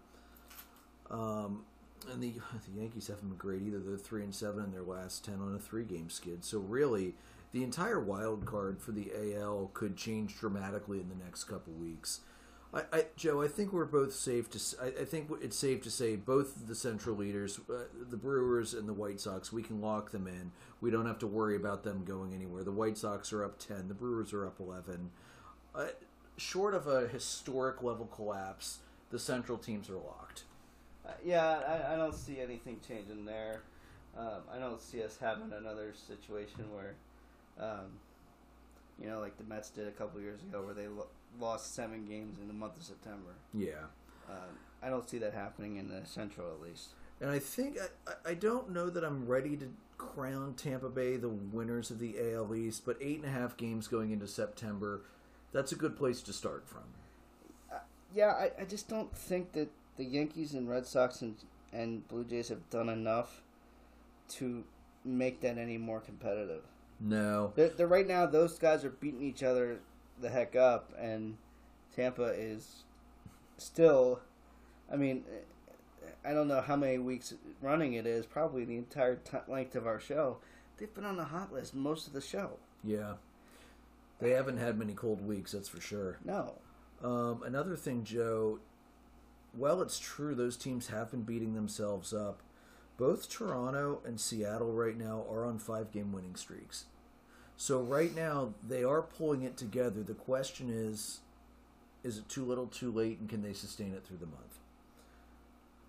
Um, 1.14 1.66
and 2.12 2.22
the 2.22 2.34
the 2.74 2.80
Yankees 2.80 3.08
haven't 3.08 3.30
been 3.30 3.38
great 3.38 3.62
either. 3.62 3.80
They're 3.80 3.98
three 3.98 4.24
and 4.24 4.34
seven 4.34 4.64
in 4.66 4.72
their 4.72 4.84
last 4.84 5.26
ten 5.26 5.40
on 5.42 5.56
a 5.56 5.60
three-game 5.60 6.10
skid. 6.10 6.44
So 6.44 6.60
really, 6.60 7.16
the 7.52 7.64
entire 7.64 8.00
wild 8.00 8.46
card 8.46 8.82
for 8.82 8.92
the 8.92 9.12
AL 9.36 9.72
could 9.74 9.96
change 9.96 10.38
dramatically 10.38 11.00
in 11.00 11.10
the 11.10 11.24
next 11.24 11.46
couple 11.46 11.74
weeks. 11.74 12.22
I, 12.74 12.84
I, 12.92 13.06
Joe, 13.16 13.42
I 13.42 13.48
think 13.48 13.72
we're 13.72 13.86
both 13.86 14.14
safe 14.14 14.50
to. 14.52 14.60
I, 14.82 15.02
I 15.02 15.06
think 15.06 15.30
it's 15.42 15.58
safe 15.58 15.82
to 15.84 15.90
say 15.90 16.16
both 16.16 16.68
the 16.68 16.76
central 16.76 17.16
leaders, 17.16 17.60
uh, 17.70 17.86
the 18.10 18.18
Brewers 18.18 18.74
and 18.74 18.88
the 18.90 18.94
White 18.94 19.22
Sox, 19.22 19.54
we 19.54 19.64
can 19.64 19.80
lock 19.82 20.12
them 20.12 20.28
in. 20.28 20.52
We 20.82 20.92
don't 20.92 21.06
have 21.06 21.20
to 21.20 21.28
worry 21.28 21.56
about 21.56 21.84
them 21.84 22.04
going 22.04 22.34
anywhere. 22.34 22.64
The 22.64 22.72
White 22.72 22.98
Sox 22.98 23.32
are 23.32 23.44
up 23.44 23.58
ten. 23.60 23.88
The 23.88 23.94
Brewers 23.94 24.34
are 24.34 24.46
up 24.46 24.60
eleven. 24.60 25.12
Uh, 25.74 25.88
short 26.38 26.74
of 26.74 26.88
a 26.88 27.08
historic 27.08 27.82
level 27.82 28.06
collapse, 28.08 28.80
the 29.10 29.20
central 29.20 29.58
teams 29.58 29.90
are 29.90 29.96
locked. 29.96 30.44
Uh, 31.08 31.12
yeah, 31.24 31.60
I, 31.88 31.94
I 31.94 31.96
don't 31.98 32.16
see 32.16 32.40
anything 32.40 32.80
changing 32.88 33.26
there. 33.26 33.62
Um, 34.18 34.42
I 34.54 34.58
don't 34.60 34.82
see 34.82 35.04
us 35.04 35.18
having 35.20 35.52
another 35.54 35.94
situation 36.08 36.64
where, 36.74 36.96
um, 37.60 37.88
you 39.02 39.08
know, 39.10 39.20
like 39.20 39.38
the 39.38 39.44
Mets 39.44 39.70
did 39.70 39.88
a 39.88 39.92
couple 39.92 40.20
years 40.22 40.42
ago, 40.42 40.64
where 40.64 40.74
they 40.74 40.88
lo- 40.88 41.08
lost 41.40 41.76
seven 41.76 42.06
games 42.06 42.40
in 42.40 42.48
the 42.48 42.54
month 42.54 42.78
of 42.78 42.84
September. 42.84 43.34
Yeah. 43.54 43.86
Um, 44.30 44.58
I 44.82 44.90
don't 44.90 45.08
see 45.08 45.18
that 45.20 45.34
happening 45.34 45.78
in 45.78 45.90
the 45.90 46.06
Central, 46.06 46.48
at 46.52 46.62
least. 46.62 46.90
And 47.22 47.30
I 47.30 47.40
think 47.40 47.78
I, 48.08 48.32
I- 48.32 48.34
don't 48.36 48.72
know 48.72 48.90
that 48.90 49.04
I'm 49.04 49.28
ready 49.28 49.58
to 49.58 49.70
crown 49.98 50.54
Tampa 50.56 50.90
Bay 50.90 51.18
the 51.18 51.30
winners 51.30 51.92
of 51.92 52.00
the 52.00 52.16
AL 52.34 52.56
East, 52.56 52.84
but 52.86 52.98
eight 53.02 53.18
and 53.18 53.26
a 53.26 53.30
half 53.32 53.58
games 53.58 53.88
going 53.88 54.12
into 54.12 54.28
September, 54.28 55.02
that's 55.52 55.72
a 55.72 55.76
good 55.76 55.96
place 55.98 56.22
to 56.24 56.34
start 56.34 56.68
from. 56.68 56.84
Yeah, 58.14 58.28
I, 58.32 58.52
I 58.62 58.66
just 58.66 58.88
don't 58.88 59.14
think 59.16 59.52
that 59.54 59.70
the 59.98 60.06
Yankees 60.06 60.54
and 60.54 60.70
Red 60.70 60.86
Sox 60.86 61.22
and 61.22 61.36
and 61.74 62.08
Blue 62.08 62.24
Jays 62.24 62.50
have 62.50 62.70
done 62.70 62.90
enough 62.90 63.42
to 64.30 64.64
make 65.04 65.42
that 65.42 65.58
any 65.58 65.78
more 65.78 66.00
competitive. 66.00 66.64
No, 67.00 67.52
They're, 67.56 67.70
they're 67.70 67.88
right 67.88 68.08
now; 68.08 68.26
those 68.26 68.58
guys 68.58 68.86
are 68.86 68.90
beating 68.90 69.22
each 69.22 69.44
other 69.44 69.80
the 70.22 70.30
heck 70.30 70.56
up, 70.56 70.94
and 70.98 71.38
Tampa 71.96 72.26
is 72.36 72.84
still. 73.58 74.22
I 74.92 74.96
mean, 74.96 75.24
I 76.24 76.34
don't 76.34 76.48
know 76.48 76.62
how 76.62 76.76
many 76.76 76.98
weeks 77.00 77.34
running 77.62 77.94
it 77.94 78.06
is. 78.06 78.26
Probably 78.26 78.64
the 78.66 78.78
entire 78.78 79.16
t- 79.16 79.38
length 79.48 79.76
of 79.76 79.86
our 79.88 80.00
show. 80.00 80.38
They've 80.78 80.94
been 80.94 81.06
on 81.06 81.18
the 81.18 81.26
hot 81.26 81.52
list 81.52 81.74
most 81.76 82.08
of 82.08 82.14
the 82.14 82.22
show. 82.22 82.58
yeah, 82.84 83.14
they 84.20 84.32
haven't 84.32 84.58
had 84.58 84.78
many 84.78 84.94
cold 84.94 85.26
weeks, 85.26 85.52
that's 85.54 85.70
for 85.70 85.82
sure. 85.82 86.18
No, 86.24 86.54
Um, 87.04 87.44
another 87.44 87.76
thing, 87.76 88.04
Joe. 88.04 88.60
Well, 89.58 89.82
it's 89.82 90.00
true 90.00 90.36
those 90.36 90.58
teams 90.58 90.88
have 90.88 91.12
been 91.12 91.24
beating 91.24 91.54
themselves 91.54 92.14
up. 92.14 92.42
Both 92.98 93.30
Toronto 93.30 94.02
and 94.06 94.20
Seattle 94.20 94.74
right 94.74 94.98
now 94.98 95.26
are 95.30 95.46
on 95.46 95.60
five-game 95.60 96.12
winning 96.12 96.36
streaks. 96.36 96.86
So 97.58 97.80
right 97.82 98.14
now 98.14 98.54
they 98.68 98.84
are 98.84 99.02
pulling 99.02 99.44
it 99.44 99.58
together. 99.58 100.04
The 100.04 100.14
question 100.14 100.70
is, 100.70 101.20
is 102.04 102.18
it 102.18 102.30
too 102.30 102.46
little, 102.46 102.68
too 102.68 102.92
late, 102.92 103.20
and 103.20 103.30
can 103.30 103.42
they 103.42 103.54
sustain 103.54 103.94
it 103.94 104.06
through 104.06 104.18
the 104.18 104.26
month? 104.26 104.60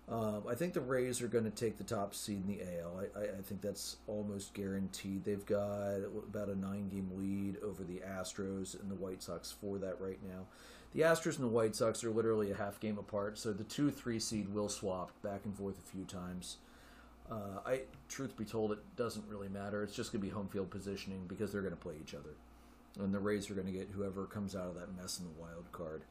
Um, 0.09 0.43
I 0.49 0.55
think 0.55 0.73
the 0.73 0.79
Rays 0.79 1.21
are 1.21 1.27
going 1.27 1.43
to 1.43 1.49
take 1.51 1.77
the 1.77 1.83
top 1.83 2.15
seed 2.15 2.43
in 2.47 2.57
the 2.57 2.61
AL. 2.79 3.01
I, 3.01 3.19
I, 3.19 3.23
I 3.23 3.41
think 3.41 3.61
that's 3.61 3.97
almost 4.07 4.53
guaranteed. 4.53 5.25
They've 5.25 5.45
got 5.45 5.97
about 5.97 6.47
a 6.47 6.57
nine-game 6.57 7.11
lead 7.15 7.57
over 7.61 7.83
the 7.83 8.01
Astros 8.07 8.79
and 8.79 8.89
the 8.89 8.95
White 8.95 9.21
Sox 9.21 9.51
for 9.51 9.77
that 9.79 9.99
right 9.99 10.19
now. 10.25 10.45
The 10.93 11.01
Astros 11.01 11.35
and 11.35 11.43
the 11.43 11.47
White 11.47 11.75
Sox 11.75 12.03
are 12.03 12.09
literally 12.09 12.51
a 12.51 12.55
half 12.55 12.79
game 12.79 12.97
apart, 12.97 13.37
so 13.37 13.53
the 13.53 13.63
two 13.63 13.91
three 13.91 14.19
seed 14.19 14.53
will 14.53 14.69
swap 14.69 15.11
back 15.21 15.41
and 15.45 15.55
forth 15.55 15.77
a 15.77 15.91
few 15.91 16.05
times. 16.05 16.57
Uh, 17.29 17.59
I, 17.65 17.81
truth 18.07 18.37
be 18.37 18.45
told, 18.45 18.71
it 18.71 18.79
doesn't 18.95 19.25
really 19.27 19.49
matter. 19.49 19.83
It's 19.83 19.95
just 19.95 20.11
going 20.11 20.21
to 20.21 20.27
be 20.27 20.33
home 20.33 20.47
field 20.47 20.71
positioning 20.71 21.25
because 21.27 21.51
they're 21.51 21.61
going 21.61 21.73
to 21.73 21.79
play 21.79 21.95
each 22.01 22.13
other, 22.13 22.31
and 22.99 23.13
the 23.13 23.19
Rays 23.19 23.51
are 23.51 23.53
going 23.53 23.67
to 23.67 23.73
get 23.73 23.89
whoever 23.93 24.25
comes 24.25 24.55
out 24.55 24.67
of 24.67 24.75
that 24.75 24.95
mess 24.95 25.19
in 25.19 25.25
the 25.25 25.41
wild 25.41 25.71
card. 25.71 26.03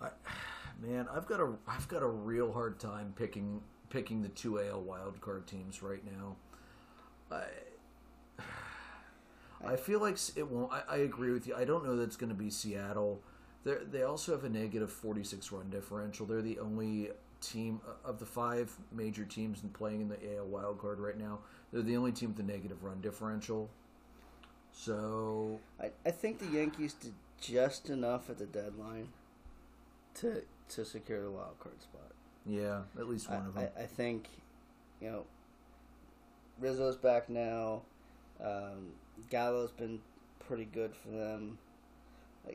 I, 0.00 0.08
man, 0.82 1.06
I've 1.14 1.26
got 1.26 1.40
a 1.40 1.52
I've 1.68 1.88
got 1.88 2.02
a 2.02 2.08
real 2.08 2.52
hard 2.52 2.78
time 2.80 3.12
picking 3.16 3.60
picking 3.90 4.22
the 4.22 4.28
two 4.30 4.60
AL 4.60 4.80
wild 4.80 5.20
card 5.20 5.46
teams 5.46 5.82
right 5.82 6.02
now. 6.04 6.36
I 7.30 7.44
I 9.64 9.76
feel 9.76 10.00
like 10.00 10.18
it 10.36 10.48
won't. 10.50 10.72
I, 10.72 10.82
I 10.88 10.96
agree 10.98 11.32
with 11.32 11.46
you. 11.46 11.54
I 11.54 11.64
don't 11.64 11.84
know 11.84 11.96
that 11.96 12.02
it's 12.02 12.16
going 12.16 12.30
to 12.30 12.36
be 12.36 12.50
Seattle. 12.50 13.22
They 13.64 13.76
they 13.90 14.02
also 14.02 14.32
have 14.32 14.44
a 14.44 14.48
negative 14.48 14.92
forty 14.92 15.24
six 15.24 15.50
run 15.52 15.70
differential. 15.70 16.26
They're 16.26 16.42
the 16.42 16.58
only 16.58 17.10
team 17.40 17.80
of 18.04 18.18
the 18.18 18.26
five 18.26 18.74
major 18.92 19.24
teams 19.24 19.62
in 19.62 19.68
playing 19.70 20.00
in 20.00 20.08
the 20.08 20.36
AL 20.36 20.46
wild 20.46 20.78
card 20.80 20.98
right 20.98 21.18
now. 21.18 21.38
They're 21.72 21.82
the 21.82 21.96
only 21.96 22.12
team 22.12 22.30
with 22.30 22.38
a 22.40 22.50
negative 22.50 22.82
run 22.82 23.00
differential. 23.00 23.70
So 24.72 25.58
I, 25.80 25.90
I 26.04 26.10
think 26.10 26.38
the 26.38 26.46
Yankees 26.46 26.92
did 26.94 27.14
just 27.40 27.90
enough 27.90 28.30
at 28.30 28.38
the 28.38 28.46
deadline 28.46 29.08
to 30.14 30.42
to 30.70 30.84
secure 30.84 31.22
the 31.22 31.30
wild 31.30 31.58
card 31.60 31.80
spot. 31.80 32.12
yeah, 32.44 32.82
at 32.98 33.08
least 33.08 33.30
I, 33.30 33.36
one 33.36 33.46
of 33.46 33.54
them. 33.54 33.68
I, 33.76 33.82
I 33.82 33.86
think, 33.86 34.28
you 35.00 35.10
know, 35.10 35.24
Rizzo's 36.60 36.96
back 36.96 37.28
now. 37.28 37.82
Um, 38.42 38.92
Gallo's 39.30 39.70
been 39.70 40.00
pretty 40.46 40.64
good 40.66 40.94
for 40.94 41.08
them. 41.10 41.58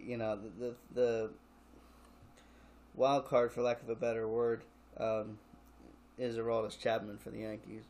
You 0.02 0.18
know, 0.18 0.38
the, 0.38 0.50
the 0.66 0.76
the 0.94 1.30
wild 2.96 3.26
card, 3.28 3.52
for 3.52 3.62
lack 3.62 3.82
of 3.82 3.90
a 3.90 3.96
better 3.96 4.28
word, 4.28 4.64
um, 4.98 5.38
is 6.18 6.38
Aroldis 6.38 6.80
Chapman 6.80 7.18
for 7.18 7.30
the 7.30 7.40
Yankees. 7.40 7.84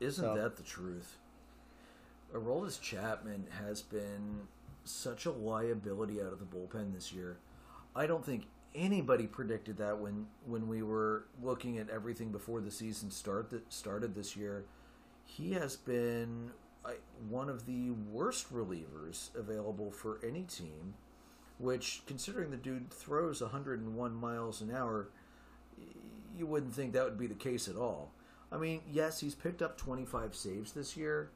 Isn't 0.00 0.24
So- 0.24 0.34
that 0.34 0.56
the 0.56 0.62
truth? 0.62 1.16
Aroldis 2.32 2.80
Chapman 2.80 3.46
has 3.62 3.82
been 3.82 4.48
such 4.84 5.26
a 5.26 5.30
liability 5.30 6.20
out 6.20 6.32
of 6.32 6.38
the 6.38 6.46
bullpen 6.46 6.94
this 6.94 7.12
year. 7.12 7.36
I 7.94 8.06
don't 8.06 8.24
think 8.24 8.46
anybody 8.74 9.26
predicted 9.26 9.76
that 9.76 9.98
when 9.98 10.26
when 10.46 10.66
we 10.66 10.82
were 10.82 11.24
looking 11.42 11.76
at 11.78 11.90
everything 11.90 12.32
before 12.32 12.60
the 12.62 12.70
season 12.70 13.10
start 13.10 13.50
that 13.50 13.70
started 13.72 14.14
this 14.14 14.34
year. 14.34 14.64
He 15.26 15.52
has 15.52 15.76
been 15.76 16.52
One 17.28 17.48
of 17.48 17.66
the 17.66 17.90
worst 17.90 18.52
relievers 18.52 19.34
available 19.34 19.90
for 19.90 20.20
any 20.26 20.42
team. 20.42 20.94
Which, 21.58 22.02
considering 22.06 22.50
the 22.50 22.56
dude 22.56 22.90
throws 22.90 23.40
101 23.40 24.14
miles 24.14 24.60
an 24.60 24.74
hour, 24.74 25.10
you 26.36 26.46
wouldn't 26.46 26.74
think 26.74 26.92
that 26.92 27.04
would 27.04 27.18
be 27.18 27.28
the 27.28 27.34
case 27.34 27.68
at 27.68 27.76
all. 27.76 28.10
I 28.50 28.58
mean, 28.58 28.80
yes, 28.90 29.20
he's 29.20 29.34
picked 29.34 29.62
up 29.62 29.78
25 29.78 30.34
saves 30.34 30.72
this 30.72 30.96
year. 30.96 31.30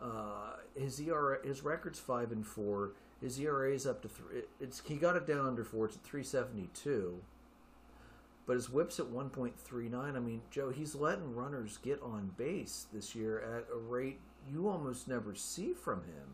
Uh, 0.00 0.56
his 0.76 1.00
ERA, 1.00 1.38
his 1.44 1.62
record's 1.62 1.98
five 1.98 2.32
and 2.32 2.46
four. 2.46 2.92
His 3.20 3.38
ERA 3.38 3.72
is 3.72 3.86
up 3.86 4.02
to 4.02 4.08
three. 4.08 4.42
It's 4.60 4.82
he 4.84 4.96
got 4.96 5.16
it 5.16 5.26
down 5.26 5.46
under 5.46 5.64
four. 5.64 5.86
It's 5.86 5.96
at 5.96 6.02
372. 6.02 7.20
But 8.46 8.54
his 8.54 8.68
whip's 8.68 9.00
at 9.00 9.06
1.39. 9.06 9.94
I 9.94 10.20
mean, 10.20 10.42
Joe, 10.50 10.70
he's 10.70 10.94
letting 10.94 11.34
runners 11.34 11.78
get 11.82 12.02
on 12.02 12.32
base 12.36 12.86
this 12.92 13.14
year 13.14 13.40
at 13.40 13.74
a 13.74 13.78
rate 13.78 14.20
you 14.52 14.68
almost 14.68 15.08
never 15.08 15.34
see 15.34 15.72
from 15.72 16.00
him. 16.00 16.28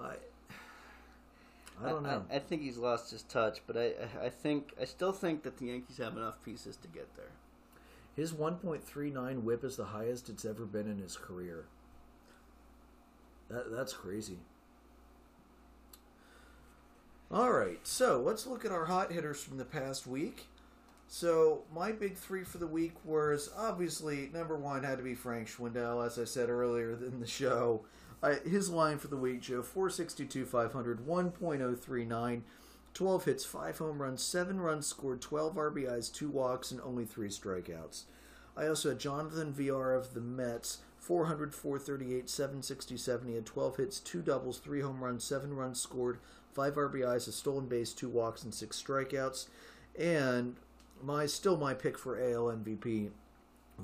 I, 0.00 0.14
I 1.82 1.88
don't 1.90 2.02
know. 2.02 2.24
I, 2.30 2.38
think 2.38 2.62
he's 2.62 2.78
lost 2.78 3.10
his 3.10 3.22
touch, 3.22 3.60
but 3.66 3.76
I 3.76 3.92
I 4.22 4.28
think 4.28 4.72
I 4.80 4.84
still 4.84 5.12
think 5.12 5.42
that 5.42 5.58
the 5.58 5.66
Yankees 5.66 5.98
have 5.98 6.16
enough 6.16 6.42
pieces 6.44 6.76
to 6.76 6.88
get 6.88 7.14
there. 7.16 7.32
His 8.16 8.32
1.39 8.32 9.42
whip 9.42 9.64
is 9.64 9.76
the 9.76 9.86
highest 9.86 10.28
it's 10.28 10.44
ever 10.44 10.64
been 10.64 10.88
in 10.88 10.98
his 10.98 11.16
career. 11.16 11.64
That, 13.50 13.72
that's 13.72 13.92
crazy. 13.92 14.38
All 17.30 17.50
right, 17.50 17.80
so 17.84 18.20
let's 18.20 18.46
look 18.46 18.64
at 18.64 18.70
our 18.70 18.84
hot 18.84 19.10
hitters 19.10 19.42
from 19.42 19.58
the 19.58 19.64
past 19.64 20.06
week. 20.06 20.46
So 21.14 21.62
my 21.72 21.92
big 21.92 22.16
three 22.16 22.42
for 22.42 22.58
the 22.58 22.66
week 22.66 22.94
was 23.04 23.48
obviously 23.56 24.30
number 24.34 24.56
one 24.56 24.82
had 24.82 24.98
to 24.98 25.04
be 25.04 25.14
Frank 25.14 25.46
Schwindel, 25.46 26.04
as 26.04 26.18
I 26.18 26.24
said 26.24 26.48
earlier 26.48 26.90
in 27.06 27.20
the 27.20 27.26
show. 27.28 27.84
His 28.44 28.68
line 28.68 28.98
for 28.98 29.06
the 29.06 29.16
week, 29.16 29.42
Joe, 29.42 29.62
462, 29.62 30.44
500, 30.44 31.06
1.039, 31.06 32.40
12 32.94 33.24
hits, 33.26 33.44
5 33.44 33.78
home 33.78 34.02
runs, 34.02 34.24
7 34.24 34.60
runs 34.60 34.88
scored, 34.88 35.20
12 35.20 35.54
RBIs, 35.54 36.12
2 36.12 36.28
walks, 36.30 36.72
and 36.72 36.80
only 36.80 37.04
3 37.04 37.28
strikeouts. 37.28 38.06
I 38.56 38.66
also 38.66 38.88
had 38.88 38.98
Jonathan 38.98 39.52
Villar 39.52 39.94
of 39.94 40.14
the 40.14 40.20
Mets, 40.20 40.78
400, 40.98 41.54
438, 41.54 42.28
767. 42.28 43.28
He 43.28 43.34
had 43.36 43.46
12 43.46 43.76
hits, 43.76 44.00
2 44.00 44.20
doubles, 44.20 44.58
3 44.58 44.80
home 44.80 45.04
runs, 45.04 45.22
7 45.22 45.54
runs 45.54 45.80
scored, 45.80 46.18
5 46.54 46.74
RBIs, 46.74 47.28
a 47.28 47.32
stolen 47.32 47.68
base, 47.68 47.92
2 47.92 48.08
walks, 48.08 48.42
and 48.42 48.52
6 48.52 48.82
strikeouts. 48.82 49.46
And 49.96 50.56
my 51.02 51.26
still 51.26 51.56
my 51.56 51.74
pick 51.74 51.98
for 51.98 52.18
AL 52.18 52.44
MVP, 52.56 53.10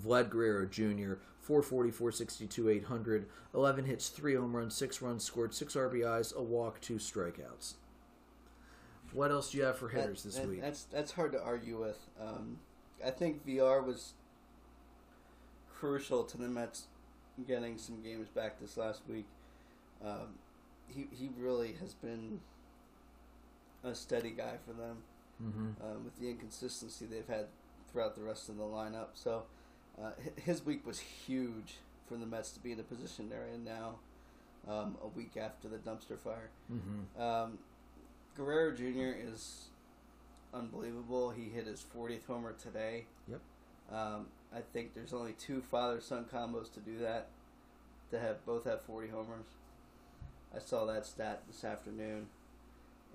Vlad 0.04 0.30
Guerrero 0.30 0.66
Jr., 0.66 1.14
440, 1.40 1.90
462, 1.90 2.68
800, 2.68 3.26
11 3.54 3.84
hits, 3.86 4.08
3 4.08 4.34
home 4.36 4.54
runs, 4.54 4.74
6 4.74 5.02
runs 5.02 5.24
scored, 5.24 5.52
6 5.54 5.74
RBIs, 5.74 6.34
a 6.34 6.42
walk, 6.42 6.80
2 6.80 6.94
strikeouts. 6.96 7.74
What 9.12 9.30
else 9.32 9.50
do 9.50 9.58
you 9.58 9.64
have 9.64 9.76
for 9.76 9.88
hitters 9.88 10.22
That- 10.22 10.28
this 10.28 10.38
that- 10.38 10.48
week? 10.48 10.60
That's 10.60 10.84
that's 10.84 11.12
hard 11.12 11.32
to 11.32 11.42
argue 11.42 11.80
with. 11.80 11.98
Um, 12.20 12.60
I 13.04 13.10
think 13.10 13.44
Villar 13.44 13.82
was 13.82 14.14
crucial 15.68 16.22
to 16.24 16.36
the 16.36 16.46
Mets 16.46 16.86
getting 17.46 17.78
some 17.78 18.02
games 18.02 18.28
back 18.28 18.60
this 18.60 18.76
last 18.76 19.02
week. 19.08 19.26
Um, 20.04 20.38
he 20.86 21.08
he 21.10 21.30
really 21.36 21.72
has 21.74 21.94
been 21.94 22.40
a 23.82 23.94
steady 23.94 24.30
guy 24.30 24.58
for 24.64 24.74
them 24.74 24.98
hmm 25.40 25.70
um, 25.82 26.04
with 26.04 26.18
the 26.20 26.28
inconsistency 26.28 27.06
they've 27.06 27.26
had 27.28 27.46
throughout 27.90 28.14
the 28.14 28.22
rest 28.22 28.48
of 28.48 28.56
the 28.56 28.62
lineup. 28.64 29.08
So 29.14 29.44
uh, 30.00 30.10
his 30.36 30.64
week 30.64 30.86
was 30.86 30.98
huge 31.00 31.76
for 32.08 32.16
the 32.16 32.26
Mets 32.26 32.50
to 32.52 32.60
be 32.60 32.72
in 32.72 32.76
the 32.78 32.84
position 32.84 33.28
they're 33.28 33.46
in 33.52 33.64
now, 33.64 33.96
um, 34.68 34.96
a 35.02 35.08
week 35.08 35.36
after 35.36 35.68
the 35.68 35.78
dumpster 35.78 36.18
fire. 36.18 36.50
hmm 36.68 37.20
Um, 37.20 37.58
Guerrero 38.36 38.72
Jr. 38.74 39.16
is 39.18 39.66
unbelievable. 40.54 41.30
He 41.30 41.44
hit 41.50 41.66
his 41.66 41.84
40th 41.96 42.26
homer 42.26 42.52
today. 42.52 43.06
Yep. 43.28 43.40
Um, 43.92 44.26
I 44.54 44.60
think 44.72 44.94
there's 44.94 45.12
only 45.12 45.32
two 45.32 45.60
father-son 45.62 46.26
combos 46.32 46.72
to 46.74 46.80
do 46.80 46.98
that, 46.98 47.28
to 48.10 48.18
have 48.20 48.44
both 48.46 48.64
have 48.64 48.82
40 48.82 49.08
homers. 49.08 49.46
I 50.54 50.58
saw 50.58 50.84
that 50.86 51.06
stat 51.06 51.42
this 51.48 51.64
afternoon. 51.64 52.26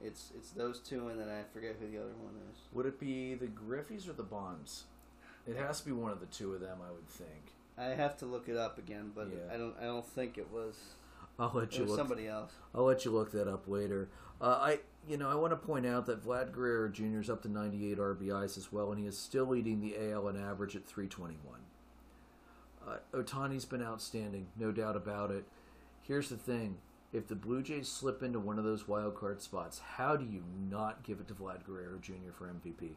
It's 0.03 0.31
it's 0.35 0.51
those 0.51 0.79
two, 0.79 1.07
and 1.09 1.19
then 1.19 1.29
I 1.29 1.43
forget 1.53 1.75
who 1.79 1.87
the 1.89 1.97
other 1.97 2.13
one 2.21 2.33
is. 2.51 2.59
Would 2.73 2.85
it 2.85 2.99
be 2.99 3.33
the 3.35 3.47
Griffeys 3.47 4.07
or 4.09 4.13
the 4.13 4.23
Bonds? 4.23 4.83
It 5.47 5.57
has 5.57 5.79
to 5.81 5.85
be 5.85 5.91
one 5.91 6.11
of 6.11 6.19
the 6.19 6.25
two 6.25 6.53
of 6.53 6.61
them, 6.61 6.79
I 6.87 6.91
would 6.91 7.07
think. 7.07 7.53
I 7.77 7.85
have 7.95 8.17
to 8.17 8.25
look 8.25 8.49
it 8.49 8.57
up 8.57 8.77
again, 8.77 9.11
but 9.15 9.27
Yeah. 9.29 9.53
I 9.53 9.57
don't. 9.57 9.75
I 9.79 9.83
don't 9.85 10.05
think 10.05 10.37
it 10.37 10.51
was. 10.51 10.75
I'll 11.37 11.51
let 11.53 11.77
you 11.77 11.85
look. 11.85 11.97
somebody 11.97 12.27
else. 12.27 12.53
I'll 12.73 12.85
let 12.85 13.03
you 13.03 13.11
look 13.11 13.31
that 13.33 13.47
up 13.47 13.67
later. 13.67 14.07
Uh, 14.39 14.57
I, 14.61 14.79
you 15.07 15.17
know, 15.17 15.29
I 15.29 15.35
want 15.35 15.51
to 15.51 15.57
point 15.57 15.85
out 15.85 16.05
that 16.05 16.23
Vlad 16.25 16.53
Guerrero 16.53 16.89
Jr. 16.89 17.19
is 17.19 17.29
up 17.29 17.41
to 17.43 17.49
98 17.49 17.97
RBIs 17.97 18.57
as 18.57 18.71
well, 18.71 18.91
and 18.91 18.99
he 18.99 19.05
is 19.05 19.17
still 19.17 19.45
leading 19.45 19.81
the 19.81 19.95
AL 20.11 20.29
in 20.29 20.37
average 20.41 20.75
at 20.77 20.85
321. 20.85 21.59
Uh, 22.87 22.97
Ohtani's 23.13 23.65
been 23.65 23.83
outstanding, 23.83 24.47
no 24.57 24.71
doubt 24.71 24.95
about 24.95 25.31
it. 25.31 25.45
Here's 26.03 26.29
the 26.29 26.37
thing: 26.37 26.77
if 27.15 27.27
the 27.27 27.35
Blue 27.35 27.63
Jays 27.63 27.87
slip 27.87 28.21
into 28.21 28.39
one 28.39 28.59
of 28.59 28.65
those 28.65 28.87
wild 28.87 29.15
card 29.15 29.41
spots, 29.41 29.79
how 29.95 30.17
do 30.17 30.25
you 30.25 30.43
not 30.69 31.03
give 31.03 31.19
it 31.19 31.27
to 31.29 31.33
Vlad 31.33 31.63
Guerrero 31.65 31.97
Jr. 32.01 32.31
for 32.37 32.47
MVP? 32.47 32.89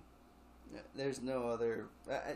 There's 0.94 1.22
no 1.22 1.46
other. 1.48 1.86
I. 2.10 2.32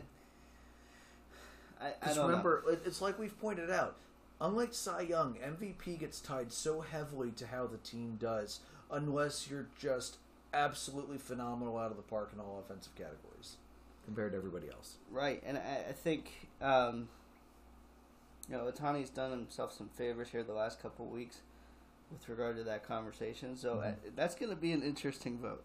I, 1.80 1.95
I, 2.01 2.14
remember, 2.16 2.62
it- 2.70 2.83
it's 2.87 3.01
like 3.01 3.18
we've 3.18 3.39
pointed 3.41 3.68
out. 3.70 3.97
Unlike 4.41 4.74
Cy 4.74 5.03
Young, 5.03 5.35
MVP 5.35 5.99
gets 5.99 6.20
tied 6.20 6.53
so 6.53 6.80
heavily 6.80 7.33
to 7.33 7.47
how 7.47 7.66
the 7.66 7.78
team 7.78 8.16
does, 8.20 8.61
unless 8.91 9.49
you're 9.51 9.66
just 9.78 10.18
absolutely 10.55 11.18
phenomenal 11.18 11.76
out 11.78 11.91
of 11.91 11.97
the 11.97 12.03
park 12.03 12.30
in 12.33 12.41
all 12.41 12.62
offensive 12.64 12.95
categories 12.95 13.57
compared 14.05 14.33
to 14.33 14.39
everybody 14.39 14.68
else. 14.68 14.97
Right, 15.11 15.43
and 15.45 15.59
I, 15.59 15.87
I 15.89 15.93
think 15.93 16.49
um, 16.61 17.09
you 18.49 18.57
know 18.57 18.70
Ohtani's 18.70 19.11
done 19.11 19.30
himself 19.30 19.72
some 19.72 19.89
favors 19.97 20.28
here 20.28 20.43
the 20.45 20.53
last 20.55 20.80
couple 20.80 21.07
weeks 21.07 21.39
with 22.12 22.28
regard 22.28 22.56
to 22.56 22.64
that 22.64 22.86
conversation. 22.86 23.56
So 23.56 23.76
Mhm. 23.76 23.84
I, 23.84 23.94
that's 24.14 24.34
going 24.34 24.50
to 24.50 24.56
be 24.56 24.72
an 24.72 24.82
interesting 24.82 25.38
vote. 25.38 25.62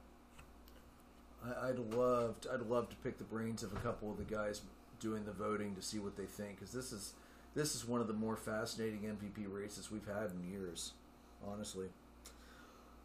I, 1.43 1.69
I'd 1.69 1.79
love, 1.79 2.39
to, 2.41 2.53
I'd 2.53 2.61
love 2.61 2.89
to 2.89 2.95
pick 2.97 3.17
the 3.17 3.23
brains 3.23 3.63
of 3.63 3.73
a 3.73 3.79
couple 3.79 4.11
of 4.11 4.17
the 4.17 4.23
guys 4.23 4.61
doing 4.99 5.25
the 5.25 5.31
voting 5.31 5.75
to 5.75 5.81
see 5.81 5.99
what 5.99 6.17
they 6.17 6.25
think, 6.25 6.55
because 6.59 6.71
this 6.73 6.91
is, 6.91 7.13
this 7.53 7.75
is 7.75 7.87
one 7.87 8.01
of 8.01 8.07
the 8.07 8.13
more 8.13 8.35
fascinating 8.35 9.01
MVP 9.01 9.45
races 9.51 9.91
we've 9.91 10.07
had 10.07 10.31
in 10.31 10.49
years, 10.51 10.93
honestly. 11.47 11.87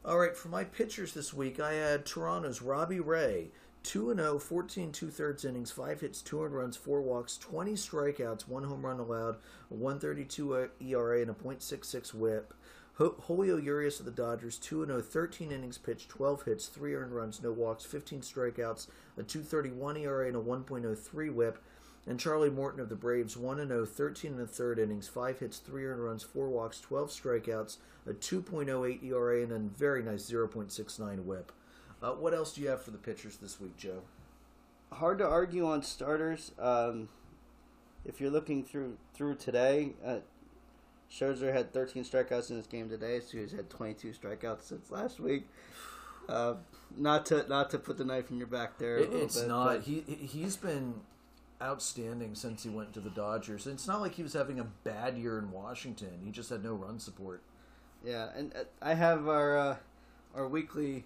All 0.05 0.18
right, 0.18 0.36
for 0.36 0.49
my 0.49 0.64
pitchers 0.64 1.12
this 1.14 1.32
week, 1.34 1.61
I 1.61 1.74
had 1.74 2.05
Toronto's 2.07 2.61
Robbie 2.62 2.99
Ray, 3.01 3.51
2 3.84 4.14
0, 4.16 4.38
14 4.38 4.90
two 4.93 5.11
thirds 5.11 5.45
innings, 5.45 5.70
5 5.70 6.01
hits, 6.01 6.22
2 6.22 6.43
earned 6.43 6.55
runs, 6.57 6.76
4 6.76 7.01
walks, 7.03 7.36
20 7.36 7.72
strikeouts, 7.74 8.49
1 8.49 8.64
home 8.64 8.84
run 8.84 8.99
allowed, 8.99 9.36
a 9.70 9.74
132 9.74 10.70
ERA, 10.80 11.20
and 11.20 11.30
a 11.30 11.34
.66 11.34 12.14
whip. 12.14 12.55
Julio 12.95 13.57
Urias 13.57 14.01
of 14.01 14.07
the 14.07 14.12
Dodgers, 14.12 14.59
2 14.59 14.84
0, 14.84 15.01
13 15.01 15.51
innings 15.51 15.78
pitched, 15.78 16.11
12 16.11 16.43
hits, 16.45 16.66
3 16.66 16.95
earned 16.95 17.12
runs, 17.12 17.43
no 17.43 17.51
walks, 17.51 17.84
15 17.84 18.20
strikeouts, 18.20 18.88
a 19.16 19.22
231 19.22 19.97
ERA, 19.97 20.26
and 20.26 20.36
a 20.36 20.40
1.03 20.40 21.32
whip. 21.32 21.59
And 22.07 22.18
Charlie 22.18 22.51
Morton 22.51 22.80
of 22.80 22.88
the 22.88 22.97
Braves, 22.97 23.36
1 23.36 23.66
0, 23.66 23.86
13 23.86 24.32
and 24.32 24.40
a 24.40 24.47
third 24.47 24.78
innings, 24.78 25.09
5 25.09 25.38
hits, 25.38 25.59
3 25.59 25.86
earned 25.86 26.05
runs, 26.05 26.22
4 26.22 26.49
walks, 26.49 26.80
12 26.80 27.11
strikeouts, 27.11 27.78
a 28.07 28.12
2.08 28.12 29.03
ERA, 29.05 29.43
and 29.43 29.53
a 29.53 29.59
very 29.59 30.03
nice 30.03 30.30
0.69 30.30 31.24
whip. 31.24 31.53
Uh, 32.03 32.12
what 32.12 32.34
else 32.34 32.53
do 32.53 32.61
you 32.61 32.68
have 32.68 32.82
for 32.82 32.90
the 32.90 32.99
pitchers 32.99 33.36
this 33.36 33.61
week, 33.61 33.76
Joe? 33.76 34.03
Hard 34.90 35.18
to 35.18 35.26
argue 35.26 35.66
on 35.66 35.82
starters. 35.82 36.53
Um, 36.59 37.09
if 38.05 38.20
you're 38.20 38.30
looking 38.30 38.64
through 38.64 38.99
through 39.14 39.36
today, 39.36 39.95
uh, 40.05 40.18
Scherzer 41.13 41.53
had 41.53 41.73
13 41.73 42.05
strikeouts 42.05 42.51
in 42.51 42.57
this 42.57 42.67
game 42.67 42.89
today, 42.89 43.21
so 43.21 43.39
he's 43.39 43.53
had 43.53 43.69
22 43.69 44.13
strikeouts 44.13 44.63
since 44.63 44.91
last 44.91 45.21
week. 45.21 45.47
Uh, 46.29 46.55
not 46.97 47.27
to 47.27 47.45
not 47.49 47.71
to 47.71 47.79
put 47.79 47.99
the 47.99 48.05
knife 48.05 48.31
in 48.31 48.39
your 48.39 48.47
back 48.47 48.79
there. 48.79 48.97
It, 48.99 49.13
it's 49.13 49.39
bit, 49.41 49.49
not. 49.49 49.67
but- 49.67 49.83
He 49.83 50.01
he's 50.01 50.57
been 50.57 50.95
outstanding 51.61 52.35
since 52.35 52.63
he 52.63 52.69
went 52.71 52.93
to 52.95 53.01
the 53.01 53.11
Dodgers. 53.11 53.67
It's 53.67 53.87
not 53.87 54.01
like 54.01 54.15
he 54.15 54.23
was 54.23 54.33
having 54.33 54.59
a 54.61 54.65
bad 54.65 55.17
year 55.19 55.39
in 55.39 55.51
Washington. 55.51 56.21
He 56.25 56.31
just 56.31 56.51
had 56.51 56.63
no 56.65 56.75
run 56.75 56.99
support. 56.99 57.43
Yeah, 58.05 58.29
and 58.37 58.55
uh, 58.57 58.65
I 58.81 58.95
have 58.95 59.29
our 59.29 59.57
uh, 59.59 59.77
our 60.35 60.49
weekly 60.49 61.05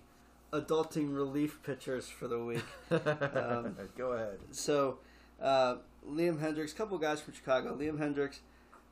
adulting 0.52 1.14
relief 1.14 1.60
pitchers 1.62 2.08
for 2.08 2.28
the 2.28 2.38
week. 2.44 2.64
Um, 2.90 3.76
Go 3.96 4.12
ahead. 4.12 4.38
So, 4.52 4.98
uh, 5.42 5.76
Liam 6.08 6.38
Hendriks, 6.40 6.74
couple 6.76 6.96
guys 6.98 7.20
from 7.20 7.34
Chicago. 7.34 7.76
Liam 7.76 7.98
Hendriks 7.98 8.38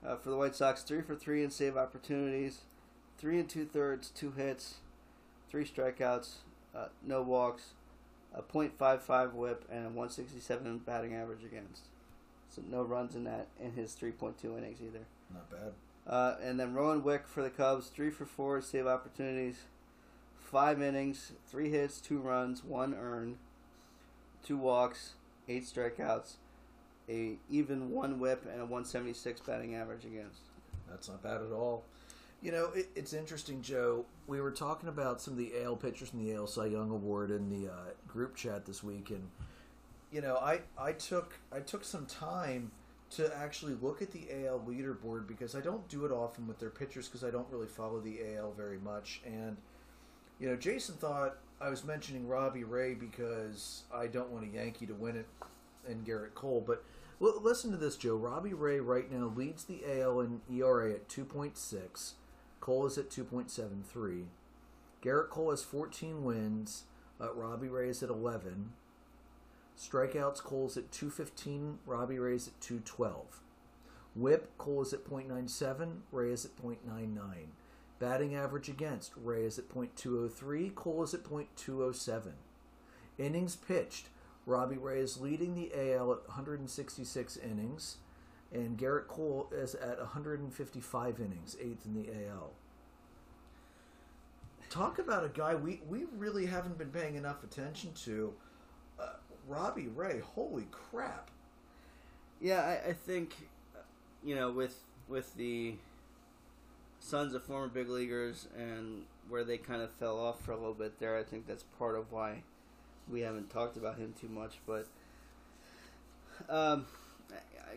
uh, 0.06 0.16
for 0.16 0.30
the 0.30 0.36
White 0.36 0.54
Sox, 0.54 0.82
three 0.82 1.02
for 1.02 1.14
three 1.14 1.42
in 1.42 1.50
save 1.50 1.76
opportunities, 1.76 2.60
three 3.18 3.38
and 3.38 3.48
two 3.48 3.64
thirds, 3.64 4.10
two 4.10 4.32
hits, 4.32 4.76
three 5.50 5.64
strikeouts, 5.64 6.36
uh, 6.74 6.86
no 7.06 7.22
walks, 7.22 7.72
a 8.34 8.42
.55 8.42 9.32
WHIP, 9.32 9.64
and 9.70 9.86
a 9.86 9.88
167 9.88 10.78
batting 10.78 11.14
average 11.14 11.44
against. 11.44 11.82
So 12.50 12.62
no 12.68 12.82
runs 12.82 13.14
in 13.14 13.24
that 13.24 13.48
in 13.62 13.72
his 13.72 13.96
3.2 14.00 14.44
innings 14.58 14.78
either. 14.80 15.06
Not 15.32 15.50
bad. 15.50 15.72
Uh, 16.06 16.36
and 16.42 16.60
then 16.60 16.74
Rowan 16.74 17.02
Wick 17.02 17.26
for 17.26 17.42
the 17.42 17.50
Cubs, 17.50 17.86
three 17.86 18.10
for 18.10 18.26
four 18.26 18.60
save 18.60 18.86
opportunities, 18.86 19.62
five 20.38 20.82
innings, 20.82 21.32
three 21.50 21.70
hits, 21.70 22.00
two 22.00 22.18
runs, 22.18 22.62
one 22.62 22.94
earned, 22.94 23.38
two 24.44 24.58
walks, 24.58 25.14
eight 25.48 25.64
strikeouts, 25.64 26.34
a 27.08 27.36
even 27.50 27.90
one 27.90 28.18
whip, 28.18 28.44
and 28.44 28.60
a 28.60 28.64
176 28.64 29.40
batting 29.40 29.74
average 29.74 30.04
against. 30.04 30.40
That's 30.88 31.08
not 31.08 31.22
bad 31.22 31.42
at 31.42 31.52
all. 31.52 31.84
You 32.42 32.52
know, 32.52 32.70
it, 32.74 32.88
it's 32.94 33.12
interesting, 33.12 33.62
Joe. 33.62 34.04
We 34.26 34.40
were 34.40 34.50
talking 34.50 34.88
about 34.88 35.20
some 35.20 35.32
of 35.32 35.38
the 35.38 35.52
AL 35.62 35.76
pitchers 35.76 36.12
in 36.12 36.24
the 36.24 36.34
AL 36.34 36.46
Cy 36.46 36.66
Young 36.66 36.90
Award 36.90 37.30
in 37.30 37.48
the 37.48 37.70
uh, 37.70 37.76
group 38.06 38.36
chat 38.36 38.66
this 38.66 38.82
week, 38.82 39.10
and 39.10 39.28
you 40.12 40.20
know, 40.20 40.36
I, 40.36 40.60
I 40.78 40.92
took 40.92 41.34
I 41.52 41.60
took 41.60 41.84
some 41.84 42.06
time 42.06 42.70
to 43.10 43.36
actually 43.36 43.74
look 43.80 44.02
at 44.02 44.10
the 44.10 44.26
AL 44.46 44.64
leaderboard 44.66 45.26
because 45.26 45.54
I 45.54 45.60
don't 45.60 45.86
do 45.88 46.04
it 46.04 46.10
often 46.12 46.46
with 46.46 46.58
their 46.58 46.70
pitchers 46.70 47.08
because 47.08 47.22
I 47.22 47.30
don't 47.30 47.46
really 47.50 47.66
follow 47.66 48.00
the 48.00 48.20
AL 48.36 48.52
very 48.52 48.78
much. 48.78 49.22
And 49.24 49.56
you 50.40 50.48
know, 50.48 50.56
Jason 50.56 50.96
thought 50.96 51.36
I 51.60 51.68
was 51.68 51.84
mentioning 51.84 52.26
Robbie 52.26 52.64
Ray 52.64 52.94
because 52.94 53.84
I 53.94 54.06
don't 54.06 54.30
want 54.30 54.44
a 54.44 54.48
Yankee 54.48 54.86
to 54.86 54.94
win 54.94 55.16
it 55.16 55.26
and 55.88 56.04
Gerrit 56.04 56.34
Cole, 56.34 56.62
but 56.66 56.84
listen 57.20 57.70
to 57.70 57.76
this, 57.76 57.96
Joe. 57.96 58.16
Robbie 58.16 58.54
Ray 58.54 58.80
right 58.80 59.10
now 59.10 59.26
leads 59.26 59.64
the 59.64 59.82
AL 59.86 60.20
in 60.20 60.40
ERA 60.52 60.92
at 60.92 61.08
2.6. 61.08 62.12
Cole 62.60 62.86
is 62.86 62.98
at 62.98 63.10
2.73. 63.10 64.24
Gerrit 65.02 65.28
Cole 65.28 65.50
has 65.50 65.62
14 65.62 66.24
wins. 66.24 66.84
Uh, 67.20 67.32
Robbie 67.32 67.68
Ray 67.68 67.88
is 67.88 68.02
at 68.02 68.10
11. 68.10 68.72
Strikeouts, 69.78 70.42
Cole's 70.42 70.76
at 70.76 70.90
215. 70.92 71.78
Robbie 71.86 72.18
Ray's 72.18 72.48
at 72.48 72.60
212. 72.60 73.40
Whip, 74.14 74.56
Cole 74.58 74.82
is 74.82 74.92
at 74.92 75.04
.97. 75.04 76.00
Ray 76.12 76.30
is 76.30 76.44
at 76.44 76.56
.99. 76.56 77.18
Batting 77.98 78.34
average 78.34 78.68
against, 78.68 79.12
Ray 79.16 79.44
is 79.44 79.58
at 79.58 79.68
.203. 79.68 80.74
Cole 80.74 81.02
is 81.02 81.14
at 81.14 81.24
.207. 81.24 82.32
Innings 83.18 83.56
pitched, 83.56 84.08
Robbie 84.46 84.76
Ray 84.76 85.00
is 85.00 85.20
leading 85.20 85.54
the 85.54 85.72
AL 85.74 86.12
at 86.12 86.28
166 86.28 87.36
innings, 87.38 87.96
and 88.52 88.78
Gerrit 88.78 89.08
Cole 89.08 89.48
is 89.52 89.74
at 89.74 89.98
155 89.98 91.20
innings, 91.20 91.56
eighth 91.60 91.86
in 91.86 91.94
the 91.94 92.08
AL. 92.28 92.50
Talk 94.68 94.98
about 94.98 95.24
a 95.24 95.28
guy 95.28 95.54
we, 95.54 95.80
we 95.88 96.04
really 96.16 96.46
haven't 96.46 96.76
been 96.76 96.90
paying 96.90 97.14
enough 97.14 97.42
attention 97.44 97.92
to. 98.04 98.34
Uh, 98.98 99.12
Robbie 99.46 99.88
Ray, 99.88 100.20
holy 100.20 100.66
crap. 100.70 101.30
Yeah, 102.40 102.60
I, 102.60 102.90
I 102.90 102.92
think, 102.92 103.34
uh, 103.74 103.80
you 104.22 104.34
know, 104.34 104.50
with 104.50 104.76
with 105.06 105.34
the 105.36 105.74
sons 106.98 107.34
of 107.34 107.44
former 107.44 107.68
big 107.68 107.88
leaguers 107.88 108.48
and 108.56 109.02
where 109.28 109.44
they 109.44 109.58
kind 109.58 109.82
of 109.82 109.90
fell 109.92 110.18
off 110.18 110.40
for 110.42 110.52
a 110.52 110.56
little 110.56 110.74
bit 110.74 110.98
there, 110.98 111.16
I 111.16 111.22
think 111.22 111.46
that's 111.46 111.64
part 111.78 111.96
of 111.96 112.10
why 112.10 112.42
we 113.10 113.20
haven't 113.20 113.50
talked 113.50 113.76
about 113.76 113.98
him 113.98 114.14
too 114.20 114.28
much. 114.28 114.58
But 114.66 114.86
um, 116.48 116.86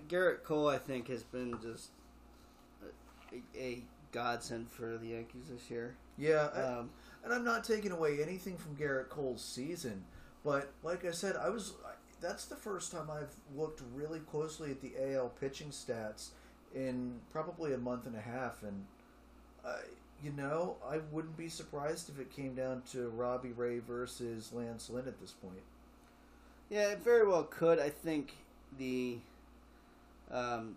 Gerrit 0.10 0.44
Cole, 0.44 0.68
I 0.68 0.78
think, 0.78 1.08
has 1.10 1.24
been 1.24 1.58
just 1.62 1.90
a, 3.34 3.60
a 3.60 3.84
godsend 4.12 4.70
for 4.70 4.98
the 4.98 5.08
Yankees 5.08 5.46
this 5.52 5.70
year. 5.70 5.96
Yeah, 6.18 6.50
I- 6.56 6.62
Um, 6.62 6.90
and 7.24 7.34
I'm 7.34 7.44
not 7.44 7.64
taking 7.64 7.92
away 7.92 8.22
anything 8.22 8.58
from 8.58 8.76
Gerrit 8.78 9.10
Cole's 9.10 9.44
season, 9.44 10.06
but 10.46 10.72
like 10.84 11.04
I 11.06 11.12
said, 11.12 11.36
I 11.36 11.50
was 11.50 11.74
that's 12.22 12.46
the 12.46 12.56
first 12.56 12.92
time 12.92 13.10
I've 13.12 13.36
looked 13.56 13.82
really 13.94 14.20
closely 14.22 14.72
at 14.72 14.82
the 14.82 14.94
AL 15.14 15.30
pitching 15.40 15.70
stats 15.70 16.30
in 16.74 17.20
probably 17.32 17.74
a 17.74 17.78
month 17.78 18.08
and 18.08 18.16
a 18.16 18.22
half, 18.22 18.64
and 18.64 18.86
uh, 19.66 19.76
you 20.24 20.32
know 20.32 20.76
I 20.90 21.00
wouldn't 21.12 21.38
be 21.38 21.50
surprised 21.50 22.10
if 22.10 22.20
it 22.20 22.32
came 22.36 22.56
down 22.56 22.82
to 22.92 23.10
Robbie 23.10 23.52
Ray 23.52 23.80
versus 23.80 24.52
Lance 24.54 24.90
Lynn 24.90 25.08
at 25.08 25.20
this 25.22 25.32
point. 25.32 25.62
Yeah, 26.70 26.90
it 26.90 27.00
very 27.04 27.26
well 27.26 27.44
could. 27.44 27.80
I 27.80 27.90
think 27.90 28.34
the, 28.78 29.18
um, 30.32 30.76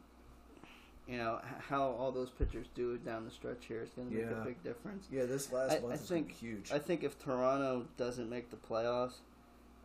you 1.09 1.17
know, 1.19 1.41
how 1.69 1.83
all 1.83 2.13
those 2.13 2.31
pitchers 2.31 2.67
do 2.77 2.97
down 2.99 3.25
the 3.25 3.31
stretch 3.33 3.65
here 3.67 3.83
is 3.83 3.89
going 3.91 4.09
to 4.11 4.15
make 4.15 4.25
Yeah. 4.31 4.43
a 4.43 4.45
big 4.45 4.63
difference. 4.63 5.09
Yeah, 5.11 5.25
this 5.25 5.51
last 5.53 5.73
I- 5.73 5.81
month 5.81 5.93
I 5.93 5.95
is 5.97 6.09
think- 6.09 6.31
huge. 6.31 6.71
I 6.71 6.79
think 6.79 7.03
if 7.03 7.19
Toronto 7.19 7.87
doesn't 7.97 8.29
make 8.31 8.51
the 8.51 8.57
playoffs, 8.57 9.15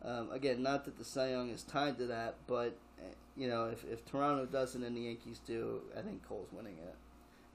Um, 0.04 0.30
again, 0.30 0.62
not 0.62 0.84
that 0.84 0.98
the 0.98 1.04
Cy 1.04 1.30
Young 1.30 1.48
is 1.50 1.64
tied 1.64 1.96
to 1.98 2.06
that, 2.06 2.34
but 2.46 2.76
eh, 3.00 3.02
you 3.34 3.48
know, 3.48 3.64
if, 3.64 3.82
if 3.86 4.04
Toronto 4.04 4.44
doesn't 4.46 4.84
and 4.84 4.94
the 4.94 5.00
Yankees 5.00 5.40
do, 5.44 5.80
I 5.96 6.02
think 6.02 6.22
Cole's 6.28 6.52
winning 6.52 6.76
it. 6.78 6.94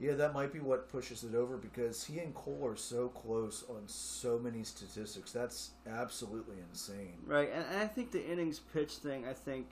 Yeah, 0.01 0.13
that 0.15 0.33
might 0.33 0.51
be 0.51 0.59
what 0.59 0.89
pushes 0.89 1.23
it 1.23 1.35
over 1.35 1.57
because 1.57 2.03
he 2.03 2.17
and 2.19 2.33
Cole 2.33 2.61
are 2.65 2.75
so 2.75 3.07
close 3.09 3.63
on 3.69 3.83
so 3.85 4.39
many 4.39 4.63
statistics. 4.63 5.31
That's 5.31 5.71
absolutely 5.87 6.55
insane. 6.69 7.13
Right, 7.27 7.49
and, 7.53 7.63
and 7.71 7.77
I 7.79 7.85
think 7.87 8.11
the 8.11 8.25
innings 8.25 8.59
pitch 8.73 8.93
thing. 8.95 9.27
I 9.27 9.33
think, 9.33 9.69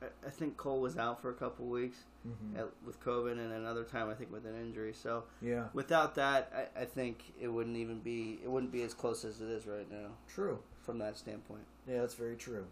I, 0.00 0.06
I 0.26 0.30
think 0.30 0.56
Cole 0.56 0.80
was 0.80 0.96
out 0.96 1.20
for 1.20 1.30
a 1.30 1.34
couple 1.34 1.66
weeks 1.66 1.98
Mm-hmm. 2.26 2.58
at, 2.58 2.66
with 2.84 3.00
COVID, 3.04 3.30
and 3.38 3.52
another 3.52 3.84
time 3.84 4.10
I 4.10 4.14
think 4.14 4.32
with 4.32 4.46
an 4.46 4.56
injury. 4.60 4.92
So 4.92 5.22
Yeah, 5.40 5.66
without 5.74 6.16
that, 6.16 6.50
I, 6.76 6.80
I 6.80 6.84
think 6.84 7.32
it 7.40 7.46
wouldn't 7.46 7.76
even 7.76 8.00
be 8.00 8.40
it 8.42 8.50
wouldn't 8.50 8.72
be 8.72 8.82
as 8.82 8.94
close 8.94 9.24
as 9.24 9.40
it 9.40 9.48
is 9.48 9.64
right 9.64 9.88
now 9.88 10.08
true. 10.26 10.58
from 10.82 10.98
that 10.98 11.16
standpoint. 11.16 11.62
Yeah, 11.88 12.00
that's 12.00 12.14
very 12.14 12.34
true. 12.34 12.66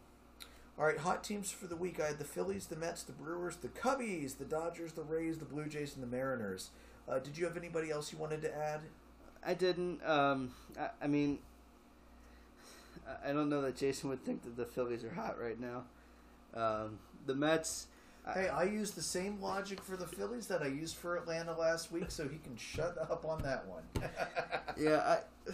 All 0.76 0.84
right, 0.84 0.98
hot 0.98 1.22
teams 1.22 1.52
for 1.52 1.66
the 1.68 1.76
week. 1.76 2.01
I 2.01 2.06
had 2.09 2.18
the 2.18 2.24
Phillies, 2.24 2.66
the 2.66 2.74
Mets, 2.76 3.05
the 3.05 3.12
Brewers, 3.12 3.56
the 3.56 3.68
Cubbies, 3.68 4.38
the 4.38 4.44
Dodgers, 4.44 4.92
the 4.92 5.02
Rays, 5.05 5.38
the 5.38 5.44
Blue 5.44 5.66
Jays, 5.66 5.94
and 5.94 6.02
the 6.02 6.09
Mariners. 6.09 6.70
Uh, 7.09 7.20
did 7.20 7.38
you 7.38 7.44
have 7.44 7.56
anybody 7.56 7.90
else 7.90 8.12
you 8.12 8.18
wanted 8.18 8.42
to 8.42 8.56
add? 8.56 8.80
I 9.46 9.55
didn't. 9.55 10.05
Um, 10.05 10.52
I, 10.78 10.88
I 11.02 11.06
mean, 11.06 11.38
I- 13.24 13.32
don't 13.32 13.48
know 13.48 13.62
that 13.62 13.76
Jason 13.76 14.09
would 14.10 14.24
think 14.24 14.42
that 14.42 14.56
the 14.56 14.64
Phillies 14.64 15.05
are 15.05 15.14
hot 15.14 15.40
right 15.40 15.60
now. 15.60 15.84
Um, 16.55 16.98
the 17.26 17.34
Mets. 17.34 17.86
Hey, 18.32 18.48
I 18.48 18.64
used 18.64 18.94
the 18.96 19.02
same 19.02 19.40
logic 19.40 19.82
for 19.82 19.96
the 19.96 20.06
Phillies 20.06 20.46
that 20.46 20.62
I 20.62 20.66
used 20.68 20.96
for 20.96 21.16
Atlanta 21.16 21.56
last 21.56 21.92
week, 21.92 22.10
so 22.10 22.26
he 22.26 22.38
can 22.38 22.56
shut 22.56 22.96
up 22.98 23.26
on 23.26 23.42
that 23.42 23.66
one. 23.66 23.82
yeah, 24.78 25.18
I, 25.46 25.52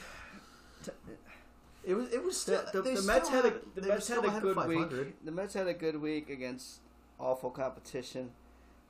it 1.84 1.94
was 1.94 2.12
it 2.12 2.22
was 2.22 2.40
still 2.40 2.62
the, 2.72 2.82
the, 2.82 2.92
the 2.92 3.02
Mets 3.02 3.28
had 3.28 3.46
a 3.46 3.54
the 3.74 3.86
Mets 3.88 4.08
had 4.08 4.24
a 4.24 4.40
good 4.40 4.68
week. 4.68 5.24
The 5.24 5.32
Mets 5.32 5.54
had 5.54 5.66
a 5.66 5.74
good 5.74 6.00
week 6.00 6.28
against 6.28 6.80
awful 7.18 7.50
competition. 7.50 8.30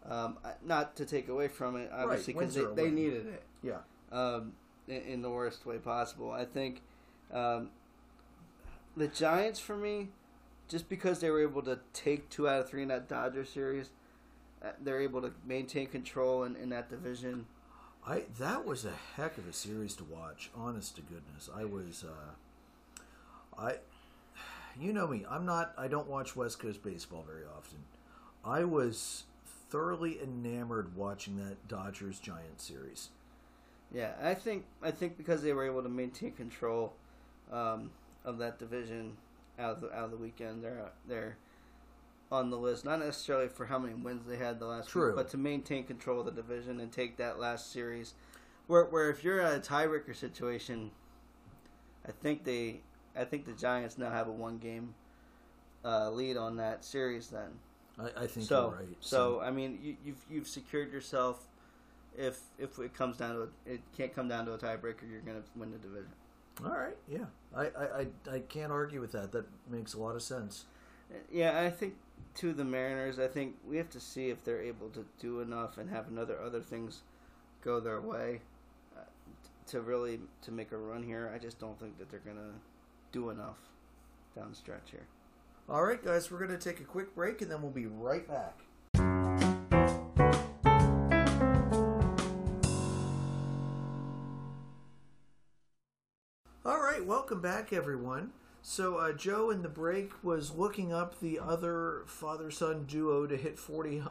Um, 0.08 0.38
not 0.64 0.96
to 0.96 1.04
take 1.04 1.28
away 1.28 1.48
from 1.48 1.76
it, 1.76 1.90
obviously, 1.92 2.32
because 2.32 2.56
a 2.56 2.68
they, 2.68 2.84
they 2.84 2.90
needed 2.90 3.26
it. 3.26 3.42
Yeah, 3.62 3.78
um, 4.10 4.52
in, 4.88 5.02
in 5.02 5.22
the 5.22 5.30
worst 5.30 5.66
way 5.66 5.76
possible. 5.76 6.32
I 6.32 6.46
think 6.46 6.80
um, 7.32 7.68
the 8.96 9.08
Giants, 9.08 9.60
for 9.60 9.76
me, 9.76 10.08
just 10.68 10.88
because 10.88 11.20
they 11.20 11.30
were 11.30 11.42
able 11.42 11.62
to 11.62 11.78
take 11.92 12.30
two 12.30 12.48
out 12.48 12.60
of 12.60 12.70
three 12.70 12.82
in 12.82 12.88
that 12.88 13.08
Dodger 13.08 13.44
series, 13.44 13.90
uh, 14.64 14.70
they're 14.82 15.00
able 15.00 15.20
to 15.20 15.32
maintain 15.46 15.86
control 15.86 16.44
in, 16.44 16.56
in 16.56 16.70
that 16.70 16.88
division. 16.88 17.46
I 18.06 18.22
that 18.38 18.64
was 18.64 18.86
a 18.86 18.94
heck 19.16 19.36
of 19.36 19.46
a 19.46 19.52
series 19.52 19.94
to 19.96 20.04
watch. 20.04 20.50
Honest 20.56 20.96
to 20.96 21.02
goodness, 21.02 21.50
I 21.54 21.66
was. 21.66 22.04
Uh, 22.08 22.32
I, 23.60 23.74
you 24.78 24.92
know 24.92 25.06
me. 25.06 25.24
I'm 25.28 25.44
not. 25.44 25.72
I 25.76 25.88
don't 25.88 26.08
watch 26.08 26.34
West 26.34 26.58
Coast 26.58 26.82
baseball 26.82 27.24
very 27.26 27.44
often. 27.44 27.78
I 28.44 28.64
was 28.64 29.24
thoroughly 29.70 30.18
enamored 30.22 30.96
watching 30.96 31.36
that 31.36 31.68
Dodgers 31.68 32.18
Giants 32.18 32.64
series. 32.64 33.10
Yeah, 33.92 34.12
I 34.22 34.34
think 34.34 34.64
I 34.82 34.90
think 34.90 35.16
because 35.16 35.42
they 35.42 35.52
were 35.52 35.66
able 35.66 35.82
to 35.82 35.88
maintain 35.88 36.32
control 36.32 36.94
um, 37.52 37.90
of 38.24 38.38
that 38.38 38.58
division 38.58 39.16
out 39.58 39.76
of 39.76 39.80
the 39.80 39.92
out 39.92 40.04
of 40.04 40.10
the 40.12 40.16
weekend, 40.16 40.62
they're 40.64 40.90
they're 41.08 41.36
on 42.32 42.50
the 42.50 42.56
list. 42.56 42.84
Not 42.84 43.00
necessarily 43.00 43.48
for 43.48 43.66
how 43.66 43.78
many 43.78 43.94
wins 43.94 44.26
they 44.26 44.36
had 44.36 44.58
the 44.60 44.66
last 44.66 44.88
True. 44.88 45.08
week, 45.08 45.16
but 45.16 45.28
to 45.30 45.36
maintain 45.36 45.84
control 45.84 46.20
of 46.20 46.26
the 46.26 46.32
division 46.32 46.80
and 46.80 46.90
take 46.90 47.16
that 47.18 47.38
last 47.38 47.72
series. 47.72 48.14
Where 48.68 48.84
where 48.84 49.10
if 49.10 49.24
you're 49.24 49.40
at 49.40 49.56
a 49.56 49.60
tiebreaker 49.60 50.14
situation, 50.14 50.92
I 52.06 52.12
think 52.12 52.44
they 52.44 52.80
I 53.16 53.24
think 53.24 53.46
the 53.46 53.52
Giants 53.52 53.98
now 53.98 54.10
have 54.10 54.28
a 54.28 54.32
one 54.32 54.58
game 54.58 54.94
uh, 55.84 56.10
lead 56.10 56.36
on 56.36 56.56
that 56.56 56.84
series. 56.84 57.28
Then 57.28 57.50
I, 57.98 58.24
I 58.24 58.26
think 58.26 58.46
so 58.46 58.74
right. 58.76 58.96
so 59.00 59.40
I 59.40 59.50
mean 59.50 59.78
you, 59.82 59.96
you've 60.04 60.24
you've 60.30 60.48
secured 60.48 60.92
yourself. 60.92 61.46
If 62.16 62.40
if 62.58 62.78
it 62.78 62.94
comes 62.94 63.16
down 63.16 63.34
to 63.34 63.40
a, 63.42 63.72
it 63.72 63.80
can't 63.96 64.14
come 64.14 64.28
down 64.28 64.46
to 64.46 64.52
a 64.52 64.58
tiebreaker, 64.58 65.08
you're 65.10 65.20
going 65.20 65.40
to 65.40 65.44
win 65.56 65.70
the 65.70 65.78
division. 65.78 66.10
all 66.64 66.76
right, 66.76 66.96
yeah, 67.08 67.26
I, 67.54 67.66
I, 67.66 68.00
I, 68.00 68.06
I 68.34 68.38
can't 68.40 68.72
argue 68.72 69.00
with 69.00 69.12
that. 69.12 69.32
That 69.32 69.46
makes 69.70 69.94
a 69.94 70.00
lot 70.00 70.16
of 70.16 70.22
sense. 70.22 70.64
Yeah, 71.32 71.60
I 71.60 71.70
think 71.70 71.94
to 72.36 72.52
the 72.52 72.64
Mariners, 72.64 73.18
I 73.18 73.28
think 73.28 73.56
we 73.66 73.76
have 73.76 73.90
to 73.90 74.00
see 74.00 74.28
if 74.28 74.44
they're 74.44 74.62
able 74.62 74.88
to 74.90 75.04
do 75.18 75.40
enough 75.40 75.78
and 75.78 75.88
have 75.90 76.08
another 76.08 76.40
other 76.40 76.60
things 76.60 77.02
go 77.62 77.80
their 77.80 78.00
way 78.00 78.40
uh, 78.96 79.02
to 79.68 79.80
really 79.80 80.20
to 80.42 80.50
make 80.50 80.72
a 80.72 80.76
run 80.76 81.02
here. 81.02 81.30
I 81.34 81.38
just 81.38 81.58
don't 81.58 81.78
think 81.78 81.98
that 81.98 82.10
they're 82.10 82.20
going 82.20 82.36
to 82.36 82.52
do 83.12 83.30
enough 83.30 83.58
down 84.36 84.50
the 84.50 84.56
stretch 84.56 84.90
here. 84.90 85.06
All 85.68 85.84
right, 85.84 86.02
guys, 86.02 86.30
we're 86.30 86.38
going 86.38 86.50
to 86.50 86.58
take 86.58 86.80
a 86.80 86.84
quick 86.84 87.14
break 87.14 87.42
and 87.42 87.50
then 87.50 87.62
we'll 87.62 87.70
be 87.70 87.86
right 87.86 88.26
back. 88.26 88.60
All 96.64 96.80
right, 96.80 97.04
welcome 97.04 97.40
back, 97.40 97.72
everyone. 97.72 98.32
So, 98.62 98.96
uh, 98.96 99.12
Joe 99.12 99.50
in 99.50 99.62
the 99.62 99.68
break 99.68 100.12
was 100.22 100.54
looking 100.54 100.92
up 100.92 101.18
the 101.20 101.38
other 101.38 102.02
father 102.06 102.50
son 102.50 102.84
duo 102.84 103.26
to 103.26 103.36
hit 103.36 103.58
40 103.58 104.02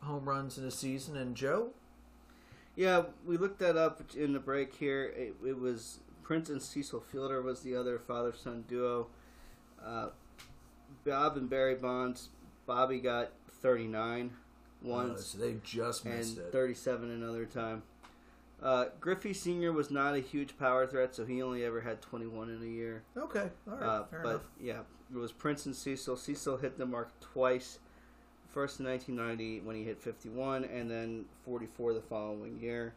home 0.00 0.28
runs 0.28 0.58
in 0.58 0.64
a 0.64 0.70
season. 0.70 1.16
And, 1.16 1.36
Joe? 1.36 1.70
Yeah, 2.74 3.04
we 3.24 3.36
looked 3.36 3.60
that 3.60 3.76
up 3.76 4.02
in 4.16 4.32
the 4.32 4.40
break 4.40 4.74
here. 4.74 5.04
It, 5.16 5.36
it 5.46 5.58
was 5.58 6.00
Prince 6.24 6.48
and 6.48 6.60
Cecil 6.60 7.00
Fielder 7.00 7.40
was 7.42 7.60
the 7.60 7.76
other 7.76 7.98
father 7.98 8.32
son 8.32 8.64
duo. 8.66 9.06
Uh, 9.84 10.08
Bob 11.04 11.36
and 11.36 11.48
Barry 11.48 11.74
Bonds. 11.76 12.30
Bobby 12.66 12.98
got 12.98 13.30
39 13.60 14.30
Uh, 14.84 14.88
once. 14.88 15.26
so 15.26 15.38
they 15.38 15.56
just 15.62 16.04
and 16.06 16.16
missed 16.16 16.38
it. 16.38 16.50
37 16.50 17.10
another 17.10 17.44
time. 17.44 17.82
Uh, 18.62 18.86
Griffey 19.00 19.34
Sr. 19.34 19.72
was 19.72 19.90
not 19.90 20.14
a 20.14 20.20
huge 20.20 20.56
power 20.58 20.86
threat, 20.86 21.14
so 21.14 21.26
he 21.26 21.42
only 21.42 21.62
ever 21.64 21.82
had 21.82 22.00
21 22.00 22.48
in 22.48 22.62
a 22.62 22.66
year. 22.66 23.02
okay, 23.16 23.50
all 23.70 23.76
right, 23.76 23.82
Uh, 23.86 24.04
fair 24.04 24.20
but 24.22 24.28
enough. 24.30 24.42
yeah, 24.58 24.80
it 25.12 25.16
was 25.18 25.32
Prince 25.32 25.66
and 25.66 25.76
Cecil. 25.76 26.16
Cecil 26.16 26.56
hit 26.56 26.78
the 26.78 26.86
mark 26.86 27.10
twice. 27.20 27.78
First 28.48 28.78
in 28.80 28.86
1990 28.86 29.60
when 29.66 29.76
he 29.76 29.82
hit 29.84 30.00
51, 30.00 30.64
and 30.64 30.90
then 30.90 31.26
44 31.44 31.92
the 31.92 32.00
following 32.00 32.58
year. 32.60 32.94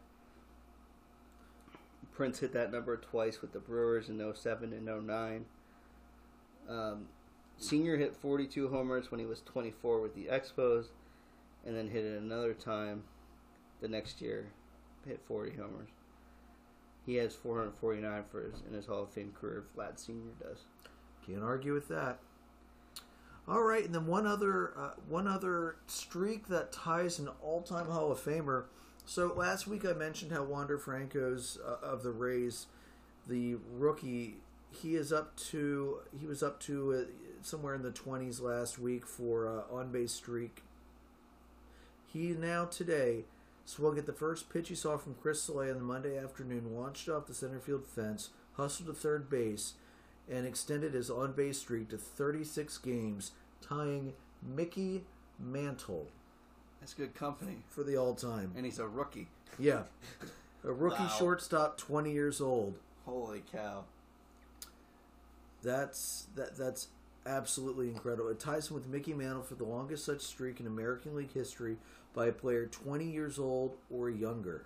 Prince 2.18 2.40
hit 2.40 2.52
that 2.52 2.72
number 2.72 2.96
twice 2.96 3.40
with 3.40 3.52
the 3.52 3.60
Brewers 3.60 4.08
in 4.08 4.20
07 4.34 4.72
and 4.72 5.06
09. 5.06 5.44
Um, 6.68 7.06
Senior 7.58 7.96
hit 7.96 8.16
42 8.16 8.70
homers 8.70 9.12
when 9.12 9.20
he 9.20 9.24
was 9.24 9.40
24 9.42 10.00
with 10.00 10.16
the 10.16 10.24
Expos, 10.24 10.86
and 11.64 11.76
then 11.76 11.88
hit 11.88 12.04
it 12.04 12.20
another 12.20 12.54
time 12.54 13.04
the 13.80 13.86
next 13.86 14.20
year, 14.20 14.48
hit 15.06 15.20
40 15.28 15.52
homers. 15.52 15.90
He 17.06 17.14
has 17.14 17.36
449 17.36 18.24
for 18.28 18.42
his 18.42 18.62
in 18.66 18.74
his 18.74 18.86
Hall 18.86 19.04
of 19.04 19.12
Fame 19.12 19.32
career. 19.40 19.66
Vlad 19.76 19.96
Senior 20.00 20.32
does. 20.42 20.64
Can't 21.24 21.44
argue 21.44 21.72
with 21.72 21.86
that. 21.86 22.18
All 23.46 23.62
right, 23.62 23.84
and 23.84 23.94
then 23.94 24.08
one 24.08 24.26
other 24.26 24.72
uh, 24.76 24.90
one 25.08 25.28
other 25.28 25.76
streak 25.86 26.48
that 26.48 26.72
ties 26.72 27.20
an 27.20 27.28
all-time 27.40 27.86
Hall 27.86 28.10
of 28.10 28.18
Famer. 28.18 28.64
So 29.08 29.32
last 29.34 29.66
week 29.66 29.86
I 29.86 29.94
mentioned 29.94 30.32
how 30.32 30.42
Wander 30.42 30.76
Franco's 30.76 31.56
uh, 31.66 31.82
of 31.82 32.02
the 32.02 32.10
Rays, 32.10 32.66
the 33.26 33.56
rookie, 33.72 34.36
he 34.70 34.96
is 34.96 35.14
up 35.14 35.34
to 35.48 36.00
he 36.20 36.26
was 36.26 36.42
up 36.42 36.60
to 36.60 36.92
uh, 36.92 37.10
somewhere 37.40 37.74
in 37.74 37.80
the 37.80 37.90
twenties 37.90 38.38
last 38.38 38.78
week 38.78 39.06
for 39.06 39.48
uh, 39.48 39.74
on-base 39.74 40.12
streak. 40.12 40.62
He 42.12 42.32
now 42.32 42.66
today 42.66 43.24
swung 43.64 43.96
at 43.96 44.04
the 44.04 44.12
first 44.12 44.50
pitch 44.50 44.68
he 44.68 44.74
saw 44.74 44.98
from 44.98 45.14
Chris 45.14 45.40
Soleil 45.40 45.70
on 45.70 45.78
the 45.78 45.84
Monday 45.84 46.18
afternoon, 46.18 46.76
launched 46.76 47.08
off 47.08 47.28
the 47.28 47.32
center 47.32 47.60
field 47.60 47.86
fence, 47.86 48.28
hustled 48.58 48.88
to 48.88 48.92
third 48.92 49.30
base, 49.30 49.72
and 50.30 50.46
extended 50.46 50.92
his 50.92 51.08
on 51.08 51.32
base 51.32 51.60
streak 51.60 51.88
to 51.88 51.96
36 51.96 52.76
games, 52.76 53.30
tying 53.62 54.12
Mickey 54.42 55.04
Mantle 55.38 56.08
That's 56.80 56.94
good 56.94 57.14
company, 57.14 57.56
for 57.70 57.82
the 57.82 57.96
all 57.96 58.14
time. 58.14 58.52
and 58.56 58.64
he's 58.64 58.78
a 58.78 58.86
rookie. 58.88 59.28
Yeah. 59.58 59.82
A 60.64 60.72
rookie 60.72 61.02
Wow. 61.02 61.08
shortstop, 61.18 61.76
20 61.78 62.12
years 62.12 62.40
old. 62.40 62.74
Holy 63.04 63.42
cow! 63.52 63.84
That's 65.62 66.26
that 66.36 66.56
that's 66.56 66.88
absolutely 67.26 67.88
incredible. 67.88 68.28
It 68.30 68.38
ties 68.40 68.68
him 68.68 68.74
with 68.74 68.86
Mickey 68.86 69.12
Mantle 69.12 69.42
for 69.42 69.54
the 69.54 69.64
longest 69.64 70.04
such 70.04 70.20
streak 70.20 70.60
in 70.60 70.66
American 70.66 71.14
League 71.16 71.32
history 71.32 71.76
by 72.14 72.26
a 72.26 72.32
player 72.32 72.66
20 72.66 73.04
years 73.04 73.38
old 73.38 73.76
or 73.90 74.08
younger. 74.08 74.64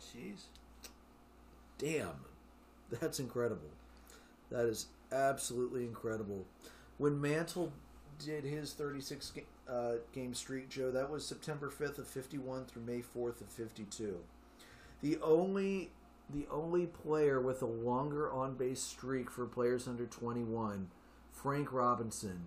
Jeez. 0.00 0.42
Damn. 1.78 2.24
That's 2.90 3.20
incredible. 3.20 3.70
That 4.50 4.66
is 4.66 4.86
absolutely 5.12 5.84
incredible. 5.84 6.46
When 6.96 7.20
Mantle 7.20 7.72
did 8.24 8.44
his 8.44 8.72
36 8.72 9.30
ga- 9.34 9.42
uh, 9.68 9.94
game 10.12 10.34
streak, 10.34 10.68
Joe, 10.68 10.90
that 10.90 11.10
was 11.10 11.26
September 11.26 11.70
5th 11.70 11.98
of 11.98 12.08
51 12.08 12.66
through 12.66 12.82
May 12.82 13.02
4th 13.02 13.40
of 13.40 13.48
52. 13.48 14.18
The 15.02 15.18
only 15.22 15.90
the 16.30 16.46
only 16.50 16.84
player 16.84 17.40
with 17.40 17.62
a 17.62 17.66
longer 17.66 18.30
on 18.30 18.54
base 18.54 18.80
streak 18.80 19.30
for 19.30 19.46
players 19.46 19.88
under 19.88 20.04
21 20.04 20.88
Frank 21.32 21.72
Robinson. 21.72 22.40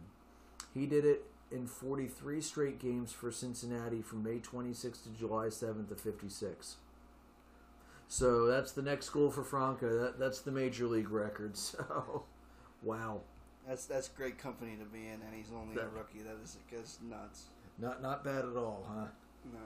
He 0.72 0.85
did 0.85 1.03
it 1.03 1.26
in 1.52 1.65
43 1.65 2.41
straight 2.41 2.80
games 2.80 3.11
for 3.11 3.31
Cincinnati 3.31 4.02
from 4.02 4.23
May 4.23 4.38
26th 4.38 5.03
to 5.03 5.10
July 5.18 5.48
7th 5.48 5.89
of 5.89 5.99
56. 5.99 6.77
So 8.07 8.45
that's 8.45 8.72
the 8.72 8.81
next 8.81 9.10
goal 9.10 9.31
for 9.31 9.43
Franco. 9.43 9.98
That, 9.98 10.19
that's 10.19 10.41
the 10.41 10.52
major 10.52 10.85
league 10.88 11.10
record. 11.10 11.56
So, 11.57 12.23
wow. 12.84 13.22
That's 13.67 13.85
that's 13.85 14.07
great 14.09 14.38
company 14.38 14.75
to 14.77 14.85
be 14.85 15.07
in, 15.07 15.21
and 15.21 15.33
he's 15.35 15.51
only 15.55 15.75
a 15.79 15.88
rookie. 15.88 16.19
That 16.19 16.38
is 16.43 16.57
just 16.69 17.01
nuts. 17.03 17.45
Not 17.77 18.01
not 18.01 18.23
bad 18.23 18.45
at 18.45 18.55
all, 18.55 18.85
huh? 18.88 19.05
No. 19.53 19.59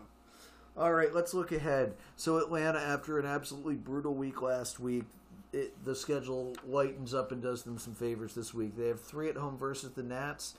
All 0.77 0.93
right, 0.93 1.13
let's 1.13 1.33
look 1.33 1.53
ahead. 1.53 1.93
So 2.17 2.37
Atlanta, 2.37 2.79
after 2.79 3.17
an 3.17 3.25
absolutely 3.25 3.75
brutal 3.75 4.13
week 4.13 4.41
last 4.41 4.77
week, 4.77 5.05
it, 5.53 5.85
the 5.85 5.95
schedule 5.95 6.53
lightens 6.67 7.13
up 7.13 7.31
and 7.31 7.41
does 7.41 7.63
them 7.63 7.77
some 7.77 7.93
favors 7.95 8.35
this 8.35 8.53
week. 8.53 8.75
They 8.75 8.89
have 8.89 8.99
three 8.99 9.29
at 9.29 9.37
home 9.37 9.57
versus 9.57 9.91
the 9.91 10.03
Nats, 10.03 10.55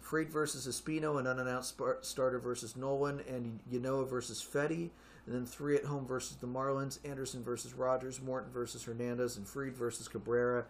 Fried 0.00 0.30
versus 0.30 0.66
Espino, 0.66 1.20
an 1.20 1.28
unannounced 1.28 1.70
spar- 1.70 1.98
starter 2.02 2.40
versus 2.40 2.76
Nolan, 2.76 3.20
and 3.28 3.60
Ynoa 3.72 4.08
versus 4.10 4.42
Fedde. 4.42 4.90
And 5.26 5.34
then 5.34 5.46
three 5.46 5.76
at 5.76 5.84
home 5.84 6.06
versus 6.06 6.36
the 6.36 6.48
Marlins, 6.48 6.98
Anderson 7.08 7.44
versus 7.44 7.72
Rogers, 7.72 8.20
Morton 8.20 8.50
versus 8.52 8.82
Hernandez, 8.82 9.36
and 9.36 9.46
Fried 9.46 9.76
versus 9.76 10.08
Cabrera. 10.08 10.64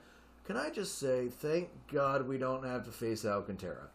Can 0.44 0.56
I 0.56 0.70
just 0.70 0.98
say, 0.98 1.28
thank 1.28 1.68
God 1.92 2.26
we 2.26 2.36
don't 2.38 2.64
have 2.64 2.84
to 2.84 2.90
face 2.90 3.24
Alcantara. 3.24 3.88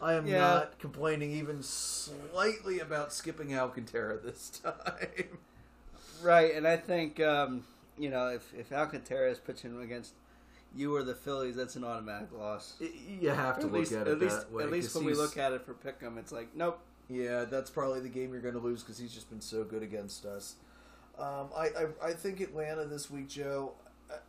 I 0.00 0.14
am 0.14 0.26
Yeah. 0.26 0.38
not 0.38 0.78
complaining 0.78 1.32
even 1.32 1.62
slightly 1.62 2.78
about 2.80 3.12
skipping 3.12 3.54
Alcantara 3.54 4.18
this 4.18 4.50
time. 4.62 5.38
Right, 6.22 6.54
and 6.54 6.66
I 6.66 6.76
think 6.76 7.18
um, 7.20 7.64
you 7.96 8.10
know 8.10 8.28
if 8.28 8.52
if 8.54 8.72
Alcantara 8.72 9.30
is 9.30 9.38
pitching 9.38 9.80
against 9.82 10.12
you 10.74 10.94
or 10.94 11.02
the 11.02 11.14
Phillies, 11.14 11.56
that's 11.56 11.76
an 11.76 11.84
automatic 11.84 12.28
loss. 12.32 12.74
You 12.80 13.30
have 13.30 13.58
to 13.60 13.66
at 13.66 13.72
look 13.72 13.80
least, 13.80 13.92
at 13.92 14.06
it 14.06 14.10
at 14.12 14.18
least, 14.20 14.38
that 14.38 14.52
way. 14.52 14.62
at 14.64 14.70
least 14.70 14.94
when 14.94 15.04
we 15.04 15.14
look 15.14 15.36
at 15.36 15.52
it 15.52 15.62
for 15.64 15.74
Pick'em, 15.74 16.18
it's 16.18 16.30
like 16.32 16.54
nope. 16.54 16.78
Yeah, 17.08 17.44
that's 17.44 17.70
probably 17.70 18.00
the 18.00 18.08
game 18.08 18.32
you're 18.32 18.42
going 18.42 18.54
to 18.54 18.60
lose 18.60 18.82
because 18.82 18.98
he's 18.98 19.14
just 19.14 19.30
been 19.30 19.40
so 19.40 19.64
good 19.64 19.82
against 19.82 20.26
us. 20.26 20.56
Um, 21.18 21.48
I, 21.56 21.68
I 22.02 22.08
I 22.08 22.12
think 22.12 22.40
Atlanta 22.40 22.84
this 22.84 23.10
week, 23.10 23.28
Joe. 23.28 23.72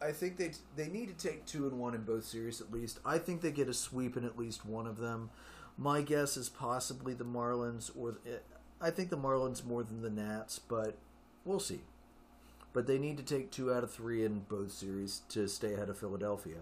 I, 0.02 0.12
think 0.12 0.38
they 0.38 0.52
they 0.76 0.88
need 0.88 1.08
to 1.08 1.28
take 1.28 1.46
two 1.46 1.68
and 1.68 1.80
one 1.80 1.96
in 1.96 2.04
both 2.04 2.26
series 2.26 2.62
at 2.62 2.72
least. 2.72 3.00
I 3.06 3.18
think 3.18 3.42
they 3.42 3.52
get 3.52 3.70
a 3.70 3.74
sweep 3.74 4.18
in 4.18 4.26
at 4.26 4.38
least 4.38 4.66
one 4.66 4.88
of 4.88 4.98
them. 4.98 5.30
My 5.78 6.02
guess 6.02 6.36
is 6.36 6.50
possibly 6.50 7.14
the 7.14 7.26
Marlins, 7.26 7.92
or 7.98 8.12
the, 8.12 8.34
eh, 8.34 8.38
I 8.82 8.92
think 8.92 9.10
the 9.10 9.18
Marlins 9.18 9.66
more 9.66 9.84
than 9.84 10.02
the 10.02 10.10
Nats, 10.10 10.60
but 10.60 10.98
we'll 11.46 11.60
see. 11.60 11.82
But 12.74 12.86
they 12.86 12.98
need 12.98 13.18
to 13.18 13.24
take 13.24 13.52
two 13.52 13.74
out 13.74 13.84
of 13.84 13.92
three 13.92 14.26
in 14.26 14.42
both 14.42 14.72
series 14.72 15.22
to 15.30 15.48
stay 15.48 15.74
ahead 15.74 15.90
of 15.90 15.98
Philadelphia. 15.98 16.60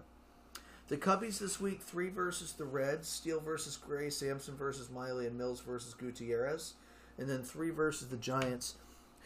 The 0.88 0.96
Cubbies 0.96 1.38
this 1.38 1.60
week: 1.60 1.82
three 1.82 2.08
versus 2.08 2.52
the 2.52 2.64
Reds, 2.64 3.08
Steele 3.08 3.40
versus 3.40 3.76
Gray, 3.76 4.08
Sampson 4.08 4.56
versus 4.56 4.88
Miley, 4.90 5.26
and 5.26 5.36
Mills 5.36 5.60
versus 5.60 5.94
Gutierrez, 5.94 6.74
and 7.18 7.28
then 7.28 7.42
three 7.42 7.70
versus 7.70 8.08
the 8.08 8.16
Giants: 8.16 8.76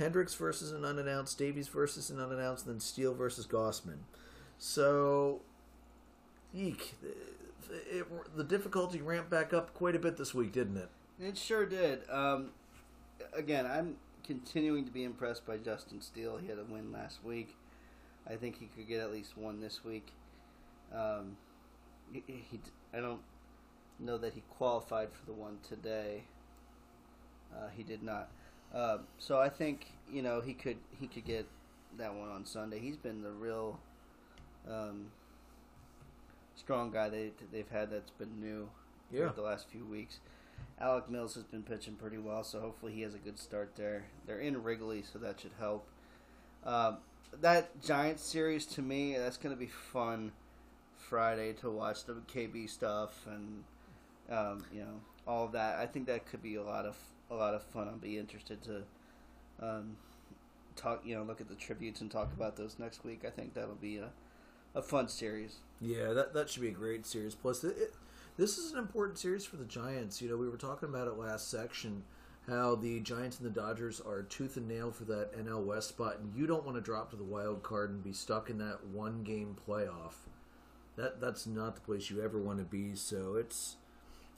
Hendricks 0.02 0.34
versus 0.34 0.72
an 0.72 0.84
unannounced, 0.84 1.38
Davies 1.38 1.68
versus 1.68 2.10
an 2.10 2.20
unannounced, 2.20 2.66
and 2.66 2.74
then 2.74 2.80
Steele 2.80 3.14
versus 3.14 3.46
Gausman. 3.46 3.98
So, 4.58 5.40
eek, 6.54 6.94
it, 7.02 7.96
it, 7.98 8.36
the 8.36 8.44
difficulty 8.44 9.00
ramped 9.00 9.30
back 9.30 9.52
up 9.52 9.72
quite 9.74 9.96
a 9.96 9.98
bit 9.98 10.16
this 10.16 10.34
week, 10.34 10.52
didn't 10.52 10.76
it? 10.76 10.88
It 11.20 11.38
sure 11.38 11.64
did. 11.66 12.00
Um, 12.10 12.50
again, 13.32 13.66
I'm 13.66 13.96
continuing 14.24 14.84
to 14.84 14.90
be 14.90 15.04
impressed 15.04 15.46
by 15.46 15.56
Justin 15.56 16.00
Steele. 16.00 16.38
He 16.38 16.48
had 16.48 16.58
a 16.58 16.64
win 16.64 16.92
last 16.92 17.24
week. 17.24 17.56
I 18.28 18.34
think 18.36 18.58
he 18.58 18.66
could 18.66 18.88
get 18.88 19.00
at 19.00 19.12
least 19.12 19.36
one 19.36 19.60
this 19.60 19.84
week. 19.84 20.12
Um, 20.94 21.36
he, 22.12 22.22
he, 22.26 22.60
I 22.94 23.00
don't 23.00 23.20
know 23.98 24.18
that 24.18 24.34
he 24.34 24.42
qualified 24.50 25.08
for 25.12 25.26
the 25.26 25.32
one 25.32 25.58
today. 25.66 26.24
Uh, 27.52 27.68
he 27.76 27.82
did 27.82 28.02
not. 28.02 28.28
Uh, 28.74 28.98
so 29.18 29.38
I 29.40 29.48
think 29.48 29.86
you 30.10 30.22
know 30.22 30.40
he 30.40 30.54
could 30.54 30.78
he 30.98 31.06
could 31.06 31.24
get 31.24 31.46
that 31.98 32.14
one 32.14 32.30
on 32.30 32.44
Sunday. 32.46 32.78
He's 32.78 32.96
been 32.96 33.22
the 33.22 33.32
real 33.32 33.78
um, 34.70 35.06
strong 36.54 36.90
guy 36.90 37.08
they 37.08 37.32
they've 37.52 37.68
had 37.70 37.90
that's 37.90 38.10
been 38.10 38.40
new 38.40 38.68
Yeah. 39.10 39.30
the 39.34 39.42
last 39.42 39.68
few 39.68 39.84
weeks. 39.84 40.18
Alec 40.80 41.10
Mills 41.10 41.34
has 41.34 41.44
been 41.44 41.62
pitching 41.62 41.94
pretty 41.94 42.18
well, 42.18 42.42
so 42.42 42.60
hopefully 42.60 42.92
he 42.92 43.02
has 43.02 43.14
a 43.14 43.18
good 43.18 43.38
start 43.38 43.72
there. 43.76 44.04
They're 44.26 44.40
in 44.40 44.62
Wrigley, 44.62 45.02
so 45.02 45.18
that 45.20 45.38
should 45.40 45.52
help. 45.58 45.86
Um, 46.64 46.98
that 47.40 47.80
Giants 47.82 48.22
series 48.22 48.66
to 48.66 48.82
me, 48.82 49.16
that's 49.16 49.36
going 49.36 49.54
to 49.54 49.58
be 49.58 49.66
fun 49.68 50.32
Friday 50.96 51.52
to 51.54 51.70
watch 51.70 52.04
the 52.04 52.14
KB 52.32 52.68
stuff 52.68 53.26
and 53.26 53.64
um, 54.30 54.64
you 54.72 54.80
know 54.80 55.00
all 55.26 55.44
of 55.44 55.52
that. 55.52 55.78
I 55.78 55.86
think 55.86 56.06
that 56.06 56.26
could 56.26 56.42
be 56.42 56.54
a 56.56 56.62
lot 56.62 56.86
of 56.86 56.96
a 57.32 57.36
lot 57.36 57.54
of 57.54 57.62
fun. 57.62 57.88
I'll 57.88 57.96
be 57.96 58.18
interested 58.18 58.62
to 58.62 58.82
um, 59.60 59.96
talk, 60.76 61.02
you 61.04 61.14
know, 61.14 61.22
look 61.22 61.40
at 61.40 61.48
the 61.48 61.54
tributes 61.54 62.00
and 62.00 62.10
talk 62.10 62.32
about 62.32 62.56
those 62.56 62.76
next 62.78 63.04
week. 63.04 63.24
I 63.26 63.30
think 63.30 63.54
that'll 63.54 63.74
be 63.74 63.98
a 63.98 64.10
a 64.74 64.80
fun 64.80 65.08
series. 65.08 65.56
Yeah, 65.80 66.12
that 66.12 66.32
that 66.34 66.48
should 66.48 66.62
be 66.62 66.68
a 66.68 66.72
great 66.72 67.04
series. 67.06 67.34
Plus, 67.34 67.62
it, 67.64 67.76
it, 67.78 67.94
this 68.36 68.56
is 68.56 68.72
an 68.72 68.78
important 68.78 69.18
series 69.18 69.44
for 69.44 69.56
the 69.56 69.64
Giants. 69.64 70.22
You 70.22 70.30
know, 70.30 70.36
we 70.36 70.48
were 70.48 70.56
talking 70.56 70.88
about 70.88 71.08
it 71.08 71.18
last 71.18 71.50
section 71.50 72.04
how 72.48 72.74
the 72.74 73.00
Giants 73.00 73.38
and 73.38 73.46
the 73.46 73.60
Dodgers 73.60 74.00
are 74.00 74.22
tooth 74.22 74.56
and 74.56 74.66
nail 74.66 74.90
for 74.90 75.04
that 75.04 75.32
NL 75.38 75.64
West 75.64 75.90
spot, 75.90 76.18
and 76.18 76.34
you 76.34 76.46
don't 76.46 76.64
want 76.64 76.76
to 76.76 76.80
drop 76.80 77.10
to 77.10 77.16
the 77.16 77.22
wild 77.22 77.62
card 77.62 77.90
and 77.90 78.02
be 78.02 78.12
stuck 78.12 78.50
in 78.50 78.58
that 78.58 78.84
one 78.86 79.22
game 79.22 79.56
playoff. 79.68 80.14
That 80.96 81.20
that's 81.20 81.46
not 81.46 81.76
the 81.76 81.80
place 81.80 82.10
you 82.10 82.22
ever 82.22 82.38
want 82.38 82.58
to 82.58 82.64
be. 82.64 82.94
So 82.96 83.36
it's 83.36 83.76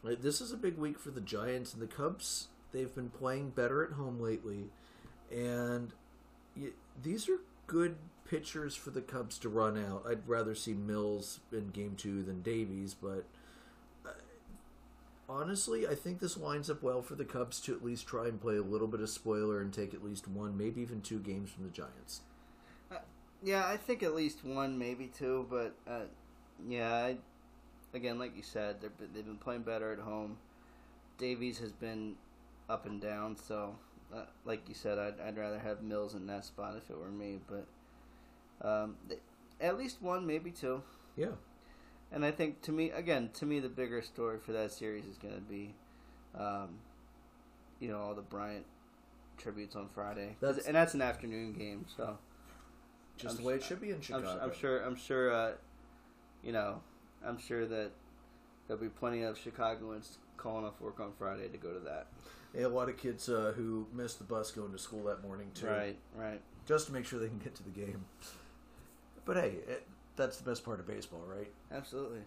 this 0.03 0.41
is 0.41 0.53
a 0.53 0.57
big 0.57 0.77
week 0.77 0.99
for 0.99 1.11
the 1.11 1.21
Giants 1.21 1.73
and 1.73 1.83
the 1.83 1.87
Cubs. 1.87 2.49
They've 2.75 2.93
been 2.93 3.11
playing 3.11 3.51
better 3.51 3.85
at 3.85 3.93
home 3.93 4.21
lately, 4.21 4.65
and 5.31 5.93
y 6.57 6.71
these 7.01 7.29
are 7.29 7.39
good 7.69 7.95
pitchers 8.29 8.75
for 8.75 8.91
the 8.91 9.01
Cubs 9.01 9.39
to 9.39 9.49
run 9.49 9.79
out. 9.79 10.05
I'd 10.09 10.29
rather 10.29 10.57
see 10.57 10.75
Mills 10.75 11.39
in 11.53 11.69
Game 11.69 11.95
Two 11.97 12.25
than 12.25 12.43
Davies, 12.43 12.95
but 13.01 13.25
uh, 14.05 14.11
honestly, 15.29 15.87
I 15.87 15.95
think 15.95 16.19
this 16.19 16.37
lines 16.37 16.69
up 16.69 16.83
well 16.83 17.01
for 17.01 17.15
the 17.15 17.25
Cubs 17.25 17.61
to 17.61 17.73
at 17.73 17.85
least 17.85 18.09
try 18.09 18.27
and 18.27 18.41
play 18.41 18.57
a 18.57 18.63
little 18.63 18.89
bit 18.89 19.01
of 19.01 19.09
spoiler 19.09 19.61
and 19.61 19.73
take 19.73 19.95
at 19.95 20.05
least 20.05 20.27
one, 20.27 20.59
maybe 20.59 20.81
even 20.81 21.01
two 21.01 21.21
games 21.21 21.51
from 21.51 21.63
the 21.63 21.71
Giants. 21.71 22.23
Yeah, 23.45 23.67
I 23.69 23.77
think 23.77 24.03
at 24.03 24.15
least 24.15 24.43
one, 24.43 24.79
maybe 24.79 25.07
two, 25.07 25.47
but 25.51 25.75
uh, 25.87 26.07
yeah, 26.67 26.93
I, 26.93 27.17
again, 27.93 28.19
like 28.19 28.35
you 28.35 28.43
said, 28.43 28.77
they've 28.81 29.25
been 29.25 29.37
playing 29.37 29.63
better 29.63 29.93
at 29.93 29.99
home. 29.99 30.39
Davies 31.19 31.59
has 31.59 31.71
been 31.71 32.17
up 32.69 32.86
and 32.86 33.01
down, 33.01 33.36
so 33.36 33.77
uh, 34.15 34.24
like 34.45 34.69
you 34.69 34.74
said, 34.74 34.99
I'd, 34.99 35.20
I'd 35.20 35.36
rather 35.36 35.59
have 35.59 35.82
Mills 35.82 36.15
in 36.15 36.27
that 36.28 36.45
spot 36.45 36.74
if 36.77 36.91
it 36.91 36.99
were 36.99 37.11
me, 37.11 37.39
but 37.49 37.66
um, 38.66 38.97
th- 39.09 39.20
at 39.61 39.78
least 39.78 40.01
one, 40.03 40.27
maybe 40.27 40.51
two. 40.51 40.82
Yeah. 41.16 41.32
And 42.12 42.24
I 42.24 42.31
think 42.31 42.62
to 42.62 42.73
me, 42.73 42.91
again, 42.91 43.31
to 43.35 43.47
me, 43.47 43.61
the 43.61 43.69
bigger 43.69 44.03
story 44.03 44.39
for 44.39 44.53
that 44.53 44.73
series 44.73 45.05
is 45.05 45.19
going 45.19 45.35
to 45.35 45.41
be, 45.41 45.74
um, 46.39 46.78
you 47.81 47.89
know, 47.89 47.99
all 47.99 48.15
the 48.15 48.23
Bryant 48.23 48.65
tributes 49.36 49.74
on 49.74 49.89
Friday, 49.89 50.36
That's- 50.41 50.66
and 50.66 50.77
that's 50.77 50.95
an 50.95 51.03
afternoon 51.03 51.53
game, 51.53 51.86
so. 51.97 52.19
Just 53.16 53.36
I'm 53.36 53.43
the 53.43 53.49
way 53.49 53.55
it 53.55 53.62
should 53.62 53.81
be 53.81 53.91
in 53.91 53.97
I'm, 53.97 54.03
Chicago. 54.03 54.41
I'm 54.43 54.53
sure. 54.53 54.81
I'm 54.81 54.97
sure. 54.97 55.32
Uh, 55.32 55.53
you 56.43 56.51
know, 56.51 56.81
I'm 57.24 57.39
sure 57.39 57.65
that 57.65 57.93
there'll 58.66 58.82
be 58.82 58.89
plenty 58.89 59.23
of 59.23 59.39
Chicagoans 59.39 60.19
calling 60.36 60.65
off 60.65 60.81
work 60.81 60.99
on 60.99 61.12
Friday 61.16 61.47
to 61.49 61.57
go 61.57 61.73
to 61.73 61.78
that. 61.78 62.09
A 62.57 62.67
lot 62.67 62.89
of 62.89 62.97
kids 62.97 63.29
uh, 63.29 63.53
who 63.57 63.87
missed 63.93 64.19
the 64.19 64.25
bus 64.25 64.51
going 64.53 64.73
to 64.73 64.79
school 64.79 65.03
that 65.05 65.23
morning 65.23 65.51
too, 65.55 65.67
Right. 65.67 65.97
Right. 66.15 66.41
just 66.67 66.87
to 66.87 66.93
make 66.93 67.05
sure 67.05 67.19
they 67.19 67.29
can 67.29 67.39
get 67.39 67.55
to 67.57 67.63
the 67.65 67.71
game. 67.71 68.05
But 69.25 69.37
hey, 69.37 69.55
it, 69.67 69.87
that's 70.17 70.37
the 70.37 70.49
best 70.49 70.65
part 70.65 70.81
of 70.81 70.87
baseball, 70.87 71.23
right? 71.27 71.51
Absolutely. 71.73 72.21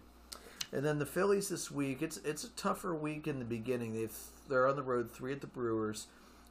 And 0.72 0.84
then 0.84 0.98
the 0.98 1.06
Phillies 1.06 1.48
this 1.48 1.70
week, 1.70 2.02
it's 2.02 2.18
it's 2.18 2.44
a 2.44 2.50
tougher 2.50 2.94
week 2.94 3.26
in 3.26 3.38
the 3.38 3.44
beginning. 3.44 3.94
They've 3.94 4.14
they're 4.48 4.66
on 4.68 4.76
the 4.76 4.82
road, 4.82 5.10
three 5.10 5.32
at 5.32 5.40
the 5.40 5.46
Brewers, 5.46 6.08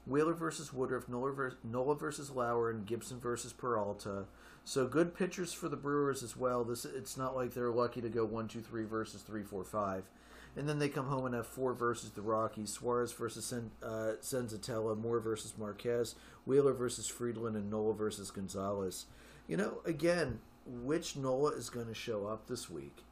Wheeler 0.07 0.33
versus 0.33 0.73
Woodruff, 0.73 1.07
Nola 1.07 1.31
versus, 1.31 1.59
Nola 1.63 1.95
versus 1.95 2.31
Lauer, 2.31 2.69
and 2.71 2.85
Gibson 2.85 3.19
versus 3.19 3.53
Peralta. 3.53 4.25
So 4.65 4.87
good 4.87 5.13
pitchers 5.15 5.53
for 5.53 5.69
the 5.69 5.77
Brewers 5.77 6.23
as 6.23 6.35
well. 6.35 6.63
This 6.63 6.83
it's 6.83 7.15
not 7.17 7.35
like 7.35 7.53
they're 7.53 7.69
lucky 7.71 8.01
to 8.01 8.09
go 8.09 8.25
one, 8.25 8.47
two, 8.47 8.61
three 8.61 8.85
versus 8.85 9.21
three, 9.21 9.43
four, 9.43 9.63
five. 9.63 10.05
And 10.57 10.67
then 10.67 10.79
they 10.79 10.89
come 10.89 11.05
home 11.05 11.27
and 11.27 11.35
have 11.35 11.45
four 11.45 11.73
versus 11.75 12.09
the 12.09 12.23
Rockies, 12.23 12.71
Suarez 12.71 13.13
versus 13.13 13.45
Sen, 13.45 13.69
uh, 13.83 14.13
Senzatela, 14.21 14.97
Moore 14.97 15.19
versus 15.19 15.53
Marquez, 15.55 16.15
Wheeler 16.45 16.73
versus 16.73 17.07
Freeland, 17.07 17.55
and 17.55 17.69
Nola 17.69 17.93
versus 17.93 18.31
Gonzalez. 18.31 19.05
You 19.47 19.55
know, 19.57 19.77
again, 19.85 20.39
which 20.65 21.15
Nola 21.15 21.51
is 21.51 21.69
going 21.69 21.85
to 21.85 21.93
show 21.93 22.25
up 22.25 22.47
this 22.47 22.71
week? 22.71 23.03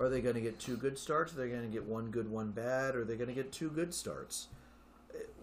Are 0.00 0.08
they 0.08 0.22
going 0.22 0.34
to 0.34 0.40
get 0.40 0.58
two 0.58 0.78
good 0.78 0.98
starts? 0.98 1.34
Are 1.34 1.36
they 1.36 1.50
going 1.50 1.62
to 1.62 1.68
get 1.68 1.84
one 1.84 2.10
good, 2.10 2.30
one 2.30 2.50
bad? 2.50 2.96
Are 2.96 3.04
they 3.04 3.16
going 3.16 3.28
to 3.28 3.34
get 3.34 3.52
two 3.52 3.68
good 3.68 3.92
starts? 3.92 4.48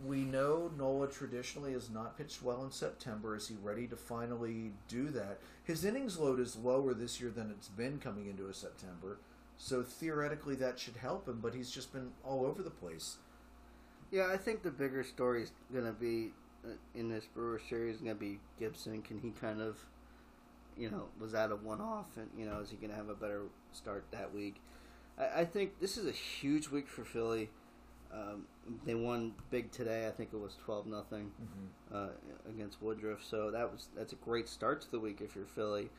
We 0.04 0.24
know 0.24 0.72
Nola 0.76 1.08
traditionally 1.08 1.74
has 1.74 1.92
not 1.92 2.18
pitched 2.18 2.42
well 2.42 2.64
in 2.64 2.72
September. 2.72 3.36
Is 3.36 3.48
he 3.48 3.56
ready 3.62 3.86
to 3.88 3.96
finally 3.96 4.72
do 4.88 5.10
that? 5.10 5.38
His 5.64 5.86
innings 5.86 6.18
load 6.18 6.40
is 6.40 6.56
lower 6.56 6.96
this 6.96 7.22
year 7.22 7.30
than 7.30 7.52
it's 7.52 7.68
been 7.68 8.00
coming 8.00 8.26
into 8.26 8.50
a 8.50 8.54
September. 8.56 9.20
So 9.62 9.84
theoretically, 9.84 10.56
that 10.56 10.80
should 10.80 10.96
help 10.96 11.28
him, 11.28 11.40
but 11.42 11.54
he's 11.54 11.70
just 11.70 11.92
been 11.92 12.12
all 12.24 12.46
over 12.46 12.64
the 12.64 12.70
place. 12.70 13.18
Yeah, 14.10 14.30
I 14.32 14.38
think 14.38 14.64
the 14.64 14.72
bigger 14.72 15.04
story 15.04 15.44
is 15.44 15.52
going 15.72 15.86
to 15.86 15.92
be 15.92 16.32
uh, 16.66 16.72
in 16.96 17.10
this 17.10 17.26
Brewer 17.26 17.62
series 17.70 17.98
going 17.98 18.16
to 18.16 18.20
be 18.20 18.40
Gibson. 18.58 19.02
Can 19.02 19.20
he 19.20 19.32
kind 19.32 19.62
of, 19.62 19.78
you 20.78 20.90
know, 20.90 21.10
was 21.20 21.34
that 21.34 21.52
a 21.52 21.58
one 21.58 21.82
off? 21.82 22.08
And, 22.16 22.30
you 22.38 22.46
know, 22.46 22.62
is 22.62 22.70
he 22.70 22.78
going 22.78 22.90
to 22.90 22.96
have 22.96 23.10
a 23.10 23.14
better 23.14 23.44
start 23.74 24.06
that 24.12 24.34
week? 24.34 24.56
I, 25.20 25.42
I 25.42 25.46
think 25.46 25.80
this 25.82 25.98
is 25.98 26.08
a 26.08 26.14
huge 26.14 26.70
week 26.70 26.88
for 26.88 27.04
Philly. 27.04 27.50
Um, 28.14 28.46
they 28.86 28.96
won 28.96 29.34
big 29.52 29.72
today. 29.72 30.08
I 30.08 30.12
think 30.12 30.30
it 30.34 30.40
was 30.40 30.56
twelve 30.66 30.88
nothing 30.88 31.32
uh, 31.94 32.08
against 32.50 32.82
Woodruff. 32.82 33.24
So 33.24 33.52
that 33.52 33.72
was 33.72 33.90
that's 33.96 34.14
a 34.14 34.16
great 34.16 34.50
start 34.50 34.82
to 34.82 34.90
the 34.90 35.00
week 35.00 35.22
if 35.22 35.36
you're 35.36 35.46
Philly. 35.46 35.90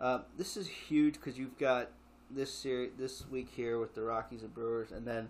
Uh, 0.00 0.20
this 0.38 0.56
is 0.56 0.66
huge 0.66 1.14
because 1.14 1.36
you've 1.36 1.58
got 1.58 1.90
this 2.34 2.52
series 2.52 2.90
this 2.98 3.24
week 3.30 3.48
here 3.54 3.78
with 3.78 3.94
the 3.94 4.02
Rockies 4.02 4.42
and 4.42 4.54
Brewers, 4.54 4.92
and 4.92 5.06
then 5.06 5.28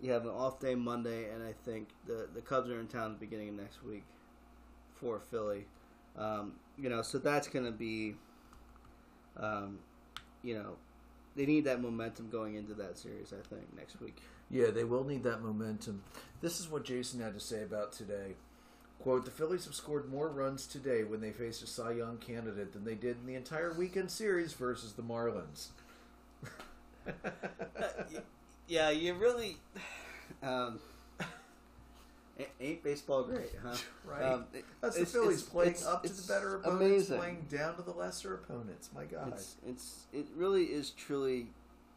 you 0.00 0.12
have 0.12 0.24
an 0.24 0.30
off 0.30 0.60
day 0.60 0.74
Monday, 0.74 1.30
and 1.30 1.42
I 1.42 1.52
think 1.64 1.88
the 2.06 2.28
the 2.34 2.40
Cubs 2.40 2.70
are 2.70 2.80
in 2.80 2.86
town 2.86 3.16
beginning 3.18 3.50
of 3.50 3.54
next 3.56 3.84
week 3.84 4.04
for 4.94 5.20
Philly. 5.20 5.66
Um, 6.16 6.52
you 6.78 6.88
know, 6.88 7.02
so 7.02 7.18
that's 7.18 7.48
going 7.48 7.64
to 7.64 7.72
be, 7.72 8.14
um, 9.36 9.78
you 10.42 10.54
know, 10.54 10.76
they 11.36 11.46
need 11.46 11.64
that 11.64 11.80
momentum 11.80 12.30
going 12.30 12.54
into 12.54 12.74
that 12.74 12.98
series. 12.98 13.32
I 13.32 13.46
think 13.48 13.62
next 13.76 14.00
week. 14.00 14.18
Yeah, 14.50 14.70
they 14.70 14.84
will 14.84 15.04
need 15.04 15.24
that 15.24 15.42
momentum. 15.42 16.02
This 16.40 16.60
is 16.60 16.68
what 16.68 16.84
Jason 16.84 17.20
had 17.20 17.34
to 17.34 17.40
say 17.40 17.62
about 17.62 17.92
today. 17.92 18.34
Quote, 19.00 19.24
the 19.24 19.30
Phillies 19.30 19.64
have 19.64 19.74
scored 19.74 20.10
more 20.10 20.28
runs 20.28 20.66
today 20.66 21.02
when 21.02 21.20
they 21.20 21.32
faced 21.32 21.62
a 21.62 21.66
Cy 21.66 21.92
Young 21.92 22.18
candidate 22.18 22.72
than 22.72 22.84
they 22.84 22.94
did 22.94 23.16
in 23.18 23.26
the 23.26 23.34
entire 23.34 23.72
weekend 23.72 24.10
series 24.10 24.52
versus 24.52 24.92
the 24.92 25.02
Marlins. 25.02 25.68
yeah, 28.68 28.90
you 28.90 29.14
really. 29.14 29.56
Um, 30.42 30.78
ain't 32.60 32.82
baseball 32.82 33.22
great, 33.22 33.52
huh? 33.62 33.74
Right. 34.04 34.22
Um, 34.22 34.44
That's 34.82 34.98
the 34.98 35.06
Phillies 35.06 35.38
it's- 35.38 35.48
playing 35.48 35.70
it's- 35.70 35.86
up 35.86 36.02
to 36.02 36.12
the 36.12 36.22
better 36.30 36.56
opponents, 36.56 36.82
amazing. 37.08 37.18
playing 37.18 37.46
down 37.50 37.76
to 37.76 37.82
the 37.82 37.92
lesser 37.92 38.34
opponents. 38.34 38.90
My 38.94 39.04
God. 39.04 39.32
It's 39.32 39.56
it's 39.66 40.06
it 40.12 40.26
really 40.36 40.64
is 40.64 40.90
truly 40.90 41.46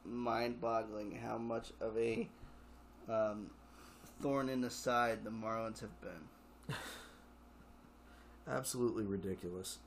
mind-boggling 0.06 1.20
how 1.26 1.38
much 1.38 1.72
of 1.82 1.98
a 1.98 2.30
um, 3.10 3.50
thorn 4.22 4.48
in 4.48 4.62
the 4.62 4.70
side 4.70 5.26
the 5.26 5.30
Marlins 5.30 5.82
have 5.82 6.00
been. 6.00 6.76
Absolutely 8.48 9.04
ridiculous. 9.04 9.80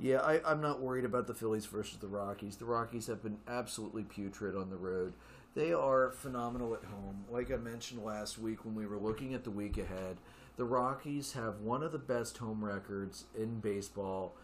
Yeah, 0.00 0.18
I, 0.18 0.40
I'm 0.48 0.60
not 0.60 0.80
worried 0.80 1.04
about 1.04 1.26
the 1.26 1.34
Phillies 1.34 1.66
versus 1.66 1.98
the 1.98 2.06
Rockies. 2.06 2.56
The 2.56 2.64
Rockies 2.64 3.08
have 3.08 3.22
been 3.22 3.38
absolutely 3.48 4.04
putrid 4.04 4.54
on 4.54 4.70
the 4.70 4.76
road. 4.76 5.12
They 5.54 5.72
are 5.72 6.12
phenomenal 6.12 6.74
at 6.74 6.84
home. 6.84 7.24
Like 7.30 7.50
I 7.50 7.56
mentioned 7.56 8.04
last 8.04 8.38
week 8.38 8.64
when 8.64 8.76
we 8.76 8.86
were 8.86 8.98
looking 8.98 9.34
at 9.34 9.42
the 9.42 9.50
week 9.50 9.76
ahead, 9.76 10.18
the 10.56 10.64
Rockies 10.64 11.32
have 11.32 11.60
one 11.60 11.82
of 11.82 11.90
the 11.90 11.98
best 11.98 12.38
home 12.38 12.64
records 12.64 13.24
in 13.36 13.58
baseball. 13.58 14.34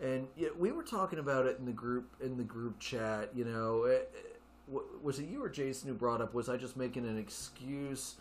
And 0.00 0.28
yeah, 0.36 0.48
we 0.58 0.72
were 0.72 0.82
talking 0.82 1.18
about 1.18 1.46
it 1.46 1.58
in 1.58 1.66
the 1.66 1.72
group 1.72 2.14
in 2.20 2.38
the 2.38 2.42
group 2.44 2.78
chat. 2.80 3.30
You 3.34 3.44
know, 3.44 3.84
eh, 3.84 3.96
eh, 3.96 4.28
w- 4.66 4.88
was 5.02 5.18
it 5.18 5.28
you 5.28 5.44
or 5.44 5.48
Jason 5.50 5.88
who 5.88 5.94
brought 5.94 6.22
up? 6.22 6.32
Was 6.32 6.48
I 6.48 6.56
just 6.56 6.76
making 6.76 7.06
an 7.06 7.18
excuse, 7.18 8.16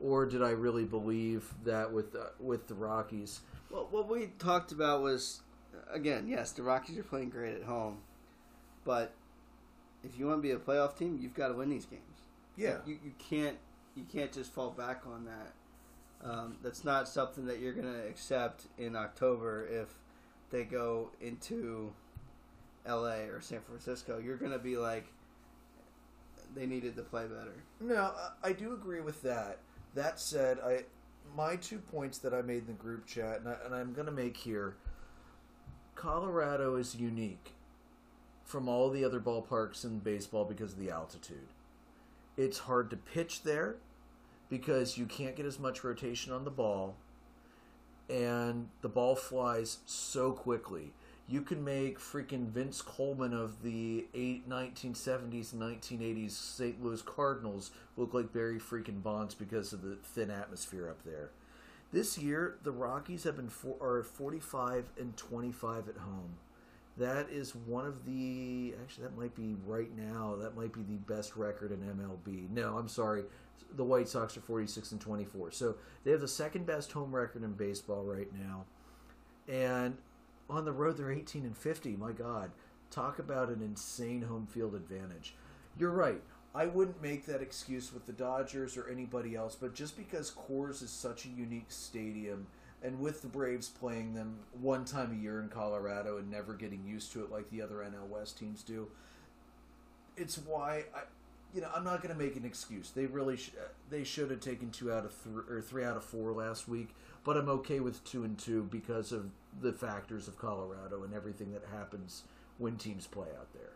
or 0.00 0.26
did 0.26 0.42
I 0.42 0.50
really 0.50 0.84
believe 0.84 1.54
that 1.64 1.92
with 1.92 2.14
uh, 2.16 2.30
with 2.40 2.66
the 2.66 2.74
Rockies? 2.74 3.40
Well, 3.70 3.88
what 3.90 4.08
we 4.10 4.32
talked 4.38 4.72
about 4.72 5.02
was, 5.02 5.41
again, 5.90 6.26
yes, 6.28 6.52
the 6.52 6.62
Rockies 6.62 6.98
are 6.98 7.02
playing 7.02 7.30
great 7.30 7.54
at 7.54 7.62
home, 7.62 7.98
but 8.84 9.12
if 10.02 10.18
you 10.18 10.26
want 10.26 10.38
to 10.38 10.42
be 10.42 10.50
a 10.52 10.58
playoff 10.58 10.96
team, 10.96 11.18
you've 11.20 11.34
got 11.34 11.48
to 11.48 11.54
win 11.54 11.70
these 11.70 11.86
games. 11.86 12.02
Yeah, 12.56 12.78
You 12.86 12.98
you 13.02 13.12
can't 13.18 13.56
you 13.94 14.04
can't 14.12 14.30
just 14.32 14.52
fall 14.52 14.70
back 14.70 15.02
on 15.06 15.24
that. 15.24 15.52
Um, 16.28 16.56
that's 16.62 16.84
not 16.84 17.08
something 17.08 17.46
that 17.46 17.60
you're 17.60 17.72
gonna 17.72 18.04
accept 18.08 18.66
in 18.78 18.94
October 18.94 19.66
if 19.66 19.88
they 20.50 20.64
go 20.64 21.10
into 21.20 21.92
L.A. 22.84 23.28
or 23.28 23.40
San 23.40 23.60
Francisco. 23.60 24.18
You're 24.18 24.36
gonna 24.36 24.58
be 24.58 24.76
like, 24.76 25.06
they 26.54 26.66
needed 26.66 26.94
to 26.96 27.02
play 27.02 27.24
better. 27.24 27.54
No, 27.80 28.12
I- 28.42 28.52
do 28.52 28.74
agree 28.74 29.00
with 29.00 29.22
that. 29.22 29.58
That 29.94 30.20
said, 30.20 30.58
I 30.64 30.84
my 31.34 31.56
two 31.56 31.78
points 31.78 32.18
that 32.18 32.34
I 32.34 32.42
made 32.42 32.62
in 32.62 32.66
the 32.66 32.72
group 32.72 33.06
chat, 33.06 33.38
and, 33.40 33.48
I, 33.48 33.56
and 33.64 33.74
I'm 33.74 33.92
going 33.92 34.06
to 34.06 34.12
make 34.12 34.36
here. 34.36 34.76
Colorado 36.02 36.74
is 36.74 36.96
unique 36.96 37.52
from 38.44 38.68
all 38.68 38.90
the 38.90 39.04
other 39.04 39.20
ballparks 39.20 39.84
in 39.84 40.00
baseball 40.00 40.44
because 40.44 40.72
of 40.72 40.80
the 40.80 40.90
altitude. 40.90 41.46
It's 42.36 42.58
hard 42.58 42.90
to 42.90 42.96
pitch 42.96 43.44
there 43.44 43.76
because 44.50 44.98
you 44.98 45.06
can't 45.06 45.36
get 45.36 45.46
as 45.46 45.60
much 45.60 45.84
rotation 45.84 46.32
on 46.32 46.44
the 46.44 46.50
ball, 46.50 46.96
and 48.10 48.66
the 48.80 48.88
ball 48.88 49.14
flies 49.14 49.78
so 49.86 50.32
quickly. 50.32 50.90
You 51.28 51.40
can 51.40 51.62
make 51.62 52.00
freaking 52.00 52.48
Vince 52.48 52.82
Coleman 52.82 53.32
of 53.32 53.62
the 53.62 54.06
eight, 54.12 54.48
1970s 54.48 55.52
and 55.52 55.62
1980s 55.62 56.32
St. 56.32 56.82
Louis 56.82 57.00
Cardinals 57.00 57.70
look 57.96 58.12
like 58.12 58.32
Barry 58.32 58.58
freaking 58.58 59.04
Bonds 59.04 59.36
because 59.36 59.72
of 59.72 59.82
the 59.82 59.94
thin 60.02 60.32
atmosphere 60.32 60.88
up 60.88 61.04
there. 61.04 61.30
This 61.92 62.16
year, 62.16 62.56
the 62.62 62.72
Rockies 62.72 63.24
have 63.24 63.36
been 63.36 63.50
for, 63.50 63.76
are 63.80 64.02
45 64.02 64.86
and 64.98 65.16
25 65.16 65.88
at 65.88 65.96
home. 65.98 66.36
That 66.96 67.28
is 67.30 67.54
one 67.54 67.86
of 67.86 68.04
the 68.04 68.74
actually 68.80 69.04
that 69.04 69.16
might 69.16 69.34
be 69.34 69.56
right 69.66 69.94
now. 69.96 70.36
That 70.36 70.56
might 70.56 70.72
be 70.72 70.82
the 70.82 71.14
best 71.14 71.36
record 71.36 71.70
in 71.70 71.78
MLB. 71.78 72.50
No, 72.50 72.76
I'm 72.76 72.88
sorry. 72.88 73.24
The 73.74 73.84
White 73.84 74.08
Sox 74.08 74.36
are 74.36 74.42
46 74.42 74.92
and 74.92 75.00
24. 75.00 75.52
So 75.52 75.76
they 76.04 76.10
have 76.10 76.20
the 76.20 76.28
second 76.28 76.66
best 76.66 76.92
home 76.92 77.14
record 77.14 77.42
in 77.42 77.52
baseball 77.52 78.04
right 78.04 78.28
now. 78.32 78.64
And 79.48 79.96
on 80.50 80.64
the 80.64 80.72
road 80.72 80.96
they're 80.98 81.12
18 81.12 81.44
and 81.44 81.56
50. 81.56 81.96
My 81.96 82.12
god. 82.12 82.50
Talk 82.90 83.18
about 83.18 83.48
an 83.48 83.62
insane 83.62 84.22
home 84.22 84.46
field 84.46 84.74
advantage. 84.74 85.34
You're 85.78 85.90
right. 85.90 86.22
I 86.54 86.66
wouldn't 86.66 87.02
make 87.02 87.26
that 87.26 87.40
excuse 87.40 87.92
with 87.92 88.06
the 88.06 88.12
Dodgers 88.12 88.76
or 88.76 88.88
anybody 88.88 89.34
else, 89.34 89.56
but 89.58 89.74
just 89.74 89.96
because 89.96 90.30
Coors 90.30 90.82
is 90.82 90.90
such 90.90 91.24
a 91.24 91.28
unique 91.28 91.70
stadium 91.70 92.46
and 92.82 93.00
with 93.00 93.22
the 93.22 93.28
Braves 93.28 93.68
playing 93.68 94.14
them 94.14 94.36
one 94.60 94.84
time 94.84 95.12
a 95.12 95.22
year 95.22 95.40
in 95.40 95.48
Colorado 95.48 96.18
and 96.18 96.30
never 96.30 96.52
getting 96.52 96.84
used 96.84 97.12
to 97.12 97.22
it 97.22 97.30
like 97.30 97.48
the 97.50 97.62
other 97.62 97.76
NL 97.76 98.08
West 98.08 98.38
teams 98.38 98.62
do, 98.62 98.88
it's 100.16 100.36
why 100.36 100.84
I, 100.94 101.02
you 101.54 101.60
know, 101.60 101.68
I'm 101.74 101.84
not 101.84 102.02
going 102.02 102.14
to 102.14 102.20
make 102.20 102.36
an 102.36 102.44
excuse. 102.44 102.90
They 102.90 103.06
really 103.06 103.36
sh- 103.36 103.52
they 103.88 104.04
should 104.04 104.30
have 104.30 104.40
taken 104.40 104.70
two 104.70 104.92
out 104.92 105.04
of 105.04 105.12
three 105.12 105.42
or 105.48 105.62
three 105.62 105.84
out 105.84 105.96
of 105.96 106.04
four 106.04 106.32
last 106.32 106.68
week, 106.68 106.88
but 107.24 107.36
I'm 107.36 107.48
okay 107.48 107.80
with 107.80 108.02
two 108.04 108.24
and 108.24 108.38
two 108.38 108.64
because 108.64 109.12
of 109.12 109.30
the 109.60 109.72
factors 109.72 110.28
of 110.28 110.38
Colorado 110.38 111.02
and 111.04 111.14
everything 111.14 111.52
that 111.52 111.62
happens 111.72 112.24
when 112.58 112.76
teams 112.76 113.06
play 113.06 113.28
out 113.38 113.52
there. 113.54 113.70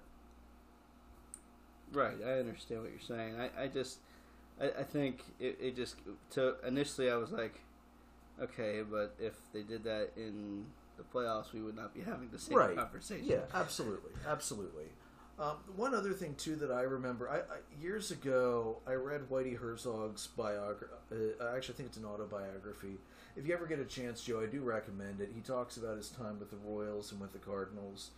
Right, 1.93 2.17
I 2.25 2.33
understand 2.39 2.83
what 2.83 2.91
you're 2.91 3.01
saying. 3.01 3.37
I, 3.39 3.65
I 3.65 3.67
just, 3.69 3.99
I, 4.61 4.67
I 4.81 4.83
think 4.83 5.23
it, 5.41 5.59
it 5.61 5.77
just 5.77 5.97
to 6.33 6.57
initially 6.67 7.11
I 7.11 7.17
was 7.17 7.31
like, 7.31 7.61
okay, 8.41 8.83
but 8.89 9.15
if 9.19 9.35
they 9.53 9.63
did 9.63 9.85
that 9.85 10.11
in 10.17 10.67
the 10.97 11.03
playoffs, 11.03 11.53
we 11.53 11.61
would 11.63 11.77
not 11.77 11.95
be 11.95 12.01
having 12.01 12.29
the 12.31 12.39
same 12.39 12.57
Right. 12.57 12.77
conversation. 12.77 13.27
Yeah, 13.27 13.41
absolutely, 13.55 14.13
absolutely. 14.29 14.87
Um, 15.39 15.57
one 15.77 15.95
other 15.95 16.13
thing 16.13 16.35
too 16.37 16.57
that 16.57 16.71
I 16.71 16.83
remember, 16.83 17.29
I, 17.29 17.37
I 17.41 17.59
years 17.81 18.11
ago 18.11 18.79
I 18.87 18.95
read 18.95 19.29
Whitey 19.29 19.59
Herzog's 19.59 20.29
biography. 20.29 20.95
Uh, 21.13 21.45
I 21.45 21.57
actually 21.57 21.75
think 21.75 21.91
it's 21.91 21.99
an 21.99 22.07
autobiography. 22.07 22.97
If 23.37 23.47
you 23.47 23.53
ever 23.53 23.67
get 23.67 23.79
a 23.79 23.85
chance, 23.85 24.23
Joe, 24.23 24.41
I 24.41 24.47
do 24.47 24.63
recommend 24.63 25.21
it. 25.21 25.31
He 25.35 25.43
talks 25.43 25.77
about 25.77 25.99
his 25.99 26.09
time 26.09 26.39
with 26.39 26.51
the 26.51 26.57
Royals 26.57 27.13
and 27.13 27.21
with 27.21 27.35
the 27.35 27.39
Cardinals. 27.39 28.11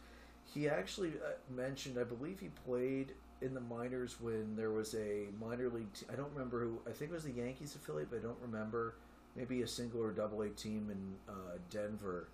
He 0.54 0.68
actually 0.68 1.08
uh, 1.08 1.32
mentioned, 1.52 1.98
I 1.98 2.04
believe 2.04 2.38
he 2.38 2.50
played 2.64 3.14
in 3.40 3.54
the 3.54 3.60
minors 3.60 4.20
when 4.20 4.56
there 4.56 4.70
was 4.70 4.94
a 4.94 5.26
minor 5.40 5.68
league. 5.68 5.92
Te- 5.92 6.06
I 6.12 6.16
don't 6.16 6.32
remember 6.32 6.60
who. 6.60 6.78
I 6.86 6.92
think 6.92 7.10
it 7.10 7.14
was 7.14 7.24
the 7.24 7.32
Yankees 7.32 7.74
affiliate, 7.74 8.10
but 8.10 8.18
I 8.18 8.22
don't 8.22 8.38
remember. 8.40 8.94
Maybe 9.36 9.62
a 9.62 9.68
single 9.68 10.02
or 10.02 10.10
double 10.10 10.42
A 10.42 10.48
team 10.48 10.88
in 10.90 11.32
uh, 11.32 11.58
Denver. 11.70 12.28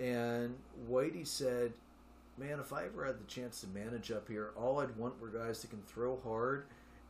And 0.00 0.54
Whitey 0.88 1.26
said, 1.26 1.72
"Man, 2.38 2.58
if 2.58 2.72
I 2.72 2.84
ever 2.86 3.04
had 3.04 3.20
the 3.20 3.26
chance 3.26 3.60
to 3.60 3.66
manage 3.68 4.10
up 4.10 4.28
here, 4.28 4.52
all 4.56 4.80
I'd 4.80 4.96
want 4.96 5.20
were 5.20 5.28
guys 5.28 5.60
that 5.60 5.68
can 5.68 5.82
throw 5.82 6.18
hard 6.24 6.64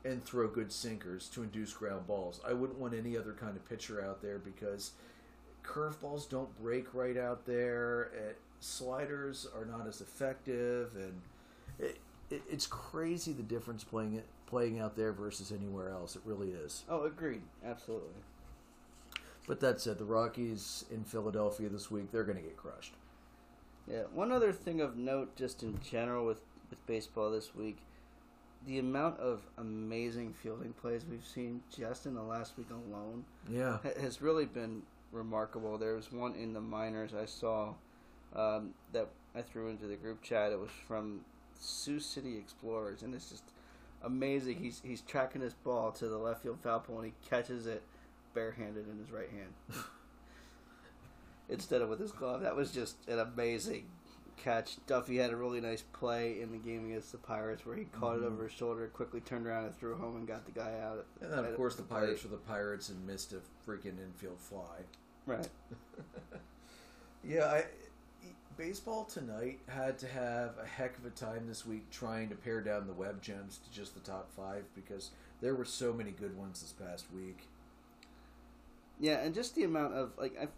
and 0.05 0.25
throw 0.25 0.49
good 0.49 0.73
sinkers 0.73 1.29
to 1.29 1.43
induce 1.43 1.73
ground 1.73 2.07
balls. 2.07 2.41
I 2.47 2.53
wouldn't 2.53 2.79
want 2.79 2.95
any 2.95 3.17
other 3.17 3.33
kind 3.33 3.57
of 3.57 3.69
pitcher 3.69 4.05
out 4.05 4.21
there 4.21 4.39
because 4.39 4.93
curveballs 5.63 6.29
don't 6.29 6.61
break 6.61 6.93
right 6.95 7.17
out 7.17 7.47
there. 7.47 8.35
sliders 8.59 9.47
are 9.57 9.65
not 9.65 9.87
as 9.87 10.01
effective, 10.01 10.91
and 10.97 11.21
it, 11.79 11.99
it, 12.33 12.43
it's 12.51 12.67
crazy 12.67 13.33
the 13.33 13.43
difference 13.43 13.85
playing 13.85 14.15
it 14.15 14.27
playing 14.47 14.81
out 14.81 14.97
there 14.97 15.13
versus 15.13 15.51
anywhere 15.53 15.91
else. 15.91 16.15
It 16.17 16.23
really 16.27 16.51
is. 16.51 16.85
Oh, 16.89 17.05
agreed. 17.05 17.43
Absolutely. 17.65 18.09
But 19.47 19.61
that 19.61 19.81
said, 19.81 19.99
the 19.99 20.05
Rockies 20.05 20.85
in 20.91 21.05
Philadelphia 21.05 21.69
this 21.69 21.91
week, 21.91 22.13
they're 22.13 22.23
going 22.25 22.37
to 22.37 22.43
get 22.43 22.57
crushed. 22.57 22.93
Yeah. 23.91 24.03
One 24.15 24.31
other 24.31 24.53
thing 24.53 24.81
of 24.81 24.97
note, 24.97 25.35
just 25.37 25.63
in 25.63 25.79
general 25.83 26.27
with 26.27 26.41
with 26.71 26.87
baseball 26.87 27.31
this 27.31 27.55
week, 27.55 27.79
the 28.67 28.79
amount 28.79 29.19
of 29.21 29.43
amazing 29.59 30.33
fielding 30.33 30.73
plays 30.75 31.05
we've 31.11 31.27
seen 31.27 31.63
just 31.77 32.07
in 32.07 32.15
the 32.15 32.23
last 32.23 32.57
week 32.57 32.69
alone 32.71 33.25
Yeah. 33.51 33.79
has 34.01 34.23
really 34.23 34.47
been 34.47 34.83
remarkable. 35.13 35.77
There 35.77 35.95
was 35.95 36.11
one 36.13 36.35
in 36.35 36.53
the 36.55 36.61
minors 36.63 37.13
I 37.15 37.27
saw 37.27 37.75
um, 38.35 38.73
that 38.93 39.09
I 39.35 39.43
threw 39.43 39.69
into 39.69 39.87
the 39.87 39.97
group 39.97 40.23
chat. 40.23 40.53
It 40.53 40.59
was 40.59 40.71
from 40.89 41.21
Sioux 41.63 42.01
City 42.01 42.37
Explorers, 42.37 43.03
and 43.03 43.15
it's 43.15 43.31
just 43.31 43.45
amazing. 44.03 44.57
He's 44.59 44.81
he's 44.85 45.01
tracking 45.03 45.41
his 45.43 45.55
ball 45.55 45.93
to 45.93 46.09
the 46.09 46.19
left 46.19 46.43
field 46.43 46.59
foul 46.63 46.81
pole, 46.81 46.99
and 47.01 47.07
he 47.07 47.29
catches 47.29 47.67
it 47.67 47.83
barehanded 48.35 48.87
in 48.91 48.99
his 48.99 49.11
right 49.11 49.29
hand 49.31 49.53
instead 51.49 51.83
of 51.83 51.89
with 51.89 52.01
his 52.01 52.13
glove. 52.13 52.41
That 52.43 52.57
was 52.57 52.73
just 52.73 52.97
an 53.09 53.19
amazing 53.19 53.85
catch. 54.37 54.77
Duffy 54.87 55.19
had 55.19 55.31
a 55.31 55.37
really 55.37 55.61
nice 55.61 55.83
play 55.93 56.41
in 56.41 56.51
the 56.51 56.59
game 56.59 56.87
against 56.87 57.13
the 57.13 57.19
Pirates 57.19 57.65
where 57.67 57.77
he 57.77 57.85
caught 57.85 58.17
Mhm. 58.17 58.23
it 58.23 58.27
over 58.27 58.43
his 58.45 58.53
shoulder, 58.53 58.89
quickly 58.89 59.21
turned 59.21 59.47
around 59.47 59.67
and 59.67 59.77
threw 59.77 59.95
home 59.95 60.17
and 60.17 60.27
got 60.27 60.45
the 60.47 60.53
guy 60.53 60.81
out. 60.81 61.05
And 61.21 61.33
then, 61.33 61.45
of 61.45 61.55
course, 61.57 61.77
the 61.77 61.83
plate. 61.83 62.01
Pirates 62.01 62.25
were 62.25 62.31
the 62.31 62.37
Pirates 62.39 62.89
and 62.89 63.07
missed 63.07 63.33
a 63.35 63.41
freaking 63.69 64.01
infield 64.03 64.41
fly. 64.41 64.85
Right. 65.27 65.49
Yeah, 67.25 67.45
I, 67.47 67.65
baseball 68.57 69.05
tonight 69.05 69.59
had 69.69 69.99
to 69.99 70.07
have 70.07 70.55
a 70.63 70.67
heck 70.67 70.97
of 70.99 71.07
a 71.07 71.11
time 71.11 71.47
this 71.47 71.67
week 71.67 71.91
trying 71.91 72.29
to 72.29 72.35
pare 72.35 72.61
down 72.61 72.87
the 72.87 72.93
web 72.93 73.23
gems 73.23 73.59
to 73.59 73.71
just 73.71 73.95
the 73.95 74.01
top 74.01 74.31
five 74.37 74.65
because 74.75 75.11
there 75.41 75.55
were 75.55 75.65
so 75.65 75.93
many 75.93 76.11
good 76.11 76.37
ones 76.37 76.61
this 76.61 76.73
past 76.73 77.07
week. 77.15 77.49
Yeah, 79.01 79.19
and 79.19 79.35
just 79.35 79.55
the 79.55 79.65
amount 79.65 79.95
of 79.95 80.13
like 80.17 80.35
I, 80.41 80.49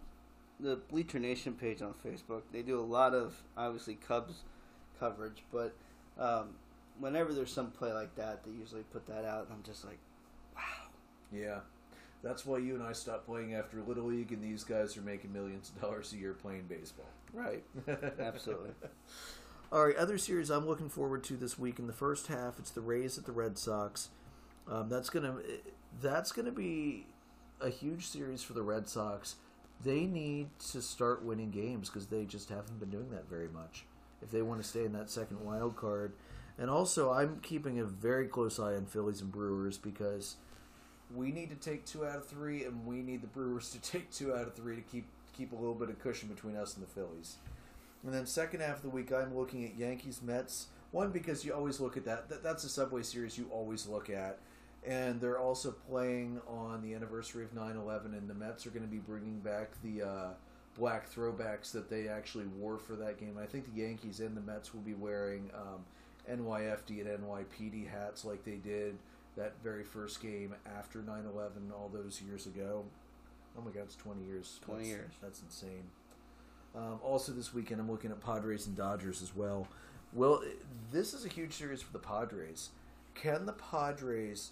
the 0.60 0.76
Bleacher 0.76 1.18
Nation 1.18 1.54
page 1.54 1.82
on 1.82 1.94
Facebook, 2.04 2.42
they 2.52 2.62
do 2.62 2.78
a 2.78 2.82
lot 2.82 3.14
of 3.14 3.34
obviously 3.56 3.94
Cubs 3.94 4.42
coverage, 4.98 5.42
but 5.52 5.74
um, 6.18 6.50
whenever 6.98 7.32
there's 7.32 7.52
some 7.52 7.70
play 7.70 7.92
like 7.92 8.14
that, 8.16 8.44
they 8.44 8.52
usually 8.52 8.84
put 8.92 9.06
that 9.06 9.24
out, 9.24 9.46
and 9.46 9.54
I'm 9.54 9.62
just 9.62 9.84
like, 9.84 9.98
wow. 10.54 10.88
Yeah. 11.32 11.60
That's 12.24 12.46
why 12.46 12.58
you 12.58 12.74
and 12.74 12.82
I 12.82 12.92
stopped 12.92 13.26
playing 13.26 13.54
after 13.54 13.82
Little 13.82 14.06
League, 14.06 14.32
and 14.32 14.42
these 14.42 14.64
guys 14.64 14.96
are 14.96 15.02
making 15.02 15.32
millions 15.32 15.68
of 15.68 15.80
dollars 15.82 16.12
a 16.14 16.16
year 16.16 16.32
playing 16.32 16.64
baseball. 16.68 17.10
Right. 17.34 17.62
Absolutely. 18.18 18.70
All 19.70 19.84
right, 19.84 19.96
other 19.96 20.16
series 20.16 20.50
I'm 20.50 20.66
looking 20.66 20.88
forward 20.88 21.22
to 21.24 21.36
this 21.36 21.58
week 21.58 21.78
in 21.78 21.86
the 21.86 21.92
first 21.92 22.28
half. 22.28 22.58
It's 22.58 22.70
the 22.70 22.80
Rays 22.80 23.18
at 23.18 23.26
the 23.26 23.32
Red 23.32 23.58
Sox. 23.58 24.08
Um, 24.66 24.88
that's 24.88 25.10
gonna 25.10 25.36
that's 26.00 26.32
gonna 26.32 26.52
be 26.52 27.06
a 27.60 27.68
huge 27.68 28.06
series 28.06 28.42
for 28.42 28.54
the 28.54 28.62
Red 28.62 28.88
Sox. 28.88 29.36
They 29.84 30.06
need 30.06 30.48
to 30.70 30.80
start 30.80 31.24
winning 31.24 31.50
games 31.50 31.90
because 31.90 32.06
they 32.06 32.24
just 32.24 32.48
haven't 32.48 32.80
been 32.80 32.90
doing 32.90 33.10
that 33.10 33.28
very 33.28 33.48
much. 33.48 33.84
If 34.22 34.30
they 34.30 34.40
want 34.40 34.62
to 34.62 34.68
stay 34.68 34.84
in 34.84 34.92
that 34.92 35.10
second 35.10 35.44
wild 35.44 35.76
card, 35.76 36.12
and 36.56 36.70
also 36.70 37.12
I'm 37.12 37.40
keeping 37.40 37.78
a 37.80 37.84
very 37.84 38.28
close 38.28 38.58
eye 38.58 38.76
on 38.76 38.86
Phillies 38.86 39.20
and 39.20 39.30
Brewers 39.30 39.76
because 39.76 40.36
we 41.14 41.30
need 41.30 41.50
to 41.50 41.56
take 41.56 41.84
two 41.84 42.06
out 42.06 42.16
of 42.16 42.26
three, 42.26 42.64
and 42.64 42.86
we 42.86 43.02
need 43.02 43.22
the 43.22 43.28
Brewers 43.28 43.70
to 43.70 43.80
take 43.92 44.10
two 44.10 44.34
out 44.34 44.46
of 44.46 44.54
three 44.54 44.76
to 44.76 44.82
keep 44.82 45.06
keep 45.36 45.52
a 45.52 45.56
little 45.56 45.74
bit 45.74 45.88
of 45.88 45.98
cushion 45.98 46.28
between 46.28 46.56
us 46.56 46.76
and 46.76 46.84
the 46.84 46.90
Phillies. 46.90 47.36
And 48.04 48.14
then 48.14 48.26
second 48.26 48.60
half 48.60 48.76
of 48.76 48.82
the 48.82 48.90
week, 48.90 49.12
I'm 49.12 49.36
looking 49.36 49.64
at 49.64 49.76
Yankees 49.76 50.20
Mets. 50.22 50.68
One 50.92 51.10
because 51.10 51.44
you 51.44 51.52
always 51.52 51.80
look 51.80 51.96
at 51.96 52.04
that. 52.04 52.28
that 52.28 52.42
that's 52.42 52.62
a 52.64 52.68
Subway 52.68 53.02
Series 53.02 53.36
you 53.36 53.48
always 53.50 53.88
look 53.88 54.10
at, 54.10 54.38
and 54.86 55.20
they're 55.20 55.38
also 55.38 55.72
playing 55.90 56.40
on 56.46 56.82
the 56.82 56.94
anniversary 56.94 57.44
of 57.44 57.52
9/11, 57.52 58.16
and 58.16 58.28
the 58.28 58.34
Mets 58.34 58.66
are 58.66 58.70
going 58.70 58.84
to 58.84 58.90
be 58.90 58.98
bringing 58.98 59.40
back 59.40 59.70
the 59.82 60.02
uh, 60.02 60.28
black 60.78 61.12
throwbacks 61.12 61.72
that 61.72 61.90
they 61.90 62.08
actually 62.08 62.46
wore 62.58 62.78
for 62.78 62.94
that 62.96 63.18
game. 63.18 63.36
I 63.40 63.46
think 63.46 63.74
the 63.74 63.80
Yankees 63.80 64.20
and 64.20 64.36
the 64.36 64.40
Mets 64.40 64.72
will 64.72 64.82
be 64.82 64.94
wearing 64.94 65.50
um, 65.54 65.84
NYFD 66.30 67.00
and 67.00 67.24
NYPD 67.24 67.88
hats 67.90 68.24
like 68.24 68.44
they 68.44 68.56
did 68.56 68.96
that 69.36 69.54
very 69.62 69.84
first 69.84 70.20
game 70.20 70.54
after 70.78 71.00
9/11 71.00 71.72
all 71.72 71.88
those 71.92 72.20
years 72.22 72.46
ago. 72.46 72.84
Oh 73.56 73.62
my 73.62 73.70
God, 73.70 73.84
it's 73.84 73.96
20 73.96 74.22
years. 74.24 74.58
20 74.62 74.82
That's- 74.84 74.96
years. 74.96 75.12
That's 75.20 75.42
insane. 75.42 75.90
Um, 76.74 76.98
also, 77.04 77.30
this 77.32 77.54
weekend, 77.54 77.80
I'm 77.80 77.90
looking 77.90 78.10
at 78.10 78.20
Padres 78.20 78.66
and 78.66 78.76
Dodgers 78.76 79.22
as 79.22 79.34
well. 79.34 79.68
Well, 80.12 80.42
this 80.90 81.14
is 81.14 81.24
a 81.24 81.28
huge 81.28 81.52
series 81.52 81.82
for 81.82 81.92
the 81.92 82.00
Padres. 82.00 82.70
Can 83.14 83.46
the 83.46 83.52
Padres 83.52 84.50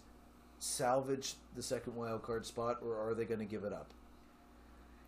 salvage 0.60 1.34
the 1.56 1.62
second 1.62 1.96
wild 1.96 2.22
card 2.22 2.46
spot, 2.46 2.78
or 2.80 2.96
are 2.96 3.14
they 3.14 3.24
going 3.24 3.40
to 3.40 3.44
give 3.46 3.64
it 3.64 3.72
up? 3.72 3.90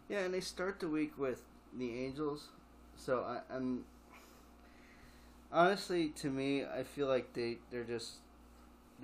Yeah, 0.09 0.20
and 0.20 0.34
they 0.34 0.40
start 0.40 0.80
the 0.80 0.88
week 0.88 1.16
with 1.16 1.42
the 1.76 2.05
Angels, 2.05 2.48
so 2.96 3.20
I, 3.22 3.55
I'm 3.55 3.84
honestly 5.52 6.09
to 6.10 6.30
me, 6.30 6.64
I 6.64 6.82
feel 6.82 7.06
like 7.06 7.32
they 7.32 7.59
they're 7.70 7.84
just 7.84 8.14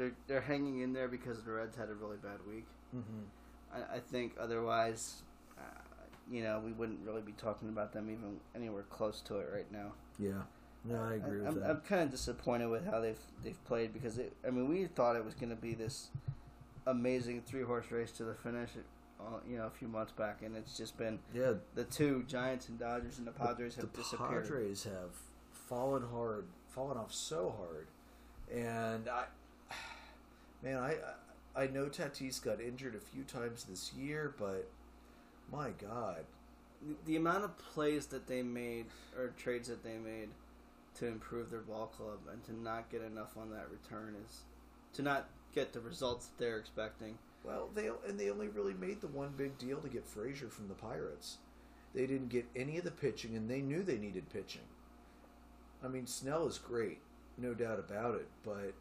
they're 0.01 0.12
they're 0.27 0.40
hanging 0.40 0.81
in 0.81 0.94
there 0.94 1.09
because 1.09 1.43
the 1.43 1.52
Reds 1.52 1.77
had 1.77 1.90
a 1.90 1.94
really 1.94 2.16
bad 2.16 2.39
week. 2.48 2.64
Mm-hmm. 2.97 3.74
I, 3.74 3.97
I 3.97 3.98
think 4.01 4.32
otherwise, 4.40 5.22
uh, 5.59 5.62
you 6.31 6.43
know, 6.43 6.60
we 6.64 6.72
wouldn't 6.72 7.01
really 7.05 7.20
be 7.20 7.32
talking 7.32 7.68
about 7.68 7.93
them 7.93 8.09
even 8.10 8.40
anywhere 8.56 8.85
close 8.89 9.20
to 9.22 9.36
it 9.36 9.48
right 9.52 9.70
now. 9.70 9.93
Yeah, 10.18 10.43
no, 10.86 11.02
I 11.02 11.14
agree 11.14 11.40
with 11.40 11.48
I'm, 11.48 11.60
that. 11.60 11.70
I'm 11.70 11.81
kind 11.82 12.01
of 12.01 12.10
disappointed 12.10 12.68
with 12.68 12.86
how 12.90 13.01
they've 13.01 13.20
they've 13.44 13.62
played 13.66 13.93
because 13.93 14.16
it, 14.16 14.32
I 14.47 14.51
mean 14.51 14.68
we 14.68 14.86
thought 14.86 15.16
it 15.16 15.24
was 15.24 15.35
going 15.35 15.51
to 15.51 15.56
be 15.60 15.74
this 15.74 16.09
amazing 16.86 17.43
three 17.43 17.62
horse 17.62 17.90
race 17.90 18.10
to 18.12 18.24
the 18.24 18.35
finish, 18.35 18.70
uh, 19.20 19.24
you 19.47 19.59
know, 19.59 19.66
a 19.66 19.70
few 19.70 19.86
months 19.86 20.12
back, 20.12 20.40
and 20.43 20.56
it's 20.56 20.78
just 20.78 20.97
been 20.97 21.18
yeah, 21.35 21.52
the 21.74 21.85
two 21.85 22.24
Giants 22.27 22.70
and 22.70 22.78
Dodgers 22.78 23.18
and 23.18 23.27
the 23.27 23.32
Padres 23.32 23.74
the 23.74 23.82
have 23.82 23.93
disappeared. 23.93 24.44
Padres 24.44 24.85
have 24.85 25.12
fallen 25.51 26.05
hard, 26.10 26.47
fallen 26.68 26.97
off 26.97 27.12
so 27.12 27.55
hard, 27.59 27.89
and 28.51 29.06
I, 29.06 29.24
man, 30.62 30.78
I 30.78 30.96
I 31.54 31.66
know 31.66 31.86
Tatis 31.86 32.42
got 32.42 32.60
injured 32.60 32.94
a 32.94 33.00
few 33.00 33.24
times 33.24 33.64
this 33.64 33.92
year, 33.92 34.34
but 34.38 34.68
my 35.50 35.70
God, 35.70 36.24
The- 37.04 37.16
amount 37.16 37.44
of 37.44 37.58
plays 37.58 38.06
that 38.06 38.26
they 38.26 38.42
made 38.42 38.86
or 39.16 39.28
trades 39.36 39.68
that 39.68 39.82
they 39.82 39.98
made 39.98 40.30
to 40.94 41.06
improve 41.06 41.50
their 41.50 41.60
ball 41.60 41.88
club 41.88 42.20
and 42.30 42.42
to 42.44 42.52
not 42.52 42.88
get 42.88 43.02
enough 43.02 43.36
on 43.36 43.50
that 43.50 43.70
return 43.70 44.14
is 44.26 44.44
to 44.94 45.02
not 45.02 45.28
get 45.52 45.72
the 45.72 45.80
results 45.80 46.26
that 46.26 46.38
they're 46.38 46.58
expecting. 46.58 47.18
Well, 47.44 47.68
they 47.74 47.88
and 48.06 48.18
they 48.18 48.30
only 48.30 48.48
really 48.48 48.74
made 48.74 49.00
the 49.00 49.08
one 49.08 49.32
big 49.36 49.58
deal 49.58 49.80
to 49.80 49.88
get 49.88 50.06
Frazier 50.06 50.48
from 50.48 50.68
the 50.68 50.74
Pirates. 50.74 51.38
They 51.94 52.06
didn't 52.06 52.28
get 52.28 52.46
any 52.54 52.78
of 52.78 52.84
the 52.84 52.90
pitching, 52.92 53.34
and 53.36 53.50
they 53.50 53.60
knew 53.60 53.82
they 53.82 53.98
needed 53.98 54.30
pitching. 54.30 54.68
I 55.82 55.88
mean, 55.88 56.06
Snell 56.06 56.46
is 56.46 56.58
great, 56.58 57.00
no 57.36 57.54
doubt 57.54 57.78
about 57.80 58.14
it, 58.14 58.28
but 58.44 58.74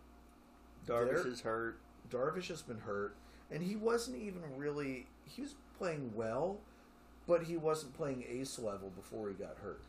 Darvish 0.85 1.23
They're- 1.23 1.27
is 1.31 1.41
hurt. 1.41 1.79
Darvish 2.09 2.47
has 2.47 2.61
been 2.61 2.79
hurt, 2.79 3.15
and 3.51 3.61
he 3.61 3.75
wasn't 3.75 4.17
even 4.17 4.41
really. 4.57 5.07
He 5.25 5.41
was 5.41 5.55
playing 5.77 6.13
well, 6.15 6.59
but 7.27 7.43
he 7.43 7.55
wasn't 7.57 7.93
playing 7.93 8.23
ace 8.27 8.57
level 8.57 8.89
before 8.89 9.29
he 9.29 9.35
got 9.35 9.57
hurt. 9.61 9.81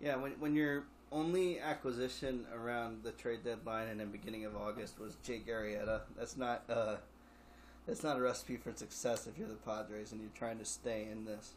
Yeah, 0.00 0.16
when 0.16 0.32
when 0.32 0.54
your 0.54 0.84
only 1.10 1.60
acquisition 1.60 2.46
around 2.54 3.02
the 3.02 3.12
trade 3.12 3.44
deadline 3.44 3.88
and 3.88 4.00
in 4.00 4.10
the 4.10 4.18
beginning 4.18 4.44
of 4.44 4.56
August 4.56 4.98
was 4.98 5.16
Jake 5.22 5.46
Arrieta, 5.46 6.00
that's 6.16 6.36
not 6.36 6.64
uh 6.68 6.96
that's 7.86 8.02
not 8.02 8.16
a 8.16 8.20
recipe 8.20 8.56
for 8.56 8.72
success 8.74 9.26
if 9.26 9.36
you're 9.38 9.48
the 9.48 9.54
Padres 9.56 10.12
and 10.12 10.20
you're 10.20 10.30
trying 10.34 10.58
to 10.58 10.64
stay 10.64 11.08
in 11.10 11.24
this. 11.24 11.52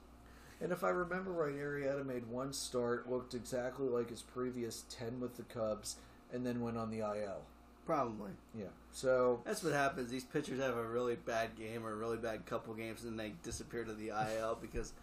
And 0.61 0.72
if 0.72 0.84
I 0.84 0.89
remember 0.89 1.31
right, 1.31 1.53
Arrieta 1.53 2.05
made 2.05 2.27
one 2.27 2.53
start, 2.53 3.09
looked 3.09 3.34
exactly 3.34 3.88
like 3.88 4.09
his 4.09 4.22
previous 4.22 4.85
ten 4.89 5.19
with 5.19 5.35
the 5.35 5.43
Cubs, 5.43 5.97
and 6.34 6.45
then 6.45 6.61
went 6.61 6.77
on 6.77 6.89
the 6.91 6.99
IL. 6.99 7.41
Probably. 7.86 8.32
Yeah, 8.57 8.66
so 8.91 9.41
That's 9.45 9.64
what 9.64 9.74
happens. 9.74 10.10
These 10.10 10.24
pitchers 10.24 10.60
have 10.60 10.76
a 10.78 10.84
really 10.84 11.16
bad 11.16 11.56
game 11.56 11.86
or 11.86 11.91
a 11.91 11.95
really 11.95 12.18
bad 12.18 12.45
couple 12.45 12.74
games 12.74 13.03
and 13.03 13.20
they 13.20 13.34
disappear 13.44 13.84
to 13.84 13.94
the 13.94 14.10
IL 14.10 14.57
because 14.60 14.94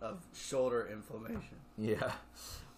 of 0.00 0.20
shoulder 0.34 0.88
inflammation. 0.90 1.56
Yeah. 1.76 2.12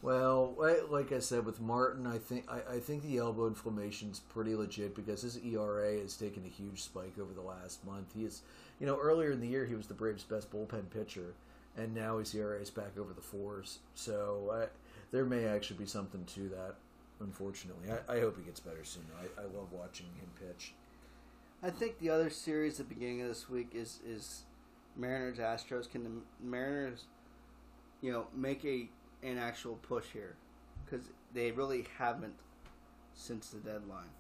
Well, 0.03 0.55
like 0.91 1.11
I 1.11 1.19
said 1.19 1.45
with 1.45 1.61
Martin, 1.61 2.07
I 2.07 2.19
think 2.19 2.45
I, 2.49 2.77
I 2.77 2.81
think 2.81 3.03
the 3.03 3.19
elbow 3.19 3.47
inflammation 3.47 4.11
is 4.11 4.21
pretty 4.21 4.55
legit 4.55 4.95
because 4.95 5.23
his 5.23 5.39
ERA 5.39 5.99
has 6.01 6.17
taken 6.17 6.45
a 6.45 6.49
huge 6.49 6.83
spike 6.83 7.19
over 7.21 7.33
the 7.33 7.41
last 7.41 7.85
month. 7.85 8.13
He 8.15 8.25
is, 8.25 8.43
you 8.79 8.87
know, 8.87 8.99
earlier 8.99 9.33
in 9.33 9.41
the 9.41 9.49
year 9.49 9.65
he 9.67 9.75
was 9.75 9.87
the 9.87 9.95
Braves' 9.95 10.23
best 10.23 10.51
bullpen 10.53 10.91
pitcher, 10.91 11.35
and 11.77 11.95
now 11.95 12.19
his 12.19 12.35
ERA 12.35 12.61
is 12.61 12.71
back 12.71 12.97
over 12.99 13.13
the 13.15 13.23
fours. 13.23 13.79
So 13.95 14.51
I, 14.53 14.67
there 15.11 15.25
may 15.25 15.47
actually 15.47 15.79
be 15.79 15.87
something 15.87 16.25
to 16.35 16.49
that. 16.51 16.75
Unfortunately, 17.21 17.89
I, 17.91 18.17
I 18.17 18.21
hope 18.21 18.37
he 18.37 18.43
gets 18.45 18.61
better 18.61 18.85
soon. 18.85 19.05
I, 19.21 19.41
I 19.41 19.45
love 19.45 19.73
watching 19.73 20.07
him 20.21 20.29
pitch. 20.39 20.75
I 21.63 21.71
think 21.71 21.99
the 21.99 22.11
other 22.11 22.29
series 22.29 22.79
at 22.79 22.89
the 22.89 22.95
beginning 22.95 23.23
of 23.23 23.29
this 23.29 23.49
week 23.49 23.71
is 23.75 24.01
is 24.07 24.45
Mariners 24.97 25.39
Astros. 25.39 25.91
Can 25.91 26.05
the 26.05 26.11
Mariners, 26.45 27.05
you 28.03 28.13
know, 28.13 28.27
make 28.35 28.65
a 28.65 28.89
an 29.23 29.39
actual 29.39 29.77
push 29.77 30.05
here? 30.13 30.37
Because 30.85 31.07
they 31.33 31.51
really 31.53 31.87
haven't 31.99 32.35
since 33.15 33.49
the 33.49 33.59
deadline. 33.59 34.11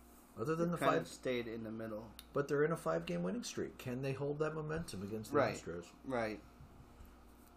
Other 0.40 0.55
than 0.55 0.70
the 0.70 0.77
kind 0.78 0.97
five, 0.98 1.06
stayed 1.09 1.47
in 1.48 1.64
the 1.64 1.70
middle. 1.70 2.05
but 2.35 2.47
they're 2.48 2.64
in 2.64 2.73
a 2.73 2.77
five-game 2.77 3.23
winning 3.23 3.43
streak. 3.43 3.78
Can 3.78 4.02
they 4.02 4.12
hold 4.12 4.39
that 4.40 4.55
momentum 4.55 5.02
against 5.02 5.31
the 5.32 5.39
Right. 5.39 5.55
Astros? 5.55 5.85
Right. 6.06 6.40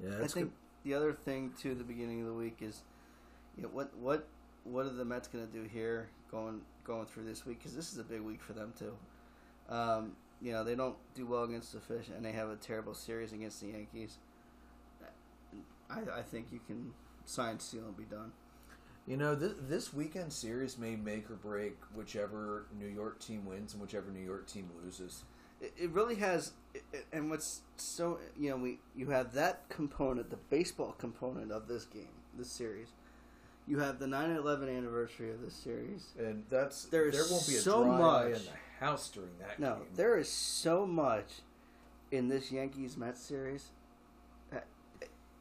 Yeah, 0.01 0.15
I 0.23 0.27
think 0.27 0.33
good. 0.47 0.51
the 0.83 0.93
other 0.93 1.11
thing 1.13 1.53
too, 1.59 1.75
the 1.75 1.83
beginning 1.83 2.21
of 2.21 2.27
the 2.27 2.33
week 2.33 2.57
is, 2.61 2.83
you 3.57 3.63
know, 3.63 3.69
what 3.69 3.95
what 3.97 4.27
what 4.63 4.85
are 4.85 4.93
the 4.93 5.05
Mets 5.05 5.27
going 5.27 5.45
to 5.45 5.51
do 5.51 5.63
here? 5.63 6.09
going 6.31 6.61
going 6.83 7.05
through 7.05 7.25
this 7.25 7.45
week 7.45 7.59
because 7.59 7.75
this 7.75 7.91
is 7.91 7.99
a 7.99 8.03
big 8.03 8.21
week 8.21 8.41
for 8.41 8.53
them 8.53 8.73
too. 8.77 8.93
Um, 9.69 10.13
you 10.41 10.51
know 10.51 10.63
they 10.63 10.75
don't 10.75 10.95
do 11.15 11.25
well 11.25 11.43
against 11.43 11.73
the 11.73 11.79
Fish, 11.79 12.07
and 12.15 12.25
they 12.25 12.31
have 12.31 12.49
a 12.49 12.55
terrible 12.55 12.93
series 12.93 13.33
against 13.33 13.61
the 13.61 13.67
Yankees. 13.67 14.17
I, 15.89 16.19
I 16.19 16.21
think 16.21 16.47
you 16.51 16.59
can 16.67 16.93
sign, 17.25 17.59
seal, 17.59 17.85
and 17.85 17.97
be 17.97 18.03
done. 18.03 18.31
You 19.07 19.17
know, 19.17 19.33
this, 19.33 19.53
this 19.67 19.91
weekend 19.91 20.31
series 20.31 20.77
may 20.77 20.95
make 20.95 21.31
or 21.31 21.35
break 21.35 21.75
whichever 21.95 22.67
New 22.79 22.85
York 22.85 23.19
team 23.19 23.43
wins 23.43 23.73
and 23.73 23.81
whichever 23.81 24.11
New 24.11 24.23
York 24.23 24.45
team 24.45 24.69
loses. 24.83 25.23
It, 25.59 25.73
it 25.75 25.89
really 25.89 26.13
has, 26.15 26.51
it, 26.75 26.83
and 27.11 27.31
what's 27.31 27.61
so 27.77 28.19
you 28.37 28.51
know 28.51 28.57
we 28.57 28.79
you 28.95 29.09
have 29.09 29.33
that 29.33 29.67
component, 29.69 30.29
the 30.29 30.37
baseball 30.37 30.95
component 30.97 31.51
of 31.51 31.67
this 31.67 31.85
game, 31.85 32.13
this 32.37 32.51
series. 32.51 32.89
You 33.69 33.77
have 33.77 33.99
the 33.99 34.07
9/11 34.07 34.67
anniversary 34.67 35.29
of 35.29 35.41
this 35.41 35.53
series. 35.53 36.07
And 36.17 36.43
that's 36.49 36.85
There 36.85 37.05
is 37.05 37.13
there 37.13 37.23
won't 37.29 37.47
be 37.47 37.55
a 37.55 37.59
so 37.59 37.83
dry 37.83 38.23
eye 38.23 38.25
in 38.25 38.33
the 38.33 38.51
house 38.79 39.09
during 39.11 39.37
that 39.37 39.59
game. 39.59 39.69
No, 39.69 39.75
game. 39.75 39.87
there 39.93 40.17
is 40.17 40.27
so 40.27 40.87
much 40.87 41.41
in 42.11 42.29
this 42.29 42.51
Yankees 42.51 42.97
Mets 42.97 43.21
series. 43.21 43.69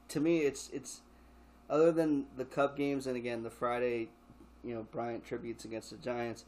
To 0.09 0.21
me, 0.21 0.41
it's 0.41 0.69
it's 0.75 1.01
other 1.71 1.91
than 1.91 2.27
the 2.37 2.45
Cub 2.45 2.77
games 2.77 3.07
and 3.07 3.17
again 3.17 3.43
the 3.43 3.51
Friday, 3.51 4.11
you 4.63 4.75
know, 4.75 4.83
Bryant 4.83 5.25
tributes 5.25 5.65
against 5.65 5.91
the 5.91 5.97
Giants. 5.97 6.45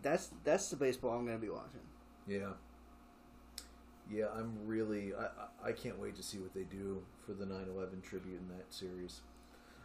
That's 0.00 0.30
that's 0.42 0.70
the 0.70 0.76
baseball 0.76 1.18
I'm 1.18 1.26
going 1.26 1.38
to 1.38 1.46
be 1.46 1.50
watching. 1.50 1.80
Yeah. 2.26 2.52
Yeah, 4.10 4.28
I'm 4.34 4.66
really 4.66 5.12
I, 5.14 5.24
I 5.24 5.68
I 5.68 5.72
can't 5.72 5.98
wait 5.98 6.16
to 6.16 6.22
see 6.22 6.38
what 6.38 6.54
they 6.54 6.64
do 6.64 7.02
for 7.26 7.34
the 7.34 7.44
9/11 7.44 8.02
tribute 8.02 8.40
in 8.40 8.48
that 8.56 8.72
series. 8.72 9.20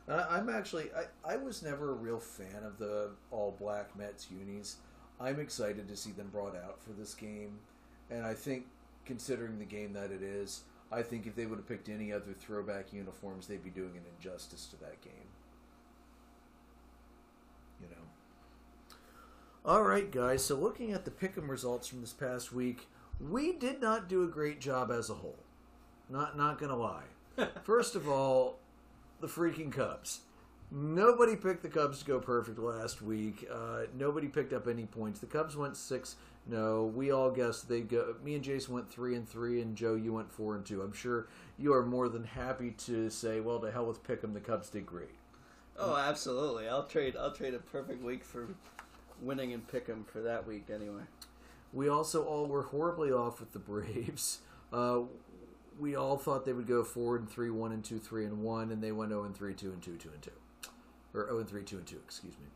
I, 0.07 0.37
I'm 0.37 0.49
actually 0.49 0.89
I, 0.95 1.33
I 1.33 1.37
was 1.37 1.63
never 1.63 1.91
a 1.91 1.95
real 1.95 2.19
fan 2.19 2.63
of 2.63 2.77
the 2.77 3.11
all 3.31 3.55
black 3.57 3.95
Mets 3.97 4.27
unis. 4.31 4.77
I'm 5.19 5.39
excited 5.39 5.87
to 5.87 5.95
see 5.95 6.11
them 6.11 6.29
brought 6.31 6.55
out 6.55 6.81
for 6.83 6.91
this 6.91 7.13
game, 7.13 7.59
and 8.09 8.25
I 8.25 8.33
think 8.33 8.65
considering 9.05 9.59
the 9.59 9.65
game 9.65 9.93
that 9.93 10.11
it 10.11 10.21
is, 10.21 10.61
I 10.91 11.01
think 11.01 11.27
if 11.27 11.35
they 11.35 11.45
would 11.45 11.57
have 11.59 11.67
picked 11.67 11.89
any 11.89 12.11
other 12.11 12.33
throwback 12.39 12.93
uniforms, 12.93 13.47
they'd 13.47 13.63
be 13.63 13.69
doing 13.69 13.95
an 13.95 14.03
injustice 14.17 14.67
to 14.67 14.77
that 14.77 15.01
game. 15.01 15.29
You 17.81 17.87
know. 17.87 18.95
All 19.65 19.83
right, 19.83 20.11
guys. 20.11 20.43
So 20.43 20.55
looking 20.55 20.91
at 20.91 21.05
the 21.05 21.11
pick'em 21.11 21.49
results 21.49 21.87
from 21.87 22.01
this 22.01 22.13
past 22.13 22.51
week, 22.51 22.87
we 23.19 23.53
did 23.53 23.81
not 23.81 24.09
do 24.09 24.23
a 24.23 24.27
great 24.27 24.59
job 24.59 24.91
as 24.91 25.09
a 25.09 25.15
whole. 25.15 25.39
Not 26.09 26.37
not 26.37 26.59
gonna 26.59 26.75
lie. 26.75 27.03
First 27.63 27.95
of 27.95 28.07
all, 28.07 28.59
the 29.23 29.29
freaking 29.29 29.71
Cubs. 29.71 30.19
Nobody 30.69 31.37
picked 31.37 31.63
the 31.63 31.69
Cubs 31.69 31.99
to 31.99 32.05
go 32.05 32.19
perfect 32.19 32.59
last 32.59 33.01
week. 33.01 33.47
Uh, 33.49 33.83
nobody 33.97 34.27
picked 34.27 34.51
up 34.51 34.67
any 34.67 34.85
points. 34.85 35.21
The 35.21 35.27
Cubs 35.27 35.55
went 35.55 35.77
six. 35.77 36.17
No, 36.45 36.91
we 36.93 37.09
all 37.09 37.31
guessed 37.31 37.69
they 37.69 37.79
go. 37.81 38.15
Me 38.21 38.35
and 38.35 38.43
Jason 38.43 38.73
went 38.73 38.91
three 38.91 39.15
and 39.15 39.27
three, 39.27 39.61
and 39.61 39.77
Joe, 39.77 39.95
you 39.95 40.11
went 40.11 40.29
four 40.29 40.55
and 40.55 40.65
two. 40.65 40.81
I'm 40.81 40.91
sure 40.91 41.27
you 41.57 41.73
are 41.73 41.85
more 41.85 42.09
than 42.09 42.25
happy 42.25 42.71
to 42.85 43.09
say, 43.09 43.39
"Well, 43.39 43.59
to 43.59 43.71
hell 43.71 43.85
with 43.85 44.03
pick'em. 44.03 44.33
The 44.33 44.41
Cubs 44.41 44.69
did 44.69 44.85
great." 44.85 45.15
Oh, 45.79 45.95
absolutely. 45.95 46.67
I'll 46.67 46.83
trade. 46.83 47.15
I'll 47.15 47.31
trade 47.31 47.53
a 47.53 47.59
perfect 47.59 48.03
week 48.03 48.25
for 48.25 48.49
winning 49.21 49.53
and 49.53 49.65
pick 49.65 49.87
'em 49.87 50.03
for 50.03 50.21
that 50.21 50.45
week 50.45 50.69
anyway. 50.69 51.03
We 51.71 51.87
also 51.87 52.25
all 52.25 52.47
were 52.47 52.63
horribly 52.63 53.11
off 53.11 53.39
with 53.39 53.53
the 53.53 53.59
Braves. 53.59 54.39
Uh, 54.73 55.03
we 55.79 55.95
all 55.95 56.17
thought 56.17 56.45
they 56.45 56.53
would 56.53 56.67
go 56.67 56.83
four 56.83 57.15
and 57.15 57.29
three, 57.29 57.49
one 57.49 57.71
and 57.71 57.83
two, 57.83 57.99
three 57.99 58.25
and 58.25 58.41
one, 58.41 58.71
and 58.71 58.81
they 58.81 58.91
went 58.91 59.11
zero 59.11 59.23
and 59.23 59.35
three, 59.35 59.53
two 59.53 59.71
and 59.71 59.81
two, 59.81 59.95
two 59.97 60.09
and 60.09 60.21
two, 60.21 60.31
or 61.13 61.25
zero 61.27 61.39
and 61.39 61.49
three, 61.49 61.63
two 61.63 61.77
and 61.77 61.87
two. 61.87 61.97
Excuse 62.03 62.33
me. 62.33 62.47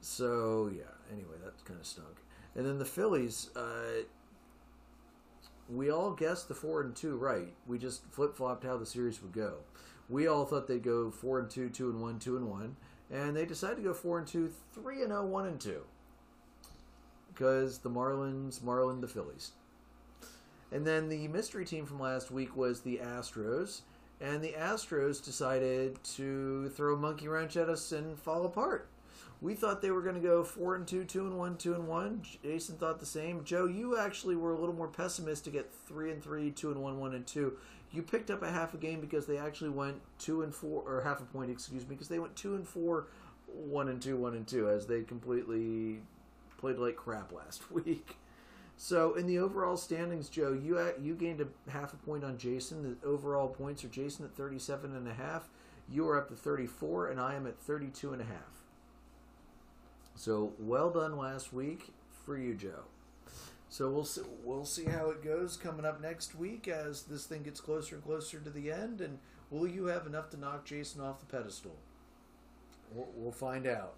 So 0.00 0.70
yeah. 0.74 0.82
Anyway, 1.12 1.36
that 1.44 1.64
kind 1.64 1.80
of 1.80 1.86
stunk. 1.86 2.16
And 2.54 2.66
then 2.66 2.78
the 2.78 2.84
Phillies. 2.84 3.50
Uh, 3.56 4.04
we 5.70 5.90
all 5.90 6.12
guessed 6.12 6.48
the 6.48 6.54
four 6.54 6.80
and 6.80 6.96
two 6.96 7.16
right. 7.16 7.52
We 7.66 7.78
just 7.78 8.02
flip 8.10 8.34
flopped 8.34 8.64
how 8.64 8.78
the 8.78 8.86
series 8.86 9.20
would 9.20 9.32
go. 9.32 9.58
We 10.08 10.26
all 10.26 10.46
thought 10.46 10.66
they'd 10.66 10.82
go 10.82 11.10
four 11.10 11.38
and 11.38 11.50
two, 11.50 11.68
two 11.68 11.90
and 11.90 12.00
one, 12.00 12.18
two 12.18 12.38
and 12.38 12.48
one, 12.48 12.76
and 13.10 13.36
they 13.36 13.44
decided 13.44 13.76
to 13.76 13.82
go 13.82 13.92
four 13.92 14.18
and 14.18 14.26
two, 14.26 14.50
three 14.72 15.02
and 15.02 15.12
oh, 15.12 15.26
one 15.26 15.46
and 15.46 15.60
two 15.60 15.82
because 17.38 17.78
the 17.78 17.90
Marlins 17.90 18.62
Marlin 18.62 19.00
the 19.00 19.06
Phillies. 19.06 19.52
And 20.70 20.86
then 20.86 21.08
the 21.08 21.28
mystery 21.28 21.64
team 21.64 21.86
from 21.86 22.00
last 22.00 22.30
week 22.30 22.56
was 22.56 22.80
the 22.80 22.98
Astros, 22.98 23.82
and 24.20 24.42
the 24.42 24.54
Astros 24.58 25.24
decided 25.24 26.02
to 26.16 26.68
throw 26.70 26.94
a 26.94 26.98
monkey 26.98 27.28
wrench 27.28 27.56
at 27.56 27.68
us 27.68 27.92
and 27.92 28.18
fall 28.18 28.44
apart. 28.44 28.88
We 29.40 29.54
thought 29.54 29.80
they 29.80 29.92
were 29.92 30.02
going 30.02 30.16
to 30.16 30.20
go 30.20 30.42
four 30.42 30.74
and 30.74 30.86
two, 30.86 31.04
two 31.04 31.26
and 31.26 31.38
one, 31.38 31.56
two 31.56 31.74
and 31.74 31.86
one. 31.86 32.22
Jason 32.42 32.76
thought 32.76 32.98
the 32.98 33.06
same. 33.06 33.44
Joe, 33.44 33.66
you 33.66 33.96
actually 33.96 34.34
were 34.34 34.52
a 34.52 34.58
little 34.58 34.74
more 34.74 34.88
pessimistic 34.88 35.54
at 35.54 35.72
three 35.86 36.10
and 36.10 36.22
three, 36.22 36.50
two 36.50 36.72
and 36.72 36.82
one, 36.82 36.98
one 36.98 37.14
and 37.14 37.26
two. 37.26 37.56
You 37.92 38.02
picked 38.02 38.30
up 38.30 38.42
a 38.42 38.50
half 38.50 38.74
a 38.74 38.76
game 38.76 39.00
because 39.00 39.26
they 39.26 39.38
actually 39.38 39.70
went 39.70 40.00
two 40.18 40.42
and 40.42 40.52
four, 40.52 40.82
or 40.82 41.02
half 41.02 41.20
a 41.20 41.24
point, 41.24 41.50
excuse 41.50 41.84
me, 41.84 41.90
because 41.90 42.08
they 42.08 42.18
went 42.18 42.34
two 42.34 42.56
and 42.56 42.66
four, 42.66 43.06
one 43.46 43.88
and 43.88 44.02
two, 44.02 44.16
one 44.16 44.34
and 44.34 44.46
two, 44.46 44.68
as 44.68 44.86
they 44.86 45.02
completely 45.02 46.00
played 46.58 46.78
like 46.78 46.96
crap 46.96 47.32
last 47.32 47.70
week. 47.70 48.16
So 48.80 49.14
in 49.14 49.26
the 49.26 49.40
overall 49.40 49.76
standings, 49.76 50.28
Joe, 50.28 50.52
you 50.52 50.78
uh, 50.78 50.92
you 51.02 51.16
gained 51.16 51.40
a 51.40 51.70
half 51.70 51.92
a 51.92 51.96
point 51.96 52.22
on 52.22 52.38
Jason. 52.38 52.96
The 53.02 53.06
overall 53.06 53.48
points 53.48 53.82
are 53.82 53.88
Jason 53.88 54.24
at 54.24 54.36
37 54.36 54.94
and 54.94 55.08
a 55.08 55.14
half. 55.14 55.48
You 55.90 56.08
are 56.08 56.16
up 56.16 56.28
to 56.28 56.36
34 56.36 57.08
and 57.08 57.20
I 57.20 57.34
am 57.34 57.48
at 57.48 57.58
32 57.58 58.12
and 58.12 58.22
a 58.22 58.24
half. 58.24 58.62
So 60.14 60.52
well 60.60 60.90
done 60.90 61.16
last 61.16 61.52
week 61.52 61.92
for 62.24 62.38
you, 62.38 62.54
Joe. 62.54 62.84
So 63.68 63.90
we'll 63.90 64.04
see, 64.04 64.22
we'll 64.44 64.64
see 64.64 64.84
how 64.84 65.10
it 65.10 65.24
goes 65.24 65.56
coming 65.56 65.84
up 65.84 66.00
next 66.00 66.36
week 66.36 66.68
as 66.68 67.02
this 67.02 67.26
thing 67.26 67.42
gets 67.42 67.60
closer 67.60 67.96
and 67.96 68.04
closer 68.04 68.38
to 68.38 68.48
the 68.48 68.70
end 68.70 69.00
and 69.00 69.18
will 69.50 69.66
you 69.66 69.86
have 69.86 70.06
enough 70.06 70.30
to 70.30 70.36
knock 70.38 70.64
Jason 70.64 71.00
off 71.00 71.18
the 71.18 71.26
pedestal? 71.26 71.74
We'll, 72.92 73.08
we'll 73.16 73.32
find 73.32 73.66
out. 73.66 73.94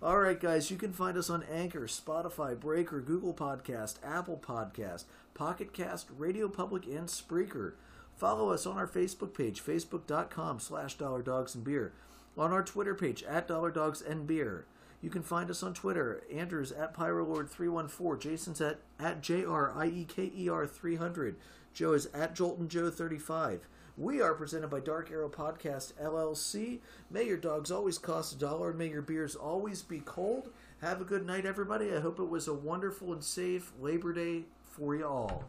All 0.00 0.20
right, 0.20 0.38
guys, 0.38 0.70
you 0.70 0.76
can 0.76 0.92
find 0.92 1.18
us 1.18 1.28
on 1.28 1.42
Anchor, 1.42 1.86
Spotify, 1.86 2.58
Breaker, 2.58 3.00
Google 3.00 3.34
Podcast, 3.34 3.96
Apple 4.04 4.40
Podcast, 4.40 5.04
Pocket 5.34 5.72
Cast, 5.72 6.08
Radio 6.16 6.48
Public, 6.48 6.86
and 6.86 7.08
Spreaker. 7.08 7.72
Follow 8.16 8.50
us 8.50 8.66
on 8.66 8.76
our 8.76 8.86
Facebook 8.86 9.34
page, 9.34 9.64
facebook.com 9.64 10.60
slash 10.60 10.94
dollar 10.94 11.22
dogs 11.22 11.54
and 11.54 11.64
beer. 11.64 11.92
On 12.36 12.52
our 12.52 12.62
Twitter 12.62 12.94
page, 12.94 13.22
at 13.24 13.48
dollar 13.48 13.70
dogs 13.70 14.00
and 14.00 14.26
beer. 14.26 14.66
You 15.00 15.10
can 15.10 15.22
find 15.22 15.48
us 15.50 15.62
on 15.62 15.74
Twitter. 15.74 16.22
Andrew's 16.32 16.72
at 16.72 16.94
PyroLord314. 16.94 18.20
Jason's 18.20 18.60
at, 18.60 18.80
at 18.98 19.22
JRIEKER300. 19.22 21.34
Joe 21.72 21.92
is 21.92 22.06
at 22.06 22.34
JoltinJoe35. 22.34 23.60
We 23.98 24.20
are 24.20 24.32
presented 24.32 24.68
by 24.68 24.78
Dark 24.78 25.10
Arrow 25.10 25.28
Podcast 25.28 25.94
LLC. 25.94 26.78
May 27.10 27.24
your 27.24 27.36
dogs 27.36 27.72
always 27.72 27.98
cost 27.98 28.32
a 28.32 28.38
dollar 28.38 28.70
and 28.70 28.78
may 28.78 28.88
your 28.88 29.02
beers 29.02 29.34
always 29.34 29.82
be 29.82 29.98
cold. 29.98 30.50
Have 30.80 31.00
a 31.00 31.04
good 31.04 31.26
night, 31.26 31.44
everybody. 31.44 31.92
I 31.92 31.98
hope 31.98 32.20
it 32.20 32.28
was 32.28 32.46
a 32.46 32.54
wonderful 32.54 33.12
and 33.12 33.24
safe 33.24 33.72
Labor 33.80 34.12
Day 34.12 34.44
for 34.62 34.94
you 34.94 35.04
all. 35.04 35.42